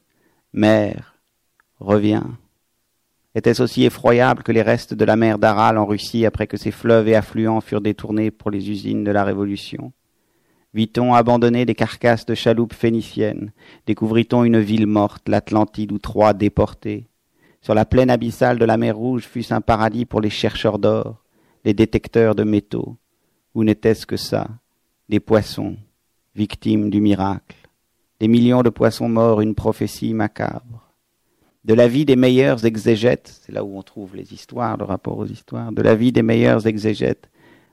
Mère, 0.53 1.17
reviens 1.79 2.37
Était-ce 3.35 3.61
aussi 3.61 3.83
effroyable 3.83 4.43
que 4.43 4.53
les 4.53 4.61
restes 4.61 4.93
de 4.93 5.03
la 5.03 5.17
mer 5.17 5.37
d'Aral 5.37 5.77
en 5.77 5.85
Russie 5.85 6.25
après 6.25 6.47
que 6.47 6.55
ses 6.55 6.71
fleuves 6.71 7.09
et 7.09 7.15
affluents 7.15 7.59
furent 7.59 7.81
détournés 7.81 8.31
pour 8.31 8.49
les 8.49 8.69
usines 8.69 9.03
de 9.03 9.11
la 9.11 9.25
Révolution? 9.25 9.91
Vit-on 10.73 11.13
abandonner 11.13 11.65
des 11.65 11.75
carcasses 11.75 12.25
de 12.25 12.33
chaloupes 12.33 12.73
phéniciennes? 12.73 13.51
Découvrit-on 13.87 14.45
une 14.45 14.59
ville 14.59 14.87
morte, 14.87 15.27
l'Atlantide 15.27 15.91
ou 15.91 15.99
Troie 15.99 16.33
déportée 16.33 17.09
Sur 17.61 17.73
la 17.73 17.83
plaine 17.83 18.09
abyssale 18.09 18.57
de 18.57 18.65
la 18.65 18.77
mer 18.77 18.95
Rouge 18.95 19.23
fut-ce 19.23 19.53
un 19.53 19.61
paradis 19.61 20.05
pour 20.05 20.21
les 20.21 20.29
chercheurs 20.29 20.79
d'or, 20.79 21.21
les 21.65 21.73
détecteurs 21.73 22.35
de 22.35 22.43
métaux? 22.43 22.95
Ou 23.53 23.65
n'était-ce 23.65 24.05
que 24.05 24.17
ça 24.17 24.47
Des 25.09 25.19
poissons, 25.19 25.75
victimes 26.35 26.89
du 26.89 27.01
miracle? 27.01 27.57
Des 28.21 28.29
millions 28.29 28.63
de 28.63 28.69
poissons 28.69 29.09
morts, 29.09 29.41
une 29.41 29.55
prophétie 29.55 30.13
macabre 30.13 30.84
de 31.65 31.73
la 31.73 31.87
vie 31.87 32.05
des 32.05 32.15
meilleurs 32.15 32.63
exégètes, 32.63 33.41
c'est 33.43 33.51
là 33.51 33.63
où 33.63 33.75
on 33.75 33.81
trouve 33.81 34.15
les 34.15 34.33
histoires, 34.33 34.77
le 34.77 34.85
rapport 34.85 35.17
aux 35.17 35.25
histoires, 35.25 35.71
de 35.71 35.81
la 35.81 35.95
vie 35.95 36.11
des 36.11 36.21
meilleurs 36.21 36.67
exégètes, 36.67 37.27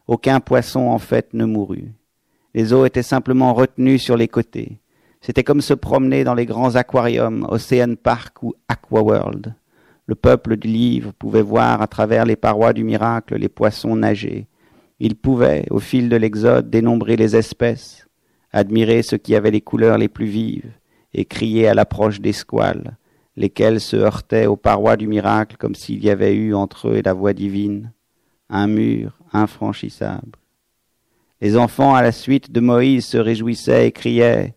aucun 0.07 0.40
poisson 0.40 0.88
en 0.88 0.99
fait 0.99 1.34
ne 1.34 1.45
mourut. 1.45 1.93
Les 2.55 2.72
eaux 2.72 2.86
étaient 2.86 3.03
simplement 3.03 3.53
retenues 3.53 3.99
sur 3.99 4.16
les 4.16 4.28
côtés. 4.28 4.78
C'était 5.20 5.45
comme 5.45 5.61
se 5.61 5.74
promener 5.74 6.24
dans 6.24 6.32
les 6.32 6.47
grands 6.47 6.74
aquariums, 6.74 7.47
Ocean 7.51 7.95
Park 8.03 8.43
ou 8.43 8.55
Aqua 8.66 9.03
World. 9.03 9.55
Le 10.07 10.14
peuple 10.14 10.57
du 10.57 10.68
livre 10.68 11.12
pouvait 11.12 11.43
voir 11.43 11.82
à 11.82 11.86
travers 11.86 12.24
les 12.24 12.36
parois 12.36 12.72
du 12.72 12.84
miracle 12.84 13.36
les 13.36 13.51
poissons 13.51 13.95
nager. 13.95 14.47
Il 15.01 15.16
pouvait, 15.16 15.66
au 15.70 15.80
fil 15.80 16.09
de 16.09 16.16
l'exode, 16.16 16.70
dénombrer 16.70 17.16
les 17.16 17.36
espèces, 17.36 18.09
admirer 18.53 19.03
ceux 19.03 19.18
qui 19.18 19.36
avaient 19.36 19.51
les 19.51 19.61
couleurs 19.61 19.99
les 19.99 20.09
plus 20.09 20.26
vives, 20.26 20.72
et 21.12 21.26
crier 21.26 21.68
à 21.68 21.74
l'approche 21.74 22.20
des 22.22 22.32
squales, 22.32 22.97
lesquels 23.37 23.80
se 23.80 23.97
heurtaient 23.97 24.47
aux 24.47 24.57
parois 24.57 24.97
du 24.97 25.07
miracle 25.07 25.57
comme 25.57 25.74
s'il 25.74 26.05
y 26.05 26.11
avait 26.11 26.35
eu 26.35 26.55
entre 26.55 26.89
eux 26.89 26.97
et 26.97 27.03
la 27.03 27.14
voix 27.14 27.33
divine 27.33 27.93
un 28.49 28.66
mur 28.66 29.18
infranchissable. 29.33 30.39
Les 31.41 31.57
enfants, 31.57 31.95
à 31.95 32.03
la 32.03 32.12
suite 32.12 32.53
de 32.53 32.61
Moïse, 32.61 33.07
se 33.07 33.16
réjouissaient 33.16 33.89
et 33.89 33.93
criaient 33.93 34.55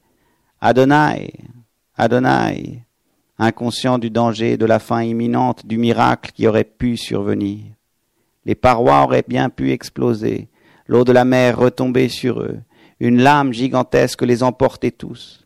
Adonai, 0.61 1.33
Adonai, 1.97 2.83
inconscients 3.39 3.97
du 3.97 4.09
danger, 4.09 4.57
de 4.57 4.65
la 4.65 4.79
fin 4.79 5.01
imminente, 5.01 5.65
du 5.65 5.77
miracle 5.77 6.31
qui 6.33 6.45
aurait 6.45 6.63
pu 6.63 6.97
survenir. 6.97 7.63
Les 8.45 8.55
parois 8.55 9.03
auraient 9.03 9.25
bien 9.27 9.49
pu 9.49 9.71
exploser, 9.71 10.49
l'eau 10.87 11.03
de 11.03 11.11
la 11.11 11.25
mer 11.25 11.57
retomber 11.57 12.09
sur 12.09 12.41
eux, 12.41 12.59
une 12.99 13.21
lame 13.21 13.51
gigantesque 13.51 14.21
les 14.21 14.43
emportait 14.43 14.91
tous. 14.91 15.44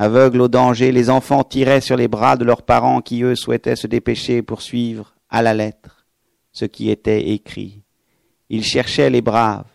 Aveugles 0.00 0.40
au 0.42 0.48
danger, 0.48 0.92
les 0.92 1.10
enfants 1.10 1.42
tiraient 1.42 1.80
sur 1.80 1.96
les 1.96 2.06
bras 2.06 2.36
de 2.36 2.44
leurs 2.44 2.62
parents 2.62 3.00
qui, 3.00 3.24
eux, 3.24 3.34
souhaitaient 3.34 3.74
se 3.74 3.88
dépêcher 3.88 4.42
pour 4.42 4.62
suivre 4.62 5.16
à 5.28 5.42
la 5.42 5.54
lettre 5.54 6.06
ce 6.52 6.66
qui 6.66 6.88
était 6.88 7.30
écrit. 7.30 7.82
Ils 8.48 8.64
cherchaient 8.64 9.10
les 9.10 9.22
braves, 9.22 9.66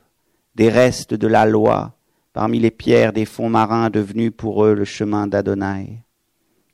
des 0.55 0.69
restes 0.69 1.13
de 1.13 1.27
la 1.27 1.45
loi, 1.45 1.97
parmi 2.31 2.59
les 2.59 2.71
pierres 2.71 3.11
des 3.11 3.25
fonds 3.25 3.49
marins 3.49 3.89
devenus 3.89 4.31
pour 4.35 4.63
eux 4.63 4.73
le 4.73 4.85
chemin 4.85 5.27
d'Adonai. 5.27 6.03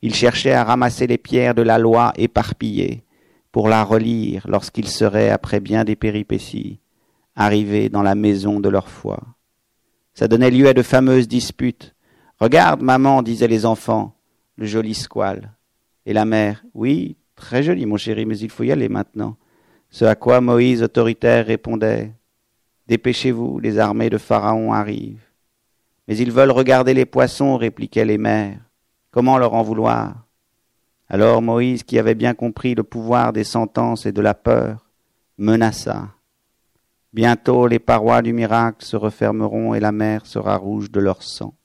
Ils 0.03 0.13
cherchaient 0.13 0.53
à 0.53 0.63
ramasser 0.63 1.07
les 1.07 1.17
pierres 1.17 1.55
de 1.55 1.63
la 1.63 1.79
loi 1.79 2.13
éparpillées, 2.17 3.03
pour 3.51 3.67
la 3.67 3.83
relire 3.83 4.45
lorsqu'ils 4.47 4.87
seraient, 4.87 5.31
après 5.31 5.59
bien 5.59 5.85
des 5.85 5.95
péripéties, 5.95 6.79
arrivés 7.35 7.89
dans 7.89 8.03
la 8.03 8.13
maison 8.13 8.59
de 8.59 8.69
leur 8.69 8.89
foi. 8.89 9.19
Ça 10.13 10.27
donnait 10.27 10.51
lieu 10.51 10.67
à 10.67 10.75
de 10.75 10.83
fameuses 10.83 11.27
disputes. 11.27 11.95
Regarde, 12.39 12.81
maman, 12.81 13.21
disaient 13.21 13.47
les 13.47 13.65
enfants, 13.65 14.15
le 14.55 14.65
joli 14.65 14.93
squale. 14.93 15.51
Et 16.05 16.13
la 16.13 16.25
mère, 16.25 16.63
oui, 16.73 17.17
très 17.35 17.63
joli, 17.63 17.85
mon 17.85 17.97
chéri, 17.97 18.25
mais 18.25 18.37
il 18.37 18.49
faut 18.49 18.63
y 18.63 18.71
aller 18.71 18.89
maintenant. 18.89 19.35
Ce 19.89 20.05
à 20.05 20.15
quoi 20.15 20.39
Moïse 20.39 20.83
autoritaire 20.83 21.45
répondait, 21.45 22.13
Dépêchez-vous, 22.87 23.59
les 23.59 23.77
armées 23.77 24.09
de 24.09 24.17
Pharaon 24.17 24.73
arrivent. 24.73 25.27
Mais 26.07 26.17
ils 26.17 26.31
veulent 26.31 26.51
regarder 26.51 26.93
les 26.93 27.05
poissons, 27.05 27.57
répliquaient 27.57 28.05
les 28.05 28.17
mères. 28.17 28.59
Comment 29.11 29.37
leur 29.37 29.53
en 29.53 29.61
vouloir? 29.61 30.25
Alors 31.07 31.41
Moïse, 31.41 31.83
qui 31.83 31.99
avait 31.99 32.15
bien 32.15 32.33
compris 32.33 32.73
le 32.73 32.83
pouvoir 32.83 33.33
des 33.33 33.43
sentences 33.43 34.05
et 34.05 34.11
de 34.11 34.21
la 34.21 34.33
peur, 34.33 34.87
menaça. 35.37 36.09
Bientôt 37.13 37.67
les 37.67 37.79
parois 37.79 38.21
du 38.21 38.33
miracle 38.33 38.85
se 38.85 38.95
refermeront 38.95 39.73
et 39.73 39.79
la 39.79 39.91
mer 39.91 40.25
sera 40.25 40.55
rouge 40.55 40.89
de 40.89 40.99
leur 40.99 41.21
sang. 41.21 41.55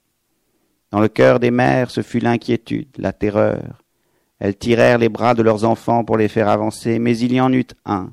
Dans 0.95 1.01
le 1.01 1.09
cœur 1.09 1.41
des 1.41 1.51
mères, 1.51 1.91
ce 1.91 2.03
fut 2.03 2.21
l'inquiétude, 2.21 2.87
la 2.99 3.13
terreur. 3.13 3.83
Elles 4.39 4.57
tirèrent 4.57 4.99
les 4.99 5.09
bras 5.09 5.35
de 5.35 5.43
leurs 5.43 5.65
enfants 5.65 6.05
pour 6.05 6.17
les 6.17 6.29
faire 6.29 6.49
avancer, 6.49 7.01
mais 7.01 7.19
il 7.19 7.33
y 7.33 7.41
en 7.41 7.53
eut 7.53 7.67
un, 7.85 8.13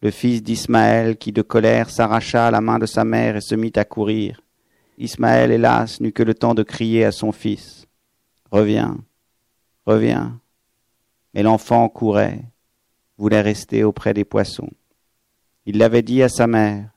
le 0.00 0.10
fils 0.10 0.42
d'Ismaël, 0.42 1.18
qui 1.18 1.32
de 1.32 1.42
colère 1.42 1.90
s'arracha 1.90 2.46
à 2.46 2.50
la 2.50 2.62
main 2.62 2.78
de 2.78 2.86
sa 2.86 3.04
mère 3.04 3.36
et 3.36 3.42
se 3.42 3.54
mit 3.54 3.74
à 3.76 3.84
courir. 3.84 4.40
Ismaël, 4.96 5.52
hélas, 5.52 6.00
n'eut 6.00 6.12
que 6.12 6.22
le 6.22 6.32
temps 6.32 6.54
de 6.54 6.62
crier 6.62 7.04
à 7.04 7.12
son 7.12 7.30
fils. 7.30 7.86
Reviens, 8.50 8.96
reviens. 9.84 10.40
Mais 11.34 11.42
l'enfant 11.42 11.90
courait, 11.90 12.40
voulait 13.18 13.42
rester 13.42 13.84
auprès 13.84 14.14
des 14.14 14.24
poissons. 14.24 14.70
Il 15.66 15.76
l'avait 15.76 16.00
dit 16.00 16.22
à 16.22 16.30
sa 16.30 16.46
mère. 16.46 16.88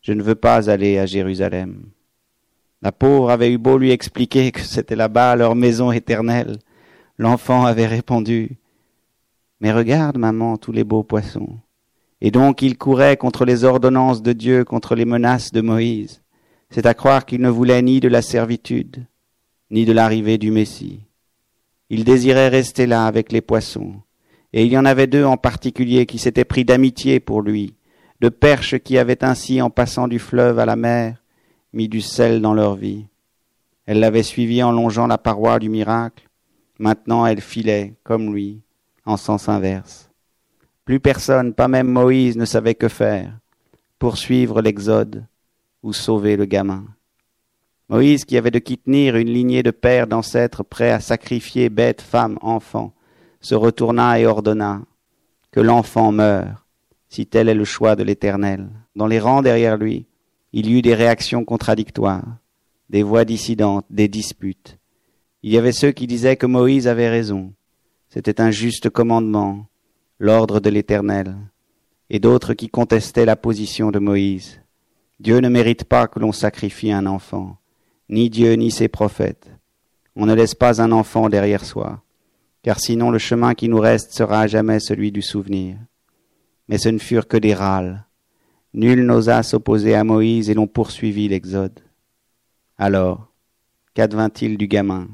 Je 0.00 0.14
ne 0.14 0.22
veux 0.22 0.34
pas 0.34 0.70
aller 0.70 0.98
à 0.98 1.04
Jérusalem. 1.04 1.90
La 2.82 2.92
pauvre 2.92 3.30
avait 3.30 3.52
eu 3.52 3.58
beau 3.58 3.76
lui 3.76 3.90
expliquer 3.90 4.52
que 4.52 4.62
c'était 4.62 4.96
là-bas 4.96 5.36
leur 5.36 5.54
maison 5.54 5.92
éternelle. 5.92 6.58
L'enfant 7.18 7.66
avait 7.66 7.86
répondu. 7.86 8.58
Mais 9.60 9.72
regarde, 9.72 10.16
maman, 10.16 10.56
tous 10.56 10.72
les 10.72 10.84
beaux 10.84 11.02
poissons. 11.02 11.58
Et 12.22 12.30
donc 12.30 12.62
il 12.62 12.78
courait 12.78 13.18
contre 13.18 13.44
les 13.44 13.64
ordonnances 13.64 14.22
de 14.22 14.32
Dieu, 14.32 14.64
contre 14.64 14.94
les 14.94 15.04
menaces 15.04 15.52
de 15.52 15.60
Moïse. 15.60 16.22
C'est 16.70 16.86
à 16.86 16.94
croire 16.94 17.26
qu'il 17.26 17.42
ne 17.42 17.50
voulait 17.50 17.82
ni 17.82 18.00
de 18.00 18.08
la 18.08 18.22
servitude, 18.22 19.04
ni 19.70 19.84
de 19.84 19.92
l'arrivée 19.92 20.38
du 20.38 20.50
Messie. 20.50 21.00
Il 21.90 22.04
désirait 22.04 22.48
rester 22.48 22.86
là 22.86 23.06
avec 23.06 23.32
les 23.32 23.40
poissons. 23.40 23.94
Et 24.52 24.64
il 24.64 24.72
y 24.72 24.78
en 24.78 24.84
avait 24.84 25.06
deux 25.06 25.24
en 25.24 25.36
particulier 25.36 26.06
qui 26.06 26.18
s'étaient 26.18 26.44
pris 26.44 26.64
d'amitié 26.64 27.20
pour 27.20 27.42
lui, 27.42 27.74
de 28.20 28.28
perches 28.28 28.78
qui 28.78 28.96
avaient 28.98 29.24
ainsi, 29.24 29.60
en 29.60 29.70
passant 29.70 30.08
du 30.08 30.18
fleuve 30.18 30.58
à 30.58 30.66
la 30.66 30.76
mer, 30.76 31.19
mis 31.72 31.88
du 31.88 32.00
sel 32.00 32.40
dans 32.40 32.54
leur 32.54 32.74
vie. 32.74 33.06
Elle 33.86 34.00
l'avait 34.00 34.22
suivi 34.22 34.62
en 34.62 34.72
longeant 34.72 35.06
la 35.06 35.18
paroi 35.18 35.58
du 35.58 35.68
miracle. 35.68 36.28
Maintenant 36.78 37.26
elle 37.26 37.40
filait, 37.40 37.94
comme 38.04 38.32
lui, 38.32 38.60
en 39.04 39.16
sens 39.16 39.48
inverse. 39.48 40.10
Plus 40.84 41.00
personne, 41.00 41.54
pas 41.54 41.68
même 41.68 41.88
Moïse, 41.88 42.36
ne 42.36 42.44
savait 42.44 42.74
que 42.74 42.88
faire, 42.88 43.38
poursuivre 43.98 44.62
l'exode 44.62 45.24
ou 45.82 45.92
sauver 45.92 46.36
le 46.36 46.46
gamin. 46.46 46.84
Moïse, 47.88 48.24
qui 48.24 48.36
avait 48.36 48.50
de 48.50 48.58
qui 48.58 48.78
tenir 48.78 49.16
une 49.16 49.30
lignée 49.30 49.62
de 49.62 49.72
pères 49.72 50.06
d'ancêtres 50.06 50.62
prêts 50.62 50.92
à 50.92 51.00
sacrifier 51.00 51.68
bêtes, 51.68 52.02
femmes, 52.02 52.38
enfants, 52.40 52.92
se 53.40 53.54
retourna 53.54 54.18
et 54.20 54.26
ordonna 54.26 54.82
que 55.50 55.60
l'enfant 55.60 56.12
meure, 56.12 56.66
si 57.08 57.26
tel 57.26 57.48
est 57.48 57.54
le 57.54 57.64
choix 57.64 57.96
de 57.96 58.04
l'Éternel. 58.04 58.68
Dans 58.94 59.06
les 59.06 59.18
rangs 59.18 59.42
derrière 59.42 59.76
lui, 59.76 60.06
il 60.52 60.68
y 60.68 60.78
eut 60.78 60.82
des 60.82 60.94
réactions 60.94 61.44
contradictoires, 61.44 62.36
des 62.88 63.02
voix 63.02 63.24
dissidentes, 63.24 63.86
des 63.90 64.08
disputes. 64.08 64.78
Il 65.42 65.52
y 65.52 65.58
avait 65.58 65.72
ceux 65.72 65.92
qui 65.92 66.06
disaient 66.06 66.36
que 66.36 66.46
Moïse 66.46 66.88
avait 66.88 67.08
raison. 67.08 67.52
C'était 68.08 68.40
un 68.40 68.50
juste 68.50 68.90
commandement, 68.90 69.66
l'ordre 70.18 70.60
de 70.60 70.68
l'Éternel, 70.68 71.36
et 72.10 72.18
d'autres 72.18 72.54
qui 72.54 72.68
contestaient 72.68 73.24
la 73.24 73.36
position 73.36 73.90
de 73.90 74.00
Moïse. 74.00 74.60
Dieu 75.20 75.38
ne 75.38 75.48
mérite 75.48 75.84
pas 75.84 76.08
que 76.08 76.18
l'on 76.18 76.32
sacrifie 76.32 76.92
un 76.92 77.06
enfant, 77.06 77.58
ni 78.08 78.28
Dieu 78.28 78.54
ni 78.54 78.70
ses 78.70 78.88
prophètes. 78.88 79.50
On 80.16 80.26
ne 80.26 80.34
laisse 80.34 80.56
pas 80.56 80.82
un 80.82 80.90
enfant 80.90 81.28
derrière 81.28 81.64
soi, 81.64 82.02
car 82.62 82.80
sinon 82.80 83.10
le 83.10 83.18
chemin 83.18 83.54
qui 83.54 83.68
nous 83.68 83.78
reste 83.78 84.12
sera 84.12 84.40
à 84.40 84.46
jamais 84.48 84.80
celui 84.80 85.12
du 85.12 85.22
souvenir. 85.22 85.76
Mais 86.68 86.78
ce 86.78 86.88
ne 86.88 86.98
furent 86.98 87.28
que 87.28 87.36
des 87.36 87.54
râles. 87.54 88.04
Nul 88.72 89.04
n'osa 89.04 89.42
s'opposer 89.42 89.94
à 89.94 90.04
Moïse 90.04 90.48
et 90.48 90.54
l'on 90.54 90.68
poursuivit 90.68 91.28
l'Exode. 91.28 91.80
Alors, 92.78 93.32
qu'advint-il 93.94 94.56
du 94.56 94.68
gamin, 94.68 95.08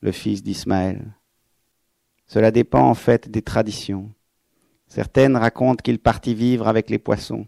le 0.00 0.10
fils 0.10 0.42
d'Ismaël? 0.42 1.14
Cela 2.26 2.50
dépend 2.50 2.88
en 2.88 2.94
fait 2.94 3.30
des 3.30 3.42
traditions. 3.42 4.10
Certaines 4.88 5.36
racontent 5.36 5.82
qu'il 5.82 6.00
partit 6.00 6.34
vivre 6.34 6.66
avec 6.66 6.90
les 6.90 6.98
poissons, 6.98 7.46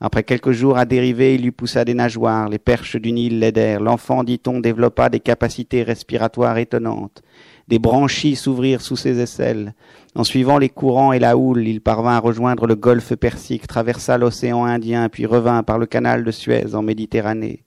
Après 0.00 0.22
quelques 0.22 0.52
jours 0.52 0.76
à 0.76 0.84
dériver, 0.84 1.34
il 1.34 1.42
lui 1.42 1.50
poussa 1.50 1.84
des 1.84 1.94
nageoires, 1.94 2.48
les 2.48 2.58
perches 2.58 2.96
du 2.96 3.12
Nil 3.12 3.38
l'aidèrent, 3.38 3.80
l'enfant, 3.80 4.24
dit-on, 4.24 4.60
développa 4.60 5.08
des 5.08 5.20
capacités 5.20 5.82
respiratoires 5.82 6.58
étonnantes, 6.58 7.22
des 7.68 7.78
branchies 7.78 8.36
s'ouvrirent 8.36 8.82
sous 8.82 8.96
ses 8.96 9.20
aisselles. 9.20 9.74
En 10.14 10.24
suivant 10.24 10.58
les 10.58 10.68
courants 10.68 11.12
et 11.12 11.18
la 11.18 11.36
houle, 11.36 11.66
il 11.66 11.80
parvint 11.80 12.16
à 12.16 12.20
rejoindre 12.20 12.66
le 12.66 12.74
golfe 12.74 13.14
Persique, 13.14 13.66
traversa 13.66 14.18
l'océan 14.18 14.64
Indien, 14.64 15.08
puis 15.08 15.26
revint 15.26 15.62
par 15.62 15.78
le 15.78 15.86
canal 15.86 16.24
de 16.24 16.30
Suez 16.30 16.74
en 16.74 16.82
Méditerranée, 16.82 17.64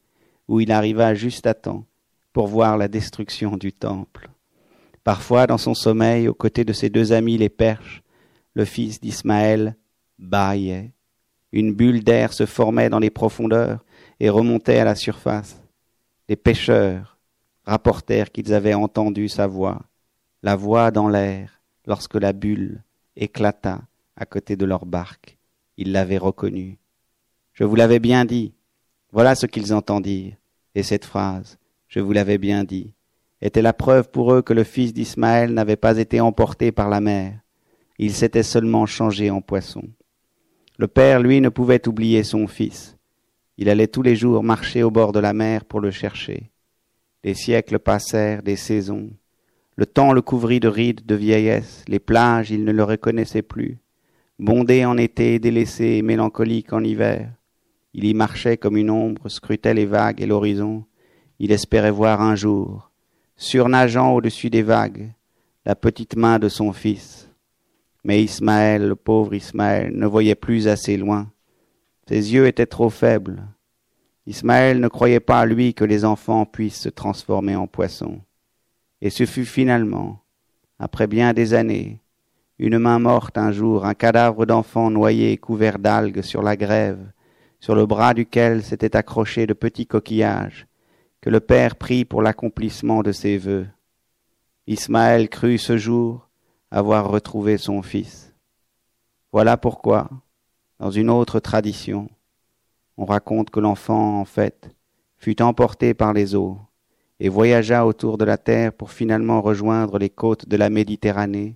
où 0.47 0.59
il 0.59 0.71
arriva 0.71 1.13
juste 1.13 1.47
à 1.47 1.53
temps 1.53 1.85
pour 2.31 2.47
voir 2.47 2.77
la 2.77 2.87
destruction 2.87 3.57
du 3.57 3.73
temple. 3.73 4.29
Parfois, 5.03 5.47
dans 5.47 5.57
son 5.57 5.73
sommeil, 5.73 6.27
aux 6.27 6.33
côtés 6.33 6.65
de 6.65 6.73
ses 6.73 6.89
deux 6.89 7.13
amis 7.13 7.37
les 7.37 7.49
perches, 7.49 8.03
le 8.53 8.65
fils 8.65 8.99
d'Ismaël 8.99 9.75
bâillait. 10.19 10.91
Une 11.51 11.73
bulle 11.73 12.03
d'air 12.03 12.33
se 12.33 12.45
formait 12.45 12.89
dans 12.89 12.99
les 12.99 13.09
profondeurs 13.09 13.83
et 14.19 14.29
remontait 14.29 14.79
à 14.79 14.83
la 14.83 14.95
surface. 14.95 15.61
Les 16.27 16.35
pêcheurs 16.35 17.16
rapportèrent 17.67 18.31
qu'ils 18.31 18.53
avaient 18.53 18.73
entendu 18.73 19.27
sa 19.27 19.45
voix, 19.45 19.81
la 20.41 20.55
voix 20.55 20.89
dans 20.89 21.09
l'air, 21.09 21.61
lorsque 21.85 22.15
la 22.15 22.31
bulle 22.33 22.81
éclata 23.17 23.81
à 24.15 24.25
côté 24.25 24.55
de 24.55 24.65
leur 24.65 24.85
barque. 24.85 25.37
Ils 25.77 25.91
l'avaient 25.91 26.17
reconnue. 26.17 26.79
Je 27.53 27.65
vous 27.65 27.75
l'avais 27.75 27.99
bien 27.99 28.25
dit. 28.25 28.53
Voilà 29.11 29.35
ce 29.35 29.45
qu'ils 29.45 29.73
entendirent. 29.73 30.37
Et 30.75 30.83
cette 30.83 31.05
phrase, 31.05 31.57
je 31.87 31.99
vous 31.99 32.13
l'avais 32.13 32.37
bien 32.37 32.63
dit, 32.63 32.93
était 33.41 33.61
la 33.61 33.73
preuve 33.73 34.09
pour 34.09 34.33
eux 34.33 34.41
que 34.41 34.53
le 34.53 34.63
fils 34.63 34.93
d'Ismaël 34.93 35.53
n'avait 35.53 35.75
pas 35.75 35.97
été 35.97 36.21
emporté 36.21 36.71
par 36.71 36.89
la 36.89 37.01
mer. 37.01 37.39
Il 37.99 38.13
s'était 38.13 38.43
seulement 38.43 38.85
changé 38.85 39.29
en 39.29 39.41
poisson. 39.41 39.83
Le 40.77 40.87
père, 40.87 41.19
lui, 41.19 41.41
ne 41.41 41.49
pouvait 41.49 41.87
oublier 41.87 42.23
son 42.23 42.47
fils. 42.47 42.95
Il 43.57 43.69
allait 43.69 43.87
tous 43.87 44.03
les 44.03 44.15
jours 44.15 44.43
marcher 44.43 44.83
au 44.83 44.91
bord 44.91 45.11
de 45.11 45.19
la 45.19 45.33
mer 45.33 45.65
pour 45.65 45.79
le 45.79 45.91
chercher. 45.91 46.51
Les 47.27 47.33
siècles 47.33 47.79
passèrent, 47.79 48.41
des 48.41 48.55
saisons. 48.55 49.09
Le 49.75 49.85
temps 49.85 50.13
le 50.13 50.21
couvrit 50.21 50.61
de 50.61 50.69
rides 50.69 51.05
de 51.05 51.13
vieillesse, 51.13 51.83
les 51.89 51.99
plages, 51.99 52.51
il 52.51 52.63
ne 52.63 52.71
le 52.71 52.85
reconnaissait 52.85 53.41
plus. 53.41 53.79
Bondé 54.39 54.85
en 54.85 54.95
été, 54.95 55.37
délaissé 55.37 56.01
mélancolique 56.03 56.71
en 56.71 56.85
hiver. 56.85 57.29
Il 57.93 58.05
y 58.05 58.13
marchait 58.13 58.55
comme 58.55 58.77
une 58.77 58.89
ombre, 58.89 59.27
scrutait 59.27 59.73
les 59.73 59.85
vagues 59.85 60.21
et 60.21 60.25
l'horizon. 60.25 60.85
Il 61.37 61.51
espérait 61.51 61.91
voir 61.91 62.21
un 62.21 62.35
jour, 62.35 62.91
surnageant 63.35 64.13
au-dessus 64.13 64.49
des 64.49 64.63
vagues, 64.63 65.11
la 65.65 65.75
petite 65.75 66.15
main 66.15 66.39
de 66.39 66.47
son 66.47 66.71
fils, 66.71 67.29
mais 68.05 68.23
Ismaël, 68.23 68.87
le 68.87 68.95
pauvre 68.95 69.33
Ismaël, 69.33 69.91
ne 69.93 70.05
voyait 70.05 70.35
plus 70.35 70.69
assez 70.69 70.95
loin. 70.95 71.29
Ses 72.07 72.33
yeux 72.33 72.47
étaient 72.47 72.67
trop 72.67 72.89
faibles. 72.89 73.43
Ismaël 74.27 74.81
ne 74.81 74.89
croyait 74.89 75.21
pas 75.21 75.39
à 75.39 75.45
lui 75.45 75.73
que 75.73 75.85
les 75.85 76.03
enfants 76.03 76.45
puissent 76.45 76.81
se 76.81 76.89
transformer 76.89 77.55
en 77.55 77.65
poissons. 77.65 78.19
Et 78.99 79.09
ce 79.09 79.25
fut 79.25 79.45
finalement, 79.45 80.19
après 80.79 81.07
bien 81.07 81.31
des 81.31 81.53
années, 81.53 82.01
une 82.59 82.77
main 82.77 82.99
morte 82.99 83.37
un 83.37 83.53
jour, 83.53 83.85
un 83.85 83.93
cadavre 83.93 84.45
d'enfant 84.45 84.91
noyé 84.91 85.37
couvert 85.37 85.79
d'algues 85.79 86.21
sur 86.21 86.43
la 86.43 86.57
grève, 86.57 86.99
sur 87.61 87.73
le 87.73 87.85
bras 87.85 88.13
duquel 88.13 88.63
s'étaient 88.63 88.97
accrochés 88.97 89.47
de 89.47 89.53
petits 89.53 89.87
coquillages, 89.87 90.67
que 91.21 91.29
le 91.29 91.39
père 91.39 91.77
prit 91.77 92.03
pour 92.03 92.21
l'accomplissement 92.21 93.03
de 93.03 93.13
ses 93.13 93.37
vœux. 93.37 93.67
Ismaël 94.67 95.29
crut 95.29 95.57
ce 95.57 95.77
jour 95.77 96.27
avoir 96.69 97.09
retrouvé 97.09 97.57
son 97.57 97.81
fils. 97.81 98.33
Voilà 99.31 99.55
pourquoi, 99.55 100.09
dans 100.79 100.91
une 100.91 101.09
autre 101.09 101.39
tradition, 101.39 102.09
on 102.97 103.05
raconte 103.05 103.49
que 103.49 103.59
l'enfant, 103.59 104.19
en 104.19 104.25
fait, 104.25 104.69
fut 105.17 105.41
emporté 105.41 105.93
par 105.93 106.13
les 106.13 106.35
eaux 106.35 106.59
et 107.19 107.29
voyagea 107.29 107.85
autour 107.85 108.17
de 108.17 108.25
la 108.25 108.37
terre 108.37 108.73
pour 108.73 108.91
finalement 108.91 109.41
rejoindre 109.41 109.97
les 109.97 110.09
côtes 110.09 110.47
de 110.47 110.57
la 110.57 110.69
Méditerranée 110.69 111.55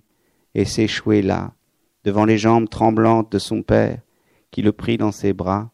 et 0.54 0.64
s'échouer 0.64 1.22
là, 1.22 1.52
devant 2.04 2.24
les 2.24 2.38
jambes 2.38 2.68
tremblantes 2.68 3.30
de 3.30 3.38
son 3.38 3.62
père, 3.62 3.98
qui 4.50 4.62
le 4.62 4.72
prit 4.72 4.98
dans 4.98 5.12
ses 5.12 5.32
bras 5.32 5.70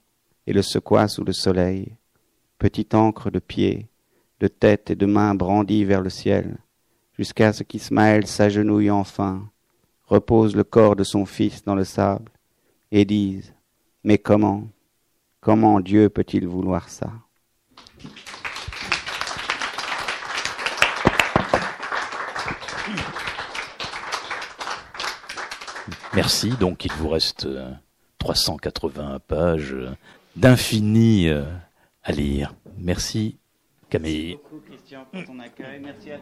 et 0.46 0.52
le 0.52 0.62
secoua 0.62 1.08
sous 1.08 1.24
le 1.24 1.32
soleil, 1.32 1.96
petite 2.58 2.94
encre 2.94 3.30
de 3.30 3.38
pieds, 3.38 3.88
de 4.40 4.48
tête 4.48 4.90
et 4.90 4.96
de 4.96 5.06
mains 5.06 5.34
brandies 5.34 5.84
vers 5.84 6.00
le 6.00 6.10
ciel 6.10 6.58
jusqu'à 7.18 7.52
ce 7.52 7.64
qu'Ismaël 7.64 8.26
s'agenouille 8.26 8.90
enfin, 8.90 9.50
repose 10.04 10.54
le 10.54 10.64
corps 10.64 10.96
de 10.96 11.04
son 11.04 11.26
fils 11.26 11.64
dans 11.64 11.74
le 11.74 11.84
sable, 11.84 12.30
et 12.92 13.04
dise 13.04 13.52
Mais 14.04 14.18
comment, 14.18 14.68
comment 15.48 15.80
Dieu 15.80 16.10
peut-il 16.10 16.46
vouloir 16.46 16.90
ça? 16.90 17.10
Merci, 26.14 26.50
donc 26.60 26.84
il 26.84 26.92
vous 26.92 27.08
reste 27.08 27.48
380 28.18 29.14
euh, 29.14 29.18
pages 29.26 29.72
euh, 29.72 29.88
d'infini 30.36 31.30
euh, 31.30 31.44
à 32.02 32.12
lire. 32.12 32.54
Merci 32.76 33.38
Camille. 33.88 34.36
Merci 34.36 34.40
beaucoup 34.42 34.60
Christian 34.66 35.06
pour 35.10 35.24
ton 35.24 35.38
accueil. 35.38 35.80
Merci 35.82 36.12
à 36.12 36.18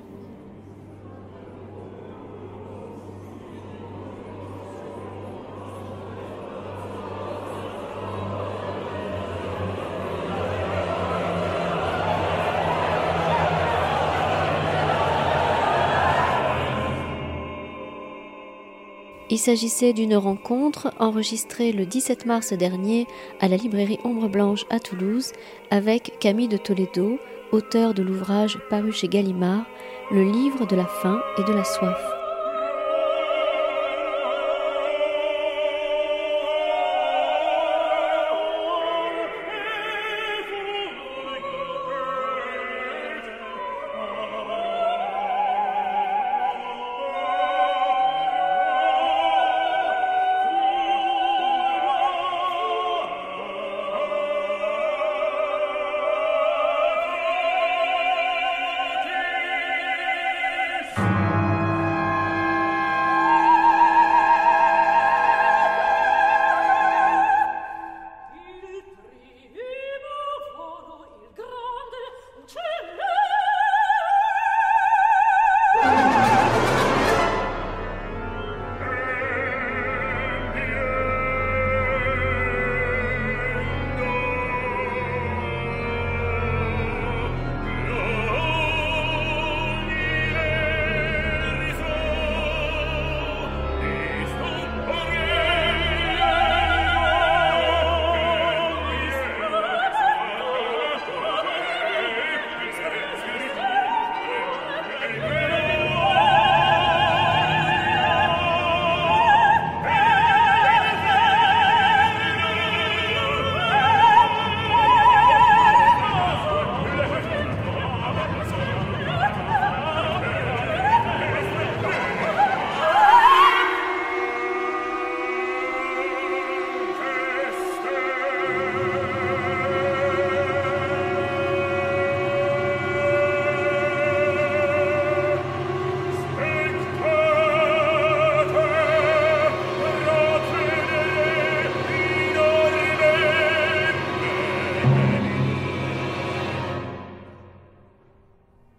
Il 19.37 19.39
s'agissait 19.39 19.93
d'une 19.93 20.17
rencontre 20.17 20.95
enregistrée 20.99 21.71
le 21.71 21.85
17 21.85 22.25
mars 22.25 22.55
dernier 22.55 23.07
à 23.39 23.49
la 23.49 23.59
librairie 23.59 23.99
Ombre 24.03 24.31
Blanche 24.31 24.65
à 24.71 24.81
Toulouse 24.81 25.33
avec 25.71 26.19
Camille 26.21 26.49
de 26.49 26.57
Toledo, 26.57 27.19
auteur 27.53 27.93
de 27.93 28.03
l'ouvrage 28.03 28.59
paru 28.71 28.93
chez 28.93 29.09
Gallimard, 29.09 29.67
Le 30.11 30.25
livre 30.25 30.67
de 30.67 30.75
la 30.75 30.87
faim 30.87 31.21
et 31.37 31.45
de 31.45 31.53
la 31.53 31.65
soif. 31.65 32.16